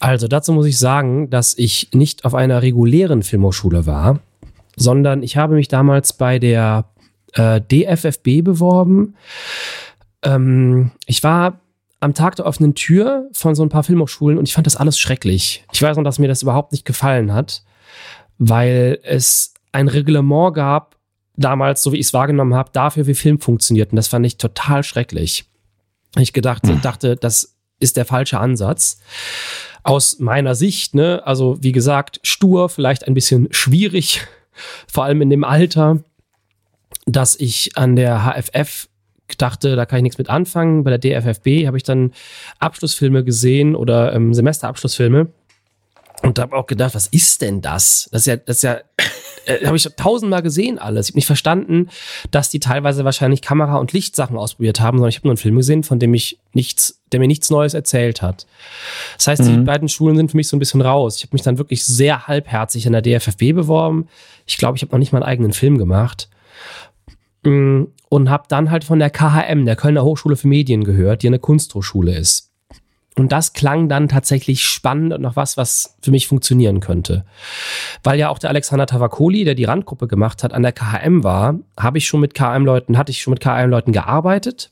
Also 0.00 0.28
dazu 0.28 0.52
muss 0.52 0.66
ich 0.66 0.78
sagen, 0.78 1.30
dass 1.30 1.56
ich 1.56 1.90
nicht 1.92 2.24
auf 2.24 2.34
einer 2.34 2.62
regulären 2.62 3.22
Filmhochschule 3.22 3.86
war, 3.86 4.20
sondern 4.76 5.22
ich 5.22 5.36
habe 5.36 5.54
mich 5.54 5.68
damals 5.68 6.12
bei 6.12 6.38
der 6.38 6.86
äh, 7.34 7.60
DFFB 7.60 8.42
beworben. 8.44 9.14
Ähm, 10.22 10.92
ich 11.06 11.22
war 11.22 11.60
am 12.00 12.14
Tag 12.14 12.36
der 12.36 12.46
offenen 12.46 12.74
Tür 12.74 13.28
von 13.32 13.54
so 13.54 13.62
ein 13.62 13.68
paar 13.68 13.82
Filmhochschulen 13.82 14.38
und 14.38 14.48
ich 14.48 14.54
fand 14.54 14.66
das 14.66 14.76
alles 14.76 14.98
schrecklich. 14.98 15.64
Ich 15.72 15.82
weiß 15.82 15.96
noch, 15.96 16.04
dass 16.04 16.18
mir 16.18 16.28
das 16.28 16.42
überhaupt 16.42 16.72
nicht 16.72 16.84
gefallen 16.84 17.32
hat, 17.32 17.64
weil 18.38 19.00
es 19.02 19.54
ein 19.72 19.88
Reglement 19.88 20.54
gab, 20.54 20.96
damals, 21.36 21.82
so 21.82 21.92
wie 21.92 21.98
ich 21.98 22.06
es 22.06 22.14
wahrgenommen 22.14 22.54
habe, 22.54 22.70
dafür, 22.72 23.06
wie 23.06 23.14
Film 23.14 23.40
funktioniert. 23.40 23.92
Und 23.92 23.96
das 23.96 24.08
fand 24.08 24.26
ich 24.26 24.38
total 24.38 24.82
schrecklich. 24.82 25.44
Ich 26.16 26.32
gedacht, 26.32 26.66
hm. 26.66 26.80
dachte, 26.80 27.16
das 27.16 27.56
ist 27.78 27.96
der 27.96 28.04
falsche 28.04 28.38
Ansatz. 28.40 29.00
Aus 29.84 30.18
meiner 30.18 30.54
Sicht, 30.54 30.94
ne, 30.94 31.22
also 31.24 31.56
wie 31.60 31.72
gesagt, 31.72 32.20
stur, 32.22 32.68
vielleicht 32.68 33.06
ein 33.06 33.14
bisschen 33.14 33.48
schwierig, 33.52 34.26
vor 34.86 35.04
allem 35.04 35.22
in 35.22 35.30
dem 35.30 35.44
Alter, 35.44 36.02
dass 37.06 37.36
ich 37.36 37.76
an 37.76 37.96
der 37.96 38.24
HFF 38.24 38.88
dachte, 39.36 39.76
da 39.76 39.86
kann 39.86 39.98
ich 39.98 40.02
nichts 40.02 40.18
mit 40.18 40.30
anfangen. 40.30 40.84
Bei 40.84 40.96
der 40.96 40.98
DFFB 40.98 41.66
habe 41.66 41.76
ich 41.76 41.82
dann 41.82 42.12
Abschlussfilme 42.58 43.24
gesehen 43.24 43.76
oder 43.76 44.14
ähm, 44.14 44.32
Semesterabschlussfilme 44.32 45.28
und 46.22 46.38
habe 46.38 46.56
auch 46.56 46.66
gedacht, 46.66 46.94
was 46.94 47.06
ist 47.08 47.42
denn 47.42 47.60
das? 47.60 48.08
Das 48.10 48.22
ist 48.22 48.26
ja, 48.26 48.36
das 48.36 48.56
ist 48.56 48.62
ja, 48.62 48.80
äh, 49.48 49.66
habe 49.66 49.76
ich 49.76 49.88
tausendmal 49.96 50.42
gesehen 50.42 50.78
alles. 50.78 51.06
Ich 51.06 51.12
habe 51.12 51.18
nicht 51.18 51.26
verstanden, 51.26 51.88
dass 52.30 52.50
die 52.50 52.60
teilweise 52.60 53.04
wahrscheinlich 53.04 53.42
Kamera- 53.42 53.78
und 53.78 53.92
Lichtsachen 53.92 54.36
ausprobiert 54.36 54.80
haben, 54.80 54.98
sondern 54.98 55.08
ich 55.08 55.16
habe 55.16 55.26
nur 55.26 55.32
einen 55.32 55.38
Film 55.38 55.56
gesehen, 55.56 55.82
von 55.82 55.98
dem 55.98 56.14
ich 56.14 56.38
nichts, 56.52 57.00
der 57.12 57.20
mir 57.20 57.26
nichts 57.26 57.50
Neues 57.50 57.74
erzählt 57.74 58.22
hat. 58.22 58.46
Das 59.16 59.26
heißt, 59.26 59.42
mhm. 59.42 59.46
die 59.46 59.64
beiden 59.64 59.88
Schulen 59.88 60.16
sind 60.16 60.30
für 60.30 60.36
mich 60.36 60.48
so 60.48 60.56
ein 60.56 60.60
bisschen 60.60 60.82
raus. 60.82 61.16
Ich 61.16 61.22
habe 61.22 61.34
mich 61.34 61.42
dann 61.42 61.58
wirklich 61.58 61.84
sehr 61.84 62.26
halbherzig 62.26 62.86
in 62.86 62.92
der 62.92 63.02
DFFB 63.02 63.54
beworben. 63.54 64.08
Ich 64.46 64.58
glaube, 64.58 64.76
ich 64.76 64.82
habe 64.82 64.92
noch 64.92 64.98
nicht 64.98 65.12
mal 65.12 65.22
einen 65.22 65.30
eigenen 65.30 65.52
Film 65.52 65.78
gemacht. 65.78 66.28
Mm, 67.44 67.84
und 68.08 68.30
habe 68.30 68.44
dann 68.48 68.70
halt 68.70 68.84
von 68.84 68.98
der 68.98 69.10
KHM, 69.10 69.64
der 69.64 69.76
Kölner 69.76 70.04
Hochschule 70.04 70.36
für 70.36 70.48
Medien 70.48 70.84
gehört, 70.84 71.22
die 71.22 71.26
eine 71.26 71.38
Kunsthochschule 71.38 72.16
ist. 72.16 72.47
Und 73.18 73.32
das 73.32 73.52
klang 73.52 73.88
dann 73.88 74.08
tatsächlich 74.08 74.62
spannend 74.62 75.12
und 75.12 75.22
noch 75.22 75.34
was, 75.34 75.56
was 75.56 75.96
für 76.00 76.10
mich 76.10 76.28
funktionieren 76.28 76.80
könnte. 76.80 77.24
Weil 78.04 78.18
ja 78.18 78.28
auch 78.28 78.38
der 78.38 78.50
Alexander 78.50 78.86
Tavakoli, 78.86 79.44
der 79.44 79.54
die 79.54 79.64
Randgruppe 79.64 80.06
gemacht 80.06 80.44
hat, 80.44 80.52
an 80.52 80.62
der 80.62 80.72
KHM 80.72 81.24
war, 81.24 81.58
habe 81.78 81.98
ich 81.98 82.06
schon 82.06 82.20
mit 82.20 82.34
KHM-Leuten, 82.34 82.96
hatte 82.96 83.10
ich 83.10 83.20
schon 83.20 83.32
mit 83.32 83.40
KHM-Leuten 83.40 83.92
gearbeitet 83.92 84.70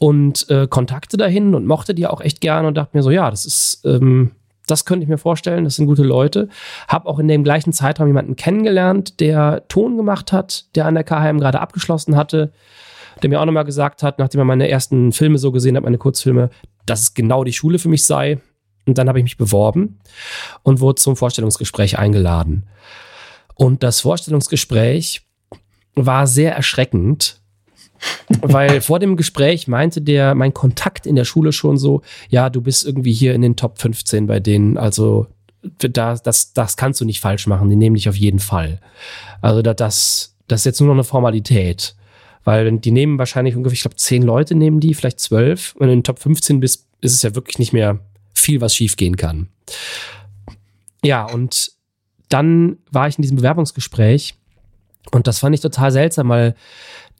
und 0.00 0.50
äh, 0.50 0.66
Kontakte 0.66 1.16
dahin 1.16 1.54
und 1.54 1.66
mochte 1.66 1.94
die 1.94 2.08
auch 2.08 2.20
echt 2.20 2.40
gerne 2.40 2.66
und 2.66 2.76
dachte 2.76 2.96
mir 2.96 3.02
so, 3.02 3.10
ja, 3.10 3.30
das 3.30 3.46
ist, 3.46 3.82
ähm, 3.84 4.32
das 4.66 4.84
könnte 4.84 5.04
ich 5.04 5.08
mir 5.08 5.18
vorstellen, 5.18 5.62
das 5.62 5.76
sind 5.76 5.86
gute 5.86 6.02
Leute. 6.02 6.48
Hab 6.88 7.06
auch 7.06 7.20
in 7.20 7.28
dem 7.28 7.44
gleichen 7.44 7.72
Zeitraum 7.72 8.08
jemanden 8.08 8.34
kennengelernt, 8.34 9.20
der 9.20 9.68
Ton 9.68 9.96
gemacht 9.96 10.32
hat, 10.32 10.64
der 10.74 10.86
an 10.86 10.94
der 10.94 11.04
KHM 11.04 11.38
gerade 11.38 11.60
abgeschlossen 11.60 12.16
hatte 12.16 12.52
der 13.22 13.30
mir 13.30 13.40
auch 13.40 13.46
nochmal 13.46 13.64
gesagt 13.64 14.02
hat, 14.02 14.18
nachdem 14.18 14.40
er 14.40 14.44
meine 14.44 14.68
ersten 14.68 15.12
Filme 15.12 15.38
so 15.38 15.52
gesehen 15.52 15.76
hat, 15.76 15.84
meine 15.84 15.98
Kurzfilme, 15.98 16.50
dass 16.86 17.02
es 17.02 17.14
genau 17.14 17.44
die 17.44 17.52
Schule 17.52 17.78
für 17.78 17.88
mich 17.88 18.04
sei. 18.04 18.40
Und 18.86 18.98
dann 18.98 19.08
habe 19.08 19.18
ich 19.18 19.24
mich 19.24 19.36
beworben 19.36 19.98
und 20.62 20.80
wurde 20.80 21.00
zum 21.00 21.16
Vorstellungsgespräch 21.16 21.98
eingeladen. 21.98 22.66
Und 23.54 23.82
das 23.82 24.00
Vorstellungsgespräch 24.00 25.22
war 25.94 26.26
sehr 26.26 26.54
erschreckend, 26.54 27.40
weil 28.42 28.80
vor 28.80 28.98
dem 28.98 29.16
Gespräch 29.16 29.66
meinte 29.66 30.02
der, 30.02 30.34
mein 30.34 30.54
Kontakt 30.54 31.06
in 31.06 31.16
der 31.16 31.24
Schule 31.24 31.52
schon 31.52 31.78
so, 31.78 32.02
ja, 32.28 32.50
du 32.50 32.60
bist 32.60 32.84
irgendwie 32.84 33.12
hier 33.12 33.34
in 33.34 33.42
den 33.42 33.56
Top 33.56 33.78
15 33.78 34.26
bei 34.26 34.38
denen, 34.38 34.76
also 34.76 35.26
das, 35.78 36.22
das, 36.22 36.52
das 36.52 36.76
kannst 36.76 37.00
du 37.00 37.04
nicht 37.04 37.20
falsch 37.20 37.46
machen, 37.46 37.68
die 37.68 37.76
nehmen 37.76 37.96
dich 37.96 38.08
auf 38.08 38.16
jeden 38.16 38.38
Fall. 38.38 38.80
Also 39.40 39.62
das, 39.62 40.36
das 40.46 40.60
ist 40.60 40.64
jetzt 40.64 40.80
nur 40.80 40.88
noch 40.88 40.94
eine 40.94 41.04
Formalität. 41.04 41.96
Weil 42.46 42.78
die 42.78 42.92
nehmen 42.92 43.18
wahrscheinlich 43.18 43.56
ungefähr, 43.56 43.74
ich 43.74 43.80
glaube, 43.80 43.96
zehn 43.96 44.22
Leute 44.22 44.54
nehmen 44.54 44.78
die, 44.78 44.94
vielleicht 44.94 45.18
zwölf. 45.18 45.74
Du 45.74 45.80
in 45.80 45.88
den 45.88 46.04
Top 46.04 46.20
15 46.20 46.60
bist, 46.60 46.86
ist 47.00 47.12
es 47.12 47.22
ja 47.22 47.34
wirklich 47.34 47.58
nicht 47.58 47.72
mehr 47.72 47.98
viel, 48.34 48.60
was 48.60 48.72
schiefgehen 48.72 49.16
kann. 49.16 49.48
Ja, 51.02 51.24
und 51.24 51.72
dann 52.28 52.76
war 52.92 53.08
ich 53.08 53.18
in 53.18 53.22
diesem 53.22 53.36
Bewerbungsgespräch 53.36 54.36
und 55.10 55.26
das 55.26 55.40
fand 55.40 55.56
ich 55.56 55.60
total 55.60 55.90
seltsam, 55.90 56.28
weil 56.28 56.54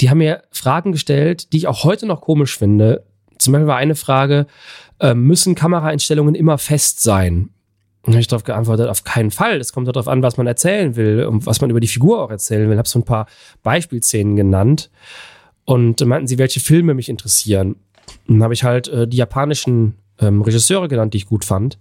die 0.01 0.11
haben 0.11 0.19
mir 0.19 0.45
Fragen 0.53 0.93
gestellt, 0.93 1.53
die 1.53 1.57
ich 1.57 1.67
auch 1.67 1.83
heute 1.83 2.07
noch 2.07 2.21
komisch 2.21 2.57
finde. 2.57 3.05
Zum 3.39 3.53
Beispiel 3.53 3.67
war 3.67 3.79
eine 3.79 3.97
Frage, 3.97 4.47
äh, 5.01 5.15
müssen 5.15 5.57
Kameraeinstellungen 5.57 6.37
immer 6.37 6.57
fest 6.59 7.03
sein? 7.03 7.51
Und 8.07 8.13
habe 8.13 8.21
ich 8.21 8.29
darauf 8.29 8.45
geantwortet, 8.45 8.89
auf 8.89 9.03
keinen 9.03 9.33
Fall. 9.33 9.59
Es 9.59 9.73
kommt 9.73 9.89
darauf 9.89 10.07
an, 10.07 10.23
was 10.23 10.37
man 10.37 10.47
erzählen 10.47 10.95
will 10.95 11.25
und 11.25 11.45
was 11.45 11.61
man 11.61 11.71
über 11.71 11.81
die 11.81 11.89
Figur 11.89 12.23
auch 12.23 12.31
erzählen 12.31 12.71
will. 12.71 12.79
Habe 12.79 12.89
so 12.89 13.01
ein 13.01 13.05
paar 13.05 13.27
Beispielszenen 13.65 14.37
genannt 14.37 14.91
und 15.65 16.05
meinten 16.07 16.29
sie, 16.29 16.39
welche 16.39 16.61
Filme 16.61 16.95
mich 16.95 17.09
interessieren. 17.09 17.75
Und 18.29 18.37
dann 18.37 18.45
habe 18.45 18.55
ich 18.55 18.63
halt 18.63 18.87
äh, 18.87 19.09
die 19.09 19.17
japanischen 19.17 19.97
ähm, 20.21 20.41
Regisseure 20.43 20.87
genannt, 20.87 21.15
die 21.15 21.19
ich 21.19 21.27
gut 21.27 21.45
fand 21.45 21.79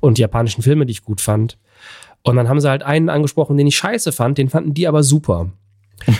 und 0.00 0.18
die 0.18 0.22
japanischen 0.22 0.62
Filme, 0.62 0.84
die 0.84 0.92
ich 0.92 1.02
gut 1.02 1.22
fand. 1.22 1.56
Und 2.22 2.36
dann 2.36 2.48
haben 2.48 2.60
sie 2.60 2.68
halt 2.68 2.82
einen 2.82 3.08
angesprochen, 3.08 3.56
den 3.56 3.66
ich 3.66 3.76
scheiße 3.76 4.12
fand, 4.12 4.36
den 4.36 4.50
fanden 4.50 4.74
die 4.74 4.86
aber 4.86 5.02
super. 5.02 5.50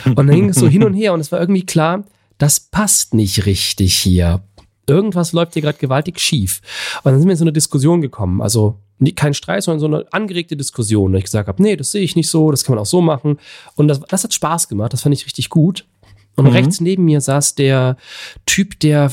Und 0.07 0.17
dann 0.17 0.31
ging 0.31 0.49
es 0.49 0.57
so 0.57 0.69
hin 0.69 0.83
und 0.83 0.95
her 0.95 1.13
und 1.13 1.21
es 1.21 1.31
war 1.31 1.41
irgendwie 1.41 1.67
klar, 1.67 2.05
das 2.39 2.61
passt 2.61 3.13
nicht 3.13 3.45
richtig 3.45 3.95
hier. 3.97 4.41
Irgendwas 4.87 5.33
läuft 5.33 5.55
hier 5.55 5.63
gerade 5.63 5.79
gewaltig 5.79 6.21
schief. 6.21 6.63
Und 7.03 7.13
dann 7.13 7.19
sind 7.19 7.29
wir 7.29 7.33
in 7.33 7.39
so 7.39 7.45
eine 7.45 7.53
Diskussion 7.53 8.01
gekommen. 8.01 8.41
Also 8.41 8.79
kein 9.15 9.35
Streit, 9.35 9.63
sondern 9.63 9.81
so 9.81 9.87
eine 9.87 10.13
angeregte 10.13 10.57
Diskussion. 10.57 11.13
Und 11.13 11.19
ich 11.19 11.25
gesagt 11.25 11.49
habe, 11.49 11.63
nee, 11.63 11.77
das 11.77 11.91
sehe 11.91 12.03
ich 12.03 12.17
nicht 12.17 12.29
so, 12.29 12.51
das 12.51 12.65
kann 12.65 12.75
man 12.75 12.83
auch 12.83 12.87
so 12.87 13.01
machen. 13.01 13.39
Und 13.75 13.89
das, 13.89 14.01
das 14.01 14.25
hat 14.25 14.35
Spaß 14.35 14.69
gemacht, 14.69 14.93
das 14.93 15.03
fand 15.03 15.15
ich 15.15 15.27
richtig 15.27 15.51
gut. 15.51 15.87
Und 16.37 16.47
mhm. 16.47 16.53
rechts 16.53 16.81
neben 16.81 17.05
mir 17.05 17.21
saß 17.21 17.55
der 17.55 17.97
Typ, 18.45 18.79
der, 18.81 19.13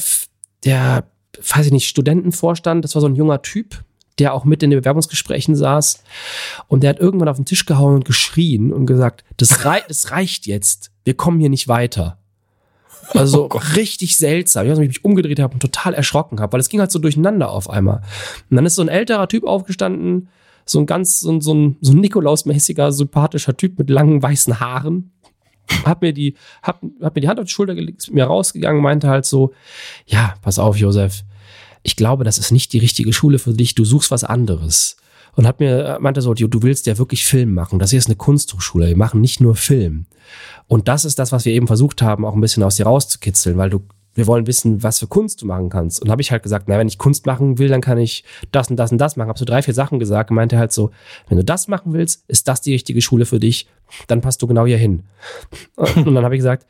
der, 0.63 1.05
weiß 1.38 1.65
ich 1.67 1.71
nicht, 1.71 1.88
Studentenvorstand, 1.88 2.84
das 2.84 2.95
war 2.95 3.01
so 3.01 3.07
ein 3.07 3.15
junger 3.15 3.41
Typ, 3.41 3.84
der 4.19 4.34
auch 4.34 4.45
mit 4.45 4.61
in 4.61 4.69
den 4.69 4.79
Bewerbungsgesprächen 4.79 5.55
saß. 5.55 6.03
Und 6.67 6.84
der 6.84 6.91
hat 6.91 6.99
irgendwann 6.99 7.29
auf 7.29 7.38
den 7.38 7.45
Tisch 7.45 7.65
gehauen 7.65 7.95
und 7.95 8.05
geschrien 8.05 8.71
und 8.71 8.86
gesagt, 8.86 9.23
das, 9.38 9.65
rei 9.65 9.81
das 9.88 10.11
reicht 10.11 10.45
jetzt, 10.45 10.91
wir 11.03 11.15
kommen 11.15 11.39
hier 11.39 11.49
nicht 11.49 11.67
weiter. 11.67 12.19
Also 13.10 13.49
oh 13.51 13.60
richtig 13.76 14.18
seltsam. 14.18 14.66
Ich 14.66 14.72
weiß 14.72 14.80
nicht, 14.80 14.89
ich 14.89 14.97
mich 14.97 15.06
umgedreht 15.06 15.39
habe 15.39 15.54
und 15.54 15.60
total 15.60 15.93
erschrocken 15.93 16.39
habe, 16.39 16.54
weil 16.54 16.60
es 16.60 16.70
ging 16.70 16.80
halt 16.80 16.91
so 16.91 16.99
durcheinander 16.99 17.49
auf 17.49 17.70
einmal. 17.70 18.01
Und 18.49 18.56
dann 18.56 18.66
ist 18.66 18.76
so 18.76 18.82
ein 18.82 18.88
älterer 18.88 19.28
Typ 19.28 19.45
aufgestanden, 19.45 20.30
so 20.66 20.80
ein 20.80 20.86
ganz, 20.86 21.20
so 21.20 21.32
ein, 21.32 21.41
so 21.41 21.54
ein, 21.54 21.78
so 21.82 21.93
ein 21.93 21.99
Nikolaus-mäßiger, 21.99 22.91
sympathischer 22.91 23.58
Typ 23.58 23.78
mit 23.78 23.89
langen 23.89 24.22
weißen 24.22 24.60
Haaren. 24.60 25.12
Hat 25.86 26.01
mir 26.01 26.14
die, 26.14 26.36
hat, 26.62 26.78
hat 27.01 27.16
mir 27.16 27.22
die 27.22 27.28
Hand 27.28 27.39
auf 27.39 27.45
die 27.45 27.51
Schulter 27.51 27.76
gelegt, 27.76 27.99
ist 27.99 28.08
mit 28.08 28.16
mir 28.16 28.26
rausgegangen, 28.26 28.82
meinte 28.82 29.08
halt 29.08 29.26
so, 29.26 29.54
ja, 30.06 30.36
pass 30.41 30.60
auf, 30.60 30.78
Josef. 30.78 31.24
Ich 31.84 31.95
glaube, 31.95 32.24
das 32.24 32.38
ist 32.38 32.51
nicht 32.51 32.74
die 32.74 32.80
richtige 32.80 33.14
Schule 33.14 33.39
für 33.39 33.54
dich. 33.54 33.76
Du 33.76 33.86
suchst 33.86 34.12
was 34.12 34.24
anderes 34.24 34.97
und 35.36 35.47
hat 35.47 35.59
mir 35.59 35.97
meinte 35.99 36.21
so, 36.21 36.34
du 36.34 36.61
willst 36.61 36.86
ja 36.86 36.97
wirklich 36.97 37.25
Film 37.25 37.53
machen. 37.53 37.79
Das 37.79 37.89
hier 37.89 37.99
ist 37.99 38.07
eine 38.07 38.15
Kunsthochschule. 38.15 38.88
Wir 38.88 38.97
machen 38.97 39.21
nicht 39.21 39.41
nur 39.41 39.55
Film. 39.55 40.05
Und 40.67 40.88
das 40.88 41.05
ist 41.05 41.19
das, 41.19 41.31
was 41.31 41.45
wir 41.45 41.53
eben 41.53 41.67
versucht 41.67 42.01
haben, 42.01 42.25
auch 42.25 42.34
ein 42.34 42.41
bisschen 42.41 42.63
aus 42.63 42.75
dir 42.75 42.86
rauszukitzeln, 42.86 43.57
weil 43.57 43.69
du 43.69 43.81
wir 44.15 44.27
wollen 44.27 44.47
wissen, 44.47 44.84
was 44.84 44.99
für 44.99 45.07
Kunst 45.07 45.41
du 45.41 45.47
machen 45.47 45.69
kannst. 45.69 46.01
Und 46.01 46.11
habe 46.11 46.21
ich 46.21 46.31
halt 46.31 46.43
gesagt, 46.43 46.65
na, 46.67 46.77
wenn 46.77 46.88
ich 46.88 46.97
Kunst 46.97 47.25
machen 47.25 47.57
will, 47.57 47.67
dann 47.67 47.81
kann 47.81 47.97
ich 47.97 48.23
das 48.51 48.69
und 48.69 48.77
das 48.77 48.91
und 48.91 48.99
das 48.99 49.15
machen. 49.15 49.29
Habe 49.29 49.39
so 49.39 49.45
drei, 49.45 49.61
vier 49.61 49.73
Sachen 49.73 49.99
gesagt 49.99 50.29
und 50.29 50.36
meinte 50.36 50.57
halt 50.57 50.71
so, 50.71 50.91
wenn 51.27 51.38
du 51.38 51.43
das 51.43 51.67
machen 51.67 51.93
willst, 51.93 52.23
ist 52.27 52.47
das 52.47 52.61
die 52.61 52.73
richtige 52.73 53.01
Schule 53.01 53.25
für 53.25 53.39
dich, 53.39 53.67
dann 54.07 54.21
passt 54.21 54.41
du 54.41 54.47
genau 54.47 54.65
hier 54.65 54.77
hin. 54.77 55.03
Und 55.77 56.13
dann 56.13 56.23
habe 56.23 56.36
ich 56.36 56.39
gesagt, 56.39 56.65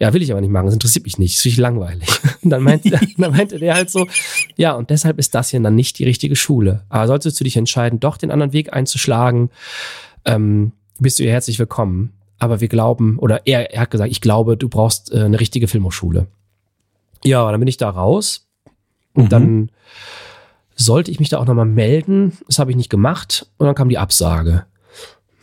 ja, 0.00 0.12
will 0.12 0.22
ich 0.22 0.30
aber 0.30 0.40
nicht 0.40 0.50
machen, 0.50 0.66
das 0.66 0.74
interessiert 0.74 1.04
mich 1.04 1.18
nicht, 1.18 1.36
das 1.36 1.46
ist 1.46 1.56
langweilig. 1.56 2.08
Und 2.42 2.50
dann 2.50 2.62
meinte, 2.62 2.90
dann 3.16 3.32
meinte 3.32 3.58
der 3.58 3.74
halt 3.74 3.90
so, 3.90 4.06
ja, 4.56 4.72
und 4.72 4.90
deshalb 4.90 5.18
ist 5.18 5.34
das 5.34 5.50
hier 5.50 5.60
dann 5.60 5.74
nicht 5.74 5.98
die 5.98 6.04
richtige 6.04 6.36
Schule. 6.36 6.84
Aber 6.88 7.06
solltest 7.06 7.38
du 7.40 7.44
dich 7.44 7.56
entscheiden, 7.56 8.00
doch 8.00 8.16
den 8.16 8.30
anderen 8.30 8.52
Weg 8.52 8.72
einzuschlagen, 8.72 9.50
ähm, 10.24 10.72
bist 10.98 11.18
du 11.18 11.24
hier 11.24 11.32
herzlich 11.32 11.58
willkommen. 11.58 12.12
Aber 12.38 12.60
wir 12.60 12.68
glauben, 12.68 13.18
oder 13.18 13.46
er, 13.46 13.74
er 13.74 13.82
hat 13.82 13.90
gesagt, 13.90 14.10
ich 14.12 14.20
glaube, 14.20 14.56
du 14.56 14.68
brauchst 14.68 15.12
äh, 15.12 15.20
eine 15.20 15.40
richtige 15.40 15.66
Filmhochschule. 15.66 16.28
Ja, 17.24 17.50
dann 17.50 17.60
bin 17.60 17.68
ich 17.68 17.76
da 17.76 17.90
raus. 17.90 18.46
Und 19.14 19.24
mhm. 19.24 19.28
dann 19.28 19.70
sollte 20.76 21.10
ich 21.10 21.18
mich 21.18 21.28
da 21.28 21.38
auch 21.38 21.46
nochmal 21.46 21.66
melden. 21.66 22.38
Das 22.46 22.60
habe 22.60 22.70
ich 22.70 22.76
nicht 22.76 22.90
gemacht. 22.90 23.50
Und 23.58 23.66
dann 23.66 23.74
kam 23.74 23.88
die 23.88 23.98
Absage. 23.98 24.66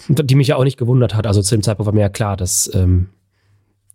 Die 0.07 0.35
mich 0.35 0.47
ja 0.47 0.55
auch 0.55 0.63
nicht 0.63 0.77
gewundert 0.77 1.15
hat. 1.15 1.27
Also 1.27 1.41
zu 1.41 1.55
dem 1.55 1.63
Zeitpunkt 1.63 1.87
war 1.87 1.93
mir 1.93 2.01
ja 2.01 2.09
klar, 2.09 2.37
dass 2.37 2.73
ähm, 2.73 3.09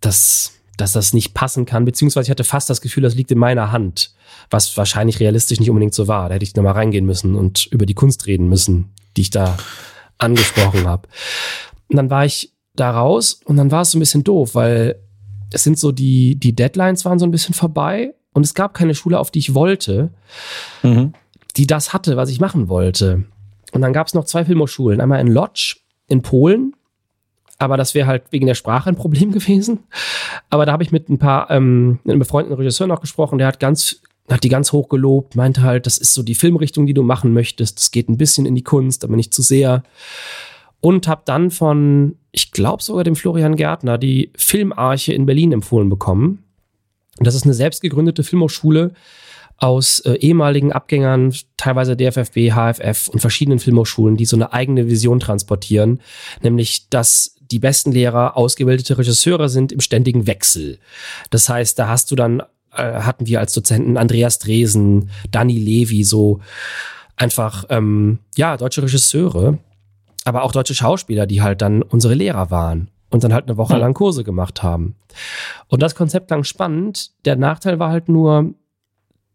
dass, 0.00 0.52
dass 0.76 0.92
das 0.92 1.12
nicht 1.12 1.34
passen 1.34 1.66
kann, 1.66 1.84
beziehungsweise 1.84 2.26
ich 2.26 2.30
hatte 2.30 2.44
fast 2.44 2.70
das 2.70 2.80
Gefühl, 2.80 3.02
das 3.02 3.14
liegt 3.14 3.30
in 3.30 3.38
meiner 3.38 3.72
Hand, 3.72 4.14
was 4.50 4.76
wahrscheinlich 4.76 5.20
realistisch 5.20 5.60
nicht 5.60 5.70
unbedingt 5.70 5.94
so 5.94 6.08
war. 6.08 6.28
Da 6.28 6.34
hätte 6.34 6.44
ich 6.44 6.56
nochmal 6.56 6.74
reingehen 6.74 7.06
müssen 7.06 7.34
und 7.34 7.66
über 7.66 7.86
die 7.86 7.94
Kunst 7.94 8.26
reden 8.26 8.48
müssen, 8.48 8.90
die 9.16 9.22
ich 9.22 9.30
da 9.30 9.56
angesprochen 10.18 10.86
habe. 10.86 11.08
Und 11.88 11.96
dann 11.96 12.10
war 12.10 12.24
ich 12.24 12.52
da 12.74 12.90
raus 12.90 13.40
und 13.44 13.56
dann 13.56 13.70
war 13.70 13.82
es 13.82 13.90
so 13.90 13.98
ein 13.98 14.00
bisschen 14.00 14.24
doof, 14.24 14.54
weil 14.54 14.96
es 15.52 15.64
sind 15.64 15.78
so 15.78 15.92
die, 15.92 16.36
die 16.36 16.54
Deadlines 16.54 17.04
waren 17.04 17.18
so 17.18 17.26
ein 17.26 17.30
bisschen 17.30 17.54
vorbei 17.54 18.14
und 18.32 18.44
es 18.44 18.54
gab 18.54 18.74
keine 18.74 18.94
Schule, 18.94 19.18
auf 19.18 19.30
die 19.30 19.40
ich 19.40 19.54
wollte, 19.54 20.10
mhm. 20.82 21.12
die 21.56 21.66
das 21.66 21.92
hatte, 21.92 22.16
was 22.16 22.30
ich 22.30 22.40
machen 22.40 22.68
wollte. 22.68 23.24
Und 23.72 23.82
dann 23.82 23.92
gab 23.92 24.06
es 24.06 24.14
noch 24.14 24.24
zwei 24.24 24.44
Filmhochschulen, 24.44 25.00
einmal 25.00 25.20
in 25.20 25.26
Lodz 25.26 25.76
in 26.08 26.22
Polen 26.22 26.74
aber 27.60 27.76
das 27.76 27.94
wäre 27.94 28.08
halt 28.08 28.24
wegen 28.30 28.46
der 28.46 28.54
Sprache 28.54 28.88
ein 28.88 28.96
Problem 28.96 29.30
gewesen. 29.32 29.80
Aber 30.48 30.66
da 30.66 30.72
habe 30.72 30.82
ich 30.82 30.90
mit 30.90 31.08
ein 31.08 31.18
paar 31.18 31.50
ähm, 31.50 32.00
mit 32.02 32.12
einem 32.12 32.18
befreundeten 32.18 32.56
Regisseur 32.56 32.86
noch 32.86 33.00
gesprochen, 33.00 33.38
der 33.38 33.46
hat 33.46 33.60
ganz 33.60 34.00
hat 34.28 34.44
die 34.44 34.48
ganz 34.48 34.72
hoch 34.72 34.88
gelobt, 34.88 35.34
meinte 35.34 35.62
halt, 35.62 35.86
das 35.86 35.98
ist 35.98 36.14
so 36.14 36.22
die 36.22 36.36
Filmrichtung, 36.36 36.86
die 36.86 36.94
du 36.94 37.02
machen 37.02 37.32
möchtest. 37.32 37.78
Das 37.78 37.90
geht 37.90 38.08
ein 38.08 38.16
bisschen 38.16 38.46
in 38.46 38.54
die 38.54 38.62
Kunst, 38.62 39.02
aber 39.04 39.16
nicht 39.16 39.34
zu 39.34 39.42
sehr. 39.42 39.82
Und 40.80 41.08
habe 41.08 41.22
dann 41.24 41.50
von, 41.50 42.16
ich 42.30 42.52
glaube 42.52 42.80
sogar 42.80 43.02
dem 43.02 43.16
Florian 43.16 43.56
Gärtner, 43.56 43.98
die 43.98 44.30
Filmarche 44.36 45.12
in 45.12 45.26
Berlin 45.26 45.50
empfohlen 45.50 45.88
bekommen. 45.88 46.44
Das 47.18 47.34
ist 47.34 47.42
eine 47.42 47.54
selbst 47.54 47.82
gegründete 47.82 48.22
Filmhochschule 48.22 48.92
aus 49.60 50.00
äh, 50.00 50.14
ehemaligen 50.14 50.72
Abgängern, 50.72 51.34
teilweise 51.56 51.96
DFFB, 51.96 52.52
HFF 52.52 53.08
und 53.08 53.20
verschiedenen 53.20 53.58
Filmhochschulen, 53.58 54.16
die 54.16 54.24
so 54.24 54.36
eine 54.36 54.52
eigene 54.52 54.88
Vision 54.88 55.20
transportieren, 55.20 56.00
nämlich 56.42 56.88
dass 56.88 57.36
die 57.50 57.58
besten 57.58 57.92
Lehrer 57.92 58.36
ausgebildete 58.36 58.96
Regisseure 58.96 59.48
sind 59.48 59.70
im 59.72 59.80
ständigen 59.80 60.26
Wechsel. 60.26 60.78
Das 61.30 61.48
heißt, 61.48 61.78
da 61.78 61.88
hast 61.88 62.10
du 62.10 62.16
dann 62.16 62.42
äh, 62.72 63.00
hatten 63.00 63.26
wir 63.26 63.40
als 63.40 63.52
Dozenten 63.52 63.96
Andreas 63.96 64.38
Dresen, 64.38 65.10
Danny 65.30 65.58
Levi, 65.58 66.04
so 66.04 66.40
einfach, 67.16 67.64
ähm, 67.68 68.20
ja, 68.36 68.56
deutsche 68.56 68.82
Regisseure, 68.82 69.58
aber 70.24 70.42
auch 70.42 70.52
deutsche 70.52 70.74
Schauspieler, 70.74 71.26
die 71.26 71.42
halt 71.42 71.60
dann 71.60 71.82
unsere 71.82 72.14
Lehrer 72.14 72.50
waren 72.50 72.88
und 73.10 73.24
dann 73.24 73.34
halt 73.34 73.46
eine 73.46 73.56
Woche 73.56 73.76
lang 73.76 73.92
Kurse 73.92 74.24
gemacht 74.24 74.62
haben. 74.62 74.94
Und 75.68 75.82
das 75.82 75.94
Konzept 75.94 76.28
klang 76.28 76.44
spannend. 76.44 77.10
Der 77.24 77.36
Nachteil 77.36 77.78
war 77.78 77.90
halt 77.90 78.08
nur, 78.08 78.54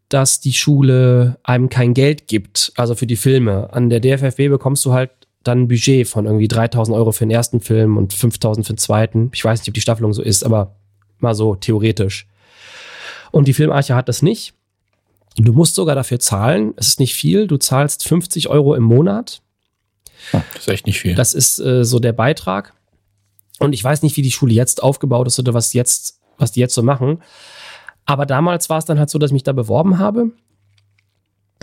dass 0.10 0.40
die 0.40 0.54
Schule 0.54 1.38
einem 1.44 1.70
kein 1.70 1.94
Geld 1.94 2.28
gibt, 2.28 2.72
also 2.76 2.96
für 2.96 3.08
die 3.08 3.16
Filme. 3.16 3.74
An 3.74 3.90
der 3.90 4.00
DFFB 4.00 4.50
bekommst 4.50 4.86
du 4.86 4.94
halt 4.94 5.12
dann 5.44 5.64
ein 5.64 5.68
Budget 5.68 6.08
von 6.08 6.26
irgendwie 6.26 6.48
3000 6.48 6.96
Euro 6.96 7.12
für 7.12 7.26
den 7.26 7.32
ersten 7.32 7.60
Film 7.60 7.98
und 7.98 8.14
5000 8.14 8.66
für 8.66 8.74
den 8.74 8.78
zweiten. 8.78 9.32
Ich 9.34 9.44
weiß 9.44 9.60
nicht, 9.60 9.68
ob 9.68 9.74
die 9.74 9.82
Staffelung 9.82 10.14
so 10.14 10.22
ist, 10.22 10.44
aber 10.44 10.76
mal 11.20 11.36
so 11.36 11.56
theoretisch. 11.56 12.28
Und 13.32 13.48
die 13.48 13.54
Filmarche 13.54 13.96
hat 13.96 14.10
das 14.10 14.22
nicht. 14.22 14.54
Du 15.38 15.54
musst 15.54 15.76
sogar 15.76 15.96
dafür 15.96 16.20
zahlen. 16.20 16.74
Es 16.78 16.88
ist 16.88 17.00
nicht 17.00 17.14
viel. 17.14 17.48
Du 17.48 17.58
zahlst 17.58 18.08
50 18.08 18.48
Euro 18.48 18.76
im 18.76 18.84
Monat. 18.84 19.42
Oh, 20.34 20.42
das 20.54 20.64
ist 20.64 20.68
echt 20.70 20.88
nicht 20.88 21.00
viel. 21.00 21.16
Das 21.16 21.34
ist 21.34 21.60
äh, 21.60 21.84
so 21.84 22.00
der 22.00 22.14
Beitrag. 22.14 22.74
Und 23.60 23.74
ich 23.74 23.84
weiß 23.84 24.02
nicht, 24.02 24.18
wie 24.18 24.22
die 24.22 24.32
Schule 24.32 24.54
jetzt 24.54 24.82
aufgebaut 24.82 25.28
ist 25.28 25.40
oder 25.40 25.54
was 25.54 25.74
jetzt, 25.74 26.20
was 26.38 26.54
die 26.54 26.60
jetzt 26.60 26.74
so 26.74 26.84
machen. 26.84 27.22
Aber 28.06 28.26
damals 28.26 28.70
war 28.70 28.78
es 28.78 28.86
dann 28.86 29.00
halt 29.00 29.10
so, 29.10 29.18
dass 29.18 29.30
ich 29.32 29.34
mich 29.34 29.44
da 29.44 29.54
beworben 29.54 29.98
habe 29.98 30.32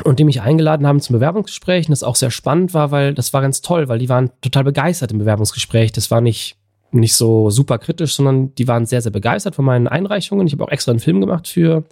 und 0.05 0.18
die 0.18 0.24
mich 0.24 0.43
eingeladen 0.43 0.86
haben 0.86 1.01
zum 1.01 1.14
Bewerbungsgespräch. 1.14 1.86
Und 1.86 1.93
das 1.93 2.03
auch 2.03 2.16
sehr 2.16 2.30
spannend 2.30 2.74
war, 2.74 2.90
weil 2.90 3.14
das 3.14 3.32
war 3.32 3.43
ganz 3.43 3.62
toll, 3.62 3.88
weil 3.88 3.99
die 3.99 4.09
waren 4.09 4.30
total 4.40 4.64
begeistert 4.64 5.12
im 5.12 5.18
Bewerbungsgespräch. 5.18 5.93
Das 5.93 6.11
war 6.11 6.20
nicht 6.20 6.57
nicht 6.93 7.14
so 7.14 7.51
super 7.51 7.78
kritisch, 7.78 8.14
sondern 8.14 8.55
die 8.55 8.68
waren 8.68 8.86
sehr, 8.86 9.01
sehr 9.01 9.12
begeistert 9.12 9.55
von 9.55 9.64
meinen 9.64 9.88
Einreichungen. 9.88 10.47
Ich 10.47 10.53
habe 10.53 10.64
auch 10.64 10.70
extra 10.70 10.93
einen 10.93 11.01
Film 11.01 11.20
gemacht 11.20 11.49
für 11.49 11.84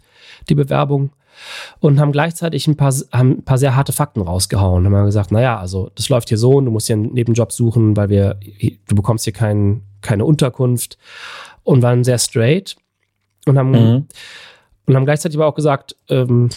die 0.48 0.54
Bewerbung 0.54 1.10
und 1.78 1.98
haben 1.98 2.12
gleichzeitig 2.12 2.66
ein 2.66 2.76
paar, 2.76 2.92
haben 3.12 3.30
ein 3.38 3.44
paar 3.44 3.58
sehr 3.58 3.76
harte 3.76 3.92
Fakten 3.92 4.20
rausgehauen. 4.20 4.84
Haben 4.84 5.06
gesagt, 5.06 5.32
naja, 5.32 5.58
also 5.58 5.90
das 5.94 6.08
läuft 6.08 6.28
hier 6.28 6.38
so 6.38 6.52
und 6.52 6.66
du 6.66 6.70
musst 6.70 6.86
hier 6.86 6.96
einen 6.96 7.12
Nebenjob 7.12 7.52
suchen, 7.52 7.96
weil 7.96 8.10
wir, 8.10 8.38
du 8.88 8.94
bekommst 8.94 9.24
hier 9.24 9.32
kein, 9.32 9.82
keine 10.02 10.24
Unterkunft 10.24 10.98
und 11.62 11.82
waren 11.82 12.04
sehr 12.04 12.18
straight 12.18 12.76
und 13.46 13.58
haben, 13.58 13.70
mhm. 13.70 14.06
und 14.86 14.96
haben 14.96 15.04
gleichzeitig 15.04 15.36
aber 15.38 15.46
auch 15.46 15.54
gesagt, 15.54 15.96
ähm, 16.08 16.50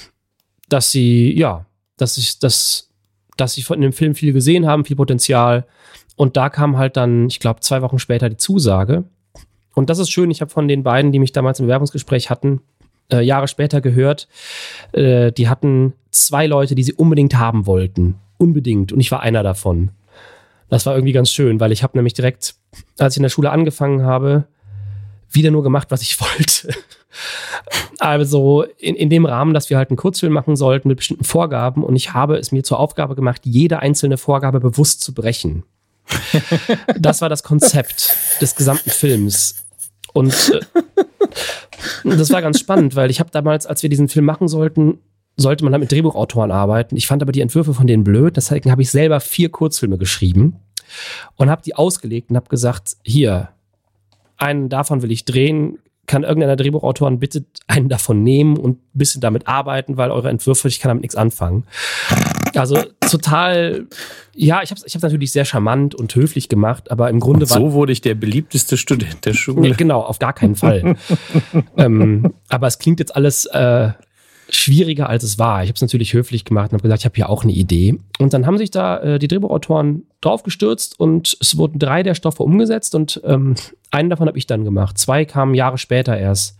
dass 0.70 0.92
sie, 0.92 1.38
ja, 1.38 1.66
dass 1.98 2.18
ich, 2.18 2.40
dass, 2.40 2.90
dass 3.38 3.54
sie 3.54 3.62
von 3.62 3.82
dem 3.82 3.94
Film 3.94 4.16
viel 4.16 4.34
gesehen 4.34 4.66
haben, 4.66 4.86
viel 4.86 4.96
Potenzial 4.96 5.66
und 6.16 6.38
da 6.38 6.50
kam 6.50 6.78
halt 6.78 6.98
dann, 6.98 7.28
ich 7.28 7.40
glaube, 7.40 7.62
zwei 7.62 7.82
Wochen 7.82 8.00
später 8.00 8.30
die 8.30 8.38
Zusage. 8.38 9.04
Und 9.74 9.90
das 9.90 10.00
ist 10.00 10.12
schön, 10.12 10.30
ich 10.30 10.42
habe 10.42 10.52
von 10.52 10.68
den 10.68 10.84
beiden, 10.84 11.12
die 11.12 11.20
mich 11.20 11.32
damals 11.32 11.60
im 11.60 11.66
Bewerbungsgespräch 11.66 12.30
hatten, 12.30 12.62
äh, 13.12 13.22
Jahre 13.22 13.48
später 13.48 13.82
gehört, 13.82 14.28
äh, 14.92 15.32
die 15.32 15.50
hatten 15.50 15.94
zwei 16.12 16.46
Leute, 16.46 16.76
die 16.76 16.84
sie 16.84 16.94
unbedingt 16.94 17.36
haben 17.36 17.66
wollten. 17.66 18.16
Unbedingt. 18.38 18.92
Und 18.92 19.00
ich 19.00 19.12
war 19.12 19.22
einer 19.22 19.42
davon. 19.42 19.90
Das 20.70 20.86
war 20.86 20.96
irgendwie 20.96 21.14
ganz 21.14 21.32
schön, 21.32 21.60
weil 21.60 21.72
ich 21.72 21.84
habe 21.84 21.98
nämlich 21.98 22.14
direkt, 22.14 22.56
als 22.98 23.14
ich 23.14 23.18
in 23.18 23.24
der 23.24 23.30
Schule 23.30 23.52
angefangen 23.52 24.04
habe, 24.04 24.46
wieder 25.34 25.52
nur 25.52 25.64
gemacht, 25.64 25.90
was 25.92 26.02
ich 26.02 26.20
wollte. 26.22 26.74
also 28.00 28.64
in, 28.78 28.96
in 28.96 29.10
dem 29.10 29.26
Rahmen, 29.26 29.54
dass 29.54 29.70
wir 29.70 29.78
halt 29.78 29.90
einen 29.90 29.98
Kurzfilm 29.98 30.34
machen 30.34 30.56
sollten 30.56 30.88
mit 30.88 30.98
bestimmten 30.98 31.26
Vorgaben 31.26 31.84
und 31.84 31.96
ich 31.96 32.14
habe 32.14 32.38
es 32.38 32.52
mir 32.52 32.64
zur 32.64 32.80
Aufgabe 32.80 33.16
gemacht, 33.16 33.42
jede 33.46 33.80
einzelne 33.80 34.18
Vorgabe 34.18 34.60
bewusst 34.60 35.02
zu 35.02 35.14
brechen 35.14 35.64
das 37.00 37.22
war 37.22 37.30
das 37.30 37.44
Konzept 37.44 38.16
des 38.42 38.56
gesamten 38.56 38.90
Films. 38.90 39.66
Und 40.14 40.34
äh, 40.54 42.18
das 42.18 42.32
war 42.32 42.42
ganz 42.42 42.60
spannend, 42.60 42.96
weil 42.96 43.10
ich 43.10 43.20
habe 43.20 43.32
damals, 43.32 43.66
als 43.66 43.84
wir 43.84 43.90
diesen 43.90 44.10
Film 44.10 44.26
machen 44.26 44.48
sollten, 44.48 45.00
sollte 45.36 45.64
man 45.64 45.74
halt 45.74 45.82
mit 45.82 45.92
Drehbuchautoren 45.92 46.52
arbeiten. 46.52 46.96
Ich 46.96 47.08
fand 47.08 47.24
aber 47.24 47.32
die 47.32 47.42
Entwürfe 47.42 47.74
von 47.74 47.88
denen 47.88 48.04
blöd, 48.04 48.38
deswegen 48.38 48.72
habe 48.72 48.84
ich 48.84 48.92
selber 48.92 49.20
vier 49.20 49.50
Kurzfilme 49.50 49.98
geschrieben 49.98 50.58
und 51.36 51.50
habe 51.50 51.64
die 51.64 51.76
ausgelegt 51.76 52.30
und 52.30 52.36
habe 52.36 52.50
gesagt, 52.50 52.98
hier, 53.04 53.50
einen 54.38 54.70
davon 54.70 55.02
will 55.02 55.12
ich 55.12 55.26
drehen, 55.26 55.80
kann 56.06 56.24
irgendeiner 56.24 56.58
Drehbuchautoren 56.58 57.20
bitte 57.20 57.46
einen 57.68 57.88
davon 57.88 58.24
nehmen 58.24 58.58
und 58.58 58.78
ein 58.78 58.98
bisschen 58.98 59.22
damit 59.22 59.48
arbeiten, 59.48 59.96
weil 59.96 60.12
eure 60.12 60.30
Entwürfe, 60.30 60.68
ich 60.68 60.80
kann 60.80 60.90
damit 60.90 61.04
nichts 61.04 61.16
anfangen. 61.16 61.64
Also 62.56 62.78
total, 63.10 63.88
ja, 64.36 64.62
ich 64.62 64.70
habe 64.70 64.80
es 64.80 64.86
ich 64.86 64.94
hab's 64.94 65.04
natürlich 65.04 65.32
sehr 65.32 65.46
charmant 65.46 65.96
und 65.96 66.14
höflich 66.14 66.50
gemacht, 66.50 66.92
aber 66.92 67.10
im 67.10 67.20
Grunde 67.20 67.44
und 67.44 67.48
so 67.48 67.56
war. 67.56 67.62
So 67.62 67.74
wurde 67.74 67.94
ich 67.94 68.02
der 68.02 68.16
beliebteste 68.16 68.76
Student 68.78 69.26
der 69.26 69.34
Schule. 69.34 69.62
Nee, 69.62 69.72
genau, 69.72 70.02
auf 70.02 70.20
gar 70.20 70.34
keinen 70.34 70.56
Fall. 70.56 70.98
ähm, 71.78 72.34
aber 72.50 72.68
es 72.68 72.80
klingt 72.80 73.00
jetzt 73.00 73.16
alles 73.16 73.46
äh, 73.46 73.92
schwieriger, 74.50 75.10
als 75.10 75.24
es 75.24 75.40
war. 75.40 75.64
Ich 75.64 75.70
habe 75.70 75.76
es 75.76 75.82
natürlich 75.82 76.14
höflich 76.14 76.46
gemacht 76.46 76.72
und 76.72 76.74
habe 76.74 76.84
gesagt, 76.84 77.02
ich 77.02 77.06
habe 77.06 77.16
hier 77.16 77.30
auch 77.30 77.44
eine 77.44 77.54
Idee. 77.54 77.98
Und 78.20 78.34
dann 78.34 78.46
haben 78.46 78.58
sich 78.58 78.72
da 78.72 79.00
äh, 79.00 79.20
die 79.20 79.28
Drehbuchautoren 79.28 80.06
draufgestürzt 80.22 81.00
und 81.00 81.38
es 81.40 81.58
wurden 81.58 81.80
drei 81.80 82.04
der 82.04 82.14
Stoffe 82.14 82.44
umgesetzt 82.44 82.94
und 82.94 83.22
ähm, 83.24 83.56
einen 83.94 84.10
davon 84.10 84.28
habe 84.28 84.38
ich 84.38 84.48
dann 84.48 84.64
gemacht. 84.64 84.98
Zwei 84.98 85.26
kamen 85.26 85.54
Jahre 85.54 85.78
später 85.78 86.18
erst. 86.18 86.58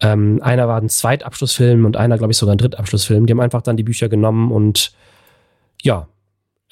Ähm, 0.00 0.40
einer 0.42 0.66
war 0.66 0.80
ein 0.80 0.88
Zweitabschlussfilm 0.88 1.84
und 1.84 1.96
einer, 1.96 2.16
glaube 2.16 2.32
ich, 2.32 2.38
sogar 2.38 2.54
ein 2.54 2.58
Drittabschlussfilm. 2.58 3.26
Die 3.26 3.32
haben 3.32 3.40
einfach 3.40 3.62
dann 3.62 3.76
die 3.76 3.82
Bücher 3.82 4.08
genommen 4.08 4.50
und 4.50 4.92
ja, 5.82 6.08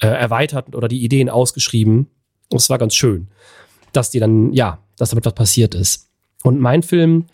äh, 0.01 0.07
erweitert 0.07 0.75
oder 0.75 0.89
die 0.89 1.05
Ideen 1.05 1.29
ausgeschrieben. 1.29 2.09
Und 2.51 2.57
es 2.57 2.71
war 2.71 2.79
ganz 2.79 2.95
schön, 2.95 3.29
dass 3.93 4.11
die 4.11 4.21
dann, 4.21 4.53
ja, 4.53 4.79
dass 4.97 5.11
damit 5.11 5.27
was 5.27 5.35
passiert 5.35 5.75
ist. 5.75 6.09
Und 6.43 6.61
mein 6.61 6.83
Film 6.83 7.27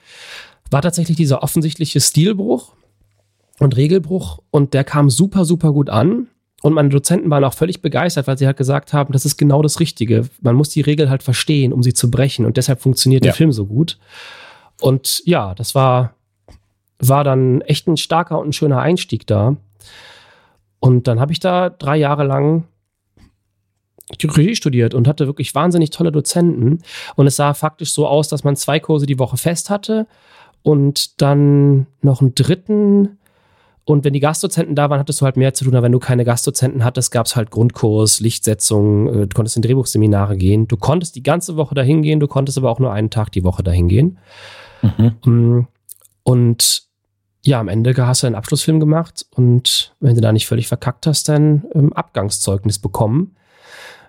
war 0.70 0.82
tatsächlich 0.82 1.16
dieser 1.16 1.43
offensichtliche 1.43 2.01
Stilbruch 2.01 2.74
und 3.61 3.76
Regelbruch 3.76 4.41
und 4.51 4.74
der 4.74 4.82
kam 4.82 5.11
super, 5.11 5.45
super 5.45 5.72
gut 5.72 5.91
an. 5.91 6.28
Und 6.64 6.72
meine 6.72 6.88
Dozenten 6.88 7.28
waren 7.28 7.44
auch 7.44 7.52
völlig 7.52 7.82
begeistert, 7.82 8.26
weil 8.26 8.38
sie 8.38 8.46
halt 8.46 8.56
gesagt 8.56 8.94
haben, 8.94 9.12
das 9.12 9.26
ist 9.26 9.36
genau 9.36 9.60
das 9.60 9.80
Richtige. 9.80 10.30
Man 10.40 10.54
muss 10.54 10.70
die 10.70 10.80
Regel 10.80 11.10
halt 11.10 11.22
verstehen, 11.22 11.74
um 11.74 11.82
sie 11.82 11.92
zu 11.92 12.10
brechen. 12.10 12.46
Und 12.46 12.56
deshalb 12.56 12.80
funktioniert 12.80 13.22
ja. 13.22 13.32
der 13.32 13.36
Film 13.36 13.52
so 13.52 13.66
gut. 13.66 13.98
Und 14.80 15.20
ja, 15.26 15.54
das 15.54 15.74
war, 15.74 16.14
war 16.98 17.22
dann 17.22 17.60
echt 17.60 17.86
ein 17.86 17.98
starker 17.98 18.38
und 18.38 18.48
ein 18.48 18.52
schöner 18.54 18.78
Einstieg 18.78 19.26
da. 19.26 19.58
Und 20.80 21.06
dann 21.06 21.20
habe 21.20 21.32
ich 21.32 21.38
da 21.38 21.68
drei 21.68 21.98
Jahre 21.98 22.24
lang 22.24 22.64
Regie 24.22 24.56
studiert 24.56 24.94
und 24.94 25.06
hatte 25.06 25.26
wirklich 25.26 25.54
wahnsinnig 25.54 25.90
tolle 25.90 26.12
Dozenten. 26.12 26.78
Und 27.14 27.26
es 27.26 27.36
sah 27.36 27.52
faktisch 27.52 27.92
so 27.92 28.08
aus, 28.08 28.28
dass 28.28 28.42
man 28.42 28.56
zwei 28.56 28.80
Kurse 28.80 29.04
die 29.04 29.18
Woche 29.18 29.36
fest 29.36 29.68
hatte 29.68 30.06
und 30.62 31.20
dann 31.20 31.88
noch 32.00 32.22
einen 32.22 32.34
dritten 32.34 33.18
und 33.87 34.05
wenn 34.05 34.14
die 34.14 34.20
Gastdozenten 34.20 34.74
da 34.74 34.89
waren, 34.89 34.99
hattest 34.99 35.20
du 35.20 35.26
halt 35.26 35.37
mehr 35.37 35.53
zu 35.53 35.64
tun. 35.64 35.74
Aber 35.74 35.85
wenn 35.85 35.93
du 35.93 35.99
keine 35.99 36.24
Gastdozenten 36.24 36.85
hattest, 36.85 37.11
gab 37.11 37.26
es 37.26 37.37
halt 37.37 37.51
Grundkurs, 37.51 38.20
Lichtsetzung, 38.20 39.09
äh, 39.09 39.26
du 39.26 39.35
konntest 39.35 39.57
in 39.57 39.62
Drehbuchseminare 39.62 40.37
gehen. 40.37 40.66
Du 40.66 40.76
konntest 40.76 41.16
die 41.16 41.22
ganze 41.22 41.57
Woche 41.57 41.74
dahin 41.74 42.03
gehen, 42.03 42.18
du 42.18 42.26
konntest 42.26 42.57
aber 42.57 42.70
auch 42.70 42.78
nur 42.78 42.93
einen 42.93 43.11
Tag 43.11 43.30
die 43.32 43.45
Woche 43.45 43.62
dahin 43.62 43.89
gehen. 43.89 44.18
Mhm. 44.80 45.14
Mm, 45.24 45.68
und 46.22 46.82
ja, 47.43 47.61
am 47.61 47.68
Ende 47.68 47.95
hast 48.07 48.22
du 48.22 48.26
einen 48.26 48.37
Abschlussfilm 48.37 48.80
gemacht 48.80 49.26
und 49.35 49.95
wenn 50.01 50.14
du 50.14 50.22
da 50.22 50.32
nicht 50.32 50.47
völlig 50.47 50.66
verkackt 50.66 51.07
hast, 51.07 51.28
dann 51.28 51.64
ähm, 51.74 51.93
Abgangszeugnis 51.93 52.78
bekommen, 52.78 53.37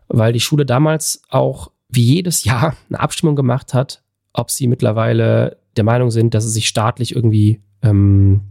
weil 0.07 0.31
die 0.31 0.39
Schule 0.39 0.65
damals 0.65 1.21
auch 1.29 1.69
wie 1.89 2.03
jedes 2.03 2.45
Jahr 2.45 2.77
eine 2.89 3.01
Abstimmung 3.01 3.35
gemacht 3.35 3.73
hat, 3.73 4.03
ob 4.31 4.51
sie 4.51 4.67
mittlerweile 4.67 5.57
der 5.75 5.83
Meinung 5.83 6.11
sind, 6.11 6.33
dass 6.33 6.45
sie 6.45 6.51
sich 6.51 6.69
staatlich 6.69 7.13
irgendwie 7.13 7.61
ähm, 7.81 8.41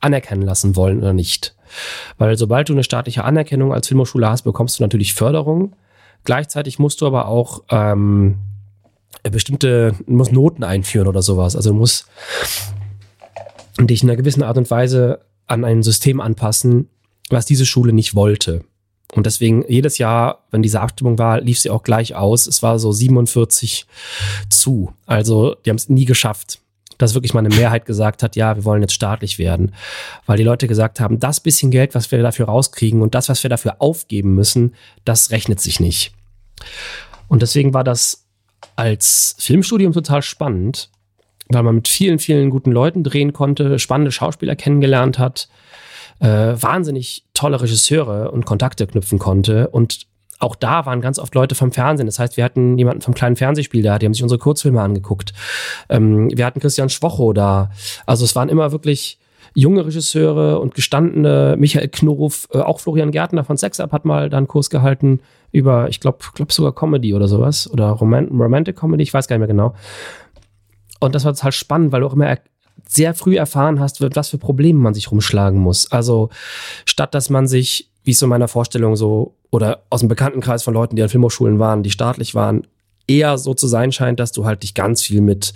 anerkennen 0.00 0.42
lassen 0.42 0.76
wollen 0.76 0.98
oder 0.98 1.12
nicht. 1.12 1.54
Weil 2.18 2.36
sobald 2.36 2.68
du 2.68 2.72
eine 2.72 2.84
staatliche 2.84 3.24
Anerkennung 3.24 3.72
als 3.72 3.88
Filmhochschule 3.88 4.28
hast, 4.28 4.42
bekommst 4.42 4.78
du 4.78 4.82
natürlich 4.82 5.14
Förderung. 5.14 5.74
Gleichzeitig 6.24 6.78
musst 6.78 7.00
du 7.00 7.06
aber 7.06 7.28
auch 7.28 7.62
ähm, 7.70 8.36
bestimmte, 9.22 9.94
musst 10.06 10.32
Noten 10.32 10.64
einführen 10.64 11.08
oder 11.08 11.22
sowas. 11.22 11.56
Also 11.56 11.70
du 11.70 11.76
musst 11.76 12.06
dich 13.80 14.02
in 14.02 14.08
einer 14.08 14.16
gewissen 14.16 14.42
Art 14.42 14.56
und 14.56 14.70
Weise 14.70 15.20
an 15.46 15.64
ein 15.64 15.82
System 15.82 16.20
anpassen, 16.20 16.88
was 17.30 17.46
diese 17.46 17.66
Schule 17.66 17.92
nicht 17.92 18.14
wollte. 18.14 18.64
Und 19.14 19.26
deswegen 19.26 19.64
jedes 19.68 19.98
Jahr, 19.98 20.44
wenn 20.50 20.62
diese 20.62 20.80
Abstimmung 20.80 21.18
war, 21.18 21.40
lief 21.40 21.58
sie 21.58 21.70
auch 21.70 21.82
gleich 21.82 22.16
aus. 22.16 22.46
Es 22.46 22.62
war 22.62 22.78
so 22.78 22.90
47 22.90 23.86
zu. 24.48 24.92
Also 25.06 25.54
die 25.54 25.70
haben 25.70 25.76
es 25.76 25.88
nie 25.88 26.04
geschafft, 26.04 26.60
dass 26.98 27.14
wirklich 27.14 27.34
mal 27.34 27.44
eine 27.44 27.54
Mehrheit 27.54 27.86
gesagt 27.86 28.22
hat, 28.22 28.36
ja, 28.36 28.56
wir 28.56 28.64
wollen 28.64 28.82
jetzt 28.82 28.94
staatlich 28.94 29.38
werden. 29.38 29.74
Weil 30.26 30.36
die 30.36 30.44
Leute 30.44 30.66
gesagt 30.66 31.00
haben, 31.00 31.20
das 31.20 31.40
bisschen 31.40 31.70
Geld, 31.70 31.94
was 31.94 32.10
wir 32.10 32.22
dafür 32.22 32.46
rauskriegen 32.46 33.02
und 33.02 33.14
das, 33.14 33.28
was 33.28 33.42
wir 33.42 33.50
dafür 33.50 33.76
aufgeben 33.80 34.34
müssen, 34.34 34.74
das 35.04 35.30
rechnet 35.30 35.60
sich 35.60 35.80
nicht. 35.80 36.12
Und 37.28 37.42
deswegen 37.42 37.74
war 37.74 37.84
das 37.84 38.26
als 38.76 39.36
Filmstudium 39.38 39.92
total 39.92 40.22
spannend, 40.22 40.90
weil 41.48 41.62
man 41.62 41.76
mit 41.76 41.88
vielen, 41.88 42.18
vielen 42.18 42.50
guten 42.50 42.72
Leuten 42.72 43.04
drehen 43.04 43.32
konnte, 43.32 43.78
spannende 43.78 44.12
Schauspieler 44.12 44.56
kennengelernt 44.56 45.18
hat, 45.18 45.48
äh, 46.20 46.26
wahnsinnig 46.26 47.24
tolle 47.34 47.60
Regisseure 47.60 48.30
und 48.30 48.46
Kontakte 48.46 48.86
knüpfen 48.86 49.18
konnte. 49.18 49.68
Und 49.68 50.06
auch 50.44 50.54
da 50.54 50.86
waren 50.86 51.00
ganz 51.00 51.18
oft 51.18 51.34
Leute 51.34 51.54
vom 51.54 51.72
Fernsehen. 51.72 52.06
Das 52.06 52.18
heißt, 52.18 52.36
wir 52.36 52.44
hatten 52.44 52.78
jemanden 52.78 53.00
vom 53.00 53.14
kleinen 53.14 53.36
Fernsehspiel 53.36 53.82
da, 53.82 53.98
die 53.98 54.06
haben 54.06 54.14
sich 54.14 54.22
unsere 54.22 54.38
Kurzfilme 54.38 54.80
angeguckt. 54.80 55.32
Ähm, 55.88 56.30
wir 56.34 56.46
hatten 56.46 56.60
Christian 56.60 56.90
Schwocho 56.90 57.32
da. 57.32 57.70
Also 58.06 58.24
es 58.24 58.36
waren 58.36 58.48
immer 58.48 58.70
wirklich 58.70 59.18
junge 59.54 59.86
Regisseure 59.86 60.60
und 60.60 60.74
gestandene, 60.74 61.56
Michael 61.58 61.88
Knuruf, 61.88 62.48
äh, 62.52 62.58
auch 62.58 62.80
Florian 62.80 63.12
Gärtner 63.12 63.44
von 63.44 63.56
Sex 63.56 63.80
Up 63.80 63.92
hat 63.92 64.04
mal 64.04 64.28
da 64.28 64.36
einen 64.36 64.48
Kurs 64.48 64.68
gehalten 64.68 65.20
über, 65.52 65.88
ich 65.88 66.00
glaube, 66.00 66.18
glaub 66.34 66.52
sogar 66.52 66.74
Comedy 66.74 67.14
oder 67.14 67.28
sowas 67.28 67.70
oder 67.70 67.90
Roman 67.90 68.26
Romantic 68.28 68.76
Comedy, 68.76 69.04
ich 69.04 69.14
weiß 69.14 69.28
gar 69.28 69.36
nicht 69.36 69.46
mehr 69.46 69.54
genau. 69.54 69.74
Und 70.98 71.14
das 71.14 71.24
war 71.24 71.34
total 71.34 71.52
spannend, 71.52 71.92
weil 71.92 72.00
du 72.00 72.06
auch 72.06 72.14
immer 72.14 72.36
sehr 72.86 73.14
früh 73.14 73.36
erfahren 73.36 73.78
hast, 73.80 74.00
was 74.16 74.28
für 74.28 74.38
Probleme 74.38 74.80
man 74.80 74.94
sich 74.94 75.10
rumschlagen 75.10 75.60
muss. 75.60 75.90
Also 75.92 76.30
statt 76.84 77.14
dass 77.14 77.30
man 77.30 77.46
sich, 77.46 77.90
wie 78.04 78.12
es 78.12 78.18
so 78.18 78.26
in 78.26 78.30
meiner 78.30 78.48
Vorstellung 78.48 78.96
so, 78.96 79.34
oder 79.50 79.82
aus 79.90 80.00
dem 80.00 80.08
Bekanntenkreis 80.08 80.62
von 80.62 80.74
Leuten, 80.74 80.96
die 80.96 81.02
an 81.02 81.08
Filmhochschulen 81.08 81.58
waren, 81.58 81.82
die 81.82 81.90
staatlich 81.90 82.34
waren, 82.34 82.66
eher 83.06 83.36
so 83.38 83.54
zu 83.54 83.66
sein 83.66 83.92
scheint, 83.92 84.20
dass 84.20 84.32
du 84.32 84.44
halt 84.44 84.62
dich 84.62 84.74
ganz 84.74 85.02
viel 85.02 85.20
mit 85.20 85.54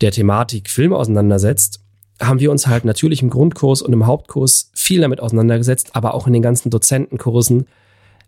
der 0.00 0.12
Thematik 0.12 0.70
Film 0.70 0.92
auseinandersetzt, 0.92 1.80
haben 2.20 2.40
wir 2.40 2.50
uns 2.50 2.66
halt 2.66 2.84
natürlich 2.84 3.22
im 3.22 3.30
Grundkurs 3.30 3.82
und 3.82 3.92
im 3.92 4.06
Hauptkurs 4.06 4.70
viel 4.74 5.00
damit 5.00 5.20
auseinandergesetzt, 5.20 5.90
aber 5.94 6.14
auch 6.14 6.26
in 6.26 6.32
den 6.32 6.42
ganzen 6.42 6.70
Dozentenkursen 6.70 7.66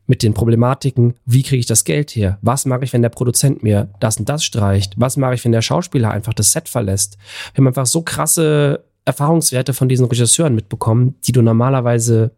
mit 0.07 0.22
den 0.22 0.35
Problematiken, 0.35 1.14
wie 1.24 1.43
kriege 1.43 1.61
ich 1.61 1.66
das 1.66 1.85
Geld 1.85 2.11
her? 2.11 2.39
Was 2.43 2.66
mache 2.66 2.85
ich, 2.85 2.93
wenn 2.93 3.03
der 3.03 3.09
Produzent 3.09 3.62
mir 3.62 3.89
das 4.01 4.18
und 4.18 4.28
das 4.28 4.45
streicht? 4.45 4.95
Was 4.97 5.16
mache 5.16 5.35
ich, 5.35 5.45
wenn 5.45 5.53
der 5.53 5.62
Schauspieler 5.62 6.11
einfach 6.11 6.35
das 6.35 6.53
Set 6.53 6.68
verlässt? 6.68 7.16
Wir 7.55 7.62
haben 7.62 7.68
einfach 7.68 7.87
so 7.87 8.03
krasse 8.03 8.85
Erfahrungswerte 9.07 9.72
von 9.72 9.89
diesen 9.89 10.07
Regisseuren 10.07 10.55
mitbekommen, 10.55 11.14
die 11.24 11.32
du 11.32 11.41
normalerweise 11.41 12.32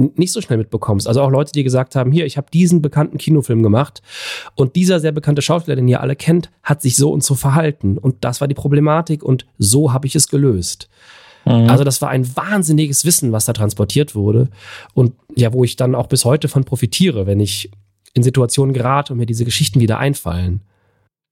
nicht 0.00 0.32
so 0.32 0.40
schnell 0.40 0.58
mitbekommst. 0.58 1.06
Also 1.06 1.20
auch 1.20 1.30
Leute, 1.30 1.52
die 1.52 1.62
gesagt 1.62 1.94
haben, 1.94 2.10
hier, 2.10 2.24
ich 2.24 2.36
habe 2.36 2.48
diesen 2.52 2.80
bekannten 2.82 3.18
Kinofilm 3.18 3.62
gemacht 3.62 4.02
und 4.54 4.76
dieser 4.76 5.00
sehr 5.00 5.12
bekannte 5.12 5.42
Schauspieler, 5.42 5.76
den 5.76 5.88
ihr 5.88 6.00
alle 6.00 6.16
kennt, 6.16 6.50
hat 6.62 6.82
sich 6.82 6.96
so 6.96 7.12
und 7.12 7.22
so 7.22 7.34
verhalten 7.34 7.98
und 7.98 8.16
das 8.22 8.40
war 8.40 8.48
die 8.48 8.54
Problematik 8.54 9.22
und 9.22 9.46
so 9.58 9.92
habe 9.92 10.06
ich 10.06 10.16
es 10.16 10.28
gelöst. 10.28 10.88
Mhm. 11.44 11.68
Also 11.68 11.84
das 11.84 12.00
war 12.02 12.08
ein 12.08 12.26
wahnsinniges 12.36 13.04
Wissen, 13.04 13.32
was 13.32 13.44
da 13.44 13.52
transportiert 13.52 14.14
wurde 14.14 14.48
und 14.94 15.12
ja, 15.36 15.52
wo 15.52 15.64
ich 15.64 15.76
dann 15.76 15.94
auch 15.94 16.06
bis 16.06 16.24
heute 16.24 16.48
von 16.48 16.64
profitiere, 16.64 17.26
wenn 17.26 17.40
ich 17.40 17.70
in 18.14 18.22
Situationen 18.22 18.74
gerate 18.74 19.12
und 19.12 19.18
mir 19.18 19.26
diese 19.26 19.44
Geschichten 19.44 19.80
wieder 19.80 19.98
einfallen. 19.98 20.62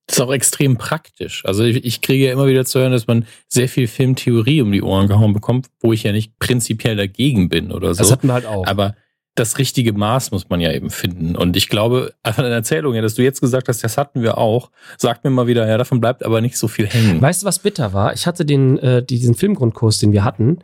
Das 0.08 0.16
ist 0.16 0.22
auch 0.22 0.32
extrem 0.32 0.78
praktisch. 0.78 1.44
Also 1.44 1.64
ich, 1.64 1.84
ich 1.84 2.00
kriege 2.00 2.26
ja 2.26 2.32
immer 2.32 2.46
wieder 2.46 2.64
zu 2.64 2.80
hören, 2.80 2.92
dass 2.92 3.06
man 3.06 3.26
sehr 3.46 3.68
viel 3.68 3.86
Filmtheorie 3.86 4.62
um 4.62 4.72
die 4.72 4.82
Ohren 4.82 5.06
gehauen 5.06 5.34
bekommt, 5.34 5.66
wo 5.80 5.92
ich 5.92 6.02
ja 6.02 6.12
nicht 6.12 6.38
prinzipiell 6.38 6.96
dagegen 6.96 7.50
bin 7.50 7.70
oder 7.70 7.94
so. 7.94 7.98
Das 7.98 8.10
hatten 8.10 8.26
wir 8.26 8.32
halt 8.32 8.46
auch. 8.46 8.66
Aber 8.66 8.96
das 9.34 9.58
richtige 9.58 9.92
Maß 9.92 10.30
muss 10.30 10.48
man 10.48 10.60
ja 10.60 10.72
eben 10.72 10.90
finden. 10.90 11.36
Und 11.36 11.56
ich 11.56 11.68
glaube, 11.68 12.14
von 12.24 12.42
deiner 12.42 12.56
Erzählung, 12.56 12.94
ja, 12.94 13.02
dass 13.02 13.14
du 13.14 13.22
jetzt 13.22 13.40
gesagt 13.40 13.68
hast, 13.68 13.84
das 13.84 13.98
hatten 13.98 14.22
wir 14.22 14.38
auch, 14.38 14.70
sagt 14.96 15.24
mir 15.24 15.30
mal 15.30 15.46
wieder, 15.46 15.68
ja, 15.68 15.76
davon 15.76 16.00
bleibt 16.00 16.24
aber 16.24 16.40
nicht 16.40 16.56
so 16.56 16.68
viel 16.68 16.86
hängen. 16.86 17.20
Weißt 17.20 17.42
du, 17.42 17.46
was 17.46 17.58
bitter 17.58 17.92
war? 17.92 18.14
Ich 18.14 18.26
hatte 18.26 18.44
den, 18.44 18.78
äh, 18.78 19.02
diesen 19.02 19.34
Filmgrundkurs, 19.34 19.98
den 19.98 20.12
wir 20.12 20.24
hatten. 20.24 20.58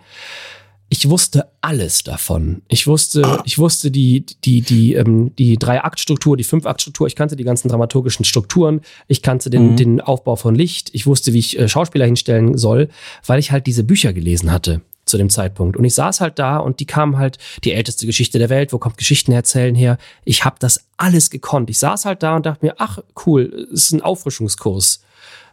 Ich 0.97 1.11
wusste 1.11 1.49
alles 1.61 2.05
davon. 2.05 2.63
Ich 2.69 2.87
wusste, 2.87 3.41
ich 3.45 3.59
wusste 3.59 3.91
die, 3.91 4.25
die, 4.45 4.61
die, 4.61 4.95
ähm, 4.95 5.35
die 5.35 5.57
Drei-Akt-Struktur, 5.57 6.37
die 6.37 6.45
Fünf-Akt-Struktur. 6.45 7.09
Ich 7.09 7.17
kannte 7.17 7.35
die 7.35 7.43
ganzen 7.43 7.69
dramaturgischen 7.69 8.25
Strukturen. 8.25 8.81
Ich 9.09 9.21
kannte 9.21 9.51
den, 9.51 9.73
mhm. 9.73 9.77
den 9.77 10.01
Aufbau 10.01 10.37
von 10.37 10.55
Licht. 10.55 10.91
Ich 10.93 11.09
wusste, 11.09 11.33
wie 11.33 11.41
ich 11.41 11.59
äh, 11.59 11.67
Schauspieler 11.69 12.07
hinstellen 12.07 12.57
soll, 12.57 12.91
weil 13.27 13.41
ich 13.41 13.51
halt 13.51 13.67
diese 13.67 13.83
Bücher 13.83 14.13
gelesen 14.13 14.53
hatte 14.53 14.83
zu 15.05 15.19
dem 15.19 15.31
Zeitpunkt. 15.31 15.77
Und 15.77 15.85
ich 15.85 15.97
saß 15.97 16.21
halt 16.21 16.39
da 16.39 16.59
und 16.59 16.79
die 16.79 16.87
kamen 16.87 17.19
halt, 17.19 17.39
die 17.65 17.73
älteste 17.73 18.07
Geschichte 18.07 18.39
der 18.39 18.49
Welt, 18.49 18.73
wo 18.73 18.79
kommt 18.79 18.97
Geschichten 18.97 19.33
erzählen 19.33 19.75
her? 19.75 19.99
Ich 20.25 20.45
habe 20.45 20.57
das 20.61 20.87
alles 20.97 21.29
gekonnt. 21.29 21.71
Ich 21.71 21.81
saß 21.81 22.05
halt 22.05 22.23
da 22.23 22.37
und 22.37 22.47
dachte 22.47 22.65
mir, 22.65 22.77
ach 22.79 23.01
cool, 23.27 23.67
es 23.73 23.87
ist 23.87 23.93
ein 23.95 24.01
Auffrischungskurs. 24.01 25.04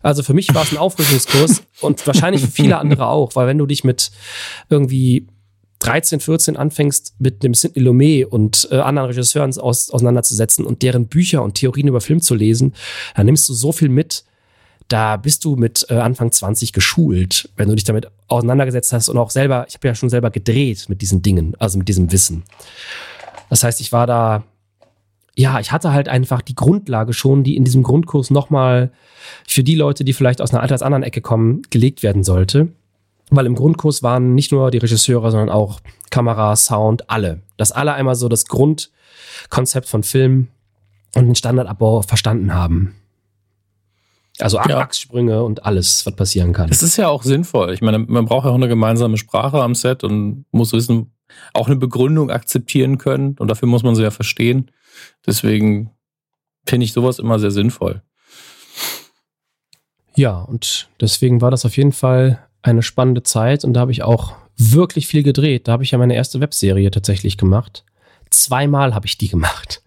Also 0.01 0.23
für 0.23 0.33
mich 0.33 0.53
war 0.53 0.63
es 0.63 0.71
ein 0.71 0.77
Auffrischungskurs 0.77 1.63
und 1.81 2.05
wahrscheinlich 2.07 2.41
für 2.41 2.51
viele 2.51 2.77
andere 2.77 3.07
auch, 3.07 3.35
weil 3.35 3.47
wenn 3.47 3.57
du 3.57 3.65
dich 3.65 3.83
mit 3.83 4.11
irgendwie 4.69 5.27
13, 5.79 6.19
14 6.19 6.57
anfängst, 6.57 7.15
mit 7.19 7.43
dem 7.43 7.53
Sidney 7.53 7.83
Lumet 7.83 8.25
und 8.25 8.67
äh, 8.71 8.77
anderen 8.77 9.07
Regisseuren 9.07 9.57
aus, 9.57 9.89
auseinanderzusetzen 9.89 10.65
und 10.65 10.83
deren 10.83 11.07
Bücher 11.07 11.43
und 11.43 11.55
Theorien 11.55 11.87
über 11.87 12.01
Film 12.01 12.21
zu 12.21 12.35
lesen, 12.35 12.73
dann 13.15 13.25
nimmst 13.25 13.49
du 13.49 13.53
so 13.53 13.71
viel 13.71 13.89
mit, 13.89 14.23
da 14.87 15.17
bist 15.17 15.43
du 15.45 15.55
mit 15.55 15.85
äh, 15.89 15.95
Anfang 15.95 16.31
20 16.31 16.73
geschult, 16.73 17.49
wenn 17.55 17.69
du 17.69 17.75
dich 17.75 17.83
damit 17.83 18.07
auseinandergesetzt 18.27 18.93
hast 18.93 19.09
und 19.09 19.17
auch 19.17 19.31
selber, 19.31 19.65
ich 19.67 19.75
habe 19.75 19.87
ja 19.87 19.95
schon 19.95 20.09
selber 20.09 20.29
gedreht 20.29 20.85
mit 20.87 21.01
diesen 21.01 21.21
Dingen, 21.21 21.55
also 21.59 21.77
mit 21.77 21.87
diesem 21.87 22.11
Wissen. 22.11 22.43
Das 23.49 23.63
heißt, 23.63 23.81
ich 23.81 23.91
war 23.91 24.05
da, 24.05 24.43
ja, 25.37 25.59
ich 25.59 25.71
hatte 25.71 25.93
halt 25.93 26.09
einfach 26.09 26.41
die 26.41 26.55
Grundlage 26.55 27.13
schon, 27.13 27.43
die 27.43 27.55
in 27.55 27.63
diesem 27.63 27.83
Grundkurs 27.83 28.31
nochmal 28.31 28.91
für 29.47 29.63
die 29.63 29.75
Leute, 29.75 30.03
die 30.03 30.13
vielleicht 30.13 30.41
aus 30.41 30.53
einer 30.53 30.63
etwas 30.63 30.81
anderen 30.81 31.03
Ecke 31.03 31.21
kommen, 31.21 31.61
gelegt 31.69 32.03
werden 32.03 32.23
sollte. 32.23 32.69
Weil 33.29 33.45
im 33.45 33.55
Grundkurs 33.55 34.03
waren 34.03 34.35
nicht 34.35 34.51
nur 34.51 34.71
die 34.71 34.79
Regisseure, 34.79 35.31
sondern 35.31 35.49
auch 35.49 35.79
Kamera, 36.09 36.55
Sound, 36.57 37.09
alle. 37.09 37.41
Dass 37.55 37.71
alle 37.71 37.93
einmal 37.93 38.15
so 38.15 38.27
das 38.27 38.45
Grundkonzept 38.45 39.87
von 39.87 40.03
Film 40.03 40.49
und 41.15 41.27
den 41.27 41.35
Standardabbau 41.35 42.01
verstanden 42.01 42.53
haben. 42.53 42.95
Also 44.39 44.57
ja. 44.57 44.79
Achssprünge 44.79 45.43
und 45.43 45.65
alles, 45.65 46.05
was 46.05 46.15
passieren 46.15 46.51
kann. 46.51 46.69
Es 46.69 46.83
ist 46.83 46.97
ja 46.97 47.07
auch 47.07 47.23
sinnvoll. 47.23 47.73
Ich 47.73 47.81
meine, 47.81 47.99
man 47.99 48.25
braucht 48.25 48.45
ja 48.45 48.51
auch 48.51 48.55
eine 48.55 48.67
gemeinsame 48.67 49.17
Sprache 49.17 49.61
am 49.61 49.75
Set 49.75 50.03
und 50.03 50.45
muss 50.51 50.73
wissen, 50.73 51.11
auch 51.53 51.67
eine 51.67 51.75
Begründung 51.75 52.29
akzeptieren 52.29 52.97
können. 52.97 53.35
Und 53.39 53.47
dafür 53.49 53.67
muss 53.67 53.83
man 53.83 53.95
sie 53.95 54.03
ja 54.03 54.11
verstehen. 54.11 54.71
Deswegen 55.25 55.91
finde 56.65 56.85
ich 56.85 56.93
sowas 56.93 57.19
immer 57.19 57.39
sehr 57.39 57.51
sinnvoll. 57.51 58.01
Ja, 60.15 60.39
und 60.39 60.89
deswegen 60.99 61.41
war 61.41 61.51
das 61.51 61.65
auf 61.65 61.77
jeden 61.77 61.93
Fall 61.93 62.45
eine 62.61 62.83
spannende 62.83 63.23
Zeit 63.23 63.63
und 63.63 63.73
da 63.73 63.79
habe 63.79 63.91
ich 63.91 64.03
auch 64.03 64.35
wirklich 64.57 65.07
viel 65.07 65.23
gedreht. 65.23 65.67
Da 65.67 65.71
habe 65.73 65.83
ich 65.83 65.91
ja 65.91 65.97
meine 65.97 66.15
erste 66.15 66.39
Webserie 66.39 66.91
tatsächlich 66.91 67.37
gemacht. 67.37 67.85
Zweimal 68.29 68.93
habe 68.93 69.07
ich 69.07 69.17
die 69.17 69.29
gemacht. 69.29 69.81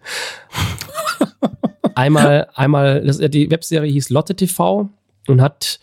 einmal, 1.95 2.49
einmal, 2.53 3.05
das, 3.05 3.19
die 3.19 3.49
Webserie 3.49 3.91
hieß 3.91 4.09
Lotte 4.09 4.35
TV 4.35 4.89
und 5.27 5.41
hat 5.41 5.79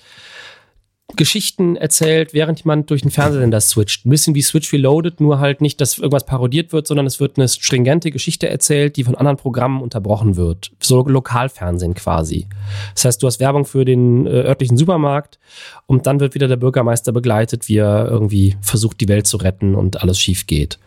Geschichten 1.16 1.76
erzählt, 1.76 2.34
während 2.34 2.60
jemand 2.60 2.90
durch 2.90 3.02
den 3.02 3.10
Fernsehsender 3.10 3.60
switcht. 3.60 4.06
Ein 4.06 4.10
bisschen 4.10 4.34
wie 4.34 4.42
Switch 4.42 4.72
Reloaded, 4.72 5.20
nur 5.20 5.38
halt 5.38 5.60
nicht, 5.60 5.80
dass 5.80 5.98
irgendwas 5.98 6.26
parodiert 6.26 6.72
wird, 6.72 6.86
sondern 6.86 7.06
es 7.06 7.20
wird 7.20 7.36
eine 7.36 7.48
stringente 7.48 8.10
Geschichte 8.10 8.48
erzählt, 8.48 8.96
die 8.96 9.04
von 9.04 9.14
anderen 9.14 9.36
Programmen 9.36 9.82
unterbrochen 9.82 10.36
wird. 10.36 10.72
So 10.80 11.02
Lokalfernsehen 11.06 11.94
quasi. 11.94 12.46
Das 12.94 13.04
heißt, 13.04 13.22
du 13.22 13.26
hast 13.26 13.40
Werbung 13.40 13.64
für 13.64 13.84
den 13.84 14.26
äh, 14.26 14.30
örtlichen 14.30 14.76
Supermarkt 14.76 15.38
und 15.86 16.06
dann 16.06 16.20
wird 16.20 16.34
wieder 16.34 16.48
der 16.48 16.56
Bürgermeister 16.56 17.12
begleitet, 17.12 17.68
wie 17.68 17.78
er 17.78 18.08
irgendwie 18.08 18.56
versucht, 18.60 19.00
die 19.00 19.08
Welt 19.08 19.26
zu 19.26 19.36
retten 19.36 19.74
und 19.74 20.02
alles 20.02 20.18
schief 20.18 20.46
geht. 20.46 20.78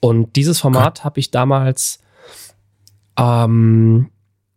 Und 0.00 0.36
dieses 0.36 0.60
Format 0.60 1.02
habe 1.02 1.18
ich 1.18 1.30
damals 1.30 1.98
ähm, 3.18 4.10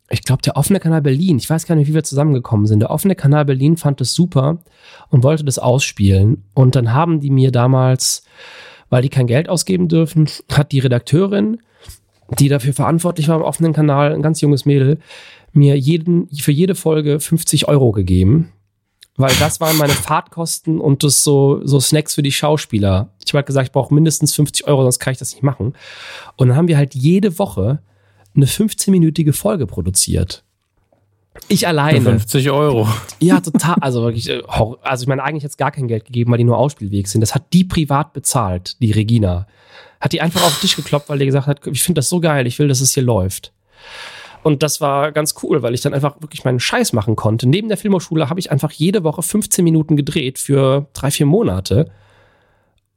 ich 0.10 0.24
glaube, 0.24 0.42
der 0.42 0.56
offene 0.56 0.80
Kanal 0.80 1.02
Berlin, 1.02 1.38
ich 1.38 1.50
weiß 1.50 1.66
gar 1.66 1.76
nicht, 1.76 1.88
wie 1.88 1.94
wir 1.94 2.04
zusammengekommen 2.04 2.66
sind. 2.66 2.80
Der 2.80 2.92
offene 2.92 3.16
Kanal 3.16 3.46
Berlin 3.46 3.76
fand 3.76 4.00
es 4.00 4.14
super 4.14 4.60
und 5.10 5.24
wollte 5.24 5.44
das 5.44 5.60
ausspielen. 5.60 6.44
Und 6.54 6.76
dann 6.76 6.94
haben 6.94 7.20
die 7.20 7.30
mir 7.30 7.52
damals, 7.52 8.24
weil 8.90 9.02
die 9.02 9.10
kein 9.10 9.28
Geld 9.28 9.50
ausgeben 9.50 9.90
dürfen, 9.90 10.30
hat 10.52 10.72
die 10.72 10.80
Redakteurin, 10.80 11.60
die 12.40 12.48
dafür 12.48 12.74
verantwortlich 12.74 13.28
war 13.28 13.36
im 13.38 13.44
offenen 13.44 13.74
Kanal, 13.74 14.14
ein 14.14 14.22
ganz 14.22 14.40
junges 14.40 14.66
Mädel, 14.66 15.00
mir 15.52 15.78
jeden, 15.78 16.30
für 16.30 16.52
jede 16.52 16.76
Folge 16.76 17.20
50 17.20 17.68
Euro 17.68 17.92
gegeben. 17.92 18.54
Weil 19.18 19.34
das 19.40 19.60
waren 19.60 19.78
meine 19.78 19.94
Fahrtkosten 19.94 20.80
und 20.80 21.04
das 21.04 21.24
so, 21.24 21.60
so 21.66 21.80
Snacks 21.80 22.16
für 22.16 22.22
die 22.22 22.32
Schauspieler. 22.32 23.10
Ich 23.26 23.32
habe 23.32 23.40
halt 23.40 23.48
gesagt, 23.48 23.68
ich 23.68 23.72
brauche 23.72 23.94
mindestens 23.94 24.36
50 24.36 24.68
Euro, 24.68 24.84
sonst 24.84 25.00
kann 25.00 25.12
ich 25.12 25.18
das 25.18 25.34
nicht 25.34 25.44
machen. 25.44 25.74
Und 26.36 26.50
dann 26.50 26.56
haben 26.56 26.68
wir 26.68 26.78
halt 26.78 26.94
jede 26.94 27.40
Woche 27.40 27.80
eine 28.38 28.46
15-minütige 28.46 29.34
Folge 29.34 29.68
produziert. 29.68 30.44
Ich 31.48 31.68
alleine. 31.68 32.02
50 32.02 32.50
Euro. 32.52 32.88
Ja, 33.20 33.40
total. 33.40 33.76
Also 33.82 34.02
wirklich, 34.04 34.30
äh, 34.30 34.42
also 34.82 35.04
ich 35.04 35.08
meine, 35.08 35.24
eigentlich 35.24 35.44
jetzt 35.44 35.58
gar 35.58 35.72
kein 35.72 35.88
Geld 35.88 36.06
gegeben, 36.06 36.32
weil 36.32 36.40
die 36.40 36.44
nur 36.44 36.58
Ausspielweg 36.58 37.08
sind. 37.08 37.22
Das 37.22 37.36
hat 37.36 37.54
die 37.54 37.64
privat 37.64 38.14
bezahlt, 38.14 38.82
die 38.82 38.92
Regina. 38.92 39.48
Hat 40.00 40.14
die 40.14 40.22
einfach 40.22 40.44
auf 40.44 40.56
den 40.56 40.62
Tisch 40.62 40.76
gekloppt, 40.76 41.10
weil 41.10 41.20
die 41.20 41.26
gesagt 41.26 41.48
hat, 41.48 41.66
ich 41.68 41.84
finde 41.84 42.00
das 42.00 42.10
so 42.10 42.20
geil, 42.20 42.48
ich 42.48 42.58
will, 42.60 42.68
dass 42.68 42.82
es 42.82 42.92
hier 42.92 43.04
läuft. 43.04 43.54
Und 44.44 44.64
das 44.64 44.80
war 44.82 45.12
ganz 45.12 45.36
cool, 45.44 45.62
weil 45.62 45.74
ich 45.74 45.82
dann 45.82 45.94
einfach 45.94 46.22
wirklich 46.22 46.46
meinen 46.46 46.60
Scheiß 46.60 46.94
machen 46.94 47.16
konnte. 47.16 47.50
Neben 47.50 47.68
der 47.68 47.78
Filmhochschule 47.78 48.30
habe 48.30 48.40
ich 48.40 48.52
einfach 48.52 48.72
jede 48.72 49.04
Woche 49.04 49.22
15 49.22 49.64
Minuten 49.64 49.96
gedreht 49.96 50.40
für 50.40 50.88
drei, 50.94 51.12
vier 51.12 51.26
Monate. 51.26 51.92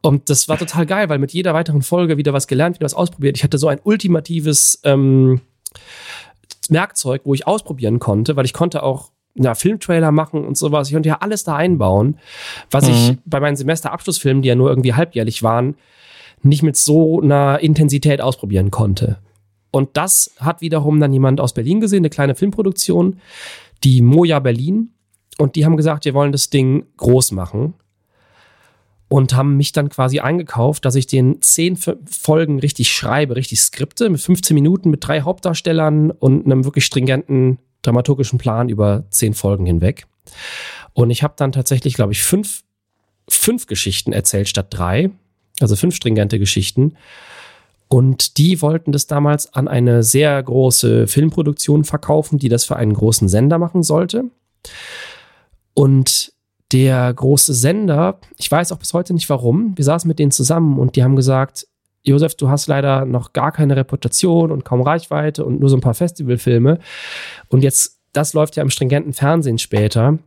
Und 0.02 0.30
das 0.30 0.48
war 0.48 0.58
total 0.58 0.86
geil, 0.86 1.08
weil 1.08 1.18
mit 1.18 1.32
jeder 1.32 1.52
weiteren 1.52 1.82
Folge 1.82 2.16
wieder 2.16 2.32
was 2.32 2.46
gelernt, 2.46 2.76
wieder 2.76 2.86
was 2.86 2.94
ausprobiert. 2.94 3.36
Ich 3.36 3.44
hatte 3.44 3.58
so 3.58 3.68
ein 3.68 3.80
ultimatives 3.84 4.80
ähm, 4.84 5.40
Werkzeug, 6.68 7.22
wo 7.24 7.34
ich 7.34 7.46
ausprobieren 7.46 7.98
konnte, 7.98 8.36
weil 8.36 8.44
ich 8.44 8.52
konnte 8.52 8.82
auch 8.82 9.10
ja, 9.34 9.54
Filmtrailer 9.54 10.10
machen 10.10 10.44
und 10.44 10.56
sowas. 10.56 10.88
Ich 10.88 10.94
konnte 10.94 11.08
ja 11.08 11.18
alles 11.20 11.44
da 11.44 11.56
einbauen, 11.56 12.18
was 12.70 12.86
mhm. 12.86 12.94
ich 12.94 13.18
bei 13.24 13.40
meinen 13.40 13.56
Semesterabschlussfilmen, 13.56 14.42
die 14.42 14.48
ja 14.48 14.54
nur 14.54 14.70
irgendwie 14.70 14.94
halbjährlich 14.94 15.42
waren, 15.42 15.76
nicht 16.42 16.62
mit 16.62 16.76
so 16.76 17.20
einer 17.20 17.60
Intensität 17.60 18.20
ausprobieren 18.20 18.70
konnte. 18.70 19.18
Und 19.70 19.96
das 19.96 20.32
hat 20.38 20.62
wiederum 20.62 20.98
dann 20.98 21.12
jemand 21.12 21.40
aus 21.40 21.52
Berlin 21.52 21.80
gesehen, 21.80 22.00
eine 22.00 22.10
kleine 22.10 22.34
Filmproduktion, 22.34 23.20
die 23.84 24.02
Moja 24.02 24.40
Berlin. 24.40 24.90
Und 25.38 25.56
die 25.56 25.64
haben 25.64 25.76
gesagt, 25.76 26.04
wir 26.04 26.14
wollen 26.14 26.32
das 26.32 26.50
Ding 26.50 26.86
groß 26.96 27.32
machen. 27.32 27.74
Und 29.12 29.34
haben 29.34 29.56
mich 29.56 29.72
dann 29.72 29.88
quasi 29.88 30.20
eingekauft, 30.20 30.84
dass 30.84 30.94
ich 30.94 31.08
den 31.08 31.42
zehn 31.42 31.76
Folgen 31.76 32.60
richtig 32.60 32.92
schreibe, 32.92 33.34
richtig 33.34 33.60
skripte, 33.60 34.08
mit 34.08 34.20
15 34.20 34.54
Minuten, 34.54 34.88
mit 34.88 35.06
drei 35.06 35.22
Hauptdarstellern 35.22 36.12
und 36.12 36.46
einem 36.46 36.64
wirklich 36.64 36.86
stringenten 36.86 37.58
dramaturgischen 37.82 38.38
Plan 38.38 38.68
über 38.68 39.04
zehn 39.10 39.34
Folgen 39.34 39.66
hinweg. 39.66 40.06
Und 40.92 41.10
ich 41.10 41.24
habe 41.24 41.34
dann 41.36 41.50
tatsächlich, 41.50 41.94
glaube 41.94 42.12
ich, 42.12 42.22
fünf, 42.22 42.62
fünf 43.28 43.66
Geschichten 43.66 44.12
erzählt 44.12 44.48
statt 44.48 44.68
drei. 44.70 45.10
Also 45.60 45.76
fünf 45.76 45.96
stringente 45.96 46.38
Geschichten. 46.38 46.96
Und 47.88 48.38
die 48.38 48.62
wollten 48.62 48.92
das 48.92 49.08
damals 49.08 49.52
an 49.52 49.66
eine 49.66 50.04
sehr 50.04 50.40
große 50.40 51.08
Filmproduktion 51.08 51.82
verkaufen, 51.82 52.38
die 52.38 52.48
das 52.48 52.64
für 52.64 52.76
einen 52.76 52.94
großen 52.94 53.28
Sender 53.28 53.58
machen 53.58 53.82
sollte. 53.82 54.24
Und 55.74 56.32
der 56.72 57.12
große 57.12 57.54
Sender, 57.54 58.20
ich 58.38 58.50
weiß 58.50 58.72
auch 58.72 58.78
bis 58.78 58.94
heute 58.94 59.12
nicht 59.12 59.28
warum, 59.28 59.76
wir 59.76 59.84
saßen 59.84 60.06
mit 60.08 60.18
denen 60.18 60.30
zusammen 60.30 60.78
und 60.78 60.96
die 60.96 61.02
haben 61.02 61.16
gesagt, 61.16 61.66
Josef, 62.02 62.34
du 62.34 62.48
hast 62.48 62.66
leider 62.66 63.04
noch 63.04 63.32
gar 63.32 63.52
keine 63.52 63.76
Reputation 63.76 64.50
und 64.50 64.64
kaum 64.64 64.80
Reichweite 64.80 65.44
und 65.44 65.60
nur 65.60 65.68
so 65.68 65.76
ein 65.76 65.82
paar 65.82 65.94
Festivalfilme. 65.94 66.78
Und 67.48 67.62
jetzt, 67.62 67.98
das 68.12 68.32
läuft 68.32 68.56
ja 68.56 68.62
im 68.62 68.70
stringenten 68.70 69.12
Fernsehen 69.12 69.58
später. 69.58 70.18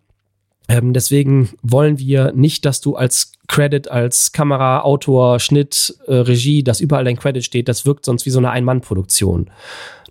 Ähm, 0.70 0.94
deswegen 0.94 1.49
wollen 1.61 1.98
wir 1.98 2.32
nicht, 2.34 2.65
dass 2.65 2.80
du 2.80 2.95
als 2.95 3.34
Credit, 3.48 3.90
als 3.90 4.32
Kamera, 4.32 4.82
Autor, 4.82 5.40
Schnitt, 5.40 5.98
äh, 6.07 6.14
Regie, 6.14 6.64
dass 6.64 6.80
überall 6.80 7.03
dein 7.03 7.18
Credit 7.18 7.44
steht. 7.44 7.68
Das 7.68 7.86
wirkt 7.86 8.06
sonst 8.06 8.26
wie 8.26 8.30
so 8.30 8.40
eine 8.40 8.52
Ein-Mann-Produktion. 8.52 9.49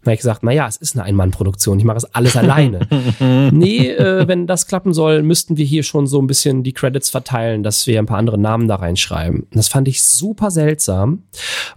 Dann 0.02 0.10
habe 0.10 0.14
ich 0.14 0.20
gesagt, 0.20 0.42
naja, 0.42 0.66
es 0.66 0.76
ist 0.76 0.96
eine 0.96 1.04
Ein-Mann-Produktion, 1.04 1.78
ich 1.78 1.84
mache 1.84 1.98
es 1.98 2.14
alles 2.14 2.36
alleine. 2.36 2.88
nee, 3.52 3.88
äh, 3.88 4.26
wenn 4.26 4.46
das 4.46 4.66
klappen 4.66 4.92
soll, 4.92 5.22
müssten 5.22 5.56
wir 5.56 5.64
hier 5.64 5.82
schon 5.82 6.06
so 6.06 6.20
ein 6.20 6.26
bisschen 6.26 6.62
die 6.62 6.72
Credits 6.72 7.10
verteilen, 7.10 7.62
dass 7.62 7.86
wir 7.86 7.98
ein 7.98 8.06
paar 8.06 8.18
andere 8.18 8.38
Namen 8.38 8.68
da 8.68 8.76
reinschreiben. 8.76 9.46
Das 9.52 9.68
fand 9.68 9.88
ich 9.88 10.02
super 10.02 10.50
seltsam. 10.50 11.22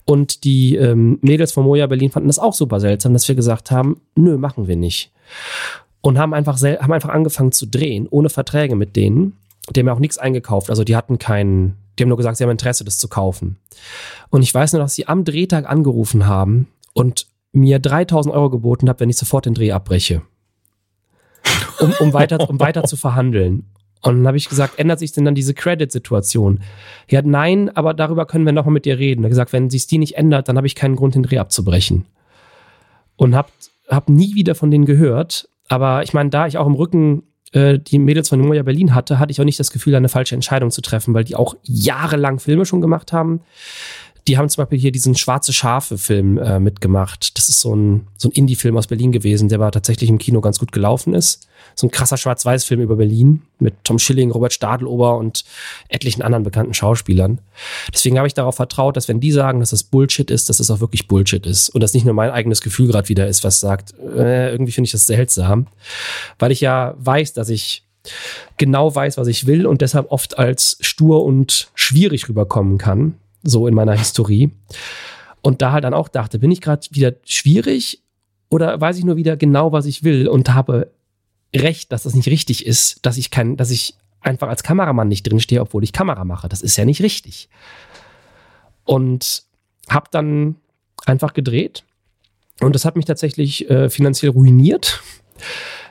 Und 0.06 0.44
die 0.44 0.76
ähm, 0.76 1.20
Mädels 1.22 1.52
von 1.52 1.64
Moja 1.66 1.88
Berlin 1.88 2.12
fanden 2.12 2.30
das 2.30 2.40
auch 2.40 2.54
super 2.54 2.80
seltsam, 2.80 3.14
dass 3.14 3.28
wir 3.28 3.36
gesagt 3.36 3.72
haben, 3.72 4.02
nö, 4.16 4.38
machen 4.38 4.68
wir 4.68 4.76
nicht 4.76 5.12
und 6.06 6.20
haben 6.20 6.36
einfach, 6.36 6.62
haben 6.62 6.94
einfach 6.94 7.10
angefangen 7.10 7.52
zu 7.52 7.66
drehen, 7.66 8.08
ohne 8.08 8.30
Verträge 8.30 8.76
mit 8.76 8.96
denen. 8.96 9.38
Die 9.72 9.80
haben 9.80 9.88
ja 9.88 9.94
auch 9.94 10.00
nichts 10.00 10.20
eingekauft. 10.20 10.70
Also 10.70 10.84
die 10.84 10.96
hatten 10.96 11.18
keinen, 11.18 11.78
die 11.98 12.04
haben 12.04 12.10
nur 12.10 12.18
gesagt, 12.18 12.38
sie 12.38 12.44
haben 12.44 12.52
Interesse, 12.52 12.84
das 12.84 13.00
zu 13.00 13.08
kaufen. 13.08 13.58
Und 14.30 14.44
ich 14.44 14.54
weiß 14.54 14.74
nur, 14.74 14.84
dass 14.84 14.94
sie 14.94 15.08
am 15.08 15.24
Drehtag 15.24 15.68
angerufen 15.68 16.28
haben 16.28 16.68
und 16.94 17.26
mir 17.56 17.80
3000 17.80 18.34
Euro 18.34 18.50
geboten 18.50 18.90
haben, 18.90 19.00
wenn 19.00 19.10
ich 19.10 19.18
sofort 19.18 19.46
den 19.46 19.54
Dreh 19.54 19.72
abbreche. 19.72 20.22
Um, 21.80 21.94
um, 22.00 22.14
weiter, 22.14 22.50
um 22.50 22.60
weiter 22.60 22.84
zu 22.84 22.98
verhandeln. 22.98 23.66
Und 24.02 24.18
dann 24.18 24.28
habe 24.28 24.38
ich 24.38 24.50
gesagt, 24.50 24.78
ändert 24.78 25.00
sich 25.00 25.12
denn 25.12 25.26
dann 25.26 25.36
diese 25.36 25.54
Credit-Situation? 25.54 26.60
Ja, 27.10 27.22
nein, 27.24 27.76
aber 27.76 27.94
darüber 27.94 28.26
können 28.26 28.46
wir 28.46 28.54
nochmal 28.54 28.74
mit 28.74 28.86
dir 28.86 29.00
reden. 29.00 29.24
Er 29.24 29.26
hat 29.26 29.32
gesagt, 29.32 29.54
wenn 29.54 29.70
sich 29.70 29.88
die 29.88 29.98
nicht 29.98 30.16
ändert, 30.16 30.48
dann 30.48 30.58
habe 30.58 30.68
ich 30.68 30.76
keinen 30.76 30.96
Grund, 30.96 31.16
den 31.16 31.24
Dreh 31.24 31.40
abzubrechen. 31.40 32.06
Und 33.16 33.36
habe 33.36 33.50
hab 33.88 34.10
nie 34.10 34.36
wieder 34.36 34.54
von 34.56 34.70
denen 34.70 34.86
gehört. 34.86 35.50
Aber 35.68 36.04
ich 36.04 36.14
meine, 36.14 36.30
da 36.30 36.48
ich 36.48 36.58
auch 36.58 36.68
im 36.68 36.76
Rücken 36.76 37.24
äh, 37.52 37.80
die 37.80 38.00
Mädels 38.00 38.30
von 38.30 38.40
Moja 38.42 38.64
Berlin 38.64 38.94
hatte, 38.94 39.18
hatte 39.18 39.32
ich 39.32 39.42
auch 39.42 39.46
nicht 39.46 39.60
das 39.60 39.72
Gefühl, 39.72 39.96
eine 39.96 40.10
falsche 40.10 40.36
Entscheidung 40.36 40.72
zu 40.72 40.82
treffen, 40.82 41.14
weil 41.14 41.24
die 41.24 41.36
auch 41.36 41.56
jahrelang 41.64 42.40
Filme 42.40 42.66
schon 42.66 42.82
gemacht 42.82 43.14
haben. 43.14 43.42
Die 44.28 44.38
haben 44.40 44.50
zum 44.50 44.64
Beispiel 44.64 44.80
hier 44.80 44.92
diesen 44.92 45.16
Schwarze 45.16 45.54
Schafe-Film 45.54 46.40
äh, 46.40 46.60
mitgemacht. 46.60 47.38
Das 47.38 47.48
ist 47.48 47.62
so 47.62 47.76
ein, 47.76 48.08
so 48.18 48.30
ein 48.30 48.32
Indie-Film 48.32 48.76
aus 48.76 48.88
Berlin 48.88 49.12
gewesen, 49.12 49.50
der 49.50 49.60
aber 49.60 49.70
tatsächlich 49.70 50.10
im 50.10 50.18
Kino 50.18 50.42
ganz 50.42 50.58
gut 50.58 50.72
gelaufen 50.72 51.14
ist. 51.14 51.48
So 51.76 51.86
ein 51.86 51.92
krasser 51.92 52.18
Schwarz-Weiß-Film 52.18 52.82
über 52.82 52.96
Berlin 52.96 53.44
mit 53.60 53.76
Tom 53.84 54.00
Schilling, 54.00 54.32
Robert 54.32 54.54
Stadelober 54.54 55.18
und 55.18 55.46
etlichen 55.90 56.24
anderen 56.24 56.44
bekannten 56.44 56.74
Schauspielern. 56.74 57.40
Deswegen 57.94 58.18
habe 58.18 58.28
ich 58.28 58.34
darauf 58.34 58.56
vertraut, 58.56 58.98
dass 58.98 59.08
wenn 59.08 59.20
die 59.20 59.32
sagen, 59.32 59.60
dass 59.60 59.70
das 59.70 59.84
Bullshit 59.84 60.32
ist, 60.32 60.50
dass 60.50 60.58
das 60.58 60.72
auch 60.72 60.80
wirklich 60.80 61.08
Bullshit 61.08 61.46
ist. 61.46 61.70
Und 61.70 61.82
dass 61.82 61.94
nicht 61.94 62.06
nur 62.06 62.16
mein 62.16 62.32
eigenes 62.32 62.62
Gefühl 62.62 62.88
gerade 62.88 63.10
wieder 63.10 63.28
ist, 63.28 63.44
was 63.44 63.60
sagt, 63.60 63.94
äh, 64.00 64.52
irgendwie 64.52 64.72
finde 64.72 64.88
ich 64.88 64.92
das 64.92 65.06
seltsam. 65.06 65.68
Weil 66.40 66.52
ich 66.52 66.62
ja 66.62 66.96
weiß, 66.98 67.34
dass 67.34 67.50
ich 67.50 67.84
genau 68.58 68.94
weiß, 68.94 69.18
was 69.18 69.28
ich 69.28 69.46
will 69.46 69.68
und 69.68 69.82
deshalb 69.82 70.12
oft 70.12 70.38
als 70.40 70.78
stur 70.82 71.24
und 71.24 71.70
schwierig 71.76 72.28
rüberkommen 72.28 72.78
kann 72.78 73.16
so 73.46 73.68
in 73.68 73.74
meiner 73.74 73.94
Historie. 73.94 74.52
Und 75.42 75.62
da 75.62 75.72
halt 75.72 75.84
dann 75.84 75.94
auch 75.94 76.08
dachte, 76.08 76.40
bin 76.40 76.52
ich 76.52 76.62
gerade 76.62 76.88
wieder 76.92 77.14
schwierig 77.24 78.02
oder 78.50 78.80
weiß 78.82 78.98
ich 78.98 79.06
nur 79.06 79.16
wieder 79.16 79.38
genau, 79.38 79.72
was 79.72 79.86
ich 79.86 80.04
will 80.04 80.28
und 80.28 80.54
habe 80.54 80.92
recht, 81.56 81.92
dass 81.92 82.04
das 82.04 82.16
nicht 82.16 82.28
richtig 82.28 82.66
ist, 82.66 83.06
dass 83.06 83.18
ich 83.18 83.32
kein, 83.32 83.56
dass 83.56 83.72
ich 83.72 83.96
einfach 84.22 84.50
als 84.50 84.64
Kameramann 84.64 85.08
nicht 85.08 85.24
drinstehe, 85.24 85.62
obwohl 85.62 85.84
ich 85.84 85.94
Kamera 85.94 86.26
mache. 86.26 86.50
Das 86.50 86.62
ist 86.62 86.78
ja 86.78 86.86
nicht 86.86 87.02
richtig. 87.02 87.48
Und 88.84 89.44
habe 89.88 90.08
dann 90.12 90.56
einfach 91.06 91.34
gedreht 91.34 91.84
und 92.62 92.74
das 92.74 92.86
hat 92.86 92.96
mich 92.96 93.06
tatsächlich 93.06 93.70
äh, 93.70 93.90
finanziell 93.90 94.32
ruiniert. 94.32 95.02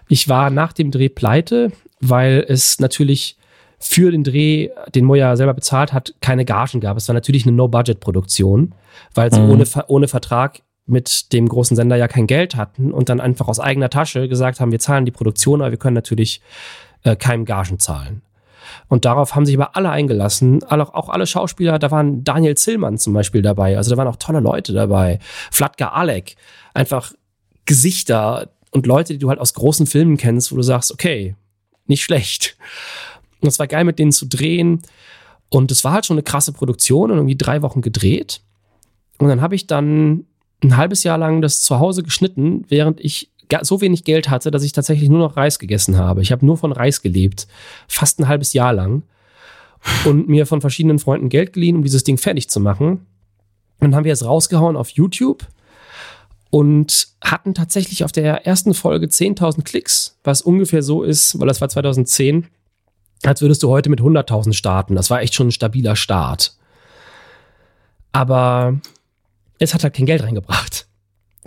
Ich 0.09 0.29
war 0.29 0.51
nach 0.51 0.73
dem 0.73 0.91
Dreh 0.91 1.09
pleite, 1.09 1.73
weil 2.01 2.45
es 2.49 2.81
natürlich 2.81 3.37
für 3.79 4.11
den 4.11 4.25
Dreh, 4.25 4.71
den 4.95 5.05
Moja 5.05 5.37
selber 5.37 5.55
bezahlt 5.55 5.93
hat, 5.93 6.15
keine 6.21 6.45
Gagen 6.45 6.81
gab. 6.81 6.97
Es 6.97 7.09
war 7.09 7.15
natürlich 7.15 7.47
eine 7.47 7.57
No-Budget-Produktion, 7.57 8.75
weil 9.15 9.33
sie 9.33 9.41
mhm. 9.41 9.51
ohne, 9.51 9.65
ohne 9.89 10.09
Vertrag 10.09 10.63
mit 10.87 11.33
dem 11.33 11.49
großen 11.49 11.77
Sender 11.77 11.97
ja 11.97 12.09
kein 12.09 12.27
Geld 12.27 12.57
hatten 12.57 12.93
und 12.93 13.09
dann 13.09 13.21
einfach 13.21 13.49
aus 13.49 13.61
eigener 13.61 13.91
Tasche 13.91 14.29
gesagt 14.29 14.61
haben, 14.61 14.73
wir 14.73 14.79
zahlen 14.79 15.05
die 15.05 15.11
Produktion, 15.11 15.63
aber 15.63 15.71
wir 15.71 15.79
können 15.79 15.95
natürlich 15.95 16.41
äh, 17.03 17.17
keinem 17.17 17.45
Gagen 17.45 17.79
zahlen. 17.79 18.23
Und 18.89 19.05
darauf 19.05 19.35
haben 19.35 19.47
sich 19.47 19.57
aber 19.57 19.77
alle 19.77 19.91
eingelassen, 19.91 20.63
alle, 20.65 20.95
auch 20.95 21.09
alle 21.09 21.27
Schauspieler, 21.27 21.79
da 21.79 21.91
waren 21.91 22.25
Daniel 22.25 22.57
Zillmann 22.57 22.99
zum 22.99 23.13
Beispiel 23.13 23.43
dabei, 23.43 23.77
also 23.77 23.91
da 23.91 23.97
waren 23.97 24.09
auch 24.09 24.17
tolle 24.17 24.41
Leute 24.41 24.73
dabei, 24.73 25.19
Flatka 25.51 25.89
Alek, 25.89 26.37
einfach 26.75 27.13
Gesichter 27.67 28.51
und 28.71 28.87
Leute, 28.87 29.15
die 29.15 29.19
du 29.19 29.29
halt 29.29 29.39
aus 29.39 29.55
großen 29.55 29.87
Filmen 29.87 30.17
kennst, 30.17 30.53
wo 30.53 30.57
du 30.57 30.63
sagst, 30.63 30.93
okay, 30.93 31.37
nicht 31.87 32.03
schlecht. 32.03 32.57
Und 33.45 33.49
es 33.49 33.59
war 33.59 33.67
geil, 33.67 33.85
mit 33.85 33.99
denen 33.99 34.11
zu 34.11 34.27
drehen. 34.27 34.81
Und 35.51 35.71
es 35.71 35.85
war 35.85 35.93
halt 35.93 36.07
schon 36.07 36.15
eine 36.15 36.23
krasse 36.23 36.53
Produktion 36.53 37.11
und 37.11 37.19
irgendwie 37.19 37.37
drei 37.37 37.61
Wochen 37.61 37.83
gedreht. 37.83 38.41
Und 39.19 39.29
dann 39.29 39.43
habe 39.43 39.55
ich 39.55 39.67
dann 39.67 40.25
ein 40.63 40.79
halbes 40.79 41.05
Jahr 41.05 41.19
lang 41.19 41.43
das 41.43 41.61
zu 41.61 41.79
Hause 41.79 42.03
geschnitten, 42.03 42.65
während 42.69 43.01
ich 43.01 43.31
so 43.61 43.83
wenig 43.83 44.05
Geld 44.05 44.31
hatte, 44.31 44.51
dass 44.51 44.63
ich 44.63 44.73
tatsächlich 44.73 45.11
nur 45.11 45.19
noch 45.19 45.37
Reis 45.37 45.59
gegessen 45.59 45.99
habe. 45.99 46.23
Ich 46.23 46.33
habe 46.33 46.47
nur 46.47 46.57
von 46.57 46.73
Reis 46.73 47.03
gelebt, 47.03 47.47
fast 47.87 48.19
ein 48.19 48.29
halbes 48.29 48.55
Jahr 48.55 48.73
lang. 48.73 49.03
Und 50.07 50.27
mir 50.29 50.47
von 50.47 50.63
verschiedenen 50.63 50.99
Freunden 50.99 51.29
Geld 51.29 51.53
geliehen, 51.53 51.77
um 51.77 51.83
dieses 51.83 52.03
Ding 52.03 52.17
fertig 52.17 52.49
zu 52.49 52.59
machen. 52.59 52.89
Und 53.81 53.91
dann 53.91 53.95
haben 53.95 54.05
wir 54.05 54.15
es 54.15 54.25
rausgehauen 54.25 54.77
auf 54.77 54.89
YouTube 54.89 55.47
und 56.49 57.09
hatten 57.21 57.53
tatsächlich 57.53 58.03
auf 58.03 58.13
der 58.13 58.47
ersten 58.47 58.73
Folge 58.73 59.07
10.000 59.07 59.63
Klicks, 59.63 60.17
was 60.25 60.41
ungefähr 60.41 60.83
so 60.83 61.03
ist, 61.03 61.39
weil 61.39 61.49
das 61.49 61.61
war 61.61 61.69
2010, 61.69 62.47
als 63.27 63.41
würdest 63.41 63.63
du 63.63 63.71
heute 63.71 63.91
mit 63.91 64.01
100.000 64.01 64.53
starten. 64.53 64.95
Das 64.95 65.11
war 65.11 65.23
echt 65.23 65.35
schon 65.35 65.49
ein 65.49 65.53
stabiler 65.53 65.97
Start. 65.97 66.57
Aber 68.13 68.81
es 69.59 69.75
hat 69.75 69.83
halt 69.83 69.95
kein 69.95 70.07
Geld 70.07 70.23
reingebracht. 70.23 70.87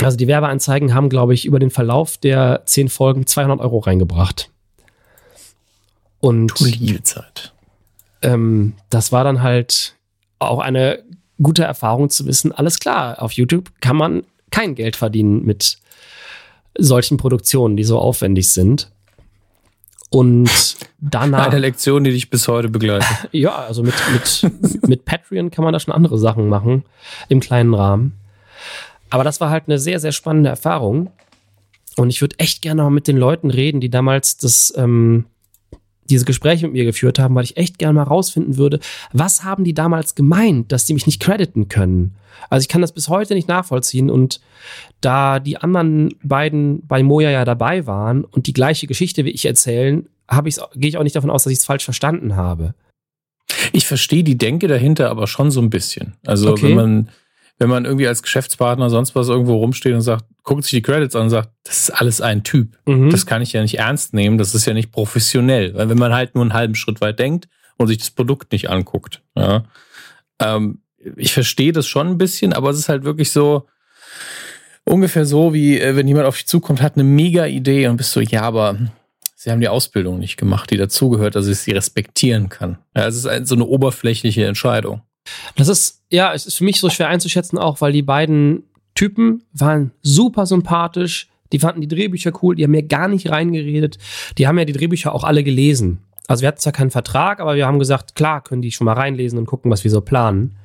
Also 0.01 0.17
die 0.17 0.27
Werbeanzeigen 0.27 0.93
haben, 0.93 1.09
glaube 1.09 1.33
ich, 1.33 1.45
über 1.45 1.59
den 1.59 1.71
Verlauf 1.71 2.17
der 2.17 2.63
zehn 2.65 2.89
Folgen 2.89 3.25
200 3.25 3.59
Euro 3.59 3.79
reingebracht. 3.79 4.51
Und 6.19 6.53
Zeit. 7.03 7.53
Ähm, 8.21 8.73
das 8.89 9.11
war 9.11 9.23
dann 9.23 9.41
halt 9.41 9.95
auch 10.39 10.59
eine 10.59 11.03
gute 11.41 11.63
Erfahrung 11.63 12.09
zu 12.09 12.25
wissen, 12.25 12.51
alles 12.51 12.79
klar, 12.79 13.21
auf 13.21 13.31
YouTube 13.33 13.71
kann 13.79 13.95
man 13.95 14.23
kein 14.51 14.75
Geld 14.75 14.95
verdienen 14.95 15.45
mit 15.45 15.77
solchen 16.77 17.17
Produktionen, 17.17 17.77
die 17.77 17.83
so 17.83 17.99
aufwendig 17.99 18.49
sind. 18.51 18.91
Und 20.09 20.49
danach. 20.99 21.47
Eine 21.47 21.59
Lektion, 21.59 22.03
die 22.03 22.11
dich 22.11 22.29
bis 22.29 22.47
heute 22.47 22.69
begleitet. 22.69 23.07
ja, 23.31 23.55
also 23.55 23.83
mit, 23.83 23.93
mit, 24.13 24.87
mit 24.87 25.05
Patreon 25.05 25.51
kann 25.51 25.63
man 25.63 25.73
da 25.73 25.79
schon 25.79 25.93
andere 25.93 26.17
Sachen 26.17 26.47
machen 26.47 26.83
im 27.29 27.39
kleinen 27.39 27.73
Rahmen. 27.73 28.13
Aber 29.09 29.23
das 29.23 29.39
war 29.41 29.49
halt 29.49 29.63
eine 29.67 29.79
sehr, 29.79 29.99
sehr 29.99 30.11
spannende 30.11 30.49
Erfahrung. 30.49 31.11
Und 31.95 32.09
ich 32.09 32.21
würde 32.21 32.37
echt 32.39 32.61
gerne 32.61 32.83
mal 32.83 32.89
mit 32.89 33.07
den 33.07 33.17
Leuten 33.17 33.49
reden, 33.49 33.81
die 33.81 33.89
damals 33.89 34.37
das, 34.37 34.73
ähm, 34.77 35.25
diese 36.09 36.25
Gespräche 36.25 36.65
mit 36.65 36.73
mir 36.73 36.85
geführt 36.85 37.19
haben, 37.19 37.35
weil 37.35 37.43
ich 37.43 37.57
echt 37.57 37.77
gerne 37.77 37.93
mal 37.93 38.03
rausfinden 38.03 38.57
würde, 38.57 38.79
was 39.13 39.43
haben 39.43 39.63
die 39.63 39.73
damals 39.73 40.15
gemeint, 40.15 40.71
dass 40.71 40.85
die 40.85 40.93
mich 40.93 41.05
nicht 41.05 41.21
crediten 41.21 41.67
können. 41.69 42.15
Also 42.49 42.63
ich 42.63 42.67
kann 42.67 42.81
das 42.81 42.91
bis 42.91 43.09
heute 43.09 43.33
nicht 43.33 43.47
nachvollziehen 43.47 44.09
und 44.09 44.39
da 45.01 45.39
die 45.39 45.57
anderen 45.57 46.13
beiden 46.23 46.85
bei 46.87 47.03
Moja 47.03 47.29
ja 47.29 47.45
dabei 47.45 47.87
waren 47.87 48.23
und 48.23 48.47
die 48.47 48.53
gleiche 48.53 48.87
Geschichte 48.87 49.25
wie 49.25 49.31
ich 49.31 49.45
erzählen, 49.45 50.07
habe 50.27 50.49
ich 50.49 50.57
gehe 50.75 50.89
ich 50.89 50.97
auch 50.97 51.03
nicht 51.03 51.15
davon 51.15 51.29
aus, 51.29 51.43
dass 51.43 51.53
ich 51.53 51.59
es 51.59 51.65
falsch 51.65 51.85
verstanden 51.85 52.35
habe. 52.35 52.73
Ich 53.71 53.87
verstehe 53.87 54.23
die 54.23 54.37
Denke 54.37 54.67
dahinter 54.67 55.09
aber 55.09 55.27
schon 55.27 55.51
so 55.51 55.61
ein 55.61 55.69
bisschen. 55.69 56.13
Also 56.25 56.51
okay. 56.51 56.69
wenn 56.69 56.75
man 56.75 57.09
wenn 57.59 57.69
man 57.69 57.85
irgendwie 57.85 58.07
als 58.07 58.21
Geschäftspartner 58.21 58.89
sonst 58.89 59.15
was 59.15 59.29
irgendwo 59.29 59.55
rumsteht 59.55 59.93
und 59.93 60.01
sagt, 60.01 60.25
guckt 60.43 60.63
sich 60.63 60.71
die 60.71 60.81
Credits 60.81 61.15
an 61.15 61.23
und 61.23 61.29
sagt, 61.29 61.49
das 61.63 61.81
ist 61.81 61.89
alles 61.89 62.21
ein 62.21 62.43
Typ. 62.43 62.77
Mhm. 62.85 63.09
Das 63.09 63.25
kann 63.25 63.41
ich 63.41 63.53
ja 63.53 63.61
nicht 63.61 63.79
ernst 63.79 64.13
nehmen, 64.13 64.37
das 64.37 64.53
ist 64.53 64.65
ja 64.65 64.73
nicht 64.73 64.91
professionell. 64.91 65.73
Weil 65.73 65.89
wenn 65.89 65.97
man 65.97 66.13
halt 66.13 66.35
nur 66.35 66.43
einen 66.43 66.53
halben 66.53 66.75
Schritt 66.75 67.01
weit 67.01 67.19
denkt 67.19 67.47
und 67.77 67.87
sich 67.87 67.97
das 67.97 68.11
Produkt 68.11 68.51
nicht 68.51 68.69
anguckt. 68.69 69.21
Ja, 69.35 69.65
ähm, 70.39 70.81
ich 71.15 71.33
verstehe 71.33 71.71
das 71.71 71.87
schon 71.87 72.07
ein 72.07 72.17
bisschen, 72.17 72.53
aber 72.53 72.69
es 72.69 72.77
ist 72.77 72.89
halt 72.89 73.03
wirklich 73.03 73.31
so, 73.31 73.67
ungefähr 74.87 75.25
so, 75.25 75.53
wie 75.53 75.79
äh, 75.79 75.95
wenn 75.95 76.07
jemand 76.07 76.27
auf 76.27 76.37
dich 76.37 76.47
zukommt, 76.47 76.81
hat 76.81 76.95
eine 76.95 77.03
mega 77.03 77.45
Idee 77.45 77.87
und 77.87 77.97
bist 77.97 78.11
so, 78.11 78.21
ja, 78.21 78.41
aber 78.41 78.77
sie 79.35 79.51
haben 79.51 79.61
die 79.61 79.67
Ausbildung 79.67 80.19
nicht 80.19 80.37
gemacht, 80.37 80.71
die 80.71 80.77
dazugehört, 80.77 81.35
dass 81.35 81.47
ich 81.47 81.59
sie 81.59 81.71
respektieren 81.71 82.49
kann. 82.49 82.77
Ja, 82.95 83.07
es 83.07 83.23
ist 83.23 83.47
so 83.47 83.55
eine 83.55 83.65
oberflächliche 83.65 84.45
Entscheidung. 84.45 85.01
Das 85.55 85.67
ist, 85.67 86.03
ja, 86.09 86.33
es 86.33 86.45
ist 86.45 86.57
für 86.57 86.63
mich 86.63 86.79
so 86.79 86.89
schwer 86.89 87.09
einzuschätzen 87.09 87.57
auch, 87.57 87.81
weil 87.81 87.91
die 87.91 88.01
beiden 88.01 88.63
Typen 88.95 89.43
waren 89.53 89.91
super 90.01 90.45
sympathisch. 90.45 91.29
Die 91.51 91.59
fanden 91.59 91.81
die 91.81 91.87
Drehbücher 91.87 92.31
cool, 92.41 92.55
die 92.55 92.63
haben 92.63 92.71
mir 92.71 92.83
gar 92.83 93.07
nicht 93.07 93.29
reingeredet. 93.29 93.97
Die 94.37 94.47
haben 94.47 94.57
ja 94.57 94.65
die 94.65 94.73
Drehbücher 94.73 95.13
auch 95.13 95.23
alle 95.23 95.43
gelesen. 95.43 95.99
Also 96.27 96.41
wir 96.41 96.49
hatten 96.49 96.59
zwar 96.59 96.73
keinen 96.73 96.91
Vertrag, 96.91 97.39
aber 97.39 97.55
wir 97.55 97.65
haben 97.65 97.79
gesagt, 97.79 98.15
klar, 98.15 98.43
können 98.43 98.61
die 98.61 98.71
schon 98.71 98.85
mal 98.85 98.93
reinlesen 98.93 99.39
und 99.39 99.45
gucken, 99.45 99.71
was 99.71 99.83
wir 99.83 99.91
so 99.91 100.01
planen. 100.01 100.57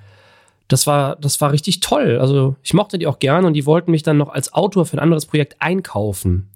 Das 0.67 0.87
war, 0.87 1.17
das 1.17 1.41
war 1.41 1.53
richtig 1.53 1.81
toll. 1.81 2.19
Also 2.19 2.57
ich 2.63 2.75
mochte 2.75 2.99
die 2.99 3.07
auch 3.07 3.21
gern 3.21 3.45
und 3.45 3.55
die 3.55 3.67
wollten 3.67 3.91
mich 3.91 4.03
dann 4.03 4.17
noch 4.17 4.31
als 4.31 4.53
Autor 4.53 4.87
für 4.87 4.97
ein 4.97 5.01
anderes 5.01 5.27
Projekt 5.27 5.57
einkaufen. 5.61 6.49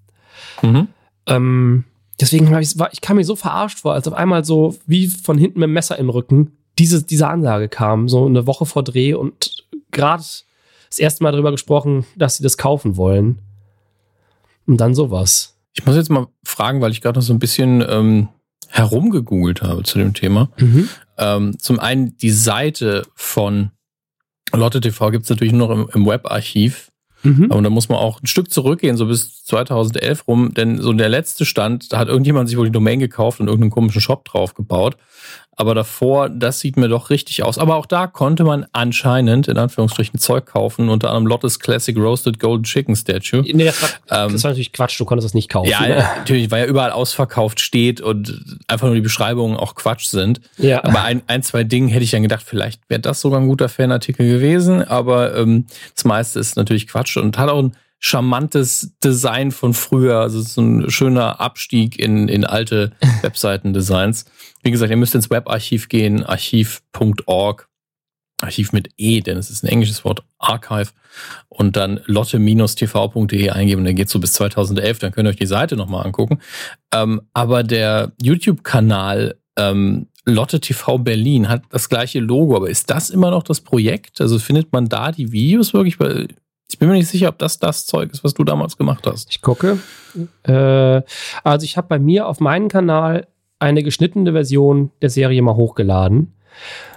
Mhm. 0.62 0.88
Ähm, 1.26 1.84
deswegen 2.20 2.50
war 2.50 2.60
ich, 2.60 2.74
ich 2.92 3.00
kam 3.00 3.16
mir 3.16 3.24
so 3.24 3.36
verarscht 3.36 3.80
vor, 3.80 3.92
als 3.92 4.08
auf 4.08 4.14
einmal 4.14 4.44
so 4.44 4.76
wie 4.86 5.06
von 5.06 5.38
hinten 5.38 5.60
mit 5.60 5.68
dem 5.68 5.72
Messer 5.72 5.98
im 5.98 6.10
Rücken 6.10 6.55
diese, 6.78 7.02
diese 7.02 7.28
Ansage 7.28 7.68
kam, 7.68 8.08
so 8.08 8.26
eine 8.26 8.46
Woche 8.46 8.66
vor 8.66 8.82
Dreh 8.82 9.14
und 9.14 9.64
gerade 9.90 10.22
das 10.88 10.98
erste 10.98 11.22
Mal 11.22 11.32
darüber 11.32 11.50
gesprochen, 11.50 12.04
dass 12.16 12.36
sie 12.36 12.42
das 12.42 12.56
kaufen 12.56 12.96
wollen. 12.96 13.38
Und 14.66 14.78
dann 14.78 14.94
sowas. 14.94 15.56
Ich 15.74 15.86
muss 15.86 15.96
jetzt 15.96 16.10
mal 16.10 16.26
fragen, 16.44 16.80
weil 16.80 16.90
ich 16.90 17.00
gerade 17.00 17.18
noch 17.18 17.24
so 17.24 17.32
ein 17.32 17.38
bisschen 17.38 17.84
ähm, 17.88 18.28
herumgegoogelt 18.68 19.62
habe 19.62 19.84
zu 19.84 19.98
dem 19.98 20.14
Thema. 20.14 20.50
Mhm. 20.58 20.88
Ähm, 21.18 21.58
zum 21.58 21.78
einen 21.78 22.16
die 22.16 22.30
Seite 22.30 23.04
von 23.14 23.70
Lotte 24.52 24.80
TV 24.80 25.10
gibt 25.10 25.24
es 25.24 25.30
natürlich 25.30 25.52
nur 25.52 25.68
noch 25.68 25.74
im, 25.74 25.88
im 25.92 26.06
Webarchiv. 26.06 26.90
Mhm. 27.22 27.50
Und 27.50 27.64
da 27.64 27.70
muss 27.70 27.88
man 27.88 27.98
auch 27.98 28.22
ein 28.22 28.26
Stück 28.26 28.50
zurückgehen, 28.50 28.96
so 28.96 29.06
bis 29.06 29.44
2011 29.44 30.28
rum, 30.28 30.54
denn 30.54 30.80
so 30.80 30.92
der 30.92 31.08
letzte 31.08 31.44
Stand, 31.44 31.92
da 31.92 31.98
hat 31.98 32.08
irgendjemand 32.08 32.48
sich 32.48 32.56
wohl 32.58 32.66
die 32.66 32.72
Domain 32.72 33.00
gekauft 33.00 33.40
und 33.40 33.48
irgendeinen 33.48 33.70
komischen 33.70 34.00
Shop 34.00 34.24
drauf 34.24 34.54
gebaut. 34.54 34.96
Aber 35.56 35.74
davor, 35.74 36.28
das 36.28 36.60
sieht 36.60 36.76
mir 36.76 36.88
doch 36.88 37.08
richtig 37.08 37.42
aus. 37.42 37.56
Aber 37.56 37.76
auch 37.76 37.86
da 37.86 38.06
konnte 38.06 38.44
man 38.44 38.66
anscheinend, 38.72 39.48
in 39.48 39.56
Anführungsstrichen, 39.56 40.20
Zeug 40.20 40.44
kaufen, 40.44 40.90
unter 40.90 41.08
anderem 41.08 41.26
Lottes 41.26 41.58
Classic 41.58 41.96
Roasted 41.96 42.38
Golden 42.38 42.64
Chicken 42.64 42.94
Statue. 42.94 43.40
Nee, 43.40 43.64
das 43.64 43.82
war, 43.82 43.88
ähm, 44.26 44.32
das 44.32 44.44
war 44.44 44.50
natürlich 44.50 44.72
Quatsch, 44.72 45.00
du 45.00 45.06
konntest 45.06 45.24
das 45.24 45.34
nicht 45.34 45.48
kaufen. 45.48 45.70
Ja, 45.70 45.80
natürlich, 46.18 46.50
weil 46.50 46.64
ja 46.64 46.66
überall 46.66 46.90
ausverkauft 46.90 47.60
steht 47.60 48.02
und 48.02 48.58
einfach 48.66 48.86
nur 48.86 48.96
die 48.96 49.00
Beschreibungen 49.00 49.56
auch 49.56 49.74
Quatsch 49.74 50.06
sind. 50.06 50.42
Ja. 50.58 50.84
Aber 50.84 51.02
ein, 51.02 51.22
ein 51.26 51.42
zwei 51.42 51.64
Dinge 51.64 51.90
hätte 51.90 52.04
ich 52.04 52.10
dann 52.10 52.22
gedacht, 52.22 52.44
vielleicht 52.44 52.82
wäre 52.88 53.00
das 53.00 53.20
sogar 53.20 53.40
ein 53.40 53.48
guter 53.48 53.70
Fanartikel 53.70 54.28
gewesen, 54.28 54.82
aber 54.82 55.36
ähm, 55.36 55.66
das 55.94 56.04
meiste 56.04 56.38
ist 56.38 56.56
natürlich 56.56 56.86
Quatsch 56.86 57.16
und 57.16 57.38
hat 57.38 57.48
auch 57.48 57.62
ein 57.62 57.72
charmantes 57.98 58.94
Design 59.02 59.52
von 59.52 59.74
früher. 59.74 60.20
Also 60.20 60.40
so 60.40 60.60
ein 60.60 60.90
schöner 60.90 61.40
Abstieg 61.40 61.98
in, 61.98 62.28
in 62.28 62.44
alte 62.44 62.92
Webseiten-Designs. 63.22 64.26
Wie 64.62 64.70
gesagt, 64.70 64.90
ihr 64.90 64.96
müsst 64.96 65.14
ins 65.14 65.30
Webarchiv 65.30 65.88
gehen, 65.88 66.24
archiv.org. 66.24 67.68
Archiv 68.42 68.72
mit 68.72 68.90
E, 68.98 69.22
denn 69.22 69.38
es 69.38 69.48
ist 69.48 69.64
ein 69.64 69.68
englisches 69.68 70.04
Wort, 70.04 70.22
Archive. 70.38 70.90
Und 71.48 71.76
dann 71.76 72.00
lotte-tv.de 72.04 73.48
eingeben, 73.48 73.84
dann 73.84 73.94
geht 73.94 74.10
so 74.10 74.18
bis 74.18 74.34
2011, 74.34 74.98
dann 74.98 75.12
könnt 75.12 75.26
ihr 75.26 75.30
euch 75.30 75.36
die 75.36 75.46
Seite 75.46 75.74
nochmal 75.74 76.04
angucken. 76.04 76.40
Ähm, 76.92 77.22
aber 77.32 77.62
der 77.62 78.12
YouTube-Kanal 78.20 79.36
ähm, 79.56 80.08
Lotte 80.28 80.60
TV 80.60 80.98
Berlin 80.98 81.48
hat 81.48 81.62
das 81.70 81.88
gleiche 81.88 82.18
Logo, 82.18 82.56
aber 82.56 82.68
ist 82.68 82.90
das 82.90 83.10
immer 83.10 83.30
noch 83.30 83.44
das 83.44 83.60
Projekt? 83.60 84.20
Also 84.20 84.40
findet 84.40 84.72
man 84.72 84.88
da 84.88 85.12
die 85.12 85.30
Videos 85.30 85.72
wirklich? 85.72 86.00
Weil 86.00 86.28
ich 86.68 86.78
bin 86.78 86.88
mir 86.88 86.94
nicht 86.94 87.08
sicher, 87.08 87.28
ob 87.28 87.38
das 87.38 87.58
das 87.58 87.86
Zeug 87.86 88.12
ist, 88.12 88.24
was 88.24 88.34
du 88.34 88.44
damals 88.44 88.76
gemacht 88.76 89.06
hast. 89.06 89.30
Ich 89.30 89.40
gucke. 89.40 89.78
Äh, 90.42 91.02
also 91.44 91.64
ich 91.64 91.76
habe 91.76 91.88
bei 91.88 91.98
mir 91.98 92.26
auf 92.26 92.40
meinem 92.40 92.68
Kanal 92.68 93.28
eine 93.58 93.82
geschnittene 93.82 94.32
Version 94.32 94.90
der 95.00 95.10
Serie 95.10 95.40
mal 95.42 95.54
hochgeladen, 95.54 96.34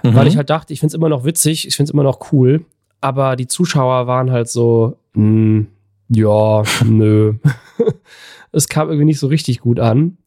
mhm. 0.03 0.15
weil 0.15 0.27
ich 0.27 0.37
halt 0.37 0.49
dachte, 0.49 0.73
ich 0.73 0.79
finde 0.79 0.91
es 0.91 0.95
immer 0.95 1.09
noch 1.09 1.23
witzig, 1.23 1.67
ich 1.67 1.75
finde 1.75 1.89
es 1.89 1.93
immer 1.93 2.03
noch 2.03 2.31
cool, 2.31 2.65
aber 2.99 3.35
die 3.35 3.47
Zuschauer 3.47 4.07
waren 4.07 4.31
halt 4.31 4.49
so, 4.49 4.97
mh, 5.13 5.23
hm, 5.23 5.67
ja, 6.09 6.63
nö. 6.85 7.35
es 8.51 8.67
kam 8.67 8.89
irgendwie 8.89 9.05
nicht 9.05 9.19
so 9.19 9.27
richtig 9.27 9.59
gut 9.59 9.79
an. 9.79 10.17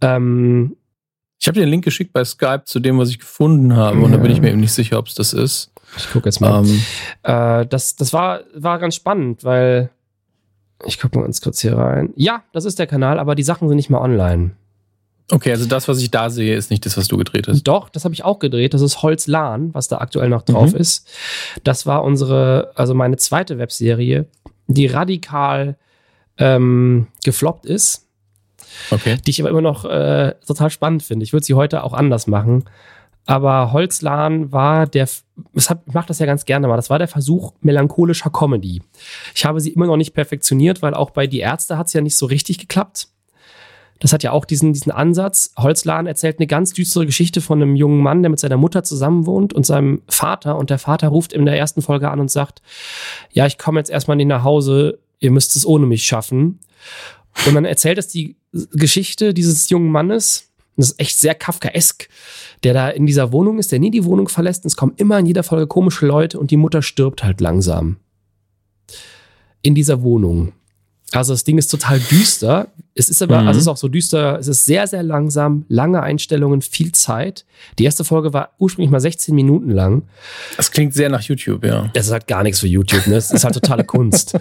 Ähm, 0.00 0.76
ich 1.40 1.46
habe 1.46 1.54
dir 1.54 1.64
den 1.64 1.70
Link 1.70 1.84
geschickt 1.84 2.12
bei 2.12 2.24
Skype 2.24 2.64
zu 2.64 2.80
dem, 2.80 2.98
was 2.98 3.10
ich 3.10 3.20
gefunden 3.20 3.76
habe, 3.76 4.00
und 4.00 4.10
da 4.10 4.18
bin 4.18 4.32
ich 4.32 4.40
mir 4.40 4.50
eben 4.50 4.60
nicht 4.60 4.72
sicher, 4.72 4.98
ob 4.98 5.06
es 5.06 5.14
das 5.14 5.32
ist. 5.32 5.72
Ich 5.96 6.10
gucke 6.10 6.28
jetzt 6.28 6.40
mal. 6.40 6.64
Ähm, 6.64 6.82
äh, 7.22 7.66
das 7.66 7.96
das 7.96 8.12
war, 8.12 8.40
war 8.54 8.78
ganz 8.78 8.94
spannend, 8.94 9.44
weil 9.44 9.90
ich 10.84 11.00
gucke 11.00 11.18
mal 11.18 11.24
ganz 11.24 11.40
kurz 11.40 11.60
hier 11.60 11.76
rein. 11.76 12.12
Ja, 12.16 12.42
das 12.52 12.64
ist 12.64 12.78
der 12.78 12.86
Kanal, 12.86 13.18
aber 13.18 13.34
die 13.34 13.42
Sachen 13.42 13.68
sind 13.68 13.76
nicht 13.76 13.90
mehr 13.90 14.00
online. 14.00 14.52
Okay, 15.30 15.50
also 15.50 15.66
das, 15.66 15.88
was 15.88 16.00
ich 16.00 16.10
da 16.10 16.30
sehe, 16.30 16.56
ist 16.56 16.70
nicht 16.70 16.86
das, 16.86 16.96
was 16.96 17.06
du 17.08 17.18
gedreht 17.18 17.48
hast. 17.48 17.62
Doch, 17.64 17.90
das 17.90 18.04
habe 18.04 18.14
ich 18.14 18.24
auch 18.24 18.38
gedreht. 18.38 18.72
Das 18.72 18.80
ist 18.80 19.02
Holzlan, 19.02 19.74
was 19.74 19.88
da 19.88 19.98
aktuell 19.98 20.30
noch 20.30 20.42
drauf 20.42 20.72
mhm. 20.72 20.78
ist. 20.78 21.06
Das 21.64 21.84
war 21.84 22.02
unsere, 22.02 22.72
also 22.76 22.94
meine 22.94 23.18
zweite 23.18 23.58
Webserie, 23.58 24.26
die 24.68 24.86
radikal 24.86 25.76
ähm, 26.38 27.08
gefloppt 27.24 27.66
ist. 27.66 28.06
Okay. 28.90 29.18
Die 29.26 29.30
ich 29.30 29.40
aber 29.40 29.50
immer 29.50 29.60
noch 29.60 29.84
äh, 29.84 30.34
total 30.46 30.70
spannend 30.70 31.02
finde. 31.02 31.24
Ich 31.24 31.32
würde 31.34 31.44
sie 31.44 31.54
heute 31.54 31.84
auch 31.84 31.92
anders 31.92 32.26
machen. 32.26 32.64
Aber 33.28 33.72
Holzlan 33.72 34.52
war 34.52 34.86
der, 34.86 35.04
ich 35.04 35.68
mache 35.92 36.08
das 36.08 36.18
ja 36.18 36.24
ganz 36.24 36.46
gerne 36.46 36.66
mal, 36.66 36.76
das 36.76 36.88
war 36.88 36.98
der 36.98 37.08
Versuch 37.08 37.52
melancholischer 37.60 38.30
Comedy. 38.30 38.80
Ich 39.34 39.44
habe 39.44 39.60
sie 39.60 39.68
immer 39.68 39.86
noch 39.86 39.98
nicht 39.98 40.14
perfektioniert, 40.14 40.80
weil 40.80 40.94
auch 40.94 41.10
bei 41.10 41.26
Die 41.26 41.40
Ärzte 41.40 41.76
hat 41.76 41.88
es 41.88 41.92
ja 41.92 42.00
nicht 42.00 42.16
so 42.16 42.24
richtig 42.24 42.56
geklappt. 42.56 43.08
Das 43.98 44.14
hat 44.14 44.22
ja 44.22 44.32
auch 44.32 44.46
diesen, 44.46 44.72
diesen 44.72 44.92
Ansatz. 44.92 45.52
Holzlan 45.58 46.06
erzählt 46.06 46.38
eine 46.38 46.46
ganz 46.46 46.72
düstere 46.72 47.04
Geschichte 47.04 47.42
von 47.42 47.60
einem 47.60 47.76
jungen 47.76 48.00
Mann, 48.00 48.22
der 48.22 48.30
mit 48.30 48.40
seiner 48.40 48.56
Mutter 48.56 48.82
zusammenwohnt 48.82 49.52
und 49.52 49.66
seinem 49.66 50.00
Vater. 50.08 50.56
Und 50.56 50.70
der 50.70 50.78
Vater 50.78 51.08
ruft 51.08 51.34
in 51.34 51.44
der 51.44 51.58
ersten 51.58 51.82
Folge 51.82 52.10
an 52.10 52.20
und 52.20 52.30
sagt, 52.30 52.62
ja, 53.30 53.44
ich 53.44 53.58
komme 53.58 53.78
jetzt 53.78 53.90
erstmal 53.90 54.16
nicht 54.16 54.28
nach 54.28 54.42
Hause, 54.42 55.00
ihr 55.18 55.32
müsst 55.32 55.54
es 55.54 55.66
ohne 55.66 55.84
mich 55.84 56.04
schaffen. 56.04 56.60
Und 57.46 57.54
dann 57.54 57.66
erzählt 57.66 57.98
es 57.98 58.08
die 58.08 58.36
Geschichte 58.72 59.34
dieses 59.34 59.68
jungen 59.68 59.90
Mannes, 59.90 60.47
das 60.78 60.90
ist 60.92 61.00
echt 61.00 61.18
sehr 61.18 61.34
Kafkaesk, 61.34 62.08
der 62.62 62.74
da 62.74 62.88
in 62.88 63.06
dieser 63.06 63.32
Wohnung 63.32 63.58
ist, 63.58 63.72
der 63.72 63.78
nie 63.78 63.90
die 63.90 64.04
Wohnung 64.04 64.28
verlässt. 64.28 64.64
Und 64.64 64.68
es 64.68 64.76
kommen 64.76 64.94
immer 64.96 65.18
in 65.18 65.26
jeder 65.26 65.42
Folge 65.42 65.66
komische 65.66 66.06
Leute 66.06 66.38
und 66.38 66.50
die 66.50 66.56
Mutter 66.56 66.82
stirbt 66.82 67.22
halt 67.24 67.40
langsam. 67.40 67.96
In 69.60 69.74
dieser 69.74 70.02
Wohnung. 70.02 70.52
Also 71.12 71.32
das 71.32 71.44
Ding 71.44 71.56
ist 71.56 71.68
total 71.68 72.00
düster. 72.00 72.68
Es 72.94 73.08
ist 73.08 73.22
aber, 73.22 73.40
mhm. 73.40 73.48
also 73.48 73.58
es 73.58 73.64
ist 73.64 73.68
auch 73.68 73.76
so 73.78 73.88
düster, 73.88 74.38
es 74.38 74.46
ist 74.46 74.66
sehr, 74.66 74.86
sehr 74.86 75.02
langsam, 75.02 75.64
lange 75.68 76.02
Einstellungen, 76.02 76.60
viel 76.60 76.92
Zeit. 76.92 77.46
Die 77.78 77.84
erste 77.84 78.04
Folge 78.04 78.34
war 78.34 78.50
ursprünglich 78.58 78.90
mal 78.90 79.00
16 79.00 79.34
Minuten 79.34 79.70
lang. 79.70 80.02
Das 80.56 80.70
klingt 80.70 80.92
sehr 80.92 81.08
nach 81.08 81.22
YouTube, 81.22 81.64
ja. 81.64 81.90
Es 81.94 82.06
ist 82.06 82.12
halt 82.12 82.26
gar 82.26 82.42
nichts 82.42 82.60
für 82.60 82.66
YouTube, 82.66 83.06
ne? 83.06 83.16
Es 83.16 83.30
ist 83.30 83.44
halt 83.44 83.54
totale 83.54 83.84
Kunst. 83.86 84.38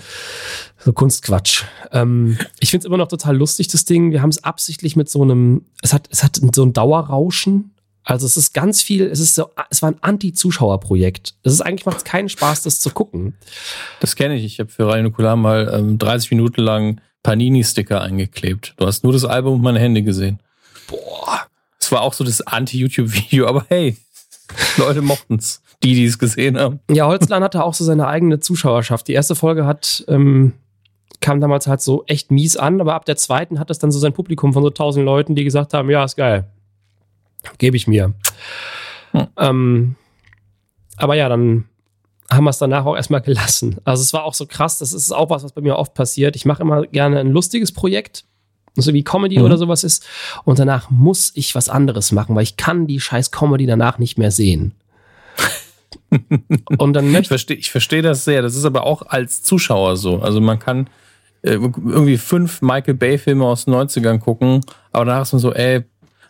So 0.84 0.92
Kunstquatsch. 0.92 1.64
Ähm, 1.94 2.38
ich 2.60 2.72
finde 2.72 2.82
es 2.82 2.86
immer 2.86 2.98
noch 2.98 3.08
total 3.08 3.38
lustig, 3.38 3.70
das 3.70 3.86
Ding. 3.86 4.12
Wir 4.12 4.22
haben 4.22 4.30
es 4.30 4.44
absichtlich 4.44 4.96
mit 4.96 5.10
so 5.10 5.22
einem, 5.22 5.64
es 5.82 5.94
hat, 5.94 6.10
es 6.12 6.24
hat 6.24 6.40
so 6.54 6.64
ein 6.64 6.74
Dauerrauschen. 6.74 7.72
Also 8.08 8.26
es 8.26 8.38
ist 8.38 8.54
ganz 8.54 8.82
viel, 8.82 9.06
es 9.06 9.20
ist 9.20 9.36
so, 9.36 9.50
es 9.70 9.82
war 9.82 9.92
ein 9.92 9.98
Anti-Zuschauer-Projekt. 10.00 11.36
Es 11.44 11.52
ist 11.52 11.60
eigentlich 11.60 11.86
macht 11.86 11.98
es 11.98 12.04
keinen 12.06 12.30
Spaß, 12.30 12.62
das 12.62 12.80
zu 12.80 12.92
gucken. 12.92 13.36
Das 14.00 14.16
kenne 14.16 14.36
ich. 14.38 14.46
Ich 14.46 14.62
habe 14.62 14.70
für 14.70 14.88
Radio 14.88 15.04
Nukular 15.04 15.36
mal 15.36 15.70
ähm, 15.74 15.98
30 15.98 16.32
Minuten 16.32 16.62
lang 16.62 17.02
Panini-Sticker 17.24 18.02
eingeklebt. 18.02 18.76
Du 18.78 18.88
hast 18.88 19.04
nur 19.04 19.12
das 19.12 19.26
Album 19.26 19.56
und 19.56 19.62
meine 19.62 19.80
Hände 19.80 20.04
gesehen. 20.04 20.40
Boah. 20.88 21.48
Es 21.78 21.92
war 21.92 22.02
auch 22.02 22.14
so 22.14 22.24
das 22.24 22.40
Anti-YouTube-Video, 22.40 23.46
aber 23.46 23.66
hey, 23.68 23.98
Leute 24.78 25.02
mochten's. 25.02 25.62
Die, 25.84 25.94
die 25.94 26.06
es 26.06 26.18
gesehen 26.18 26.58
haben. 26.58 26.80
Ja, 26.90 27.08
Holzland 27.08 27.44
hatte 27.44 27.62
auch 27.62 27.74
so 27.74 27.84
seine 27.84 28.08
eigene 28.08 28.40
Zuschauerschaft. 28.40 29.10
Die 29.10 29.14
erste 29.14 29.36
Folge 29.36 29.66
hat, 29.66 30.06
ähm, 30.08 30.54
kam 31.20 31.42
damals 31.42 31.68
halt 31.68 31.82
so 31.82 32.06
echt 32.08 32.32
mies 32.32 32.56
an, 32.56 32.80
aber 32.80 32.96
ab 32.96 33.04
der 33.04 33.18
zweiten 33.18 33.60
hat 33.60 33.70
es 33.70 33.80
dann 33.80 33.92
so 33.92 34.00
sein 34.00 34.14
Publikum 34.14 34.54
von 34.54 34.64
so 34.64 34.70
tausend 34.70 35.04
Leuten, 35.04 35.36
die 35.36 35.44
gesagt 35.44 35.74
haben, 35.74 35.90
ja, 35.90 36.06
ist 36.06 36.16
geil. 36.16 36.48
Gebe 37.58 37.78
ich 37.78 37.88
mir. 37.88 38.14
Hm. 39.12 39.28
Ähm, 39.38 39.96
aber 40.98 41.16
ja, 41.16 41.30
dann 41.30 41.66
haben 42.30 42.44
wir 42.44 42.50
es 42.50 42.58
danach 42.58 42.86
auch 42.86 42.96
erstmal 42.96 43.22
gelassen. 43.22 43.78
Also 43.86 44.02
es 44.02 44.14
war 44.14 44.24
auch 44.24 44.34
so 44.34 44.46
krass, 44.46 44.80
das 44.80 44.94
ist 44.94 45.12
auch 45.12 45.30
was, 45.30 45.44
was 45.44 45.54
bei 45.54 45.62
mir 45.62 45.78
oft 45.78 45.94
passiert. 45.94 46.36
Ich 46.36 46.46
mache 46.46 46.62
immer 46.62 46.86
gerne 46.88 47.20
ein 47.20 47.32
lustiges 47.32 47.72
Projekt, 47.72 48.26
so 48.76 48.94
wie 48.94 49.04
Comedy 49.04 49.40
mhm. 49.40 49.46
oder 49.46 49.58
sowas 49.58 49.84
ist. 49.84 50.06
Und 50.44 50.60
danach 50.60 50.90
muss 50.90 51.32
ich 51.36 51.56
was 51.56 51.70
anderes 51.70 52.12
machen, 52.12 52.36
weil 52.36 52.44
ich 52.44 52.58
kann 52.58 52.88
die 52.88 53.00
scheiß 53.00 53.32
Comedy 53.32 53.66
danach 53.66 53.98
nicht 53.98 54.18
mehr 54.18 54.32
sehen. 54.32 54.74
Und 56.78 56.94
dann 56.94 57.12
möchte 57.12 57.22
ich 57.22 57.28
verstehe 57.28 57.58
ich 57.58 57.72
versteh 57.72 58.02
das 58.02 58.26
sehr. 58.26 58.42
Das 58.42 58.56
ist 58.56 58.66
aber 58.66 58.84
auch 58.86 59.04
als 59.04 59.44
Zuschauer 59.44 59.98
so. 59.98 60.20
Also 60.20 60.42
man 60.42 60.60
kann 60.60 60.90
äh, 61.44 61.54
irgendwie 61.54 62.18
fünf 62.18 62.62
Michael 62.62 62.96
Bay 62.96 63.18
Filme 63.18 63.46
aus 63.46 63.66
den 63.66 63.74
90ern 63.74 64.20
gucken, 64.20 64.62
aber 64.92 65.06
danach 65.06 65.22
ist 65.24 65.34
man 65.34 65.40
so, 65.40 65.54
ey, 65.54 65.84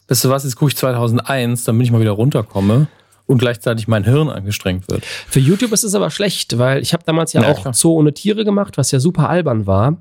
weißt 0.08 0.26
du 0.26 0.30
was, 0.30 0.44
jetzt 0.44 0.56
gucke 0.56 0.70
ich 0.70 0.78
2001, 0.78 1.64
damit 1.66 1.86
ich 1.86 1.92
mal 1.92 2.02
wieder 2.02 2.12
runterkomme 2.12 2.88
und 3.28 3.38
gleichzeitig 3.38 3.88
mein 3.88 4.04
Hirn 4.04 4.30
angestrengt 4.30 4.88
wird. 4.90 5.06
Für 5.06 5.40
YouTube 5.40 5.72
ist 5.74 5.84
es 5.84 5.94
aber 5.94 6.10
schlecht, 6.10 6.58
weil 6.58 6.82
ich 6.82 6.94
habe 6.94 7.04
damals 7.06 7.34
ja, 7.34 7.42
ja 7.42 7.52
auch 7.52 7.62
klar. 7.62 7.74
Zoo 7.74 7.94
ohne 7.94 8.14
Tiere 8.14 8.46
gemacht, 8.46 8.78
was 8.78 8.92
ja 8.92 9.00
super 9.00 9.30
albern 9.30 9.68
war. 9.68 9.98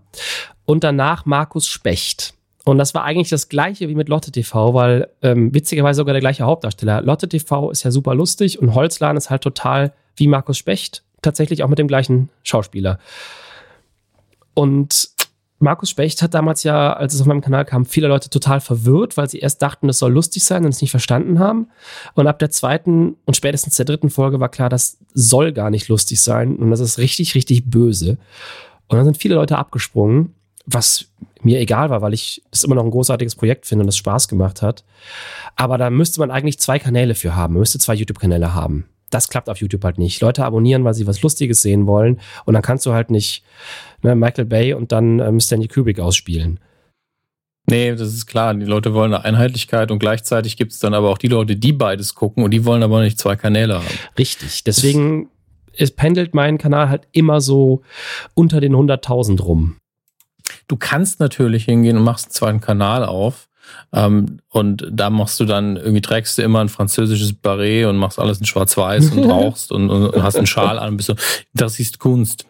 Und 0.65 0.85
danach 0.85 1.27
Markus 1.27 1.67
Specht. 1.69 2.35
Und 2.65 2.79
das 2.79 2.95
war 2.95 3.05
eigentlich 3.05 3.29
das 3.29 3.49
gleiche 3.49 3.89
wie 3.89 3.95
mit 3.95 4.09
Lotte 4.09 4.33
TV, 4.33 4.75
weil 4.75 5.09
ähm, 5.23 5.55
witzigerweise 5.55 5.99
sogar 5.99 6.15
der 6.15 6.21
gleiche 6.21 6.45
Hauptdarsteller. 6.45 7.03
Lotte 7.03 7.29
TV 7.29 7.71
ist 7.71 7.85
ja 7.85 7.91
super 7.91 8.15
lustig 8.15 8.61
und 8.61 8.75
Holzladen 8.75 9.17
ist 9.17 9.31
halt 9.31 9.43
total 9.43 9.93
wie 10.17 10.27
Markus 10.27 10.59
Specht, 10.59 11.05
tatsächlich 11.23 11.63
auch 11.63 11.69
mit 11.69 11.79
dem 11.79 11.87
gleichen 11.87 12.29
Schauspieler. 12.43 12.99
Und 14.55 15.11
Markus 15.59 15.91
Specht 15.91 16.21
hat 16.23 16.35
damals 16.35 16.63
ja, 16.63 16.93
als 16.93 17.15
es 17.15 17.21
auf 17.21 17.27
meinem 17.27 17.41
Kanal 17.41 17.65
kam, 17.65 17.87
viele 17.87 18.09
Leute 18.09 18.29
total 18.29 18.61
verwirrt, 18.61 19.17
weil 19.17 19.29
sie 19.29 19.39
erst 19.39 19.63
dachten, 19.63 19.87
das 19.87 19.99
soll 19.99 20.13
lustig 20.13 20.45
sein 20.45 20.65
und 20.65 20.71
es 20.71 20.83
nicht 20.83 20.91
verstanden 20.91 21.39
haben. 21.39 21.69
Und 22.15 22.27
ab 22.27 22.39
der 22.39 22.51
zweiten 22.51 23.17
und 23.25 23.37
spätestens 23.37 23.77
der 23.77 23.87
dritten 23.87 24.11
Folge 24.11 24.39
war 24.39 24.51
klar, 24.51 24.69
das 24.69 24.99
soll 25.15 25.53
gar 25.53 25.71
nicht 25.71 25.89
lustig 25.89 26.21
sein 26.21 26.57
und 26.57 26.71
das 26.71 26.81
ist 26.81 26.99
richtig, 26.99 27.35
richtig 27.35 27.71
böse. 27.71 28.19
Und 28.89 28.99
dann 28.99 29.05
sind 29.05 29.17
viele 29.17 29.35
Leute 29.35 29.59
abgesprungen 29.59 30.35
was 30.67 31.07
mir 31.43 31.61
egal 31.61 31.91
war, 31.91 32.03
weil 32.03 32.13
ich 32.13 32.43
das 32.51 32.65
immer 32.65 32.75
noch 32.75 32.85
ein 32.85 32.91
großartiges 32.91 33.37
Projekt 33.37 33.67
finde 33.67 33.83
und 33.83 33.87
das 33.87 33.97
Spaß 33.97 34.29
gemacht 34.29 34.63
hat. 34.63 34.85
Aber 35.55 35.79
da 35.79 35.91
müsste 35.91 36.21
man 36.21 36.31
eigentlich 36.31 36.59
zwei 36.59 36.79
Kanäle 36.79 37.15
für 37.15 37.37
haben. 37.37 37.55
Man 37.55 37.61
müsste 37.61 37.79
zwei 37.79 37.95
YouTube-Kanäle 37.95 38.53
haben. 38.53 38.87
Das 39.11 39.29
klappt 39.29 39.49
auf 39.49 39.59
YouTube 39.59 39.85
halt 39.85 39.99
nicht. 39.99 40.21
Leute 40.21 40.45
abonnieren, 40.45 40.85
weil 40.85 40.95
sie 40.95 41.07
was 41.07 41.23
Lustiges 41.23 41.63
sehen 41.63 41.87
wollen. 41.87 42.21
Und 42.45 42.55
dann 42.55 42.63
kannst 42.63 42.87
du 42.87 42.93
halt 42.93 43.11
nicht 43.11 43.45
ne, 44.03 44.15
Michael 44.17 44.47
Bay 44.47 44.75
und 44.75 44.93
dann 44.93 45.21
ähm, 45.21 45.41
Stanley 45.41 45.69
Kubrick 45.69 46.01
ausspielen. 46.01 46.61
Nee, 47.69 47.91
das 47.95 48.15
ist 48.15 48.27
klar. 48.27 48.55
Die 48.55 48.65
Leute 48.65 48.95
wollen 48.95 49.13
eine 49.13 49.25
Einheitlichkeit 49.25 49.91
und 49.91 49.99
gleichzeitig 49.99 50.57
gibt 50.57 50.73
es 50.73 50.79
dann 50.79 50.95
aber 50.95 51.11
auch 51.11 51.19
die 51.19 51.29
Leute, 51.29 51.57
die 51.57 51.73
beides 51.73 52.15
gucken 52.15 52.45
und 52.45 52.53
die 52.53 52.65
wollen 52.65 52.83
aber 52.83 53.03
nicht 53.03 53.19
zwei 53.19 53.35
Kanäle 53.35 53.77
haben. 53.77 53.99
Richtig. 54.17 54.63
Deswegen 54.63 55.29
es 55.77 55.91
pendelt 55.91 56.35
mein 56.35 56.59
Kanal 56.59 56.89
halt 56.89 57.07
immer 57.13 57.41
so 57.41 57.83
unter 58.35 58.61
den 58.61 58.75
100.000 58.75 59.43
rum. 59.43 59.77
Du 60.69 60.77
kannst 60.77 61.21
natürlich 61.21 61.65
hingehen 61.65 61.97
und 61.97 62.05
machst 62.05 62.27
einen 62.27 62.33
zweiten 62.33 62.61
Kanal 62.61 63.05
auf. 63.05 63.49
Ähm, 63.93 64.41
und 64.51 64.87
da 64.91 65.11
machst 65.11 65.39
du 65.41 65.45
dann, 65.45 65.77
irgendwie 65.77 66.01
trägst 66.01 66.39
du 66.39 66.43
immer 66.43 66.61
ein 66.61 66.69
französisches 66.69 67.33
Barret 67.33 67.87
und 67.87 67.97
machst 67.97 68.19
alles 68.19 68.39
in 68.39 68.47
schwarz-weiß 68.47 69.11
und 69.11 69.25
rauchst 69.31 69.73
und, 69.73 69.91
und, 69.91 70.09
und, 70.09 70.23
hast 70.23 70.37
einen 70.37 70.47
Schal 70.47 70.79
an 70.79 70.91
und 70.91 70.97
bist 70.97 71.09
so, 71.09 71.17
das 71.55 71.79
ist 71.79 71.99
Kunst. 71.99 72.47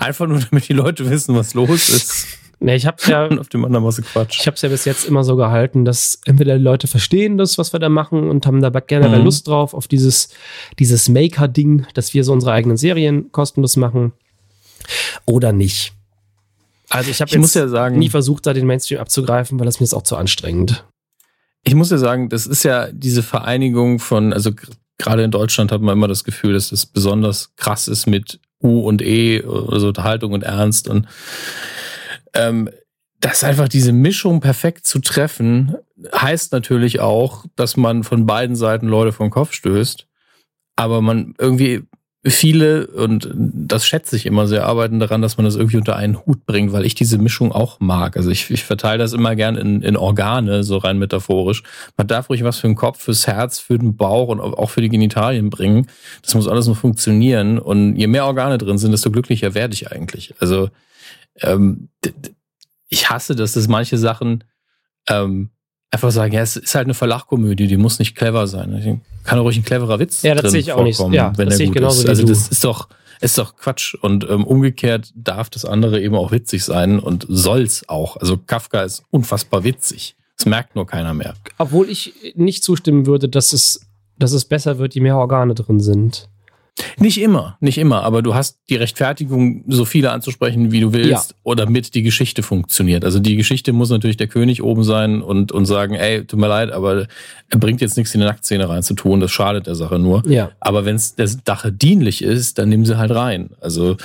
Einfach 0.00 0.26
nur, 0.26 0.40
damit 0.40 0.68
die 0.68 0.72
Leute 0.72 1.08
wissen, 1.10 1.34
was 1.34 1.54
los 1.54 1.88
ist. 1.88 2.26
Nee, 2.60 2.74
ich 2.74 2.86
hab's 2.86 3.06
ja. 3.06 3.28
auf 3.38 3.48
dem 3.48 3.64
anderen 3.64 3.84
Masse 3.84 4.02
Quatsch. 4.02 4.40
Ich 4.40 4.46
hab's 4.46 4.62
ja 4.62 4.68
bis 4.68 4.84
jetzt 4.84 5.04
immer 5.04 5.22
so 5.22 5.36
gehalten, 5.36 5.84
dass 5.84 6.20
entweder 6.24 6.56
die 6.56 6.64
Leute 6.64 6.86
verstehen 6.86 7.38
das, 7.38 7.58
was 7.58 7.72
wir 7.72 7.80
da 7.80 7.88
machen 7.88 8.28
und 8.28 8.46
haben 8.46 8.60
da 8.60 8.70
generell 8.70 9.20
mhm. 9.20 9.24
Lust 9.24 9.46
drauf, 9.46 9.74
auf 9.74 9.86
dieses, 9.86 10.30
dieses 10.78 11.08
Maker-Ding, 11.08 11.86
dass 11.94 12.14
wir 12.14 12.24
so 12.24 12.32
unsere 12.32 12.52
eigenen 12.52 12.76
Serien 12.76 13.30
kostenlos 13.30 13.76
machen. 13.76 14.12
Oder 15.24 15.52
nicht. 15.52 15.92
Also 16.90 17.10
ich 17.10 17.20
habe 17.20 17.30
jetzt 17.30 17.54
ja 17.54 17.68
sagen, 17.68 17.98
nie 17.98 18.08
versucht, 18.08 18.46
da 18.46 18.52
den 18.52 18.66
Mainstream 18.66 19.00
abzugreifen, 19.00 19.58
weil 19.58 19.66
das 19.66 19.80
mir 19.80 19.84
ist 19.84 19.94
auch 19.94 20.02
zu 20.02 20.16
anstrengend. 20.16 20.84
Ich 21.64 21.74
muss 21.74 21.90
ja 21.90 21.98
sagen, 21.98 22.28
das 22.28 22.46
ist 22.46 22.62
ja 22.62 22.90
diese 22.92 23.22
Vereinigung 23.22 23.98
von, 23.98 24.32
also 24.32 24.52
gerade 24.96 25.22
in 25.22 25.30
Deutschland 25.30 25.70
hat 25.70 25.82
man 25.82 25.92
immer 25.92 26.08
das 26.08 26.24
Gefühl, 26.24 26.54
dass 26.54 26.72
es 26.72 26.86
besonders 26.86 27.54
krass 27.56 27.88
ist 27.88 28.06
mit 28.06 28.40
U 28.62 28.80
und 28.80 29.02
E, 29.02 29.42
also 29.44 29.88
Unterhaltung 29.88 30.32
und 30.32 30.42
Ernst 30.42 30.88
und 30.88 31.06
ähm, 32.34 32.70
das 33.20 33.42
einfach 33.42 33.68
diese 33.68 33.92
Mischung 33.92 34.40
perfekt 34.40 34.86
zu 34.86 35.00
treffen, 35.00 35.76
heißt 36.14 36.52
natürlich 36.52 37.00
auch, 37.00 37.44
dass 37.56 37.76
man 37.76 38.04
von 38.04 38.26
beiden 38.26 38.54
Seiten 38.54 38.86
Leute 38.86 39.12
vom 39.12 39.30
Kopf 39.30 39.52
stößt. 39.52 40.06
Aber 40.76 41.02
man 41.02 41.34
irgendwie 41.38 41.82
viele, 42.24 42.88
und 42.88 43.30
das 43.34 43.86
schätze 43.86 44.16
ich 44.16 44.26
immer 44.26 44.48
sehr, 44.48 44.66
arbeiten 44.66 44.98
daran, 44.98 45.22
dass 45.22 45.36
man 45.36 45.44
das 45.44 45.54
irgendwie 45.54 45.76
unter 45.76 45.96
einen 45.96 46.26
Hut 46.26 46.46
bringt, 46.46 46.72
weil 46.72 46.84
ich 46.84 46.94
diese 46.94 47.16
Mischung 47.18 47.52
auch 47.52 47.78
mag. 47.80 48.16
Also 48.16 48.30
ich, 48.30 48.50
ich 48.50 48.64
verteile 48.64 48.98
das 48.98 49.12
immer 49.12 49.36
gern 49.36 49.56
in, 49.56 49.82
in 49.82 49.96
Organe, 49.96 50.64
so 50.64 50.78
rein 50.78 50.98
metaphorisch. 50.98 51.62
Man 51.96 52.08
darf 52.08 52.28
ruhig 52.28 52.42
was 52.42 52.58
für 52.58 52.66
den 52.66 52.76
Kopf, 52.76 53.02
fürs 53.02 53.26
Herz, 53.26 53.60
für 53.60 53.78
den 53.78 53.96
Bauch 53.96 54.28
und 54.28 54.40
auch 54.40 54.70
für 54.70 54.80
die 54.80 54.88
Genitalien 54.88 55.48
bringen. 55.48 55.86
Das 56.22 56.34
muss 56.34 56.48
alles 56.48 56.66
nur 56.66 56.76
funktionieren. 56.76 57.58
Und 57.58 57.96
je 57.96 58.08
mehr 58.08 58.26
Organe 58.26 58.58
drin 58.58 58.78
sind, 58.78 58.90
desto 58.90 59.10
glücklicher 59.10 59.54
werde 59.54 59.74
ich 59.74 59.92
eigentlich. 59.92 60.34
Also 60.40 60.70
ähm, 61.40 61.88
ich 62.88 63.10
hasse, 63.10 63.36
dass 63.36 63.52
das 63.52 63.68
manche 63.68 63.96
Sachen 63.96 64.44
ähm, 65.08 65.50
einfach 65.90 66.10
sagen, 66.10 66.34
ja, 66.34 66.42
es 66.42 66.56
ist 66.56 66.74
halt 66.74 66.86
eine 66.86 66.94
Verlachkomödie, 66.94 67.66
die 67.66 67.76
muss 67.76 67.98
nicht 67.98 68.14
clever 68.14 68.46
sein. 68.46 69.00
Kann 69.24 69.38
ruhig 69.38 69.56
ein 69.56 69.64
cleverer 69.64 69.98
Witz 69.98 70.22
ja, 70.22 70.34
das 70.34 70.52
sehe 70.52 70.60
ich 70.60 70.72
auch 70.72 70.82
nicht. 70.82 71.00
Ja, 71.12 71.32
wenn 71.36 71.48
das 71.48 71.60
er 71.60 71.66
gut 71.66 71.74
genauso 71.74 72.02
ist. 72.02 72.08
Also 72.08 72.26
das 72.26 72.48
ist 72.48 72.64
doch, 72.64 72.88
ist 73.20 73.38
doch 73.38 73.56
Quatsch. 73.56 73.94
Und 73.94 74.28
ähm, 74.28 74.44
umgekehrt 74.44 75.12
darf 75.14 75.50
das 75.50 75.64
andere 75.64 76.00
eben 76.00 76.14
auch 76.14 76.30
witzig 76.30 76.64
sein 76.64 76.98
und 76.98 77.26
soll's 77.28 77.88
auch. 77.88 78.16
Also 78.16 78.36
Kafka 78.36 78.82
ist 78.82 79.04
unfassbar 79.10 79.64
witzig. 79.64 80.16
Das 80.36 80.46
merkt 80.46 80.76
nur 80.76 80.86
keiner 80.86 81.14
mehr. 81.14 81.34
Obwohl 81.58 81.88
ich 81.90 82.14
nicht 82.36 82.62
zustimmen 82.62 83.06
würde, 83.06 83.28
dass 83.28 83.52
es, 83.52 83.88
dass 84.18 84.32
es 84.32 84.44
besser 84.44 84.78
wird, 84.78 84.94
je 84.94 85.00
mehr 85.00 85.16
Organe 85.16 85.54
drin 85.54 85.80
sind. 85.80 86.28
Nicht 86.98 87.20
immer, 87.20 87.56
nicht 87.60 87.78
immer, 87.78 88.02
aber 88.02 88.22
du 88.22 88.34
hast 88.34 88.58
die 88.68 88.76
Rechtfertigung, 88.76 89.64
so 89.68 89.84
viele 89.84 90.10
anzusprechen, 90.12 90.72
wie 90.72 90.80
du 90.80 90.92
willst, 90.92 91.30
ja. 91.30 91.36
oder 91.42 91.68
mit 91.68 91.94
die 91.94 92.02
Geschichte 92.02 92.42
funktioniert. 92.42 93.04
Also 93.04 93.18
die 93.18 93.36
Geschichte 93.36 93.72
muss 93.72 93.90
natürlich 93.90 94.16
der 94.16 94.28
König 94.28 94.62
oben 94.62 94.84
sein 94.84 95.22
und, 95.22 95.52
und 95.52 95.66
sagen, 95.66 95.94
ey, 95.94 96.24
tut 96.24 96.38
mir 96.38 96.48
leid, 96.48 96.70
aber 96.70 97.06
er 97.50 97.58
bringt 97.58 97.80
jetzt 97.80 97.96
nichts 97.96 98.14
in 98.14 98.20
die 98.20 98.26
Nacktszene 98.26 98.68
reinzutun, 98.68 99.20
das 99.20 99.30
schadet 99.30 99.66
der 99.66 99.74
Sache 99.74 99.98
nur. 99.98 100.22
Ja. 100.28 100.50
Aber 100.60 100.84
wenn 100.84 100.96
es 100.96 101.14
der 101.14 101.28
Sache 101.28 101.72
dienlich 101.72 102.22
ist, 102.22 102.58
dann 102.58 102.68
nehmen 102.68 102.84
sie 102.84 102.98
halt 102.98 103.10
rein. 103.10 103.50
Also 103.60 103.96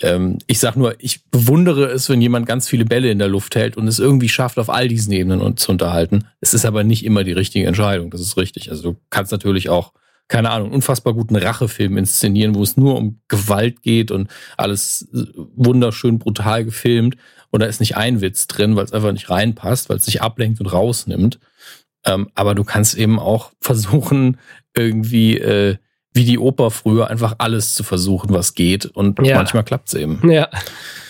ähm, 0.00 0.38
ich 0.46 0.58
sag 0.58 0.76
nur, 0.76 0.94
ich 0.98 1.24
bewundere 1.30 1.86
es, 1.86 2.08
wenn 2.08 2.20
jemand 2.20 2.46
ganz 2.46 2.68
viele 2.68 2.84
Bälle 2.84 3.10
in 3.10 3.18
der 3.18 3.28
Luft 3.28 3.54
hält 3.54 3.76
und 3.76 3.86
es 3.86 3.98
irgendwie 3.98 4.28
schafft, 4.28 4.58
auf 4.58 4.70
all 4.70 4.88
diesen 4.88 5.12
Ebenen 5.12 5.56
zu 5.56 5.70
unterhalten. 5.70 6.24
Es 6.40 6.54
ist 6.54 6.64
aber 6.64 6.84
nicht 6.84 7.04
immer 7.04 7.24
die 7.24 7.32
richtige 7.32 7.66
Entscheidung, 7.66 8.10
das 8.10 8.20
ist 8.20 8.36
richtig. 8.36 8.70
Also 8.70 8.92
du 8.92 8.96
kannst 9.10 9.32
natürlich 9.32 9.68
auch 9.68 9.92
keine 10.30 10.50
Ahnung, 10.50 10.70
unfassbar 10.70 11.12
guten 11.12 11.34
Rachefilm 11.34 11.98
inszenieren, 11.98 12.54
wo 12.54 12.62
es 12.62 12.76
nur 12.76 12.96
um 12.96 13.20
Gewalt 13.26 13.82
geht 13.82 14.12
und 14.12 14.30
alles 14.56 15.08
wunderschön 15.12 16.20
brutal 16.20 16.64
gefilmt. 16.64 17.16
Und 17.50 17.60
da 17.60 17.66
ist 17.66 17.80
nicht 17.80 17.96
ein 17.96 18.20
Witz 18.20 18.46
drin, 18.46 18.76
weil 18.76 18.84
es 18.84 18.92
einfach 18.92 19.10
nicht 19.10 19.28
reinpasst, 19.28 19.88
weil 19.88 19.96
es 19.96 20.04
sich 20.04 20.22
ablenkt 20.22 20.60
und 20.60 20.66
rausnimmt. 20.66 21.40
Ähm, 22.06 22.30
aber 22.36 22.54
du 22.54 22.62
kannst 22.62 22.96
eben 22.96 23.18
auch 23.18 23.50
versuchen, 23.60 24.38
irgendwie 24.74 25.36
äh, 25.36 25.76
wie 26.12 26.24
die 26.24 26.38
Oper 26.38 26.70
früher 26.70 27.08
einfach 27.10 27.34
alles 27.38 27.74
zu 27.74 27.82
versuchen, 27.82 28.32
was 28.32 28.54
geht. 28.54 28.86
Und 28.86 29.18
ja. 29.26 29.36
manchmal 29.36 29.64
klappt 29.64 29.88
es 29.88 29.94
eben. 29.94 30.30
Ja. 30.30 30.48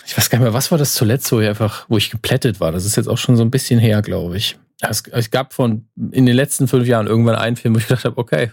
Ich 0.06 0.16
weiß 0.16 0.30
gar 0.30 0.38
nicht 0.38 0.44
mehr, 0.44 0.54
was 0.54 0.70
war 0.70 0.78
das 0.78 0.94
zuletzt, 0.94 1.30
wo 1.30 1.40
ich 1.40 1.48
einfach, 1.48 1.84
wo 1.90 1.98
ich 1.98 2.10
geplättet 2.10 2.58
war. 2.58 2.72
Das 2.72 2.86
ist 2.86 2.96
jetzt 2.96 3.06
auch 3.06 3.18
schon 3.18 3.36
so 3.36 3.42
ein 3.42 3.50
bisschen 3.50 3.78
her, 3.78 4.00
glaube 4.00 4.38
ich. 4.38 4.56
Es, 4.80 5.02
es 5.12 5.30
gab 5.30 5.52
von 5.52 5.86
in 6.10 6.24
den 6.24 6.34
letzten 6.34 6.68
fünf 6.68 6.86
Jahren 6.86 7.06
irgendwann 7.06 7.34
einen 7.34 7.56
Film, 7.56 7.74
wo 7.74 7.78
ich 7.78 7.86
gedacht 7.86 8.06
habe, 8.06 8.16
okay, 8.16 8.50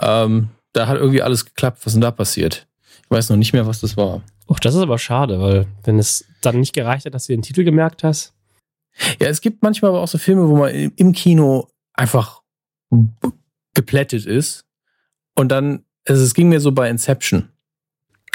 ähm, 0.00 0.48
da 0.72 0.86
hat 0.86 0.96
irgendwie 0.96 1.22
alles 1.22 1.44
geklappt. 1.44 1.78
Was 1.80 1.88
ist 1.88 1.94
denn 1.94 2.00
da 2.00 2.10
passiert? 2.10 2.66
Ich 3.04 3.10
weiß 3.10 3.30
noch 3.30 3.36
nicht 3.36 3.52
mehr, 3.52 3.66
was 3.66 3.80
das 3.80 3.96
war. 3.96 4.22
Och, 4.48 4.60
das 4.60 4.74
ist 4.74 4.82
aber 4.82 4.98
schade, 4.98 5.40
weil 5.40 5.66
wenn 5.84 5.98
es 5.98 6.24
dann 6.42 6.60
nicht 6.60 6.74
gereicht 6.74 7.06
hat, 7.06 7.14
dass 7.14 7.26
du 7.26 7.32
den 7.32 7.42
Titel 7.42 7.64
gemerkt 7.64 8.04
hast. 8.04 8.34
Ja, 9.20 9.28
es 9.28 9.40
gibt 9.40 9.62
manchmal 9.62 9.90
aber 9.90 10.00
auch 10.00 10.08
so 10.08 10.18
Filme, 10.18 10.48
wo 10.48 10.56
man 10.56 10.70
im 10.70 11.12
Kino 11.12 11.68
einfach 11.94 12.42
geplättet 13.74 14.26
ist. 14.26 14.64
Und 15.34 15.48
dann, 15.48 15.84
also 16.06 16.22
es 16.22 16.34
ging 16.34 16.48
mir 16.48 16.60
so 16.60 16.72
bei 16.72 16.88
Inception. 16.88 17.48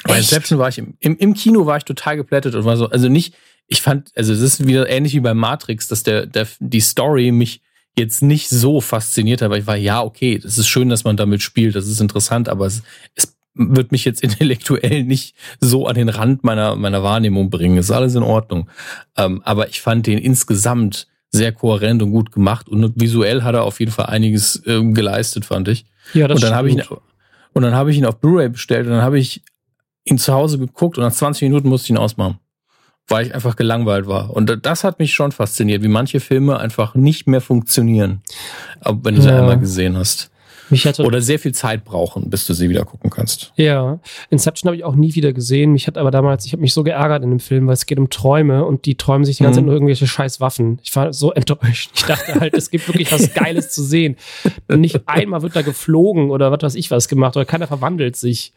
Bei 0.04 0.18
Inception 0.18 0.60
war 0.60 0.70
ich 0.70 0.78
im, 0.78 0.96
im, 1.00 1.18
im 1.18 1.34
Kino 1.34 1.66
war 1.66 1.78
ich 1.78 1.84
total 1.84 2.16
geplättet 2.18 2.56
und 2.56 2.66
war 2.66 2.78
so, 2.78 2.90
also 2.90 3.08
nicht 3.08 3.36
ich 3.70 3.82
fand, 3.82 4.12
also 4.16 4.34
es 4.34 4.42
ist 4.42 4.66
wieder 4.66 4.90
ähnlich 4.90 5.14
wie 5.14 5.20
bei 5.20 5.36
Matrix, 5.36 5.88
dass 5.88 6.02
der, 6.04 6.26
der, 6.26 6.48
die 6.60 6.82
Story 6.82 7.32
mich 7.32 7.62
jetzt 8.00 8.22
nicht 8.22 8.50
so 8.50 8.82
fasziniert 8.82 9.42
weil 9.42 9.60
ich 9.60 9.68
war, 9.68 9.76
ja, 9.76 10.02
okay, 10.02 10.40
das 10.40 10.58
ist 10.58 10.68
schön, 10.68 10.90
dass 10.90 11.04
man 11.04 11.18
damit 11.18 11.42
spielt, 11.42 11.76
das 11.76 11.88
ist 11.88 12.02
interessant, 12.02 12.50
aber 12.50 12.66
es, 12.66 12.82
es 13.16 13.38
wird 13.54 13.92
mich 13.92 14.06
jetzt 14.06 14.22
intellektuell 14.24 15.04
nicht 15.04 15.36
so 15.60 15.88
an 15.88 15.96
den 15.96 16.10
Rand 16.10 16.44
meiner, 16.44 16.76
meiner 16.76 17.04
Wahrnehmung 17.04 17.50
bringen. 17.50 17.78
Ist 17.78 17.92
alles 17.92 18.16
in 18.16 18.24
Ordnung. 18.24 18.70
Ähm, 19.18 19.42
aber 19.44 19.70
ich 19.70 19.82
fand 19.82 20.08
den 20.08 20.18
insgesamt 20.18 21.08
sehr 21.32 21.52
kohärent 21.52 22.02
und 22.02 22.12
gut 22.12 22.32
gemacht 22.32 22.68
und 22.68 22.94
visuell 23.00 23.44
hat 23.44 23.54
er 23.54 23.64
auf 23.64 23.80
jeden 23.80 23.92
Fall 23.92 24.08
einiges 24.08 24.66
äh, 24.66 24.84
geleistet, 24.84 25.46
fand 25.46 25.68
ich. 25.68 25.86
Ja, 26.14 26.28
das 26.28 26.38
und 26.38 26.44
dann 26.44 26.56
habe 26.56 26.70
ich 26.70 26.76
ihn, 26.76 26.84
und 27.54 27.62
dann 27.62 27.76
habe 27.76 27.92
ich 27.92 27.98
ihn 27.98 28.06
auf 28.06 28.20
Blu-ray 28.20 28.50
bestellt 28.50 28.88
und 28.88 28.94
dann 28.94 29.04
habe 29.04 29.20
ich 29.20 29.44
ihn 30.06 30.18
zu 30.18 30.34
Hause 30.34 30.58
geguckt 30.58 30.98
und 30.98 31.04
nach 31.04 31.14
20 31.14 31.44
Minuten 31.44 31.70
musste 31.70 31.86
ich 31.86 31.90
ihn 31.92 31.98
ausmachen, 31.98 32.40
weil 33.10 33.28
ich 33.28 33.36
einfach 33.36 33.56
gelangweilt 33.56 34.08
war. 34.08 34.30
Und 34.32 34.60
das 34.66 34.84
hat 34.84 35.00
mich 35.00 35.14
schon 35.14 35.32
fasziniert, 35.32 35.84
wie 35.84 35.88
manche 35.88 36.20
Filme 36.20 36.60
einfach 36.60 36.96
nicht 36.96 37.28
mehr 37.28 37.42
funktionieren, 37.42 38.22
wenn 38.86 39.16
du 39.16 39.22
sie 39.22 39.30
Ja. 39.30 39.40
einmal 39.40 39.60
gesehen 39.60 39.98
hast. 39.98 40.32
Oder 41.00 41.20
sehr 41.20 41.40
viel 41.40 41.52
Zeit 41.52 41.84
brauchen, 41.84 42.30
bis 42.30 42.46
du 42.46 42.54
sie 42.54 42.70
wieder 42.70 42.86
gucken 42.86 43.10
kannst. 43.10 43.52
ja, 43.56 44.00
Inception 44.30 44.68
habe 44.70 44.76
ich 44.78 44.84
auch 44.84 44.94
nie 44.94 45.16
wieder 45.16 45.34
gesehen. 45.34 45.72
Mich 45.72 45.88
hat 45.88 45.98
aber 45.98 46.12
damals, 46.12 46.46
ich 46.46 46.52
habe 46.54 46.62
mich 46.62 46.76
so 46.76 46.84
geärgert 46.84 47.24
in 47.24 47.32
dem 47.32 47.40
Film, 47.40 47.66
weil 47.66 47.74
es 47.74 47.88
geht 47.88 47.98
um 47.98 48.12
Träume 48.12 48.64
und 48.64 48.86
die 48.86 48.94
träumen 48.94 49.26
sich 49.26 49.38
die 49.38 49.44
ganze 49.44 49.62
Mhm. 49.62 49.64
Zeit 49.64 49.66
nur 49.66 49.74
irgendwelche 49.74 50.06
scheiß 50.06 50.40
Waffen. 50.42 50.78
Ich 50.84 50.96
war 50.96 51.12
so 51.12 51.32
enttäuscht. 51.34 51.90
Ich 51.96 52.04
dachte 52.06 52.40
halt, 52.40 52.54
es 52.54 52.70
gibt 52.70 52.88
wirklich 52.88 53.12
was 53.12 53.34
Geiles 53.34 53.72
zu 53.72 53.82
sehen. 53.82 54.16
Nicht 54.72 55.02
einmal 55.08 55.42
wird 55.42 55.56
da 55.56 55.64
geflogen 55.64 56.30
oder 56.30 56.52
was 56.52 56.62
weiß 56.62 56.76
ich 56.76 56.92
was 56.92 57.08
gemacht 57.08 57.36
oder 57.36 57.46
keiner 57.46 57.66
verwandelt 57.66 58.16
sich. 58.16 58.54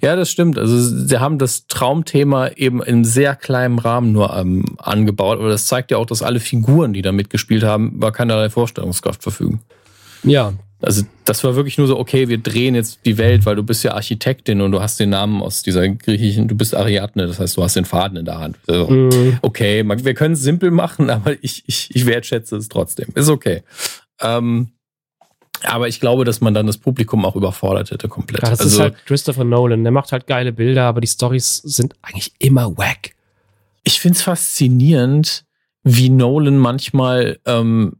Ja, 0.00 0.16
das 0.16 0.30
stimmt. 0.30 0.58
Also 0.58 0.78
sie 0.78 1.18
haben 1.18 1.38
das 1.38 1.66
Traumthema 1.66 2.48
eben 2.48 2.82
in 2.82 3.04
sehr 3.04 3.34
kleinem 3.34 3.78
Rahmen 3.78 4.12
nur 4.12 4.34
ähm, 4.36 4.76
angebaut, 4.78 5.38
aber 5.38 5.48
das 5.48 5.66
zeigt 5.66 5.90
ja 5.90 5.96
auch, 5.98 6.06
dass 6.06 6.22
alle 6.22 6.40
Figuren, 6.40 6.92
die 6.92 7.02
da 7.02 7.12
mitgespielt 7.12 7.64
haben, 7.64 7.92
über 7.92 8.12
keinerlei 8.12 8.50
Vorstellungskraft 8.50 9.22
verfügen. 9.22 9.60
Ja, 10.24 10.52
Also 10.80 11.02
das 11.24 11.42
war 11.44 11.54
wirklich 11.56 11.78
nur 11.78 11.86
so, 11.86 11.98
okay, 11.98 12.28
wir 12.28 12.38
drehen 12.38 12.74
jetzt 12.74 13.00
die 13.04 13.18
Welt, 13.18 13.46
weil 13.46 13.56
du 13.56 13.62
bist 13.62 13.84
ja 13.84 13.94
Architektin 13.94 14.60
und 14.60 14.72
du 14.72 14.80
hast 14.80 14.98
den 14.98 15.10
Namen 15.10 15.40
aus 15.42 15.62
dieser 15.62 15.88
griechischen, 15.88 16.48
du 16.48 16.56
bist 16.56 16.74
Ariadne, 16.74 17.26
das 17.26 17.38
heißt, 17.38 17.56
du 17.56 17.62
hast 17.62 17.76
den 17.76 17.84
Faden 17.84 18.18
in 18.18 18.24
der 18.24 18.38
Hand. 18.38 18.58
Also, 18.66 18.88
mm, 18.88 19.38
okay, 19.42 19.84
wir 19.86 20.14
können 20.14 20.34
es 20.34 20.42
simpel 20.42 20.70
machen, 20.70 21.10
aber 21.10 21.34
ich, 21.40 21.64
ich, 21.66 21.94
ich 21.94 22.06
wertschätze 22.06 22.56
es 22.56 22.68
trotzdem. 22.68 23.08
Ist 23.14 23.28
okay. 23.28 23.62
Ähm, 24.20 24.72
aber 25.64 25.88
ich 25.88 26.00
glaube, 26.00 26.24
dass 26.24 26.40
man 26.40 26.54
dann 26.54 26.66
das 26.66 26.78
Publikum 26.78 27.24
auch 27.24 27.36
überfordert 27.36 27.90
hätte 27.90 28.08
komplett. 28.08 28.42
ja, 28.42 28.50
das 28.50 28.60
ist 28.60 28.66
also, 28.72 28.82
halt 28.84 29.06
Christopher 29.06 29.44
Nolan. 29.44 29.82
Der 29.84 29.92
macht 29.92 30.12
halt 30.12 30.26
geile 30.26 30.52
Bilder, 30.52 30.84
aber 30.84 31.00
die 31.00 31.06
Stories 31.06 31.58
sind 31.58 31.94
eigentlich 32.02 32.32
immer 32.38 32.76
wack. 32.78 33.14
ich 33.84 34.00
finde 34.00 34.16
es 34.16 34.22
faszinierend, 34.22 35.44
wie 35.84 36.08
Nolan 36.10 36.58
manchmal 36.58 37.38
ähm, 37.46 37.96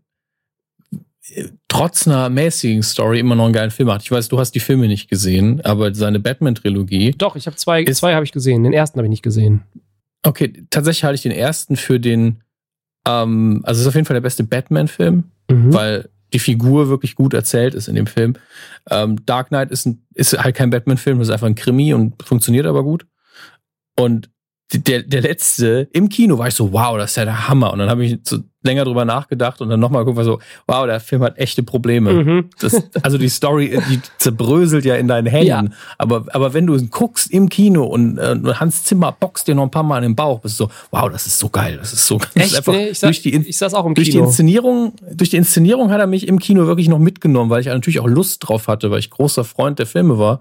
trotz 1.68 2.06
einer 2.06 2.28
mäßigen 2.28 2.82
Story 2.82 3.20
immer 3.20 3.34
noch 3.34 3.44
einen 3.44 3.54
geilen 3.54 3.70
Film 3.70 3.86
macht. 3.88 4.02
Ich 4.02 4.10
weiß, 4.10 4.28
du 4.28 4.38
hast 4.38 4.52
die 4.52 4.60
Filme 4.60 4.88
nicht 4.88 5.08
gesehen, 5.08 5.60
aber 5.62 5.94
seine 5.94 6.20
Batman-Trilogie. 6.20 7.12
Doch, 7.12 7.36
ich 7.36 7.46
habe 7.46 7.56
zwei, 7.56 7.82
Ist- 7.82 7.98
zwei 7.98 8.14
habe 8.14 8.24
ich 8.24 8.32
gesehen. 8.32 8.62
Den 8.64 8.72
ersten 8.72 8.98
habe 8.98 9.06
ich 9.06 9.10
nicht 9.10 9.22
gesehen. 9.22 9.62
Okay, 10.24 10.64
tatsächlich 10.70 11.04
halte 11.04 11.14
ich 11.16 11.22
den 11.22 11.32
ersten 11.32 11.76
für 11.76 11.98
den, 11.98 12.42
ähm, 13.06 13.60
also 13.64 13.78
es 13.78 13.82
ist 13.82 13.88
auf 13.88 13.94
jeden 13.94 14.06
Fall 14.06 14.14
der 14.14 14.20
beste 14.20 14.44
Batman-Film, 14.44 15.24
Mhm. 15.50 15.72
weil 15.74 16.08
die 16.32 16.38
Figur 16.38 16.88
wirklich 16.88 17.14
gut 17.14 17.34
erzählt 17.34 17.74
ist 17.74 17.88
in 17.88 17.94
dem 17.94 18.06
Film. 18.06 18.34
Ähm, 18.90 19.24
Dark 19.26 19.48
Knight 19.48 19.70
ist, 19.70 19.86
ein, 19.86 20.06
ist 20.14 20.36
halt 20.38 20.56
kein 20.56 20.70
Batman-Film, 20.70 21.18
das 21.18 21.28
ist 21.28 21.32
einfach 21.32 21.46
ein 21.46 21.54
Krimi 21.54 21.94
und 21.94 22.22
funktioniert 22.22 22.66
aber 22.66 22.82
gut. 22.82 23.06
Und 23.98 24.30
der, 24.72 25.02
der 25.02 25.20
letzte, 25.20 25.88
im 25.92 26.08
Kino 26.08 26.38
war 26.38 26.48
ich 26.48 26.54
so, 26.54 26.72
wow, 26.72 26.96
das 26.96 27.10
ist 27.10 27.16
ja 27.16 27.24
der 27.24 27.48
Hammer. 27.48 27.72
Und 27.72 27.78
dann 27.78 27.90
habe 27.90 28.04
ich 28.04 28.18
so 28.24 28.38
länger 28.62 28.84
drüber 28.84 29.04
nachgedacht 29.04 29.60
und 29.60 29.68
dann 29.68 29.80
nochmal 29.80 30.02
geguckt, 30.04 30.16
war 30.18 30.24
so, 30.24 30.38
wow, 30.66 30.86
der 30.86 31.00
Film 31.00 31.22
hat 31.22 31.38
echte 31.38 31.62
Probleme. 31.62 32.12
Mhm. 32.12 32.50
Das, 32.60 32.82
also 33.02 33.18
die 33.18 33.28
Story, 33.28 33.78
die 33.90 34.00
zerbröselt 34.18 34.84
ja 34.84 34.94
in 34.96 35.08
deinen 35.08 35.26
Händen. 35.26 35.46
Ja. 35.48 35.64
Aber, 35.98 36.26
aber 36.32 36.54
wenn 36.54 36.66
du 36.66 36.80
guckst 36.88 37.30
im 37.30 37.48
Kino 37.48 37.84
und 37.84 38.18
äh, 38.18 38.36
Hans 38.54 38.84
Zimmer 38.84 39.12
boxt 39.12 39.48
dir 39.48 39.54
noch 39.54 39.64
ein 39.64 39.70
paar 39.70 39.82
Mal 39.82 39.98
in 39.98 40.10
den 40.10 40.16
Bauch, 40.16 40.40
bist 40.40 40.58
du 40.60 40.64
so, 40.64 40.70
wow, 40.90 41.10
das 41.10 41.26
ist 41.26 41.38
so 41.38 41.48
geil. 41.48 41.76
Das 41.78 41.92
ist 41.92 42.06
so 42.06 42.18
Echt? 42.34 42.56
einfach 42.56 42.72
Nee, 42.72 42.88
ich, 42.90 42.98
saß, 42.98 43.08
durch 43.08 43.22
die, 43.22 43.32
In- 43.32 43.46
ich 43.46 43.58
saß 43.58 43.74
auch 43.74 43.84
im 43.86 43.94
durch 43.94 44.06
die 44.08 44.12
Kino. 44.12 44.24
Inszenierung, 44.26 44.94
durch 45.12 45.30
die 45.30 45.36
Inszenierung 45.36 45.90
hat 45.90 46.00
er 46.00 46.06
mich 46.06 46.28
im 46.28 46.38
Kino 46.38 46.66
wirklich 46.66 46.88
noch 46.88 46.98
mitgenommen, 46.98 47.50
weil 47.50 47.60
ich 47.60 47.66
natürlich 47.66 48.00
auch 48.00 48.08
Lust 48.08 48.46
drauf 48.48 48.68
hatte, 48.68 48.90
weil 48.90 48.98
ich 49.00 49.10
großer 49.10 49.44
Freund 49.44 49.78
der 49.78 49.86
Filme 49.86 50.18
war. 50.18 50.40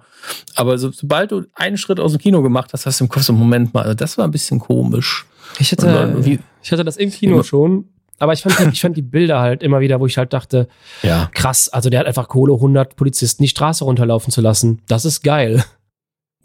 Aber 0.56 0.78
so, 0.78 0.92
sobald 0.92 1.32
du 1.32 1.44
einen 1.56 1.78
Schritt 1.78 2.00
aus 2.00 2.12
dem 2.12 2.20
Kino 2.22 2.42
gemacht 2.42 2.72
hast, 2.74 2.86
hast 2.86 3.00
du 3.00 3.06
im 3.06 3.10
Kopf 3.10 3.24
so, 3.24 3.34
Moment 3.34 3.74
mal, 3.74 3.82
also 3.84 3.94
das 3.96 4.18
war 4.18 4.26
ein 4.26 4.32
bisschen 4.32 4.60
komisch. 4.60 5.26
Ich 5.60 5.72
Und 5.72 5.84
dann, 5.84 5.94
hatte, 6.14 6.26
wie, 6.26 6.40
ich 6.64 6.72
hatte 6.72 6.84
das 6.84 6.98
im 6.98 7.12
Kino 7.12 7.44
schon, 7.44 7.86
aber 8.22 8.34
ich 8.34 8.44
fand, 8.44 8.60
die, 8.60 8.70
ich 8.74 8.82
fand 8.82 8.96
die 8.96 9.02
Bilder 9.02 9.40
halt 9.40 9.64
immer 9.64 9.80
wieder, 9.80 10.00
wo 10.00 10.06
ich 10.06 10.18
halt 10.18 10.32
dachte, 10.32 10.68
ja. 11.02 11.30
krass, 11.34 11.70
also 11.70 11.90
der 11.90 12.00
hat 12.02 12.08
einfach 12.08 12.28
Kohle, 12.28 12.54
100 12.54 12.96
Polizisten 12.96 13.42
die 13.44 13.50
Straße 13.50 13.84
runterlaufen 13.84 14.32
zu 14.32 14.42
lassen. 14.42 14.82
Das 14.88 15.06
ist 15.06 15.24
geil. 15.24 15.64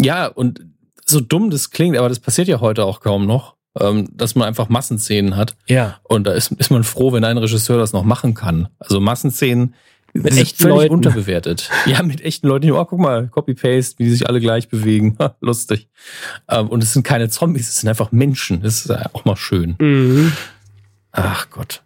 Ja, 0.00 0.26
und 0.26 0.62
so 1.04 1.20
dumm 1.20 1.50
das 1.50 1.70
klingt, 1.70 1.96
aber 1.96 2.08
das 2.08 2.18
passiert 2.18 2.48
ja 2.48 2.60
heute 2.60 2.84
auch 2.84 3.00
kaum 3.00 3.26
noch, 3.26 3.56
ähm, 3.78 4.08
dass 4.12 4.34
man 4.34 4.48
einfach 4.48 4.68
Massenszenen 4.68 5.36
hat. 5.36 5.54
Ja. 5.68 5.98
Und 6.02 6.26
da 6.26 6.32
ist, 6.32 6.52
ist 6.52 6.70
man 6.70 6.82
froh, 6.82 7.12
wenn 7.12 7.24
ein 7.24 7.38
Regisseur 7.38 7.78
das 7.78 7.92
noch 7.92 8.04
machen 8.04 8.34
kann. 8.34 8.68
Also 8.78 8.98
Massenszenen 8.98 9.74
Mit 10.12 10.32
sind 10.32 10.42
echten 10.42 10.62
völlig 10.62 10.76
Leuten. 10.76 10.94
unterbewertet. 10.94 11.70
Ja, 11.86 12.02
mit 12.02 12.22
echten 12.22 12.48
Leuten. 12.48 12.70
Oh, 12.70 12.84
guck 12.84 12.98
mal, 12.98 13.28
Copy-Paste, 13.28 13.98
wie 13.98 14.04
die 14.04 14.10
sich 14.10 14.28
alle 14.28 14.40
gleich 14.40 14.68
bewegen. 14.68 15.16
Lustig. 15.40 15.88
Ähm, 16.48 16.68
und 16.68 16.82
es 16.82 16.92
sind 16.92 17.02
keine 17.02 17.28
Zombies, 17.28 17.68
es 17.68 17.80
sind 17.80 17.88
einfach 17.88 18.12
Menschen. 18.12 18.62
Das 18.62 18.84
ist 18.84 18.90
auch 19.14 19.24
mal 19.24 19.36
schön. 19.36 19.76
Mhm. 19.78 20.32
Ach 21.16 21.50
Gott. 21.50 21.82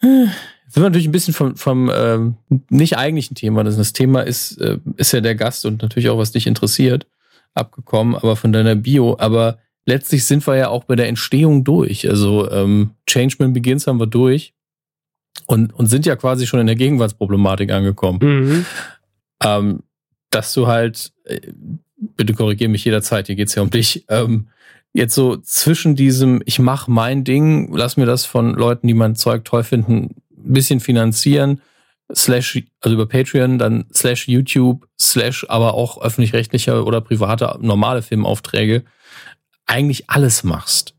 Jetzt 0.00 0.74
sind 0.74 0.82
wir 0.82 0.90
natürlich 0.90 1.08
ein 1.08 1.12
bisschen 1.12 1.34
vom, 1.34 1.56
vom 1.56 1.90
ähm, 1.94 2.36
nicht 2.68 2.98
eigentlichen 2.98 3.36
Thema. 3.36 3.62
Das, 3.62 3.76
das 3.76 3.92
Thema 3.92 4.22
ist, 4.22 4.58
äh, 4.58 4.78
ist 4.96 5.12
ja 5.12 5.20
der 5.20 5.34
Gast 5.34 5.64
und 5.64 5.82
natürlich 5.82 6.08
auch, 6.08 6.18
was 6.18 6.32
dich 6.32 6.46
interessiert, 6.46 7.06
abgekommen, 7.54 8.16
aber 8.16 8.36
von 8.36 8.52
deiner 8.52 8.74
Bio. 8.74 9.16
Aber 9.18 9.58
letztlich 9.86 10.24
sind 10.24 10.46
wir 10.46 10.56
ja 10.56 10.68
auch 10.68 10.84
bei 10.84 10.96
der 10.96 11.08
Entstehung 11.08 11.64
durch. 11.64 12.08
Also 12.08 12.50
ähm, 12.50 12.90
Changeman 13.06 13.52
Begins 13.52 13.86
haben 13.86 14.00
wir 14.00 14.06
durch 14.06 14.54
und, 15.46 15.72
und 15.72 15.86
sind 15.86 16.04
ja 16.04 16.16
quasi 16.16 16.46
schon 16.46 16.60
in 16.60 16.66
der 16.66 16.76
Gegenwartsproblematik 16.76 17.70
angekommen. 17.70 18.18
Mhm. 18.22 18.66
Ähm, 19.44 19.82
dass 20.30 20.52
du 20.54 20.66
halt, 20.66 21.12
äh, 21.24 21.40
bitte 22.16 22.34
korrigiere 22.34 22.70
mich 22.70 22.84
jederzeit, 22.84 23.26
hier 23.26 23.36
geht's 23.36 23.54
ja 23.54 23.62
um 23.62 23.70
dich, 23.70 24.04
ähm, 24.08 24.48
jetzt 24.92 25.14
so 25.14 25.36
zwischen 25.36 25.96
diesem, 25.96 26.42
ich 26.44 26.58
mach 26.58 26.88
mein 26.88 27.24
Ding, 27.24 27.74
lass 27.74 27.96
mir 27.96 28.06
das 28.06 28.24
von 28.24 28.54
Leuten, 28.54 28.86
die 28.86 28.94
mein 28.94 29.16
Zeug 29.16 29.44
toll 29.44 29.64
finden, 29.64 30.14
ein 30.36 30.52
bisschen 30.52 30.80
finanzieren, 30.80 31.60
slash, 32.14 32.62
also 32.80 32.94
über 32.94 33.06
Patreon, 33.06 33.58
dann 33.58 33.86
slash 33.92 34.28
YouTube, 34.28 34.86
slash 35.00 35.46
aber 35.48 35.74
auch 35.74 36.00
öffentlich-rechtliche 36.00 36.84
oder 36.84 37.00
private 37.00 37.58
normale 37.60 38.02
Filmaufträge, 38.02 38.84
eigentlich 39.66 40.10
alles 40.10 40.44
machst. 40.44 40.94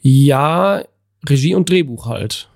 Ja, 0.00 0.82
Regie 1.28 1.54
und 1.54 1.70
Drehbuch 1.70 2.06
halt. 2.06 2.48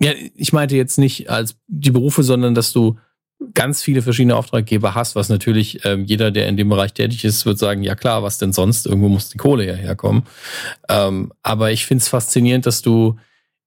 Ja, 0.00 0.12
ich 0.34 0.52
meinte 0.52 0.76
jetzt 0.76 0.96
nicht 0.96 1.28
als 1.28 1.56
die 1.66 1.90
Berufe, 1.90 2.22
sondern 2.22 2.54
dass 2.54 2.72
du 2.72 2.98
ganz 3.54 3.82
viele 3.82 4.02
verschiedene 4.02 4.36
Auftraggeber 4.36 4.94
hast, 4.94 5.14
was 5.14 5.28
natürlich 5.28 5.84
ähm, 5.84 6.04
jeder, 6.04 6.30
der 6.30 6.48
in 6.48 6.56
dem 6.56 6.68
Bereich 6.68 6.92
tätig 6.92 7.24
ist, 7.24 7.46
wird 7.46 7.58
sagen, 7.58 7.82
ja 7.82 7.94
klar, 7.94 8.22
was 8.22 8.38
denn 8.38 8.52
sonst? 8.52 8.86
Irgendwo 8.86 9.08
muss 9.08 9.28
die 9.28 9.38
Kohle 9.38 9.66
ja 9.66 9.74
herkommen. 9.74 10.24
Ähm, 10.88 11.32
aber 11.42 11.70
ich 11.70 11.86
finde 11.86 12.02
es 12.02 12.08
faszinierend, 12.08 12.66
dass 12.66 12.82
du 12.82 13.16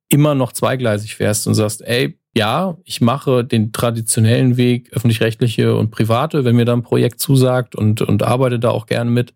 immer 0.10 0.35
noch 0.35 0.52
zweigleisig 0.52 1.15
fährst 1.15 1.48
und 1.48 1.56
sagst, 1.56 1.81
ey, 1.81 2.18
ja, 2.35 2.77
ich 2.84 3.02
mache 3.02 3.43
den 3.43 3.72
traditionellen 3.72 4.57
Weg, 4.57 4.91
öffentlich-rechtliche 4.93 5.76
und 5.76 5.91
private, 5.91 6.45
wenn 6.45 6.56
mir 6.56 6.65
da 6.65 6.73
ein 6.73 6.84
Projekt 6.84 7.19
zusagt 7.19 7.76
und, 7.76 8.02
und 8.02 8.23
arbeite 8.23 8.60
da 8.60 8.69
auch 8.69 8.85
gerne 8.85 9.11
mit. 9.11 9.34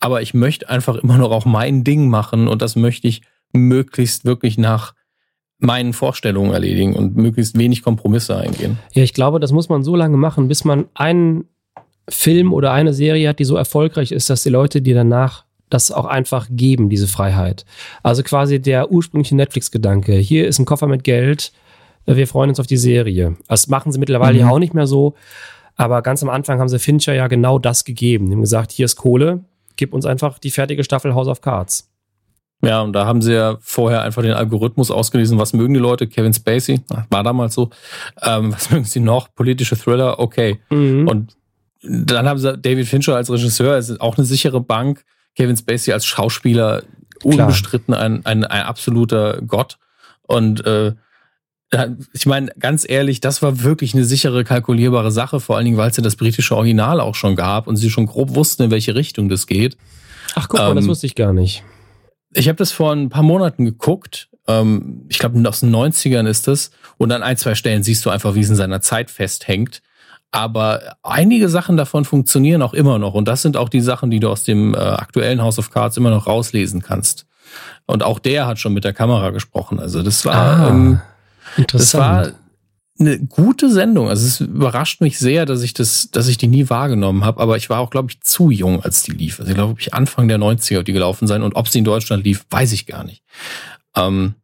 Aber 0.00 0.22
ich 0.22 0.34
möchte 0.34 0.68
einfach 0.68 0.96
immer 0.96 1.18
noch 1.18 1.30
auch 1.30 1.44
mein 1.44 1.84
Ding 1.84 2.08
machen 2.08 2.48
und 2.48 2.62
das 2.62 2.76
möchte 2.76 3.08
ich 3.08 3.22
möglichst 3.52 4.24
wirklich 4.24 4.58
nach 4.58 4.94
meinen 5.58 5.92
Vorstellungen 5.92 6.52
erledigen 6.52 6.94
und 6.94 7.16
möglichst 7.16 7.56
wenig 7.58 7.82
Kompromisse 7.82 8.36
eingehen. 8.36 8.78
Ja, 8.92 9.02
ich 9.02 9.14
glaube, 9.14 9.40
das 9.40 9.52
muss 9.52 9.68
man 9.68 9.82
so 9.82 9.96
lange 9.96 10.16
machen, 10.16 10.48
bis 10.48 10.64
man 10.64 10.86
einen 10.94 11.44
Film 12.08 12.52
oder 12.52 12.72
eine 12.72 12.92
Serie 12.92 13.28
hat, 13.28 13.38
die 13.38 13.44
so 13.44 13.56
erfolgreich 13.56 14.12
ist, 14.12 14.28
dass 14.30 14.42
die 14.42 14.50
Leute 14.50 14.82
dir 14.82 14.94
danach 14.94 15.44
das 15.70 15.90
auch 15.90 16.04
einfach 16.04 16.46
geben, 16.50 16.88
diese 16.88 17.08
Freiheit. 17.08 17.64
Also 18.02 18.22
quasi 18.22 18.60
der 18.60 18.92
ursprüngliche 18.92 19.34
Netflix-Gedanke. 19.34 20.12
Hier 20.14 20.46
ist 20.46 20.58
ein 20.60 20.64
Koffer 20.66 20.86
mit 20.86 21.02
Geld, 21.02 21.52
wir 22.04 22.28
freuen 22.28 22.50
uns 22.50 22.60
auf 22.60 22.68
die 22.68 22.76
Serie. 22.76 23.36
Das 23.48 23.66
machen 23.66 23.90
sie 23.90 23.98
mittlerweile 23.98 24.34
Mhm. 24.34 24.40
ja 24.40 24.50
auch 24.50 24.60
nicht 24.60 24.74
mehr 24.74 24.86
so. 24.86 25.14
Aber 25.74 26.02
ganz 26.02 26.22
am 26.22 26.28
Anfang 26.30 26.60
haben 26.60 26.68
sie 26.68 26.78
Fincher 26.78 27.14
ja 27.14 27.26
genau 27.26 27.58
das 27.58 27.84
gegeben. 27.84 28.26
Die 28.26 28.32
haben 28.32 28.40
gesagt, 28.42 28.70
hier 28.70 28.84
ist 28.84 28.94
Kohle, 28.96 29.40
gib 29.76 29.92
uns 29.92 30.06
einfach 30.06 30.38
die 30.38 30.52
fertige 30.52 30.84
Staffel 30.84 31.14
House 31.14 31.26
of 31.26 31.40
Cards. 31.40 31.90
Ja, 32.62 32.80
und 32.80 32.94
da 32.94 33.04
haben 33.04 33.22
sie 33.22 33.34
ja 33.34 33.58
vorher 33.60 34.02
einfach 34.02 34.22
den 34.22 34.32
Algorithmus 34.32 34.90
ausgelesen, 34.90 35.38
was 35.38 35.52
mögen 35.52 35.74
die 35.74 35.80
Leute? 35.80 36.06
Kevin 36.06 36.32
Spacey, 36.32 36.80
war 37.10 37.22
damals 37.22 37.54
so. 37.54 37.70
Ähm, 38.22 38.52
was 38.52 38.70
mögen 38.70 38.84
sie 38.84 39.00
noch? 39.00 39.34
Politische 39.34 39.76
Thriller, 39.76 40.18
okay. 40.18 40.58
Mhm. 40.70 41.06
Und 41.06 41.36
dann 41.82 42.26
haben 42.26 42.38
sie 42.38 42.56
David 42.56 42.88
Fincher 42.88 43.16
als 43.16 43.30
Regisseur, 43.30 43.76
es 43.76 43.90
ist 43.90 44.00
auch 44.00 44.16
eine 44.16 44.26
sichere 44.26 44.60
Bank. 44.60 45.04
Kevin 45.36 45.56
Spacey 45.56 45.92
als 45.92 46.06
Schauspieler 46.06 46.82
unbestritten 47.22 47.94
ein, 47.94 48.24
ein, 48.24 48.44
ein 48.44 48.62
absoluter 48.62 49.42
Gott. 49.46 49.78
Und 50.22 50.64
äh, 50.66 50.94
ich 52.12 52.26
meine, 52.26 52.50
ganz 52.58 52.88
ehrlich, 52.88 53.20
das 53.20 53.42
war 53.42 53.62
wirklich 53.62 53.94
eine 53.94 54.04
sichere, 54.04 54.44
kalkulierbare 54.44 55.10
Sache, 55.10 55.40
vor 55.40 55.56
allen 55.56 55.64
Dingen, 55.64 55.76
weil 55.76 55.90
es 55.90 55.96
ja 55.96 56.02
das 56.02 56.16
britische 56.16 56.56
Original 56.56 57.00
auch 57.00 57.14
schon 57.14 57.36
gab 57.36 57.66
und 57.66 57.76
sie 57.76 57.90
schon 57.90 58.06
grob 58.06 58.34
wussten, 58.34 58.64
in 58.64 58.70
welche 58.70 58.94
Richtung 58.94 59.28
das 59.28 59.46
geht. 59.46 59.76
Ach, 60.34 60.48
guck 60.48 60.60
mal, 60.60 60.70
ähm, 60.70 60.76
das 60.76 60.86
wusste 60.86 61.06
ich 61.06 61.14
gar 61.14 61.32
nicht. 61.32 61.64
Ich 62.36 62.48
habe 62.48 62.56
das 62.56 62.72
vor 62.72 62.92
ein 62.92 63.08
paar 63.08 63.22
Monaten 63.22 63.64
geguckt. 63.64 64.28
Ähm, 64.46 65.06
ich 65.08 65.18
glaube, 65.18 65.48
aus 65.48 65.60
den 65.60 65.74
90ern 65.74 66.26
ist 66.26 66.46
das. 66.48 66.70
Und 66.98 67.12
an 67.12 67.22
ein, 67.22 67.36
zwei 67.36 67.54
Stellen 67.54 67.82
siehst 67.82 68.04
du 68.04 68.10
einfach, 68.10 68.34
wie 68.34 68.40
es 68.40 68.50
in 68.50 68.56
seiner 68.56 68.80
Zeit 68.80 69.10
festhängt. 69.10 69.82
Aber 70.30 70.96
einige 71.02 71.48
Sachen 71.48 71.76
davon 71.76 72.04
funktionieren 72.04 72.62
auch 72.62 72.74
immer 72.74 72.98
noch. 72.98 73.14
Und 73.14 73.26
das 73.26 73.42
sind 73.42 73.56
auch 73.56 73.68
die 73.68 73.80
Sachen, 73.80 74.10
die 74.10 74.20
du 74.20 74.28
aus 74.28 74.44
dem 74.44 74.74
äh, 74.74 74.78
aktuellen 74.78 75.40
House 75.40 75.58
of 75.58 75.70
Cards 75.70 75.96
immer 75.96 76.10
noch 76.10 76.26
rauslesen 76.26 76.82
kannst. 76.82 77.26
Und 77.86 78.02
auch 78.02 78.18
der 78.18 78.46
hat 78.46 78.58
schon 78.58 78.74
mit 78.74 78.84
der 78.84 78.92
Kamera 78.92 79.30
gesprochen. 79.30 79.78
Also 79.78 80.02
das 80.02 80.24
war, 80.24 80.34
ah, 80.34 80.68
ähm, 80.68 81.00
das 81.72 81.94
war 81.94 82.32
eine 82.98 83.18
gute 83.18 83.70
Sendung. 83.70 84.08
Also 84.08 84.26
es 84.26 84.40
überrascht 84.40 85.00
mich 85.00 85.18
sehr, 85.18 85.46
dass 85.46 85.62
ich 85.62 85.74
das, 85.74 86.10
dass 86.10 86.28
ich 86.28 86.38
die 86.38 86.48
nie 86.48 86.70
wahrgenommen 86.70 87.24
habe. 87.24 87.40
Aber 87.40 87.56
ich 87.56 87.68
war 87.68 87.80
auch, 87.80 87.90
glaube 87.90 88.10
ich, 88.10 88.20
zu 88.20 88.50
jung, 88.50 88.82
als 88.82 89.02
die 89.02 89.12
lief. 89.12 89.38
Also 89.38 89.50
ich 89.50 89.56
glaube, 89.56 89.80
ich 89.80 89.94
Anfang 89.94 90.28
der 90.28 90.38
90er 90.38 90.82
die 90.82 90.92
gelaufen 90.92 91.26
sein. 91.26 91.42
Und 91.42 91.56
ob 91.56 91.68
sie 91.68 91.78
in 91.78 91.84
Deutschland 91.84 92.24
lief, 92.24 92.44
weiß 92.50 92.72
ich 92.72 92.86
gar 92.86 93.04
nicht. 93.04 93.22
Ähm, 93.94 94.34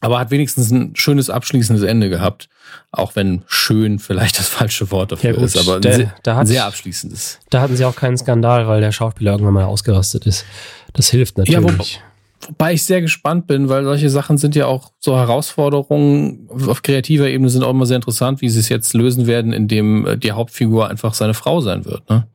aber 0.00 0.18
hat 0.18 0.30
wenigstens 0.30 0.70
ein 0.70 0.94
schönes 0.96 1.30
abschließendes 1.30 1.82
Ende 1.82 2.10
gehabt. 2.10 2.48
Auch 2.92 3.16
wenn 3.16 3.42
schön 3.46 3.98
vielleicht 3.98 4.38
das 4.38 4.48
falsche 4.48 4.90
Wort 4.90 5.12
dafür 5.12 5.30
ja, 5.30 5.36
gut, 5.36 5.44
ist, 5.44 5.56
aber 5.56 5.80
der, 5.80 5.94
sehr, 5.94 6.14
da 6.22 6.36
hat, 6.36 6.46
sehr 6.46 6.66
abschließendes. 6.66 7.40
Da 7.50 7.60
hatten 7.60 7.76
sie 7.76 7.84
auch 7.84 7.96
keinen 7.96 8.18
Skandal, 8.18 8.68
weil 8.68 8.80
der 8.80 8.92
Schauspieler 8.92 9.32
irgendwann 9.32 9.54
mal 9.54 9.64
ausgerastet 9.64 10.26
ist. 10.26 10.44
Das 10.92 11.08
hilft 11.08 11.38
natürlich. 11.38 11.94
Ja, 11.94 12.00
wobei 12.48 12.74
ich 12.74 12.84
sehr 12.84 13.00
gespannt 13.00 13.46
bin, 13.46 13.68
weil 13.68 13.84
solche 13.84 14.10
Sachen 14.10 14.38
sind 14.38 14.54
ja 14.54 14.66
auch 14.66 14.92
so 14.98 15.16
Herausforderungen 15.16 16.48
auf 16.68 16.82
kreativer 16.82 17.28
Ebene 17.28 17.48
sind 17.50 17.62
auch 17.64 17.70
immer 17.70 17.86
sehr 17.86 17.96
interessant, 17.96 18.40
wie 18.40 18.48
sie 18.48 18.60
es 18.60 18.68
jetzt 18.68 18.94
lösen 18.94 19.26
werden, 19.26 19.52
indem 19.52 20.06
äh, 20.06 20.16
die 20.16 20.32
Hauptfigur 20.32 20.88
einfach 20.88 21.14
seine 21.14 21.34
Frau 21.34 21.60
sein 21.60 21.84
wird. 21.84 22.08
Ne? 22.08 22.26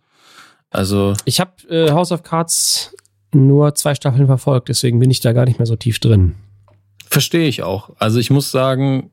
Also 0.69 1.14
ich 1.26 1.40
habe 1.40 1.52
äh, 1.69 1.91
House 1.91 2.11
of 2.11 2.23
Cards 2.23 2.95
nur 3.31 3.76
zwei 3.76 3.95
Staffeln 3.95 4.27
verfolgt, 4.27 4.69
deswegen 4.69 4.99
bin 4.99 5.11
ich 5.11 5.19
da 5.19 5.34
gar 5.34 5.45
nicht 5.45 5.60
mehr 5.60 5.65
so 5.65 5.76
tief 5.76 5.99
drin. 5.99 6.36
Verstehe 7.07 7.48
ich 7.48 7.64
auch. 7.64 7.91
Also 7.98 8.19
ich 8.19 8.30
muss 8.30 8.52
sagen, 8.52 9.11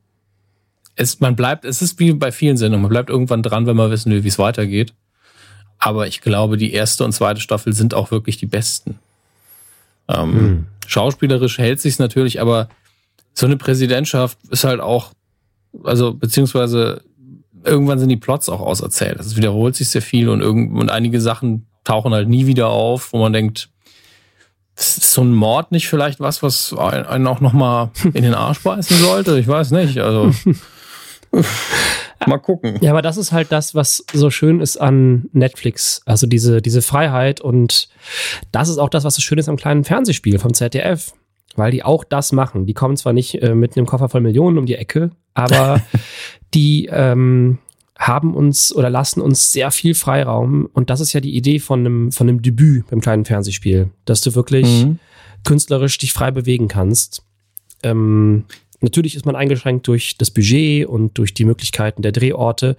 es, 0.95 1.19
man 1.19 1.35
bleibt, 1.35 1.65
es 1.65 1.81
ist 1.81 1.99
wie 1.99 2.13
bei 2.13 2.31
vielen 2.31 2.57
Sendungen, 2.57 2.83
man 2.83 2.89
bleibt 2.89 3.09
irgendwann 3.09 3.43
dran, 3.43 3.65
wenn 3.67 3.75
man 3.75 3.91
wissen 3.91 4.11
will, 4.11 4.23
wie 4.23 4.29
es 4.29 4.39
weitergeht. 4.39 4.93
Aber 5.79 6.07
ich 6.07 6.21
glaube, 6.21 6.57
die 6.57 6.73
erste 6.73 7.03
und 7.03 7.11
zweite 7.11 7.39
Staffel 7.39 7.73
sind 7.73 7.93
auch 7.93 8.09
wirklich 8.09 8.37
die 8.37 8.47
besten. 8.47 8.99
Ähm, 10.07 10.33
hm. 10.33 10.65
Schauspielerisch 10.85 11.57
hält 11.57 11.81
sich's 11.81 11.99
natürlich, 11.99 12.39
aber 12.41 12.69
so 13.33 13.45
eine 13.45 13.57
Präsidentschaft 13.57 14.37
ist 14.49 14.63
halt 14.63 14.79
auch, 14.79 15.11
also 15.83 16.13
beziehungsweise 16.13 17.03
irgendwann 17.63 17.99
sind 17.99 18.09
die 18.09 18.17
Plots 18.17 18.49
auch 18.49 18.61
auserzählt. 18.61 19.17
Also 19.17 19.31
es 19.31 19.37
wiederholt 19.37 19.75
sich 19.75 19.89
sehr 19.89 20.01
viel 20.01 20.29
und, 20.29 20.41
irgend, 20.41 20.79
und 20.79 20.89
einige 20.89 21.21
Sachen 21.21 21.67
tauchen 21.83 22.13
halt 22.13 22.29
nie 22.29 22.47
wieder 22.47 22.69
auf, 22.69 23.13
wo 23.13 23.19
man 23.19 23.33
denkt, 23.33 23.69
ist 24.75 25.11
so 25.11 25.23
ein 25.23 25.33
Mord 25.33 25.71
nicht 25.71 25.87
vielleicht 25.87 26.19
was, 26.19 26.43
was 26.43 26.73
einen 26.73 27.27
auch 27.27 27.41
nochmal 27.41 27.89
in 28.13 28.23
den 28.23 28.35
Arsch 28.35 28.61
beißen 28.61 28.97
sollte? 28.97 29.39
Ich 29.39 29.47
weiß 29.47 29.71
nicht. 29.71 29.99
Also. 29.99 30.31
Mal 32.25 32.37
gucken. 32.39 32.77
Ja, 32.81 32.91
aber 32.91 33.01
das 33.01 33.17
ist 33.17 33.31
halt 33.31 33.51
das, 33.51 33.75
was 33.75 34.03
so 34.13 34.29
schön 34.29 34.59
ist 34.59 34.77
an 34.77 35.29
Netflix. 35.33 36.01
Also 36.05 36.27
diese, 36.27 36.61
diese 36.61 36.81
Freiheit 36.81 37.41
und 37.41 37.89
das 38.51 38.69
ist 38.69 38.77
auch 38.77 38.89
das, 38.89 39.03
was 39.03 39.15
so 39.15 39.21
schön 39.21 39.37
ist 39.37 39.49
am 39.49 39.57
kleinen 39.57 39.83
Fernsehspiel 39.83 40.39
vom 40.39 40.53
ZDF. 40.53 41.13
Weil 41.55 41.71
die 41.71 41.83
auch 41.83 42.03
das 42.03 42.33
machen. 42.33 42.67
Die 42.67 42.75
kommen 42.75 42.97
zwar 42.97 43.13
nicht 43.13 43.41
äh, 43.41 43.55
mit 43.55 43.75
einem 43.75 43.87
Koffer 43.87 44.09
voll 44.09 44.21
Millionen 44.21 44.59
um 44.59 44.67
die 44.67 44.75
Ecke, 44.75 45.09
aber 45.33 45.81
die 46.53 46.87
ähm, 46.91 47.57
haben 47.97 48.35
uns 48.35 48.75
oder 48.75 48.89
lassen 48.89 49.21
uns 49.21 49.51
sehr 49.51 49.71
viel 49.71 49.95
Freiraum. 49.95 50.69
Und 50.73 50.89
das 50.89 50.99
ist 50.99 51.13
ja 51.13 51.19
die 51.19 51.35
Idee 51.35 51.59
von 51.59 51.79
einem, 51.79 52.11
von 52.11 52.29
einem 52.29 52.41
Debüt 52.41 52.87
beim 52.89 53.01
kleinen 53.01 53.25
Fernsehspiel, 53.25 53.89
dass 54.05 54.21
du 54.21 54.35
wirklich 54.35 54.85
mhm. 54.85 54.99
künstlerisch 55.43 55.97
dich 55.97 56.13
frei 56.13 56.31
bewegen 56.31 56.67
kannst. 56.67 57.23
Ähm, 57.83 58.45
natürlich 58.81 59.15
ist 59.15 59.25
man 59.25 59.35
eingeschränkt 59.35 59.87
durch 59.87 60.17
das 60.17 60.31
Budget 60.31 60.87
und 60.87 61.17
durch 61.17 61.33
die 61.33 61.45
Möglichkeiten 61.45 62.01
der 62.01 62.11
Drehorte, 62.11 62.77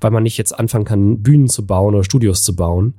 weil 0.00 0.10
man 0.10 0.22
nicht 0.22 0.38
jetzt 0.38 0.58
anfangen 0.58 0.84
kann, 0.84 1.22
Bühnen 1.22 1.48
zu 1.48 1.66
bauen 1.66 1.94
oder 1.94 2.04
Studios 2.04 2.42
zu 2.42 2.54
bauen. 2.54 2.94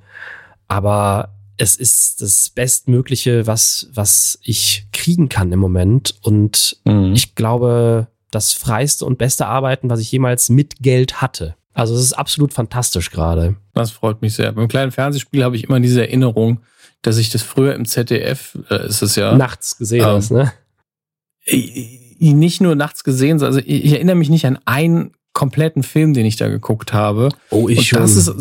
Aber 0.68 1.34
es 1.58 1.76
ist 1.76 2.22
das 2.22 2.50
Bestmögliche, 2.50 3.46
was, 3.46 3.90
was 3.94 4.40
ich 4.42 4.88
kriegen 4.94 5.30
kann 5.30 5.52
im 5.52 5.60
Moment. 5.60 6.16
Und 6.22 6.78
mhm. 6.86 7.14
ich 7.14 7.36
glaube, 7.36 8.08
das 8.32 8.54
freiste 8.54 9.06
und 9.06 9.18
beste 9.18 9.48
Arbeiten, 9.48 9.90
was 9.90 10.00
ich 10.00 10.12
jemals 10.12 10.50
mit 10.50 10.78
Geld 10.80 11.22
hatte. 11.22 11.56
Also 11.74 11.96
es 11.96 12.02
ist 12.02 12.14
absolut 12.14 12.54
fantastisch 12.54 13.12
gerade. 13.12 13.56
Das 13.74 13.92
freut 13.92 14.22
mich 14.22 14.36
sehr. 14.36 14.52
Beim 14.52 14.68
kleinen 14.68 14.92
Fernsehspiel 14.92 15.44
habe 15.44 15.56
ich 15.56 15.66
immer 15.66 15.80
diese 15.80 16.02
Erinnerung, 16.02 16.62
dass 17.02 17.18
ich 17.18 17.30
das 17.30 17.42
früher 17.42 17.76
im 17.76 17.86
ZDF, 17.86 18.58
äh, 18.70 18.88
ist 18.88 19.02
es 19.02 19.16
ja. 19.16 19.36
Nachts 19.36 19.78
gesehen 19.78 20.02
ähm, 20.02 20.08
hast, 20.08 20.32
ne? 20.32 20.52
Nicht 22.20 22.62
nur 22.62 22.76
nachts 22.76 23.04
gesehen, 23.04 23.42
also 23.42 23.60
ich 23.60 23.94
erinnere 23.94 24.16
mich 24.16 24.30
nicht 24.30 24.46
an 24.46 24.60
einen 24.66 25.12
kompletten 25.34 25.84
Film, 25.84 26.14
den 26.14 26.26
ich 26.26 26.36
da 26.36 26.50
geguckt 26.50 26.94
habe. 26.94 27.30
Oh, 27.50 27.70
ich 27.70 27.78
Und 27.78 27.84
schon. 27.86 28.02
Das 28.02 28.16
ist, 28.16 28.32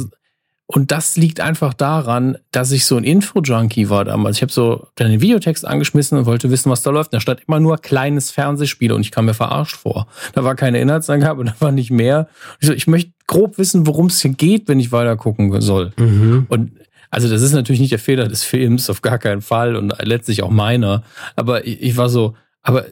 und 0.70 0.90
das 0.90 1.16
liegt 1.16 1.40
einfach 1.40 1.72
daran, 1.72 2.36
dass 2.50 2.72
ich 2.72 2.84
so 2.84 2.98
ein 2.98 3.04
Info-Junkie 3.04 3.88
war 3.88 4.04
damals. 4.04 4.36
Ich 4.36 4.42
habe 4.42 4.52
so 4.52 4.86
den 4.98 5.22
Videotext 5.22 5.66
angeschmissen 5.66 6.18
und 6.18 6.26
wollte 6.26 6.50
wissen, 6.50 6.70
was 6.70 6.82
da 6.82 6.90
läuft. 6.90 7.14
Da 7.14 7.20
stand 7.20 7.40
immer 7.48 7.58
nur 7.58 7.78
kleines 7.78 8.30
Fernsehspiel 8.30 8.92
und 8.92 9.00
ich 9.00 9.10
kam 9.10 9.24
mir 9.24 9.34
verarscht 9.34 9.76
vor. 9.76 10.08
Da 10.34 10.44
war 10.44 10.56
keine 10.56 10.78
Inhaltsangabe 10.78 11.40
und 11.40 11.46
da 11.48 11.54
war 11.60 11.72
nicht 11.72 11.90
mehr. 11.90 12.28
Ich, 12.60 12.66
so, 12.66 12.74
ich 12.74 12.86
möchte 12.86 13.12
grob 13.26 13.56
wissen, 13.56 13.86
worum 13.86 14.06
es 14.06 14.20
hier 14.20 14.32
geht, 14.32 14.68
wenn 14.68 14.78
ich 14.78 14.92
weiter 14.92 15.16
gucken 15.16 15.58
soll. 15.62 15.92
Mhm. 15.96 16.46
Und 16.50 16.72
also 17.10 17.30
das 17.30 17.40
ist 17.40 17.52
natürlich 17.52 17.80
nicht 17.80 17.92
der 17.92 17.98
Fehler 17.98 18.28
des 18.28 18.44
Films, 18.44 18.90
auf 18.90 19.00
gar 19.00 19.18
keinen 19.18 19.40
Fall 19.40 19.74
und 19.74 19.94
letztlich 20.02 20.42
auch 20.42 20.50
meiner. 20.50 21.02
Aber 21.34 21.66
ich, 21.66 21.80
ich 21.80 21.96
war 21.96 22.10
so, 22.10 22.34
aber 22.60 22.84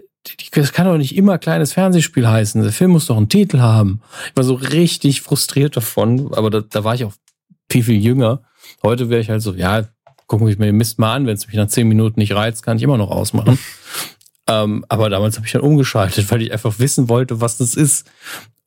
das 0.52 0.72
kann 0.72 0.86
doch 0.86 0.96
nicht 0.96 1.16
immer 1.16 1.38
kleines 1.38 1.72
Fernsehspiel 1.72 2.26
heißen. 2.26 2.62
Der 2.62 2.72
Film 2.72 2.92
muss 2.92 3.06
doch 3.06 3.16
einen 3.16 3.28
Titel 3.28 3.60
haben. 3.60 4.00
Ich 4.30 4.36
war 4.36 4.44
so 4.44 4.54
richtig 4.54 5.20
frustriert 5.20 5.76
davon, 5.76 6.32
aber 6.34 6.50
da, 6.50 6.60
da 6.60 6.84
war 6.84 6.94
ich 6.94 7.04
auch 7.04 7.12
viel, 7.70 7.84
viel 7.84 8.00
jünger. 8.00 8.42
Heute 8.82 9.10
wäre 9.10 9.20
ich 9.20 9.30
halt 9.30 9.42
so, 9.42 9.54
ja, 9.54 9.86
gucken 10.26 10.46
wir 10.46 10.56
mir 10.58 10.66
den 10.66 10.76
Mist 10.76 10.98
mal 10.98 11.14
an, 11.14 11.26
wenn 11.26 11.34
es 11.34 11.46
mich 11.46 11.56
nach 11.56 11.68
zehn 11.68 11.88
Minuten 11.88 12.20
nicht 12.20 12.34
reizt, 12.34 12.62
kann 12.62 12.76
ich 12.76 12.82
immer 12.82 12.98
noch 12.98 13.10
ausmachen. 13.10 13.58
ähm, 14.48 14.84
aber 14.88 15.10
damals 15.10 15.36
habe 15.36 15.46
ich 15.46 15.52
dann 15.52 15.62
umgeschaltet, 15.62 16.30
weil 16.30 16.42
ich 16.42 16.52
einfach 16.52 16.78
wissen 16.78 17.08
wollte, 17.08 17.40
was 17.40 17.58
das 17.58 17.74
ist. 17.74 18.10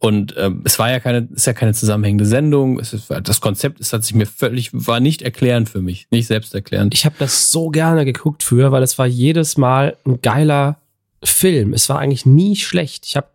Und 0.01 0.33
ähm, 0.37 0.61
es 0.63 0.79
war 0.79 0.89
ja 0.89 1.01
keine, 1.01 1.27
ist 1.33 1.45
ja 1.45 1.51
keine 1.51 1.73
zusammenhängende 1.73 2.25
Sendung. 2.25 2.79
Es 2.79 2.93
ist, 2.93 3.11
das 3.23 3.41
Konzept 3.41 3.81
ist, 3.81 3.91
hat 3.91 4.05
sich 4.05 4.15
mir 4.15 4.25
völlig, 4.25 4.69
war 4.71 5.01
nicht 5.01 5.21
erklärend 5.21 5.67
für 5.67 5.81
mich, 5.81 6.07
nicht 6.09 6.27
selbst 6.27 6.55
erklärend. 6.55 6.93
Ich 6.93 7.05
habe 7.05 7.15
das 7.19 7.51
so 7.51 7.69
gerne 7.69 8.05
geguckt 8.05 8.43
früher, 8.43 8.71
weil 8.71 8.81
es 8.81 8.97
war 8.97 9.07
jedes 9.07 9.57
Mal 9.57 9.97
ein 10.05 10.21
geiler 10.21 10.77
Film. 11.23 11.73
Es 11.73 11.89
war 11.89 11.99
eigentlich 11.99 12.25
nie 12.25 12.55
schlecht. 12.55 13.05
Ich 13.05 13.15
habe 13.15 13.27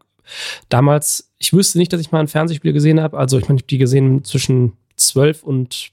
damals, 0.69 1.33
ich 1.39 1.53
wüsste 1.53 1.79
nicht, 1.79 1.93
dass 1.93 2.01
ich 2.01 2.13
mal 2.13 2.21
ein 2.21 2.29
Fernsehspiel 2.29 2.73
gesehen 2.73 3.01
habe. 3.01 3.19
Also 3.19 3.39
ich 3.39 3.49
meine, 3.49 3.57
ich 3.57 3.63
habe 3.63 3.69
die 3.69 3.79
gesehen 3.79 4.25
zwischen 4.25 4.75
12 4.97 5.43
und 5.43 5.93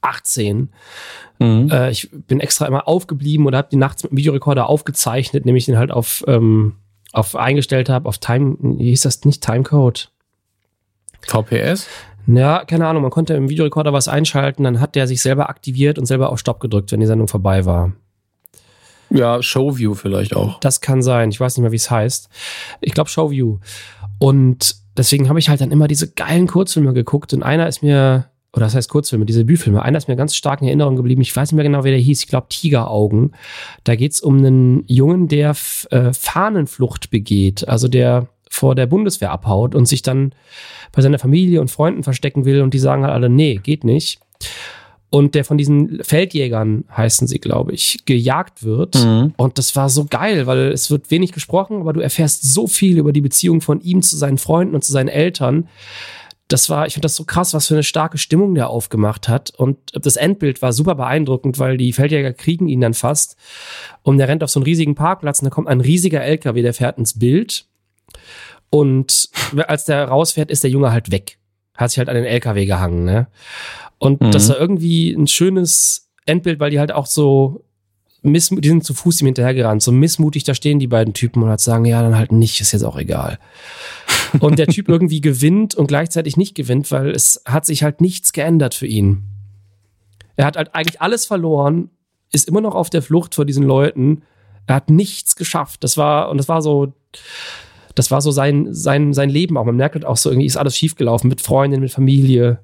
18. 0.00 0.70
Mhm. 1.38 1.70
Äh, 1.70 1.90
ich 1.90 2.10
bin 2.10 2.40
extra 2.40 2.66
immer 2.66 2.88
aufgeblieben 2.88 3.46
oder 3.46 3.58
habe 3.58 3.68
die 3.70 3.76
nachts 3.76 4.02
mit 4.02 4.12
dem 4.12 4.18
Videorekorder 4.18 4.68
aufgezeichnet, 4.68 5.44
nämlich 5.44 5.66
den 5.66 5.78
halt 5.78 5.90
auf, 5.90 6.24
ähm, 6.26 6.76
auf 7.12 7.36
eingestellt 7.36 7.88
habe, 7.88 8.08
auf 8.08 8.18
Time, 8.18 8.56
wie 8.60 8.90
hieß 8.90 9.02
das 9.02 9.24
nicht, 9.24 9.42
Timecode? 9.42 10.10
VPS? 11.22 11.86
Ja, 12.26 12.64
keine 12.64 12.86
Ahnung, 12.86 13.02
man 13.02 13.10
konnte 13.10 13.34
im 13.34 13.48
Videorekorder 13.48 13.92
was 13.92 14.08
einschalten, 14.08 14.64
dann 14.64 14.80
hat 14.80 14.94
der 14.94 15.06
sich 15.06 15.22
selber 15.22 15.48
aktiviert 15.48 15.98
und 15.98 16.06
selber 16.06 16.30
auf 16.30 16.38
Stopp 16.38 16.60
gedrückt, 16.60 16.92
wenn 16.92 17.00
die 17.00 17.06
Sendung 17.06 17.28
vorbei 17.28 17.64
war. 17.64 17.92
Ja, 19.10 19.42
Showview 19.42 19.94
vielleicht 19.94 20.36
auch. 20.36 20.60
Das 20.60 20.80
kann 20.80 21.02
sein, 21.02 21.30
ich 21.30 21.40
weiß 21.40 21.56
nicht 21.56 21.62
mehr, 21.62 21.72
wie 21.72 21.76
es 21.76 21.90
heißt. 21.90 22.28
Ich 22.80 22.94
glaube 22.94 23.10
Showview. 23.10 23.58
Und 24.18 24.76
deswegen 24.96 25.28
habe 25.28 25.38
ich 25.38 25.48
halt 25.48 25.60
dann 25.60 25.72
immer 25.72 25.88
diese 25.88 26.10
geilen 26.12 26.46
Kurzfilme 26.46 26.92
geguckt 26.92 27.32
und 27.32 27.42
einer 27.42 27.66
ist 27.66 27.82
mir, 27.82 28.26
oder 28.52 28.66
das 28.66 28.74
heißt 28.74 28.88
Kurzfilme, 28.88 29.24
diese 29.24 29.44
Bühnenfilme, 29.44 29.82
einer 29.82 29.98
ist 29.98 30.08
mir 30.08 30.16
ganz 30.16 30.34
stark 30.36 30.60
in 30.60 30.68
Erinnerung 30.68 30.96
geblieben. 30.96 31.22
Ich 31.22 31.34
weiß 31.34 31.50
nicht 31.50 31.56
mehr 31.56 31.64
genau, 31.64 31.84
wie 31.84 31.90
der 31.90 31.98
hieß. 31.98 32.20
Ich 32.20 32.28
glaube 32.28 32.48
Tigeraugen. 32.48 33.32
Da 33.84 33.96
geht's 33.96 34.20
um 34.20 34.38
einen 34.38 34.84
Jungen, 34.86 35.28
der 35.28 35.56
äh, 35.90 36.12
Fahnenflucht 36.12 37.10
begeht, 37.10 37.68
also 37.68 37.88
der 37.88 38.28
vor 38.48 38.74
der 38.74 38.86
Bundeswehr 38.86 39.30
abhaut 39.30 39.74
und 39.74 39.86
sich 39.86 40.02
dann 40.02 40.32
bei 40.92 41.02
seiner 41.02 41.20
Familie 41.20 41.60
und 41.60 41.70
Freunden 41.70 42.02
verstecken 42.02 42.44
will 42.44 42.62
und 42.62 42.74
die 42.74 42.80
sagen 42.80 43.04
halt 43.04 43.14
alle, 43.14 43.28
nee, 43.28 43.60
geht 43.62 43.84
nicht 43.84 44.20
und 45.10 45.34
der 45.34 45.44
von 45.44 45.58
diesen 45.58 46.02
Feldjägern, 46.04 46.84
heißen 46.96 47.26
sie, 47.26 47.40
glaube 47.40 47.72
ich, 47.72 48.04
gejagt 48.04 48.62
wird. 48.62 48.94
Mhm. 48.94 49.34
Und 49.36 49.58
das 49.58 49.74
war 49.74 49.88
so 49.88 50.04
geil, 50.04 50.46
weil 50.46 50.68
es 50.68 50.90
wird 50.90 51.10
wenig 51.10 51.32
gesprochen, 51.32 51.80
aber 51.80 51.92
du 51.92 52.00
erfährst 52.00 52.52
so 52.52 52.68
viel 52.68 52.96
über 52.96 53.12
die 53.12 53.20
Beziehung 53.20 53.60
von 53.60 53.80
ihm 53.80 54.02
zu 54.02 54.16
seinen 54.16 54.38
Freunden 54.38 54.74
und 54.76 54.84
zu 54.84 54.92
seinen 54.92 55.08
Eltern. 55.08 55.68
das 56.46 56.68
war, 56.68 56.86
ich 56.86 56.94
finde 56.94 57.06
das 57.06 57.16
so 57.16 57.24
krass, 57.24 57.54
was 57.54 57.66
für 57.66 57.74
eine 57.74 57.82
starke 57.82 58.18
Stimmung 58.18 58.54
der 58.54 58.70
aufgemacht 58.70 59.28
hat. 59.28 59.50
Und 59.56 59.78
das 59.92 60.16
Endbild 60.16 60.62
war 60.62 60.72
super 60.72 60.94
beeindruckend, 60.94 61.58
weil 61.58 61.76
die 61.76 61.92
Feldjäger 61.92 62.32
kriegen 62.32 62.68
ihn 62.68 62.80
dann 62.80 62.94
fast. 62.94 63.36
Und 64.02 64.18
der 64.18 64.28
rennt 64.28 64.44
auf 64.44 64.50
so 64.50 64.60
einen 64.60 64.64
riesigen 64.64 64.94
Parkplatz 64.94 65.40
und 65.40 65.46
da 65.46 65.50
kommt 65.50 65.68
ein 65.68 65.80
riesiger 65.80 66.22
LKW, 66.22 66.62
der 66.62 66.74
fährt 66.74 66.98
ins 66.98 67.18
Bild. 67.18 67.66
Und 68.70 69.30
als 69.66 69.84
der 69.84 70.04
rausfährt, 70.04 70.50
ist 70.50 70.62
der 70.62 70.70
Junge 70.70 70.92
halt 70.92 71.10
weg. 71.10 71.39
Hat 71.80 71.90
sich 71.90 71.98
halt 71.98 72.08
an 72.08 72.14
den 72.14 72.24
LKW 72.24 72.66
gehangen, 72.66 73.04
ne? 73.04 73.26
Und 73.98 74.20
mhm. 74.20 74.30
das 74.30 74.48
war 74.48 74.58
irgendwie 74.58 75.12
ein 75.12 75.26
schönes 75.26 76.10
Endbild, 76.26 76.60
weil 76.60 76.70
die 76.70 76.78
halt 76.78 76.92
auch 76.92 77.06
so 77.06 77.64
die 78.22 78.68
sind 78.68 78.84
zu 78.84 78.92
Fuß 78.92 79.22
ihm 79.22 79.28
hinterhergerannt, 79.28 79.82
so 79.82 79.92
missmutig 79.92 80.44
da 80.44 80.54
stehen 80.54 80.78
die 80.78 80.86
beiden 80.86 81.14
Typen 81.14 81.42
und 81.42 81.48
halt 81.48 81.60
sagen, 81.60 81.86
ja, 81.86 82.02
dann 82.02 82.18
halt 82.18 82.32
nicht, 82.32 82.60
ist 82.60 82.72
jetzt 82.72 82.82
auch 82.82 82.98
egal. 82.98 83.38
und 84.40 84.58
der 84.58 84.66
Typ 84.66 84.90
irgendwie 84.90 85.22
gewinnt 85.22 85.74
und 85.74 85.86
gleichzeitig 85.86 86.36
nicht 86.36 86.54
gewinnt, 86.54 86.90
weil 86.90 87.10
es 87.10 87.42
hat 87.46 87.64
sich 87.64 87.82
halt 87.82 88.02
nichts 88.02 88.32
geändert 88.34 88.74
für 88.74 88.86
ihn. 88.86 89.22
Er 90.36 90.44
hat 90.44 90.56
halt 90.56 90.74
eigentlich 90.74 91.00
alles 91.00 91.24
verloren, 91.24 91.88
ist 92.30 92.48
immer 92.48 92.60
noch 92.60 92.74
auf 92.74 92.90
der 92.90 93.02
Flucht 93.02 93.34
vor 93.34 93.46
diesen 93.46 93.64
Leuten. 93.64 94.22
Er 94.66 94.76
hat 94.76 94.90
nichts 94.90 95.34
geschafft. 95.34 95.82
Das 95.82 95.96
war, 95.96 96.30
und 96.30 96.36
das 96.36 96.48
war 96.48 96.62
so, 96.62 96.92
das 97.94 98.10
war 98.10 98.20
so 98.20 98.30
sein, 98.30 98.68
sein, 98.70 99.12
sein 99.12 99.30
Leben 99.30 99.56
auch. 99.56 99.64
Man 99.64 99.76
merkt 99.76 99.94
halt 99.94 100.04
auch 100.04 100.16
so, 100.16 100.30
irgendwie 100.30 100.46
ist 100.46 100.56
alles 100.56 100.76
schiefgelaufen 100.76 101.28
mit 101.28 101.40
Freundin, 101.40 101.80
mit 101.80 101.90
Familie. 101.90 102.60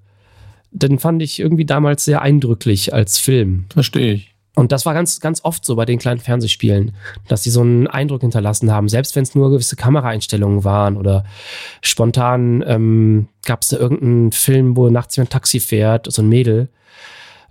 Den 0.70 0.98
fand 0.98 1.22
ich 1.22 1.40
irgendwie 1.40 1.64
damals 1.64 2.04
sehr 2.04 2.22
eindrücklich 2.22 2.92
als 2.92 3.18
Film. 3.18 3.66
Verstehe 3.72 4.14
ich. 4.14 4.36
Und 4.56 4.72
das 4.72 4.86
war 4.86 4.94
ganz, 4.94 5.20
ganz 5.20 5.44
oft 5.44 5.66
so 5.66 5.76
bei 5.76 5.84
den 5.84 5.98
kleinen 5.98 6.18
Fernsehspielen, 6.18 6.92
dass 7.28 7.42
die 7.42 7.50
so 7.50 7.60
einen 7.60 7.86
Eindruck 7.86 8.22
hinterlassen 8.22 8.72
haben, 8.72 8.88
selbst 8.88 9.14
wenn 9.14 9.22
es 9.22 9.34
nur 9.34 9.50
gewisse 9.50 9.76
Kameraeinstellungen 9.76 10.64
waren 10.64 10.96
oder 10.96 11.24
spontan 11.82 12.64
ähm, 12.66 13.28
gab 13.44 13.60
es 13.62 13.68
da 13.68 13.76
irgendeinen 13.76 14.32
Film, 14.32 14.74
wo 14.74 14.88
nachts 14.88 15.14
jemand 15.16 15.30
Taxi 15.30 15.60
fährt, 15.60 16.10
so 16.10 16.22
ein 16.22 16.30
Mädel, 16.30 16.70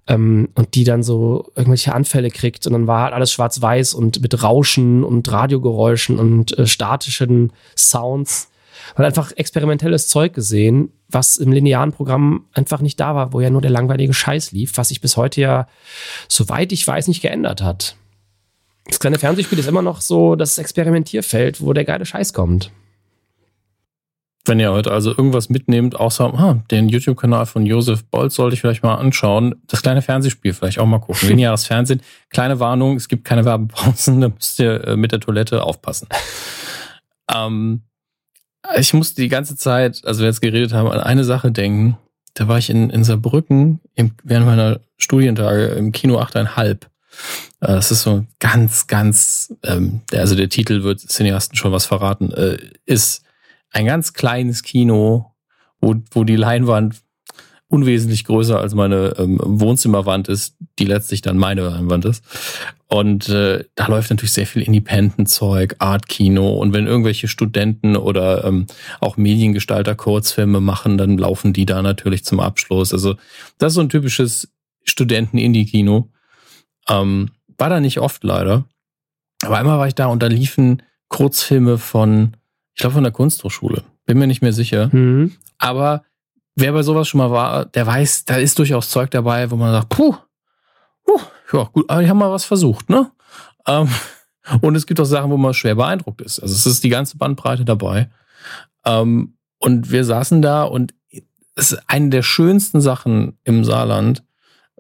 ähm, 0.08 0.50
und 0.56 0.76
die 0.76 0.84
dann 0.84 1.04
so 1.04 1.52
irgendwelche 1.56 1.94
Anfälle 1.94 2.30
kriegt 2.30 2.66
und 2.68 2.74
dann 2.74 2.88
war 2.88 3.04
halt 3.04 3.14
alles 3.14 3.32
schwarz-weiß 3.32 3.94
und 3.94 4.22
mit 4.22 4.44
Rauschen 4.44 5.04
und 5.04 5.32
Radiogeräuschen 5.32 6.20
und 6.20 6.58
äh, 6.58 6.68
statischen 6.68 7.52
Sounds. 7.76 8.50
Man 8.96 9.06
hat 9.06 9.18
einfach 9.18 9.36
experimentelles 9.36 10.08
Zeug 10.08 10.34
gesehen, 10.34 10.92
was 11.10 11.38
im 11.38 11.52
linearen 11.52 11.92
Programm 11.92 12.46
einfach 12.54 12.82
nicht 12.82 13.00
da 13.00 13.16
war, 13.16 13.34
wo 13.34 13.42
ja 13.42 13.50
nur 13.50 13.62
der 13.62 13.72
langweilige 13.72 14.14
Scheiß 14.14 14.52
lief, 14.52 14.78
was 14.78 14.90
sich 14.90 15.02
bis 15.02 15.18
heute 15.18 15.42
ja, 15.42 15.68
soweit 16.28 16.72
ich 16.72 16.86
weiß, 16.86 17.08
nicht 17.08 17.22
geändert 17.22 17.62
hat. 17.62 17.96
Das 18.86 19.00
kleine 19.00 19.18
Fernsehspiel 19.18 19.58
ist 19.58 19.68
immer 19.68 19.82
noch 19.82 20.02
so 20.02 20.36
das 20.36 20.60
Experimentierfeld, 20.60 21.62
wo 21.62 21.74
der 21.74 21.86
geile 21.86 22.06
Scheiß 22.06 22.34
kommt. 22.34 22.72
Wenn 24.48 24.60
ihr 24.60 24.72
heute 24.72 24.92
also 24.92 25.10
irgendwas 25.10 25.50
mitnehmt, 25.50 26.00
außer 26.00 26.32
ah, 26.36 26.64
den 26.70 26.88
YouTube-Kanal 26.88 27.48
von 27.48 27.66
Josef 27.66 28.04
Bolz 28.06 28.36
sollte 28.36 28.54
ich 28.54 28.62
vielleicht 28.62 28.84
mal 28.84 28.96
anschauen. 28.96 29.56
Das 29.68 29.82
kleine 29.82 30.04
Fernsehspiel 30.04 30.54
vielleicht 30.54 30.78
auch 30.78 30.86
mal 30.86 31.00
gucken. 31.00 31.28
Lineares 31.30 31.66
Fernsehen. 31.66 32.02
Kleine 32.30 32.60
Warnung, 32.60 32.96
es 32.96 33.08
gibt 33.08 33.26
keine 33.26 33.44
Werbepausen, 33.44 34.22
da 34.22 34.30
müsst 34.30 34.60
ihr 34.60 34.84
äh, 34.86 34.96
mit 34.96 35.12
der 35.12 35.20
Toilette 35.20 35.64
aufpassen. 35.64 36.08
ähm, 37.34 37.82
ich 38.78 38.94
musste 38.94 39.22
die 39.22 39.30
ganze 39.30 39.56
Zeit, 39.56 40.04
also 40.06 40.22
wir 40.22 40.28
jetzt 40.28 40.42
geredet 40.42 40.74
haben, 40.74 40.90
an 40.90 41.00
eine 41.00 41.24
Sache 41.24 41.52
denken. 41.52 41.98
Da 42.36 42.48
war 42.48 42.58
ich 42.58 42.70
in, 42.70 42.90
in 42.90 43.04
Saarbrücken 43.04 43.80
im, 43.96 44.12
während 44.24 44.46
meiner 44.46 44.80
Studientage 44.98 45.68
im 45.68 45.92
Kino 45.92 46.20
8,5. 46.20 46.70
Äh, 46.72 46.78
das 47.60 47.92
ist 47.92 48.04
so 48.04 48.26
ganz, 48.40 48.86
ganz, 48.86 49.54
ähm, 49.64 50.02
also 50.12 50.36
der 50.36 50.50
Titel 50.50 50.84
wird 50.84 51.00
Cineasten 51.00 51.56
schon 51.56 51.72
was 51.72 51.86
verraten, 51.86 52.32
äh, 52.32 52.58
ist 52.86 53.25
ein 53.76 53.86
ganz 53.86 54.14
kleines 54.14 54.64
Kino, 54.64 55.34
wo, 55.82 55.96
wo 56.12 56.24
die 56.24 56.38
Leinwand 56.38 57.02
unwesentlich 57.68 58.24
größer 58.24 58.58
als 58.58 58.74
meine 58.74 59.16
ähm, 59.18 59.38
Wohnzimmerwand 59.44 60.30
ist, 60.30 60.56
die 60.80 60.86
letztlich 60.86 61.22
dann 61.22 61.38
meine 61.38 61.68
Leinwand 61.68 62.06
ist. 62.06 62.24
Und 62.88 63.28
äh, 63.28 63.66
da 63.76 63.88
läuft 63.88 64.12
natürlich 64.12 64.32
sehr 64.32 64.48
viel 64.48 64.62
Independent-Zeug, 64.62 65.76
Art-Kino. 65.80 66.56
Und 66.56 66.74
wenn 66.74 66.88
irgendwelche 66.88 67.28
Studenten 67.28 67.98
oder 67.98 68.46
ähm, 68.46 68.68
auch 69.02 69.18
Mediengestalter 69.18 69.94
Kurzfilme 69.94 70.62
machen, 70.62 70.98
dann 70.98 71.18
laufen 71.18 71.52
die 71.52 71.66
da 71.66 71.82
natürlich 71.82 72.24
zum 72.24 72.40
Abschluss. 72.40 72.94
Also 72.94 73.16
das 73.58 73.74
ist 73.74 73.76
so 73.76 73.82
ein 73.82 73.90
typisches 73.90 74.54
Studenten-Indie-Kino. 74.84 76.10
Ähm, 76.88 77.32
war 77.58 77.70
da 77.70 77.82
nicht 77.82 78.00
oft 78.00 78.24
leider. 78.24 78.64
Aber 79.44 79.58
einmal 79.58 79.80
war 79.80 79.88
ich 79.88 79.96
da 79.96 80.06
und 80.06 80.24
da 80.24 80.28
liefen 80.28 80.82
Kurzfilme 81.10 81.78
von, 81.78 82.38
ich 82.76 82.82
glaube, 82.82 82.96
von 82.96 83.04
der 83.04 83.14
Kunsthochschule. 83.14 83.84
Bin 84.06 84.20
mir 84.20 84.28
nicht 84.28 84.42
mehr 84.42 84.54
sicher. 84.54 84.90
Mhm. 84.92 85.34
Aber 85.58 86.04
wer 86.56 86.74
bei 86.74 86.84
sowas 86.84 87.08
schon 87.08 87.20
mal 87.20 87.32
war, 87.32 87.66
der 87.66 87.88
weiß, 87.88 88.26
da 88.26 88.36
ist 88.36 88.60
durchaus 88.60 88.90
Zeug 88.90 89.12
dabei, 89.12 89.50
wo 89.50 89.56
man 89.56 89.72
sagt, 89.72 89.90
puh, 89.90 90.16
puh 91.06 91.20
ja, 91.54 91.64
gut, 91.72 91.90
aber 91.90 92.02
die 92.02 92.10
haben 92.10 92.18
mal 92.18 92.32
was 92.32 92.44
versucht, 92.46 92.90
ne? 92.90 93.12
Ähm, 93.66 93.90
und 94.62 94.76
es 94.76 94.86
gibt 94.86 95.00
auch 95.00 95.06
Sachen, 95.06 95.32
wo 95.32 95.38
man 95.38 95.54
schwer 95.54 95.76
beeindruckt 95.76 96.22
ist. 96.22 96.40
Also 96.40 96.54
es 96.54 96.66
ist 96.66 96.84
die 96.84 96.90
ganze 96.90 97.18
Bandbreite 97.18 97.64
dabei. 97.64 98.10
Ähm, 98.86 99.38
und 99.60 99.90
wir 99.90 100.04
saßen 100.04 100.42
da 100.42 100.64
und 100.64 100.94
es 101.56 101.72
ist 101.72 101.82
eine 101.88 102.10
der 102.10 102.24
schönsten 102.24 102.82
Sachen 102.82 103.38
im 103.46 103.64
Saarland, 103.64 104.24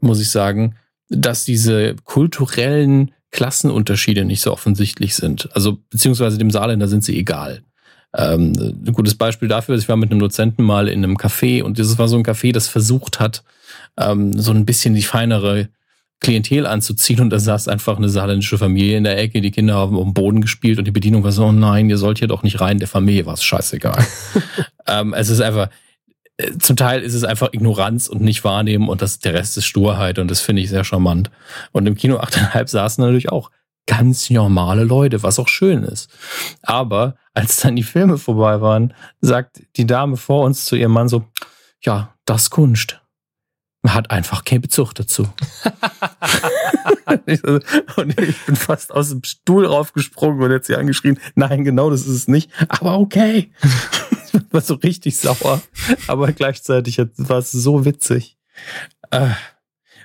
muss 0.01 0.19
ich 0.19 0.29
sagen, 0.29 0.75
dass 1.07 1.45
diese 1.45 1.95
kulturellen 2.03 3.13
Klassenunterschiede 3.31 4.25
nicht 4.25 4.41
so 4.41 4.51
offensichtlich 4.51 5.15
sind. 5.15 5.49
Also 5.55 5.77
beziehungsweise 5.89 6.37
dem 6.37 6.51
Saarländer 6.51 6.89
sind 6.89 7.05
sie 7.05 7.17
egal. 7.17 7.63
Ähm, 8.17 8.53
ein 8.57 8.93
gutes 8.93 9.15
Beispiel 9.15 9.47
dafür 9.47 9.75
ist, 9.75 9.83
ich 9.83 9.89
war 9.89 9.97
mit 9.97 10.11
einem 10.11 10.19
Dozenten 10.19 10.63
mal 10.63 10.87
in 10.87 11.03
einem 11.03 11.17
Café 11.17 11.63
und 11.63 11.77
das 11.79 11.97
war 11.97 12.07
so 12.07 12.15
ein 12.15 12.23
Café, 12.23 12.53
das 12.53 12.67
versucht 12.67 13.19
hat, 13.19 13.43
ähm, 13.97 14.39
so 14.39 14.51
ein 14.51 14.65
bisschen 14.65 14.95
die 14.95 15.03
feinere 15.03 15.69
Klientel 16.21 16.65
anzuziehen 16.65 17.19
und 17.19 17.29
da 17.29 17.39
saß 17.39 17.67
einfach 17.67 17.97
eine 17.97 18.07
saarländische 18.07 18.57
Familie 18.57 18.97
in 18.97 19.03
der 19.03 19.17
Ecke, 19.17 19.41
die 19.41 19.51
Kinder 19.51 19.75
haben 19.75 19.97
auf 19.97 20.03
dem 20.03 20.13
Boden 20.13 20.41
gespielt 20.41 20.79
und 20.79 20.85
die 20.85 20.91
Bedienung 20.91 21.23
war 21.23 21.33
so, 21.33 21.45
oh 21.45 21.51
nein, 21.51 21.89
ihr 21.89 21.97
sollt 21.97 22.19
hier 22.19 22.29
doch 22.29 22.41
nicht 22.41 22.61
rein, 22.61 22.79
der 22.79 22.87
Familie 22.87 23.25
war 23.25 23.33
es 23.33 23.43
scheißegal. 23.43 24.05
ähm, 24.87 25.13
es 25.13 25.29
ist 25.29 25.41
einfach, 25.41 25.69
äh, 26.37 26.57
zum 26.57 26.77
Teil 26.77 27.01
ist 27.01 27.15
es 27.15 27.25
einfach 27.25 27.51
Ignoranz 27.51 28.07
und 28.07 28.21
nicht 28.21 28.45
wahrnehmen 28.45 28.87
und 28.87 29.01
das, 29.01 29.19
der 29.19 29.33
Rest 29.33 29.57
ist 29.57 29.65
Sturheit 29.65 30.19
und 30.19 30.31
das 30.31 30.39
finde 30.39 30.61
ich 30.61 30.69
sehr 30.69 30.85
charmant. 30.85 31.31
Und 31.73 31.85
im 31.85 31.95
Kino 31.95 32.17
8,5 32.17 32.69
saßen 32.69 33.03
natürlich 33.03 33.29
auch 33.29 33.51
ganz 33.87 34.29
normale 34.29 34.85
Leute, 34.85 35.21
was 35.21 35.37
auch 35.37 35.49
schön 35.49 35.83
ist. 35.83 36.09
Aber 36.63 37.17
als 37.35 37.57
dann 37.57 37.75
die 37.75 37.83
Filme 37.83 38.17
vorbei 38.17 38.61
waren, 38.61 38.93
sagt 39.21 39.61
die 39.75 39.85
Dame 39.85 40.17
vor 40.17 40.45
uns 40.45 40.65
zu 40.65 40.75
ihrem 40.75 40.93
Mann 40.93 41.09
so, 41.09 41.25
ja, 41.81 42.15
das 42.25 42.49
Kunst. 42.49 43.01
Man 43.83 43.93
hat 43.93 44.09
einfach 44.09 44.43
keinen 44.45 44.61
Bezug 44.61 44.95
dazu. 44.95 45.27
und 47.97 48.19
ich 48.19 48.45
bin 48.45 48.55
fast 48.55 48.91
aus 48.91 49.09
dem 49.09 49.23
Stuhl 49.23 49.65
raufgesprungen 49.67 50.41
und 50.41 50.49
jetzt 50.49 50.65
sie 50.67 50.75
angeschrien, 50.75 51.19
nein, 51.35 51.63
genau 51.63 51.91
das 51.91 52.01
ist 52.01 52.07
es 52.07 52.27
nicht, 52.27 52.49
aber 52.67 52.97
okay. 52.97 53.51
ich 54.33 54.41
war 54.51 54.61
so 54.61 54.73
richtig 54.75 55.17
sauer, 55.17 55.61
aber 56.07 56.31
gleichzeitig 56.31 56.97
war 57.17 57.37
es 57.37 57.51
so 57.51 57.85
witzig. 57.85 58.37
Äh, 59.11 59.29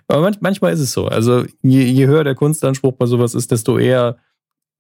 aber 0.09 0.33
manchmal 0.41 0.73
ist 0.73 0.81
es 0.81 0.93
so. 0.93 1.07
Also 1.07 1.45
je, 1.63 1.85
je 1.85 2.07
höher 2.07 2.25
der 2.25 2.35
Kunstanspruch 2.35 2.93
bei 2.93 3.07
sowas 3.07 3.35
ist, 3.35 3.51
desto 3.53 3.79
eher 3.79 4.19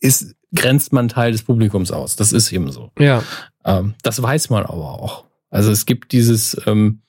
ist, 0.00 0.34
grenzt 0.54 0.92
man 0.92 1.08
Teil 1.08 1.32
des 1.32 1.42
Publikums 1.42 1.90
aus. 1.90 2.16
Das 2.16 2.32
ist 2.32 2.52
eben 2.52 2.70
so. 2.72 2.90
Ja. 2.98 3.22
Ähm, 3.64 3.94
das 4.02 4.20
weiß 4.20 4.50
man 4.50 4.64
aber 4.64 5.00
auch. 5.00 5.24
Also 5.50 5.70
es 5.70 5.86
gibt 5.86 6.12
dieses, 6.12 6.60
ähm, 6.66 7.02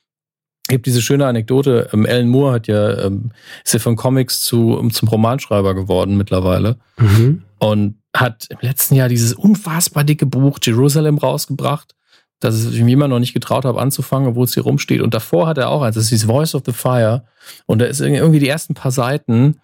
gibt 0.68 0.86
diese 0.86 1.02
schöne 1.02 1.26
Anekdote. 1.26 1.88
Ähm, 1.92 2.06
Alan 2.06 2.28
Moore 2.28 2.52
hat 2.54 2.66
ja, 2.68 3.06
ähm, 3.06 3.32
ist 3.64 3.74
ja 3.74 3.80
von 3.80 3.96
Comics 3.96 4.42
zu, 4.42 4.74
um, 4.74 4.90
zum 4.92 5.08
Romanschreiber 5.08 5.74
geworden 5.74 6.16
mittlerweile. 6.16 6.76
Mhm. 6.98 7.42
Und 7.58 7.98
hat 8.14 8.46
im 8.50 8.58
letzten 8.60 8.94
Jahr 8.94 9.08
dieses 9.08 9.32
unfassbar 9.32 10.04
dicke 10.04 10.26
Buch 10.26 10.58
Jerusalem 10.62 11.18
rausgebracht 11.18 11.94
dass 12.42 12.64
ich 12.64 12.82
mir 12.82 12.92
immer 12.92 13.08
noch 13.08 13.20
nicht 13.20 13.34
getraut 13.34 13.64
habe 13.64 13.80
anzufangen, 13.80 14.30
obwohl 14.30 14.44
es 14.44 14.54
hier 14.54 14.64
rumsteht. 14.64 15.00
Und 15.00 15.14
davor 15.14 15.46
hat 15.46 15.58
er 15.58 15.68
auch 15.68 15.82
eins, 15.82 15.94
das 15.94 16.10
ist 16.10 16.24
Voice 16.24 16.54
of 16.54 16.62
the 16.66 16.72
Fire. 16.72 17.24
Und 17.66 17.78
da 17.78 17.84
ist 17.84 18.00
irgendwie 18.00 18.40
die 18.40 18.48
ersten 18.48 18.74
paar 18.74 18.90
Seiten 18.90 19.60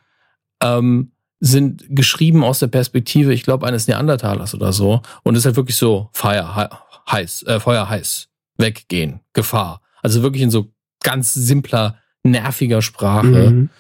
ähm, 0.63 1.11
sind 1.41 1.85
geschrieben 1.89 2.43
aus 2.45 2.59
der 2.59 2.67
Perspektive, 2.67 3.33
ich 3.33 3.45
glaube, 3.45 3.67
eines 3.67 3.87
Neandertalers 3.87 4.55
oder 4.55 4.73
so. 4.73 5.03
Und 5.23 5.35
es 5.35 5.41
ist 5.41 5.47
halt 5.47 5.57
wirklich 5.57 5.77
so 5.77 6.09
Fire, 6.13 6.71
heiß, 7.11 7.45
äh, 7.45 7.61
Feuer 7.61 7.89
heiß, 7.89 8.29
weggehen, 8.57 9.21
Gefahr. 9.33 9.81
Also 10.03 10.23
wirklich 10.23 10.43
in 10.43 10.51
so 10.51 10.73
ganz 11.03 11.33
simpler, 11.35 11.97
nerviger 12.23 12.83
Sprache. 12.83 13.51
Mhm. 13.51 13.71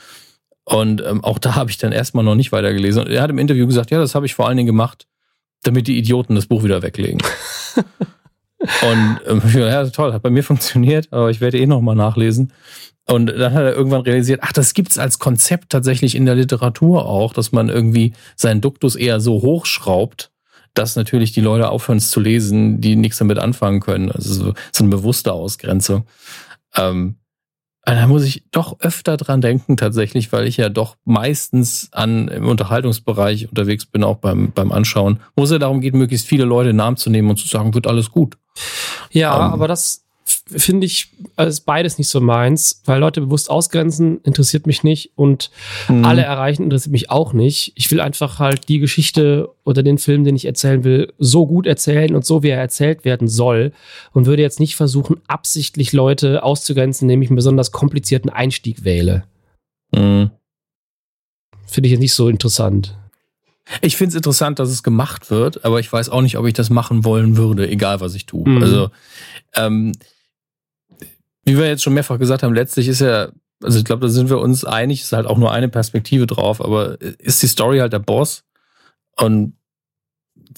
Und 0.64 1.02
ähm, 1.02 1.24
auch 1.24 1.39
da 1.39 1.55
habe 1.55 1.70
ich 1.70 1.78
dann 1.78 1.93
erstmal 1.93 2.24
noch 2.24 2.35
nicht 2.35 2.52
weitergelesen. 2.52 3.02
Und 3.02 3.10
er 3.10 3.22
hat 3.22 3.30
im 3.30 3.39
Interview 3.39 3.66
gesagt, 3.66 3.90
ja, 3.90 3.98
das 3.98 4.14
habe 4.14 4.26
ich 4.26 4.35
vor 4.35 4.47
allen 4.47 4.56
Dingen 4.56 4.66
gemacht, 4.66 5.06
damit 5.62 5.89
die 5.89 5.98
Idioten 5.98 6.35
das 6.35 6.47
Buch 6.47 6.62
wieder 6.62 6.82
weglegen. 6.82 7.20
Und 8.59 9.20
ähm, 9.26 9.43
ja, 9.55 9.89
toll, 9.89 10.12
hat 10.12 10.22
bei 10.22 10.30
mir 10.30 10.43
funktioniert, 10.43 11.09
aber 11.12 11.30
ich 11.30 11.40
werde 11.40 11.59
eh 11.59 11.66
nochmal 11.66 11.97
nachlesen. 11.97 12.52
Und 13.10 13.26
dann 13.26 13.55
hat 13.55 13.62
er 13.62 13.74
irgendwann 13.74 14.02
realisiert, 14.02 14.40
ach, 14.43 14.52
das 14.52 14.74
gibt's 14.74 14.98
als 14.98 15.18
Konzept 15.18 15.70
tatsächlich 15.70 16.14
in 16.14 16.26
der 16.26 16.35
Literatur 16.35 17.06
auch, 17.06 17.32
dass 17.32 17.52
man 17.52 17.70
irgendwie 17.70 18.12
seinen 18.36 18.60
Duktus 18.60 18.97
eher 18.97 19.18
so 19.20 19.40
hochschraubt, 19.40 20.30
dass 20.74 20.94
natürlich 20.94 21.32
die 21.32 21.40
Leute 21.40 21.70
aufhören 21.70 21.98
es 21.98 22.10
zu 22.10 22.20
lesen, 22.20 22.82
die 22.82 22.97
nichts 22.97 23.16
damit 23.16 23.39
anfangen 23.39 23.80
können. 23.80 24.12
Also 24.12 24.35
so, 24.35 24.55
so 24.72 24.85
eine 24.85 24.90
bewusste 24.90 25.32
Ausgrenzung. 25.32 26.05
Ähm, 26.76 27.16
da 27.85 28.06
muss 28.06 28.24
ich 28.24 28.44
doch 28.51 28.78
öfter 28.80 29.16
dran 29.16 29.40
denken 29.40 29.78
tatsächlich, 29.78 30.30
weil 30.30 30.47
ich 30.47 30.59
ja 30.59 30.68
doch 30.68 30.97
meistens 31.05 31.89
an 31.93 32.28
im 32.28 32.47
Unterhaltungsbereich 32.47 33.48
unterwegs 33.48 33.86
bin, 33.86 34.05
auch 34.05 34.16
beim, 34.16 34.52
beim 34.52 34.70
Anschauen, 34.70 35.20
wo 35.35 35.44
es 35.44 35.51
ja 35.51 35.59
darum 35.59 35.80
geht, 35.80 35.94
möglichst 35.94 36.26
viele 36.26 36.44
Leute 36.44 36.70
in 36.70 36.76
den 36.76 36.80
Arm 36.82 36.98
zu 36.98 37.09
nehmen 37.09 37.30
und 37.30 37.39
zu 37.39 37.48
sagen, 37.48 37.72
wird 37.72 37.86
alles 37.86 38.10
gut. 38.10 38.36
Ja, 39.10 39.35
ähm, 39.35 39.52
aber 39.55 39.66
das 39.66 40.05
finde 40.49 40.87
ich, 40.87 41.12
also 41.37 41.49
ist 41.49 41.66
beides 41.66 41.99
nicht 41.99 42.09
so 42.09 42.20
meins, 42.20 42.83
weil 42.85 43.01
Leute 43.01 43.20
bewusst 43.20 43.51
ausgrenzen, 43.51 44.20
interessiert 44.23 44.66
mich 44.66 44.83
nicht 44.83 45.12
und 45.15 45.51
mhm. 45.89 46.05
alle 46.05 46.23
erreichen, 46.23 46.62
interessiert 46.62 46.93
mich 46.93 47.11
auch 47.11 47.33
nicht. 47.33 47.73
Ich 47.77 47.91
will 47.91 48.01
einfach 48.01 48.39
halt 48.39 48.69
die 48.69 48.79
Geschichte 48.79 49.49
oder 49.65 49.83
den 49.83 49.99
Film, 49.99 50.25
den 50.25 50.37
ich 50.37 50.45
erzählen 50.45 50.85
will, 50.85 51.12
so 51.19 51.47
gut 51.47 51.66
erzählen 51.66 52.15
und 52.15 52.25
so, 52.25 52.43
wie 52.43 52.49
er 52.49 52.59
erzählt 52.59 53.05
werden 53.05 53.29
soll 53.29 53.73
und 54.12 54.27
würde 54.27 54.43
jetzt 54.43 54.61
nicht 54.61 54.77
versuchen, 54.77 55.20
absichtlich 55.27 55.93
Leute 55.93 56.43
auszugrenzen, 56.43 57.09
indem 57.09 57.23
ich 57.23 57.31
einen 57.31 57.37
besonders 57.37 57.73
komplizierten 57.73 58.31
Einstieg 58.31 58.85
wähle. 58.85 59.25
Mhm. 59.95 60.31
Finde 61.66 61.87
ich 61.87 61.93
jetzt 61.93 62.01
nicht 62.01 62.15
so 62.15 62.29
interessant. 62.29 62.97
Ich 63.83 63.97
finde 63.97 64.11
es 64.11 64.16
interessant, 64.16 64.59
dass 64.59 64.70
es 64.70 64.83
gemacht 64.83 65.31
wird, 65.31 65.65
aber 65.65 65.79
ich 65.79 65.93
weiß 65.93 66.09
auch 66.09 66.23
nicht, 66.23 66.39
ob 66.39 66.47
ich 66.47 66.55
das 66.55 66.70
machen 66.70 67.05
wollen 67.05 67.37
würde, 67.37 67.69
egal 67.69 68.01
was 68.01 68.15
ich 68.15 68.25
tue. 68.25 68.49
Mhm. 68.49 68.62
Also 68.62 68.91
ähm, 69.55 69.93
wie 71.49 71.59
wir 71.59 71.66
jetzt 71.66 71.83
schon 71.83 71.95
mehrfach 71.95 72.19
gesagt 72.19 72.43
haben, 72.43 72.55
letztlich 72.55 72.87
ist 72.89 73.01
ja, 73.01 73.29
also 73.62 73.79
ich 73.79 73.85
glaube, 73.85 74.07
da 74.07 74.09
sind 74.09 74.31
wir 74.31 74.39
uns 74.39 74.65
einig, 74.65 75.03
ist 75.03 75.12
halt 75.12 75.27
auch 75.27 75.39
nur 75.39 75.51
eine 75.51 75.69
Perspektive 75.69 76.27
drauf, 76.27 76.65
aber 76.65 77.01
ist 77.01 77.43
die 77.43 77.49
Story 77.49 77.79
halt 77.79 77.93
der 77.93 77.99
Boss? 77.99 78.45
Und 79.16 79.55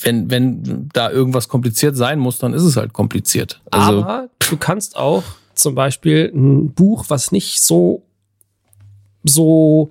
wenn, 0.03 0.31
wenn 0.31 0.89
da 0.93 1.11
irgendwas 1.11 1.49
kompliziert 1.49 1.97
sein 1.97 2.19
muss, 2.19 2.39
dann 2.39 2.53
ist 2.53 2.62
es 2.62 2.77
halt 2.77 2.93
kompliziert. 2.93 3.61
Also 3.71 4.03
aber 4.03 4.29
du 4.39 4.57
kannst 4.57 4.97
auch 4.97 5.23
zum 5.55 5.75
Beispiel 5.75 6.31
ein 6.35 6.73
Buch, 6.73 7.07
was 7.09 7.33
nicht 7.33 7.62
so, 7.62 8.03
so 9.25 9.91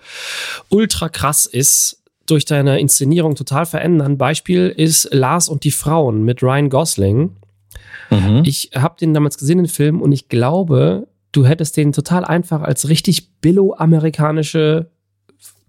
ultra 0.70 1.10
krass 1.10 1.46
ist, 1.46 2.04
durch 2.26 2.46
deine 2.46 2.80
Inszenierung 2.80 3.36
total 3.36 3.66
verändern. 3.66 4.18
Beispiel 4.18 4.70
ist 4.70 5.10
Lars 5.12 5.50
und 5.50 5.64
die 5.64 5.72
Frauen 5.72 6.24
mit 6.24 6.44
Ryan 6.44 6.70
Gosling. 6.70 7.36
Mhm. 8.10 8.44
Ich 8.46 8.72
habe 8.76 8.96
den 9.00 9.14
damals 9.14 9.38
gesehen, 9.38 9.58
den 9.58 9.68
Film, 9.68 10.02
und 10.02 10.12
ich 10.12 10.30
glaube, 10.30 11.08
du 11.32 11.46
hättest 11.46 11.78
den 11.78 11.92
total 11.92 12.26
einfach 12.26 12.62
als 12.62 12.90
richtig 12.90 13.32
billo-amerikanische 13.42 14.90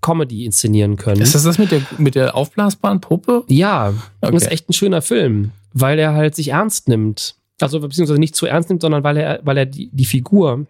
Comedy 0.00 0.44
inszenieren 0.44 0.96
können. 0.96 1.20
Ist 1.20 1.34
das 1.34 1.42
das 1.42 1.58
mit 1.58 1.70
der, 1.70 1.82
mit 1.98 2.14
der 2.14 2.34
aufblasbaren 2.34 3.00
Puppe? 3.00 3.44
Ja, 3.48 3.92
okay. 4.20 4.32
das 4.32 4.44
ist 4.44 4.50
echt 4.50 4.68
ein 4.68 4.72
schöner 4.72 5.02
Film, 5.02 5.50
weil 5.72 5.98
er 5.98 6.14
halt 6.14 6.34
sich 6.34 6.48
ernst 6.48 6.88
nimmt. 6.88 7.34
Also 7.60 7.80
beziehungsweise 7.80 8.18
nicht 8.18 8.34
zu 8.34 8.46
ernst 8.46 8.70
nimmt, 8.70 8.80
sondern 8.80 9.04
weil 9.04 9.18
er, 9.18 9.40
weil 9.42 9.58
er 9.58 9.66
die, 9.66 9.90
die 9.92 10.06
Figur, 10.06 10.66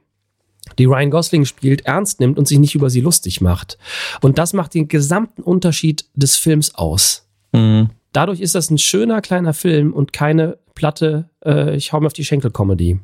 die 0.79 0.85
Ryan 0.85 1.11
Gosling 1.11 1.45
spielt, 1.45 1.87
ernst 1.87 2.19
nimmt 2.19 2.39
und 2.39 2.49
sich 2.49 2.59
nicht 2.59 2.75
über 2.75 2.91
sie 2.91 3.01
lustig 3.01 3.41
macht. 3.41 3.79
Und 4.21 4.39
das 4.39 4.53
macht 4.53 4.75
den 4.75 4.89
gesamten 4.89 5.43
Unterschied 5.43 6.07
des 6.15 6.37
Films 6.37 6.75
aus. 6.75 7.29
Mhm. 7.53 7.91
Dadurch 8.13 8.41
ist 8.41 8.57
das 8.57 8.71
ein 8.71 8.79
schöner 8.79 9.21
kleiner 9.21 9.55
Film 9.55 9.93
und 9.93 10.13
keine 10.13 10.59
platte, 10.75 11.31
äh, 11.45 11.77
ich 11.77 11.93
hau 11.93 12.01
mir 12.01 12.07
auf 12.07 12.13
die 12.13 12.25
Schenkel-Comedy. 12.25 13.01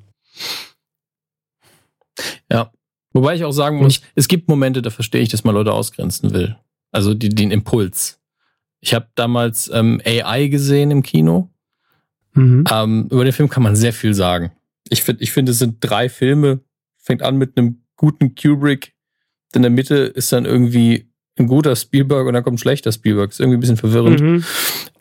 Ja. 2.51 2.71
Wobei 3.13 3.35
ich 3.35 3.45
auch 3.45 3.53
sagen 3.53 3.79
muss, 3.79 4.03
es 4.15 4.29
gibt 4.29 4.49
Momente, 4.49 4.83
da 4.83 4.91
verstehe 4.91 5.23
ich, 5.23 5.31
dass 5.31 5.45
man 5.45 5.55
Leute 5.55 5.73
ausgrenzen 5.73 6.35
will. 6.35 6.57
Also 6.93 7.15
die, 7.15 7.31
den 7.31 7.51
Impuls. 7.51 8.21
Ich 8.81 8.95
habe 8.95 9.09
damals 9.15 9.71
ähm, 9.73 10.01
AI 10.05 10.49
gesehen 10.49 10.91
im 10.91 11.03
Kino. 11.03 11.51
Mhm. 12.35 12.65
Ähm, 12.71 13.09
über 13.11 13.25
den 13.25 13.33
Film 13.33 13.49
kann 13.49 13.63
man 13.63 13.75
sehr 13.75 13.95
viel 13.95 14.13
sagen. 14.13 14.53
Ich 14.89 15.03
finde, 15.03 15.23
ich 15.23 15.33
finde, 15.33 15.53
es 15.53 15.59
sind 15.59 15.79
drei 15.81 16.09
Filme. 16.09 16.61
Fängt 16.99 17.23
an 17.23 17.37
mit 17.39 17.57
einem 17.57 17.83
guten 17.97 18.35
Kubrick. 18.35 18.95
In 19.55 19.63
der 19.63 19.71
Mitte 19.71 19.97
ist 19.97 20.33
dann 20.33 20.45
irgendwie 20.45 21.09
ein 21.39 21.47
guter 21.47 21.75
Spielberg 21.75 22.27
und 22.27 22.35
dann 22.35 22.45
kommt 22.45 22.57
ein 22.57 22.59
schlechter 22.59 22.93
Spielberg. 22.93 23.31
Ist 23.31 23.41
irgendwie 23.41 23.57
ein 23.57 23.61
bisschen 23.61 23.77
verwirrend. 23.79 24.21
Mhm. 24.21 24.45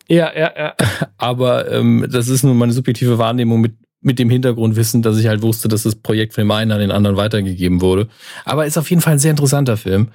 Ja, 0.08 0.32
ja, 0.36 0.52
ja. 0.56 0.74
Aber 1.18 1.70
ähm, 1.70 2.06
das 2.10 2.28
ist 2.28 2.42
nur 2.42 2.54
meine 2.54 2.72
subjektive 2.72 3.18
Wahrnehmung 3.18 3.60
mit, 3.60 3.76
mit 4.00 4.18
dem 4.18 4.30
Hintergrundwissen, 4.30 5.02
dass 5.02 5.18
ich 5.18 5.26
halt 5.26 5.42
wusste, 5.42 5.68
dass 5.68 5.82
das 5.82 5.96
Projekt 5.96 6.34
von 6.34 6.42
dem 6.42 6.50
einen 6.50 6.72
an 6.72 6.80
den 6.80 6.90
anderen 6.90 7.16
weitergegeben 7.16 7.80
wurde. 7.80 8.08
Aber 8.44 8.66
ist 8.66 8.78
auf 8.78 8.90
jeden 8.90 9.02
Fall 9.02 9.14
ein 9.14 9.18
sehr 9.18 9.32
interessanter 9.32 9.76
Film. 9.76 10.08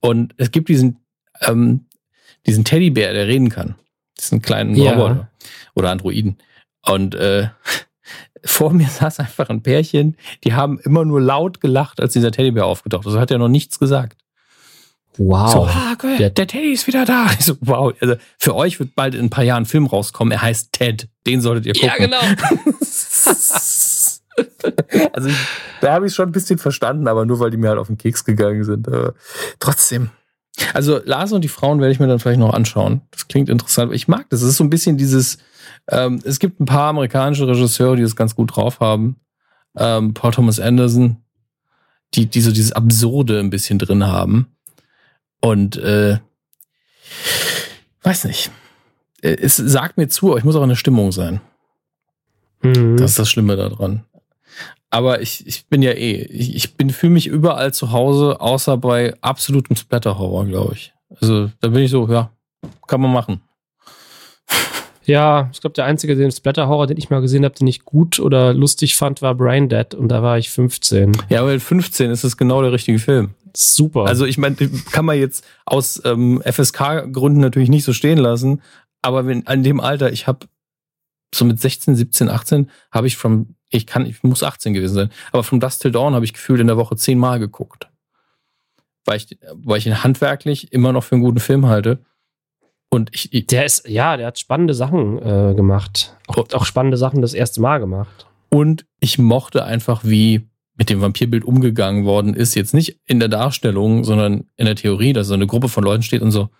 Und 0.00 0.34
es 0.36 0.50
gibt 0.50 0.68
diesen, 0.68 0.98
ähm, 1.42 1.86
diesen 2.46 2.64
Teddybär, 2.64 3.12
der 3.12 3.26
reden 3.26 3.48
kann. 3.48 3.74
Diesen 4.18 4.42
kleinen 4.42 4.74
ja. 4.76 4.92
Roboter 4.92 5.30
oder 5.74 5.90
Androiden. 5.90 6.38
Und 6.86 7.14
äh, 7.14 7.48
vor 8.44 8.72
mir 8.72 8.88
saß 8.88 9.20
einfach 9.20 9.48
ein 9.48 9.62
Pärchen, 9.62 10.16
die 10.44 10.54
haben 10.54 10.78
immer 10.80 11.04
nur 11.04 11.20
laut 11.20 11.60
gelacht, 11.60 12.00
als 12.00 12.12
dieser 12.12 12.30
Teddybär 12.30 12.66
aufgetaucht 12.66 13.06
ist. 13.06 13.12
Das 13.12 13.20
hat 13.20 13.30
ja 13.30 13.38
noch 13.38 13.48
nichts 13.48 13.78
gesagt. 13.78 14.23
Wow. 15.18 15.52
So, 15.52 15.64
ah, 15.66 15.94
geil, 15.96 16.18
der, 16.18 16.30
der 16.30 16.46
Teddy 16.46 16.72
ist 16.72 16.86
wieder 16.86 17.04
da. 17.04 17.26
Ich 17.38 17.44
so, 17.44 17.56
wow. 17.60 17.92
Also 18.00 18.16
für 18.38 18.54
euch 18.54 18.78
wird 18.80 18.94
bald 18.94 19.14
in 19.14 19.26
ein 19.26 19.30
paar 19.30 19.44
Jahren 19.44 19.62
ein 19.62 19.66
Film 19.66 19.86
rauskommen. 19.86 20.32
Er 20.32 20.42
heißt 20.42 20.72
Ted. 20.72 21.08
Den 21.26 21.40
solltet 21.40 21.66
ihr 21.66 21.74
gucken. 21.74 21.88
Ja, 21.88 21.96
genau. 21.96 22.20
also 25.12 25.28
ich, 25.28 25.36
da 25.80 25.92
habe 25.92 26.06
ich 26.06 26.14
schon 26.14 26.28
ein 26.28 26.32
bisschen 26.32 26.58
verstanden, 26.58 27.08
aber 27.08 27.24
nur 27.24 27.40
weil 27.40 27.50
die 27.50 27.56
mir 27.56 27.68
halt 27.68 27.78
auf 27.78 27.86
den 27.86 27.98
Keks 27.98 28.24
gegangen 28.24 28.64
sind. 28.64 28.88
Aber 28.88 29.14
trotzdem. 29.60 30.10
Also 30.72 31.00
Lars 31.04 31.32
und 31.32 31.42
die 31.42 31.48
Frauen 31.48 31.80
werde 31.80 31.92
ich 31.92 32.00
mir 32.00 32.06
dann 32.06 32.18
vielleicht 32.18 32.38
noch 32.40 32.52
anschauen. 32.52 33.02
Das 33.10 33.28
klingt 33.28 33.48
interessant. 33.48 33.92
Ich 33.92 34.08
mag 34.08 34.26
das. 34.30 34.42
Es 34.42 34.50
ist 34.50 34.56
so 34.56 34.64
ein 34.64 34.70
bisschen 34.70 34.96
dieses. 34.96 35.38
Ähm, 35.88 36.20
es 36.24 36.38
gibt 36.38 36.60
ein 36.60 36.66
paar 36.66 36.88
amerikanische 36.90 37.46
Regisseure, 37.46 37.96
die 37.96 38.02
das 38.02 38.16
ganz 38.16 38.34
gut 38.34 38.56
drauf 38.56 38.80
haben. 38.80 39.16
Ähm, 39.76 40.14
Paul 40.14 40.30
Thomas 40.30 40.60
Anderson, 40.60 41.18
die, 42.14 42.26
die 42.26 42.40
so 42.40 42.52
dieses 42.52 42.72
Absurde 42.72 43.40
ein 43.40 43.50
bisschen 43.50 43.78
drin 43.78 44.06
haben. 44.06 44.53
Und 45.44 45.76
äh, 45.76 46.20
weiß 48.02 48.24
nicht. 48.24 48.50
Äh, 49.20 49.36
es 49.42 49.56
sagt 49.56 49.98
mir 49.98 50.08
zu, 50.08 50.38
ich 50.38 50.44
muss 50.44 50.56
auch 50.56 50.62
in 50.62 50.70
der 50.70 50.76
Stimmung 50.76 51.12
sein. 51.12 51.42
Mhm. 52.62 52.96
Das 52.96 53.10
ist 53.10 53.18
das 53.18 53.28
Schlimme 53.28 53.54
daran. 53.54 54.04
Aber 54.88 55.20
ich, 55.20 55.46
ich 55.46 55.66
bin 55.66 55.82
ja 55.82 55.90
eh, 55.90 56.14
ich, 56.14 56.56
ich 56.56 56.76
bin 56.78 56.88
fühle 56.88 57.12
mich 57.12 57.26
überall 57.26 57.74
zu 57.74 57.92
Hause, 57.92 58.40
außer 58.40 58.78
bei 58.78 59.12
absolutem 59.20 59.76
Splatter-Horror, 59.76 60.46
glaube 60.46 60.72
ich. 60.76 60.94
Also 61.20 61.50
da 61.60 61.68
bin 61.68 61.82
ich 61.82 61.90
so, 61.90 62.08
ja, 62.08 62.30
kann 62.86 63.02
man 63.02 63.12
machen. 63.12 63.42
Ja, 65.06 65.50
ich 65.52 65.60
glaube, 65.60 65.74
der 65.74 65.84
einzige 65.84 66.16
den 66.16 66.30
Splatter-Horror, 66.30 66.86
den 66.86 66.96
ich 66.96 67.10
mal 67.10 67.20
gesehen 67.20 67.44
habe, 67.44 67.54
den 67.54 67.66
ich 67.66 67.84
gut 67.84 68.18
oder 68.18 68.54
lustig 68.54 68.96
fand, 68.96 69.22
war 69.22 69.34
Brain 69.34 69.68
Dead 69.68 69.94
und 69.94 70.08
da 70.08 70.22
war 70.22 70.38
ich 70.38 70.50
15. 70.50 71.12
Ja, 71.28 71.42
aber 71.42 71.58
15 71.58 72.10
ist 72.10 72.24
es 72.24 72.36
genau 72.36 72.62
der 72.62 72.72
richtige 72.72 72.98
Film. 72.98 73.34
Super. 73.56 74.06
Also 74.06 74.24
ich 74.24 74.38
meine, 74.38 74.56
kann 74.90 75.04
man 75.04 75.18
jetzt 75.18 75.44
aus 75.64 76.00
ähm, 76.04 76.42
FSK-Gründen 76.44 77.40
natürlich 77.40 77.68
nicht 77.68 77.84
so 77.84 77.92
stehen 77.92 78.18
lassen, 78.18 78.62
aber 79.02 79.26
wenn 79.26 79.46
an 79.46 79.62
dem 79.62 79.80
Alter, 79.80 80.12
ich 80.12 80.26
habe 80.26 80.46
so 81.34 81.44
mit 81.44 81.60
16, 81.60 81.94
17, 81.94 82.28
18 82.28 82.70
habe 82.90 83.06
ich 83.06 83.16
vom, 83.16 83.56
ich 83.68 83.86
kann, 83.86 84.06
ich 84.06 84.22
muss 84.22 84.42
18 84.42 84.72
gewesen 84.72 84.94
sein, 84.94 85.10
aber 85.32 85.42
vom 85.42 85.60
Dust 85.60 85.82
Till 85.82 85.90
Dawn 85.90 86.14
habe 86.14 86.24
ich 86.24 86.32
gefühlt 86.32 86.60
in 86.60 86.68
der 86.68 86.76
Woche 86.76 86.96
zehnmal 86.96 87.38
geguckt. 87.38 87.88
Weil 89.04 89.18
ich, 89.18 89.38
weil 89.52 89.78
ich 89.78 89.86
ihn 89.86 90.02
handwerklich 90.02 90.72
immer 90.72 90.92
noch 90.92 91.04
für 91.04 91.16
einen 91.16 91.24
guten 91.24 91.40
Film 91.40 91.66
halte. 91.66 91.98
Und 92.94 93.10
ich, 93.12 93.46
der 93.48 93.64
ist, 93.64 93.88
ja, 93.88 94.16
der 94.16 94.28
hat 94.28 94.38
spannende 94.38 94.72
Sachen 94.72 95.18
äh, 95.18 95.54
gemacht. 95.56 96.16
Auch, 96.28 96.36
auch 96.52 96.64
spannende 96.64 96.96
Sachen 96.96 97.22
das 97.22 97.34
erste 97.34 97.60
Mal 97.60 97.80
gemacht. 97.80 98.28
Und 98.50 98.86
ich 99.00 99.18
mochte 99.18 99.64
einfach, 99.64 100.04
wie 100.04 100.48
mit 100.76 100.90
dem 100.90 101.00
Vampirbild 101.00 101.44
umgegangen 101.44 102.04
worden 102.04 102.34
ist. 102.34 102.54
Jetzt 102.54 102.72
nicht 102.72 103.00
in 103.04 103.18
der 103.18 103.28
Darstellung, 103.28 104.04
sondern 104.04 104.44
in 104.56 104.66
der 104.66 104.76
Theorie, 104.76 105.12
dass 105.12 105.26
so 105.26 105.34
eine 105.34 105.48
Gruppe 105.48 105.68
von 105.68 105.82
Leuten 105.82 106.04
steht 106.04 106.22
und 106.22 106.30
so, 106.30 106.50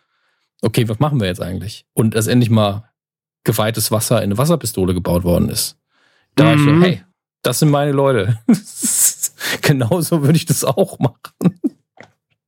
okay, 0.61 0.89
was 0.89 0.99
machen 0.99 1.21
wir 1.21 1.29
jetzt 1.29 1.41
eigentlich? 1.41 1.87
Und 1.93 2.17
dass 2.17 2.27
endlich 2.27 2.51
mal 2.51 2.91
geweihtes 3.45 3.93
Wasser 3.93 4.19
in 4.19 4.25
eine 4.25 4.39
Wasserpistole 4.39 4.93
gebaut 4.93 5.23
worden 5.23 5.49
ist. 5.51 5.79
Da 6.35 6.43
mhm. 6.43 6.49
war 6.49 6.55
ich 6.57 6.63
so, 6.63 6.71
mhm. 6.71 6.83
hey, 6.83 7.03
das 7.43 7.61
sind 7.61 7.71
meine 7.71 7.93
Leute. 7.93 8.41
Genauso 9.63 10.23
würde 10.23 10.37
ich 10.37 10.47
das 10.47 10.65
auch 10.65 10.99
machen. 10.99 11.61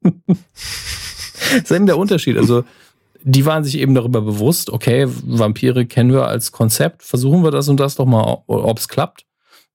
das 0.27 1.63
ist 1.63 1.71
eben 1.71 1.87
der 1.87 1.99
Unterschied. 1.99 2.37
Also, 2.37 2.65
die 3.29 3.45
waren 3.45 3.65
sich 3.65 3.79
eben 3.79 3.95
darüber 3.95 4.23
bewusst, 4.23 4.71
okay, 4.71 5.07
Vampire 5.09 5.85
kennen 5.85 6.13
wir 6.13 6.29
als 6.29 6.53
Konzept, 6.53 7.03
versuchen 7.03 7.43
wir 7.43 7.51
das 7.51 7.69
und 7.69 7.81
das 7.81 7.97
doch 7.97 8.07
mal, 8.07 8.43
ob 8.47 8.79
es 8.79 8.87
klappt. 8.87 9.27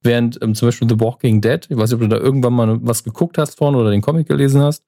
Während 0.01 0.41
ähm, 0.41 0.55
zum 0.55 0.69
Beispiel 0.69 0.87
The 0.89 0.99
Walking 0.99 1.41
Dead, 1.41 1.67
ich 1.69 1.77
weiß 1.77 1.91
nicht, 1.91 1.95
ob 1.95 1.99
du 2.01 2.07
da 2.07 2.17
irgendwann 2.17 2.53
mal 2.53 2.79
was 2.81 3.03
geguckt 3.03 3.37
hast 3.37 3.57
vorne 3.57 3.77
oder 3.77 3.91
den 3.91 4.01
Comic 4.01 4.27
gelesen 4.27 4.61
hast. 4.61 4.83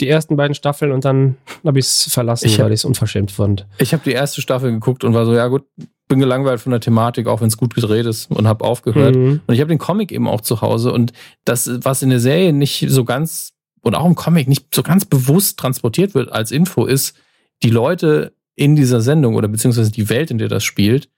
Die 0.00 0.08
ersten 0.08 0.34
beiden 0.36 0.54
Staffeln 0.54 0.92
und 0.92 1.04
dann 1.04 1.36
habe 1.62 1.78
ich 1.78 1.84
es 1.84 2.04
verlassen, 2.10 2.46
ich 2.46 2.58
hab, 2.58 2.64
weil 2.64 2.72
ich 2.72 2.80
es 2.80 2.84
unverschämt 2.86 3.30
fand. 3.30 3.66
Ich 3.78 3.92
habe 3.92 4.02
die 4.02 4.12
erste 4.12 4.40
Staffel 4.40 4.72
geguckt 4.72 5.04
und 5.04 5.12
war 5.12 5.26
so, 5.26 5.34
ja 5.34 5.46
gut, 5.48 5.64
bin 6.08 6.20
gelangweilt 6.20 6.60
von 6.60 6.72
der 6.72 6.80
Thematik, 6.80 7.26
auch 7.26 7.42
wenn 7.42 7.48
es 7.48 7.58
gut 7.58 7.74
gedreht 7.74 8.06
ist 8.06 8.30
und 8.30 8.48
habe 8.48 8.64
aufgehört. 8.64 9.14
Mhm. 9.14 9.40
Und 9.46 9.54
ich 9.54 9.60
habe 9.60 9.68
den 9.68 9.78
Comic 9.78 10.10
eben 10.10 10.26
auch 10.26 10.40
zu 10.40 10.62
Hause 10.62 10.90
und 10.92 11.12
das, 11.44 11.70
was 11.84 12.00
in 12.00 12.08
der 12.08 12.18
Serie 12.18 12.54
nicht 12.54 12.86
so 12.88 13.04
ganz 13.04 13.52
und 13.82 13.94
auch 13.94 14.06
im 14.06 14.14
Comic 14.14 14.48
nicht 14.48 14.74
so 14.74 14.82
ganz 14.82 15.04
bewusst 15.04 15.58
transportiert 15.58 16.14
wird 16.14 16.32
als 16.32 16.50
Info, 16.50 16.86
ist, 16.86 17.14
die 17.62 17.70
Leute 17.70 18.34
in 18.54 18.76
dieser 18.76 19.00
Sendung 19.00 19.34
oder 19.36 19.48
beziehungsweise 19.48 19.90
die 19.90 20.08
Welt, 20.08 20.30
in 20.30 20.38
der 20.38 20.48
das 20.48 20.64
spielt, 20.64 21.08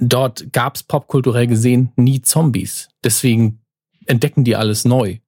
dort 0.00 0.52
gab 0.52 0.76
es 0.76 0.82
popkulturell 0.82 1.46
gesehen 1.46 1.92
nie 1.96 2.20
Zombies. 2.22 2.88
Deswegen 3.04 3.60
entdecken 4.06 4.44
die 4.44 4.56
alles 4.56 4.84
neu. 4.84 5.18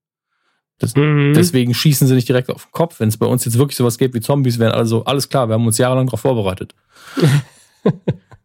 Das, 0.78 0.94
Mhm. 0.96 1.34
Deswegen 1.34 1.74
schießen 1.74 2.06
sie 2.06 2.14
nicht 2.14 2.28
direkt 2.28 2.48
auf 2.50 2.64
den 2.66 2.72
Kopf. 2.72 3.00
Wenn 3.00 3.08
es 3.08 3.16
bei 3.18 3.26
uns 3.26 3.44
jetzt 3.44 3.58
wirklich 3.58 3.76
sowas 3.76 3.98
gibt 3.98 4.14
wie 4.14 4.20
Zombies, 4.20 4.58
wären 4.58 4.72
also 4.72 5.04
alles 5.04 5.28
klar, 5.28 5.48
wir 5.48 5.54
haben 5.54 5.66
uns 5.66 5.78
jahrelang 5.78 6.06
darauf 6.06 6.20
vorbereitet. 6.20 6.74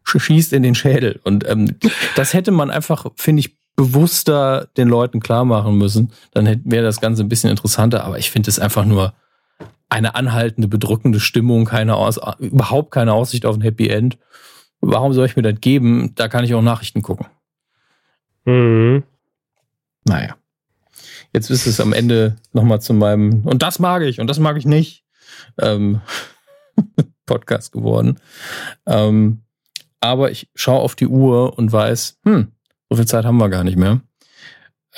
Sch- 0.04 0.20
Schießt 0.20 0.52
in 0.52 0.62
den 0.62 0.74
Schädel. 0.74 1.20
Und 1.24 1.48
ähm, 1.48 1.76
das 2.14 2.32
hätte 2.34 2.50
man 2.52 2.70
einfach, 2.70 3.06
finde 3.16 3.40
ich, 3.40 3.56
bewusster 3.76 4.68
den 4.76 4.88
Leuten 4.88 5.20
klar 5.20 5.44
machen 5.44 5.76
müssen. 5.76 6.12
Dann 6.32 6.46
hätte- 6.46 6.62
wäre 6.64 6.84
das 6.84 7.00
Ganze 7.00 7.22
ein 7.22 7.28
bisschen 7.28 7.50
interessanter. 7.50 8.04
Aber 8.04 8.18
ich 8.18 8.30
finde 8.30 8.50
es 8.50 8.58
einfach 8.58 8.84
nur 8.84 9.14
eine 9.88 10.14
anhaltende, 10.14 10.68
bedrückende 10.68 11.20
Stimmung, 11.20 11.64
keine 11.64 11.96
Aus 11.96 12.18
überhaupt 12.38 12.90
keine 12.90 13.12
Aussicht 13.12 13.46
auf 13.46 13.56
ein 13.56 13.62
Happy 13.62 13.88
End. 13.88 14.18
Warum 14.80 15.12
soll 15.12 15.26
ich 15.26 15.36
mir 15.36 15.42
das 15.42 15.60
geben? 15.60 16.12
Da 16.14 16.28
kann 16.28 16.44
ich 16.44 16.54
auch 16.54 16.62
Nachrichten 16.62 17.02
gucken. 17.02 17.26
Mhm. 18.44 19.04
Naja. 20.04 20.36
Jetzt 21.32 21.50
ist 21.50 21.66
es 21.66 21.80
am 21.80 21.92
Ende 21.92 22.36
nochmal 22.52 22.80
zu 22.80 22.94
meinem, 22.94 23.42
und 23.44 23.62
das 23.62 23.78
mag 23.78 24.02
ich 24.02 24.20
und 24.20 24.28
das 24.28 24.38
mag 24.38 24.56
ich 24.56 24.66
nicht, 24.66 25.04
ähm, 25.60 26.00
Podcast 27.26 27.72
geworden. 27.72 28.18
Ähm, 28.86 29.42
aber 30.00 30.30
ich 30.30 30.48
schaue 30.54 30.80
auf 30.80 30.94
die 30.94 31.08
Uhr 31.08 31.58
und 31.58 31.72
weiß, 31.72 32.20
hm, 32.24 32.52
so 32.88 32.96
viel 32.96 33.06
Zeit 33.06 33.24
haben 33.24 33.38
wir 33.38 33.48
gar 33.48 33.64
nicht 33.64 33.76
mehr. 33.76 34.00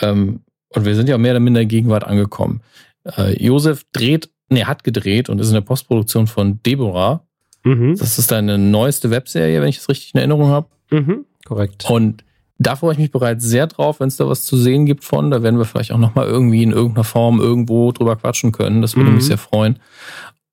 Ähm, 0.01 0.43
und 0.69 0.85
wir 0.85 0.95
sind 0.95 1.09
ja 1.09 1.19
mehr 1.19 1.33
oder 1.33 1.41
minder 1.41 1.61
in 1.61 1.69
der 1.69 1.77
Gegenwart 1.77 2.05
angekommen. 2.05 2.63
Äh, 3.05 3.43
Josef 3.43 3.85
dreht, 3.93 4.31
nee, 4.49 4.65
hat 4.65 4.85
gedreht 4.85 5.29
und 5.29 5.39
ist 5.41 5.49
in 5.49 5.55
der 5.55 5.61
Postproduktion 5.61 6.27
von 6.27 6.61
Deborah. 6.65 7.23
Mhm. 7.65 7.97
Das 7.99 8.19
ist 8.19 8.31
deine 8.31 8.59
neueste 8.59 9.11
Webserie, 9.11 9.61
wenn 9.61 9.69
ich 9.69 9.79
es 9.79 9.89
richtig 9.89 10.15
in 10.15 10.19
Erinnerung 10.19 10.49
habe. 10.49 10.69
Mhm. 10.91 11.25
Korrekt. 11.45 11.89
Und 11.91 12.25
da 12.59 12.75
freue 12.77 12.93
ich 12.93 12.99
mich 12.99 13.11
bereits 13.13 13.45
sehr 13.45 13.67
drauf, 13.67 14.01
wenn 14.01 14.09
es 14.09 14.17
da 14.17 14.27
was 14.29 14.45
zu 14.45 14.57
sehen 14.57 14.85
gibt 14.87 15.05
von. 15.05 15.31
Da 15.31 15.43
werden 15.43 15.59
wir 15.59 15.65
vielleicht 15.65 15.93
auch 15.93 15.99
nochmal 15.99 16.27
irgendwie 16.27 16.63
in 16.63 16.73
irgendeiner 16.73 17.05
Form 17.05 17.41
irgendwo 17.41 17.93
drüber 17.93 18.17
quatschen 18.17 18.53
können. 18.53 18.83
Das 18.83 18.97
würde 18.97 19.11
Mhm. 19.11 19.17
mich 19.17 19.27
sehr 19.27 19.39
freuen. 19.39 19.79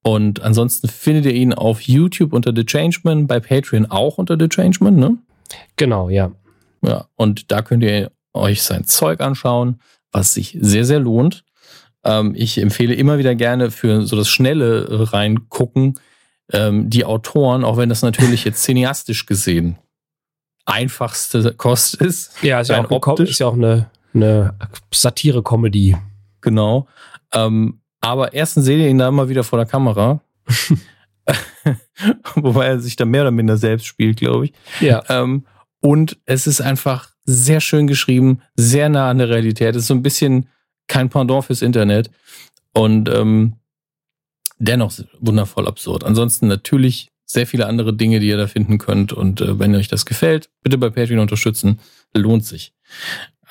Und 0.02 0.40
ansonsten 0.42 0.86
findet 0.88 1.24
ihr 1.26 1.34
ihn 1.34 1.52
auf 1.52 1.80
YouTube 1.80 2.32
unter 2.32 2.52
The 2.54 2.64
Changeman, 2.64 3.26
bei 3.26 3.40
Patreon 3.40 3.86
auch 3.86 4.18
unter 4.18 4.36
The 4.38 4.48
Changeman, 4.48 4.94
ne? 4.96 5.16
Genau, 5.76 6.08
ja. 6.08 6.30
Ja, 6.82 7.06
und 7.16 7.50
da 7.50 7.62
könnt 7.62 7.82
ihr 7.82 8.12
euch 8.32 8.62
sein 8.62 8.84
Zeug 8.84 9.20
anschauen, 9.20 9.80
was 10.12 10.34
sich 10.34 10.56
sehr, 10.60 10.84
sehr 10.84 11.00
lohnt. 11.00 11.42
Ähm, 12.06 12.34
ich 12.36 12.58
empfehle 12.58 12.94
immer 12.94 13.18
wieder 13.18 13.34
gerne 13.34 13.70
für 13.70 14.06
so 14.06 14.16
das 14.16 14.28
schnelle 14.28 15.12
reingucken 15.12 15.98
ähm, 16.52 16.88
die 16.88 17.04
Autoren, 17.04 17.64
auch 17.64 17.76
wenn 17.76 17.88
das 17.88 18.02
natürlich 18.02 18.44
jetzt 18.44 18.62
cineastisch 18.62 19.26
gesehen 19.26 19.78
einfachste 20.66 21.54
Kost 21.54 21.94
ist. 21.94 22.42
Ja, 22.42 22.60
ist 22.60 22.68
ja 22.68 22.84
auch, 22.84 22.90
optisch. 22.90 23.30
ist 23.30 23.38
ja 23.38 23.46
auch 23.46 23.54
eine, 23.54 23.88
eine 24.12 24.54
Satire-Comedy. 24.92 25.96
Genau. 26.40 26.86
Ähm, 27.32 27.80
aber 28.00 28.34
erstens 28.34 28.66
seht 28.66 28.78
ihr 28.80 28.88
ihn 28.88 28.98
da 28.98 29.08
immer 29.08 29.28
wieder 29.28 29.44
vor 29.44 29.58
der 29.58 29.66
Kamera. 29.66 30.20
Wobei 32.34 32.66
er 32.66 32.80
sich 32.80 32.96
da 32.96 33.04
mehr 33.04 33.22
oder 33.22 33.30
minder 33.30 33.56
selbst 33.56 33.86
spielt, 33.86 34.18
glaube 34.18 34.46
ich. 34.46 34.52
Ja. 34.80 35.02
Ähm, 35.08 35.46
und 35.80 36.18
es 36.26 36.46
ist 36.46 36.60
einfach 36.60 37.10
sehr 37.24 37.60
schön 37.60 37.86
geschrieben, 37.86 38.42
sehr 38.56 38.88
nah 38.88 39.10
an 39.10 39.18
der 39.18 39.28
Realität. 39.28 39.74
Es 39.74 39.82
ist 39.82 39.88
so 39.88 39.94
ein 39.94 40.02
bisschen 40.02 40.48
kein 40.88 41.08
Pendant 41.08 41.44
fürs 41.44 41.62
Internet. 41.62 42.10
Und 42.72 43.08
ähm, 43.08 43.54
dennoch 44.58 44.92
wundervoll 45.20 45.66
absurd. 45.66 46.04
Ansonsten 46.04 46.46
natürlich 46.46 47.10
sehr 47.24 47.46
viele 47.46 47.66
andere 47.66 47.92
Dinge, 47.94 48.20
die 48.20 48.28
ihr 48.28 48.36
da 48.36 48.46
finden 48.46 48.78
könnt. 48.78 49.12
Und 49.12 49.40
äh, 49.40 49.58
wenn 49.58 49.74
euch 49.74 49.88
das 49.88 50.06
gefällt, 50.06 50.48
bitte 50.62 50.78
bei 50.78 50.90
Patreon 50.90 51.20
unterstützen. 51.20 51.80
Lohnt 52.14 52.44
sich. 52.44 52.72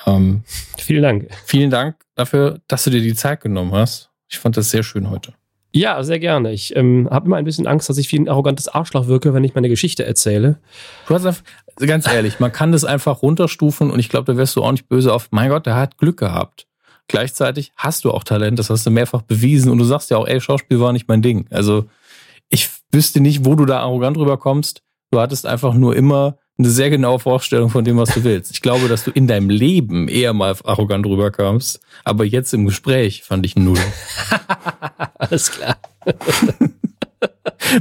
Ähm, 0.06 0.42
Vielen 0.78 1.02
Dank. 1.02 1.28
vielen 1.44 1.70
Dank 1.70 1.96
dafür, 2.14 2.60
dass 2.68 2.84
du 2.84 2.90
dir 2.90 3.00
die 3.00 3.14
Zeit 3.14 3.40
genommen 3.40 3.72
hast. 3.72 4.10
Ich 4.28 4.38
fand 4.38 4.56
das 4.56 4.70
sehr 4.70 4.82
schön 4.82 5.10
heute. 5.10 5.34
Ja, 5.72 6.02
sehr 6.02 6.18
gerne. 6.18 6.52
Ich 6.52 6.74
ähm, 6.74 7.08
habe 7.10 7.26
immer 7.26 7.36
ein 7.36 7.44
bisschen 7.44 7.66
Angst, 7.66 7.88
dass 7.88 7.98
ich 7.98 8.10
wie 8.10 8.18
ein 8.18 8.28
arrogantes 8.28 8.66
Arschloch 8.68 9.08
wirke, 9.08 9.34
wenn 9.34 9.44
ich 9.44 9.54
meine 9.54 9.68
Geschichte 9.68 10.06
erzähle. 10.06 10.58
Du 11.06 11.14
hast 11.14 11.26
einfach, 11.26 11.42
ganz 11.78 12.06
ehrlich, 12.08 12.40
man 12.40 12.50
kann 12.50 12.72
das 12.72 12.84
einfach 12.84 13.20
runterstufen 13.22 13.90
und 13.90 13.98
ich 13.98 14.08
glaube, 14.08 14.32
da 14.32 14.38
wärst 14.38 14.56
du 14.56 14.62
auch 14.64 14.72
nicht 14.72 14.88
böse 14.88 15.12
auf, 15.12 15.28
mein 15.32 15.50
Gott, 15.50 15.66
der 15.66 15.76
hat 15.76 15.98
Glück 15.98 16.18
gehabt. 16.18 16.66
Gleichzeitig 17.08 17.72
hast 17.76 18.04
du 18.04 18.10
auch 18.10 18.24
Talent, 18.24 18.58
das 18.58 18.70
hast 18.70 18.84
du 18.86 18.90
mehrfach 18.90 19.22
bewiesen 19.22 19.70
und 19.70 19.78
du 19.78 19.84
sagst 19.84 20.10
ja 20.10 20.16
auch, 20.16 20.26
ey, 20.26 20.40
Schauspiel 20.40 20.80
war 20.80 20.92
nicht 20.92 21.08
mein 21.08 21.22
Ding. 21.22 21.46
Also 21.50 21.86
ich 22.48 22.68
wüsste 22.92 23.20
nicht, 23.20 23.44
wo 23.44 23.54
du 23.54 23.64
da 23.64 23.80
arrogant 23.80 24.16
rüberkommst. 24.16 24.82
Du 25.10 25.20
hattest 25.20 25.46
einfach 25.46 25.74
nur 25.74 25.94
immer 25.94 26.38
eine 26.58 26.70
sehr 26.70 26.90
genaue 26.90 27.18
Vorstellung 27.18 27.70
von 27.70 27.84
dem, 27.84 27.96
was 27.98 28.14
du 28.14 28.24
willst. 28.24 28.50
Ich 28.50 28.62
glaube, 28.62 28.88
dass 28.88 29.04
du 29.04 29.10
in 29.10 29.26
deinem 29.26 29.50
Leben 29.50 30.08
eher 30.08 30.32
mal 30.32 30.56
arrogant 30.64 31.04
rüberkamst, 31.06 31.80
aber 32.04 32.24
jetzt 32.24 32.54
im 32.54 32.64
Gespräch 32.64 33.22
fand 33.22 33.44
ich 33.44 33.56
null. 33.56 33.78
Alles 35.18 35.50
klar. 35.50 35.76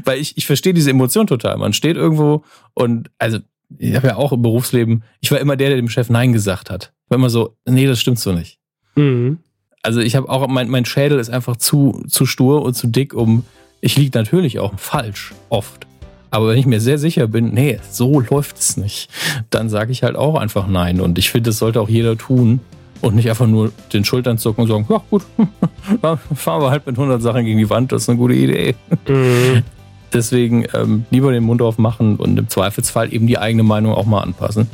Weil 0.03 0.19
ich, 0.19 0.37
ich 0.37 0.45
verstehe 0.45 0.73
diese 0.73 0.89
Emotion 0.89 1.27
total. 1.27 1.57
Man 1.57 1.73
steht 1.73 1.95
irgendwo 1.95 2.43
und, 2.73 3.09
also, 3.17 3.39
ich 3.77 3.95
habe 3.95 4.07
ja 4.07 4.15
auch 4.17 4.31
im 4.31 4.41
Berufsleben, 4.41 5.03
ich 5.21 5.31
war 5.31 5.39
immer 5.39 5.55
der, 5.55 5.69
der 5.69 5.77
dem 5.77 5.89
Chef 5.89 6.09
Nein 6.09 6.33
gesagt 6.33 6.69
hat. 6.69 6.93
War 7.07 7.17
immer 7.17 7.29
so, 7.29 7.55
nee, 7.65 7.87
das 7.87 7.99
stimmt 7.99 8.19
so 8.19 8.31
nicht. 8.33 8.59
Mhm. 8.95 9.39
Also 9.83 9.99
ich 9.99 10.15
habe 10.15 10.29
auch, 10.29 10.47
mein, 10.47 10.69
mein 10.69 10.85
Schädel 10.85 11.19
ist 11.19 11.29
einfach 11.29 11.57
zu, 11.57 12.03
zu 12.07 12.25
stur 12.25 12.63
und 12.63 12.73
zu 12.73 12.87
dick, 12.87 13.13
um, 13.13 13.43
ich 13.81 13.97
liege 13.97 14.17
natürlich 14.17 14.59
auch 14.59 14.73
falsch, 14.77 15.33
oft. 15.49 15.85
Aber 16.31 16.49
wenn 16.49 16.57
ich 16.57 16.65
mir 16.65 16.81
sehr 16.81 16.97
sicher 16.97 17.27
bin, 17.27 17.53
nee, 17.53 17.79
so 17.91 18.19
läuft 18.19 18.57
es 18.57 18.77
nicht, 18.77 19.09
dann 19.51 19.69
sage 19.69 19.91
ich 19.91 20.03
halt 20.03 20.15
auch 20.15 20.35
einfach 20.35 20.67
Nein. 20.67 20.99
Und 20.99 21.17
ich 21.17 21.29
finde, 21.29 21.51
das 21.51 21.59
sollte 21.59 21.79
auch 21.79 21.87
jeder 21.87 22.17
tun 22.17 22.59
und 23.01 23.15
nicht 23.15 23.29
einfach 23.29 23.47
nur 23.47 23.71
den 23.93 24.03
Schultern 24.03 24.37
zucken 24.37 24.63
und 24.63 24.67
sagen, 24.67 24.85
ja 24.89 25.01
gut, 25.09 25.23
dann 26.01 26.17
fahren 26.17 26.61
wir 26.61 26.71
halt 26.71 26.87
mit 26.87 26.97
100 26.97 27.21
Sachen 27.21 27.45
gegen 27.45 27.59
die 27.59 27.69
Wand, 27.69 27.91
das 27.91 28.03
ist 28.03 28.09
eine 28.09 28.17
gute 28.17 28.33
Idee. 28.33 28.75
Mhm. 29.07 29.63
Deswegen 30.13 30.65
ähm, 30.73 31.05
lieber 31.09 31.31
den 31.31 31.43
Mund 31.43 31.61
aufmachen 31.61 32.15
und 32.15 32.39
im 32.39 32.47
Zweifelsfall 32.47 33.13
eben 33.13 33.27
die 33.27 33.37
eigene 33.37 33.63
Meinung 33.63 33.93
auch 33.93 34.05
mal 34.05 34.21
anpassen. 34.21 34.67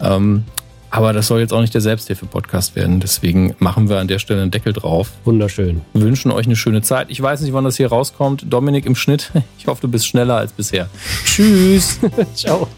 Ähm, 0.00 0.44
aber 0.94 1.12
das 1.12 1.26
soll 1.26 1.40
jetzt 1.40 1.52
auch 1.52 1.60
nicht 1.60 1.74
der 1.74 1.80
Selbsthilfe-Podcast 1.80 2.76
werden. 2.76 3.00
Deswegen 3.00 3.56
machen 3.58 3.88
wir 3.88 3.98
an 3.98 4.06
der 4.06 4.20
Stelle 4.20 4.42
einen 4.42 4.52
Deckel 4.52 4.72
drauf. 4.72 5.10
Wunderschön. 5.24 5.80
Wünschen 5.92 6.30
euch 6.30 6.46
eine 6.46 6.54
schöne 6.54 6.82
Zeit. 6.82 7.08
Ich 7.10 7.20
weiß 7.20 7.40
nicht, 7.40 7.52
wann 7.52 7.64
das 7.64 7.76
hier 7.76 7.88
rauskommt. 7.88 8.46
Dominik 8.48 8.86
im 8.86 8.94
Schnitt. 8.94 9.32
Ich 9.58 9.66
hoffe, 9.66 9.80
du 9.80 9.88
bist 9.88 10.06
schneller 10.06 10.36
als 10.36 10.52
bisher. 10.52 10.90
Tschüss. 11.24 11.98
Ciao. 12.34 12.68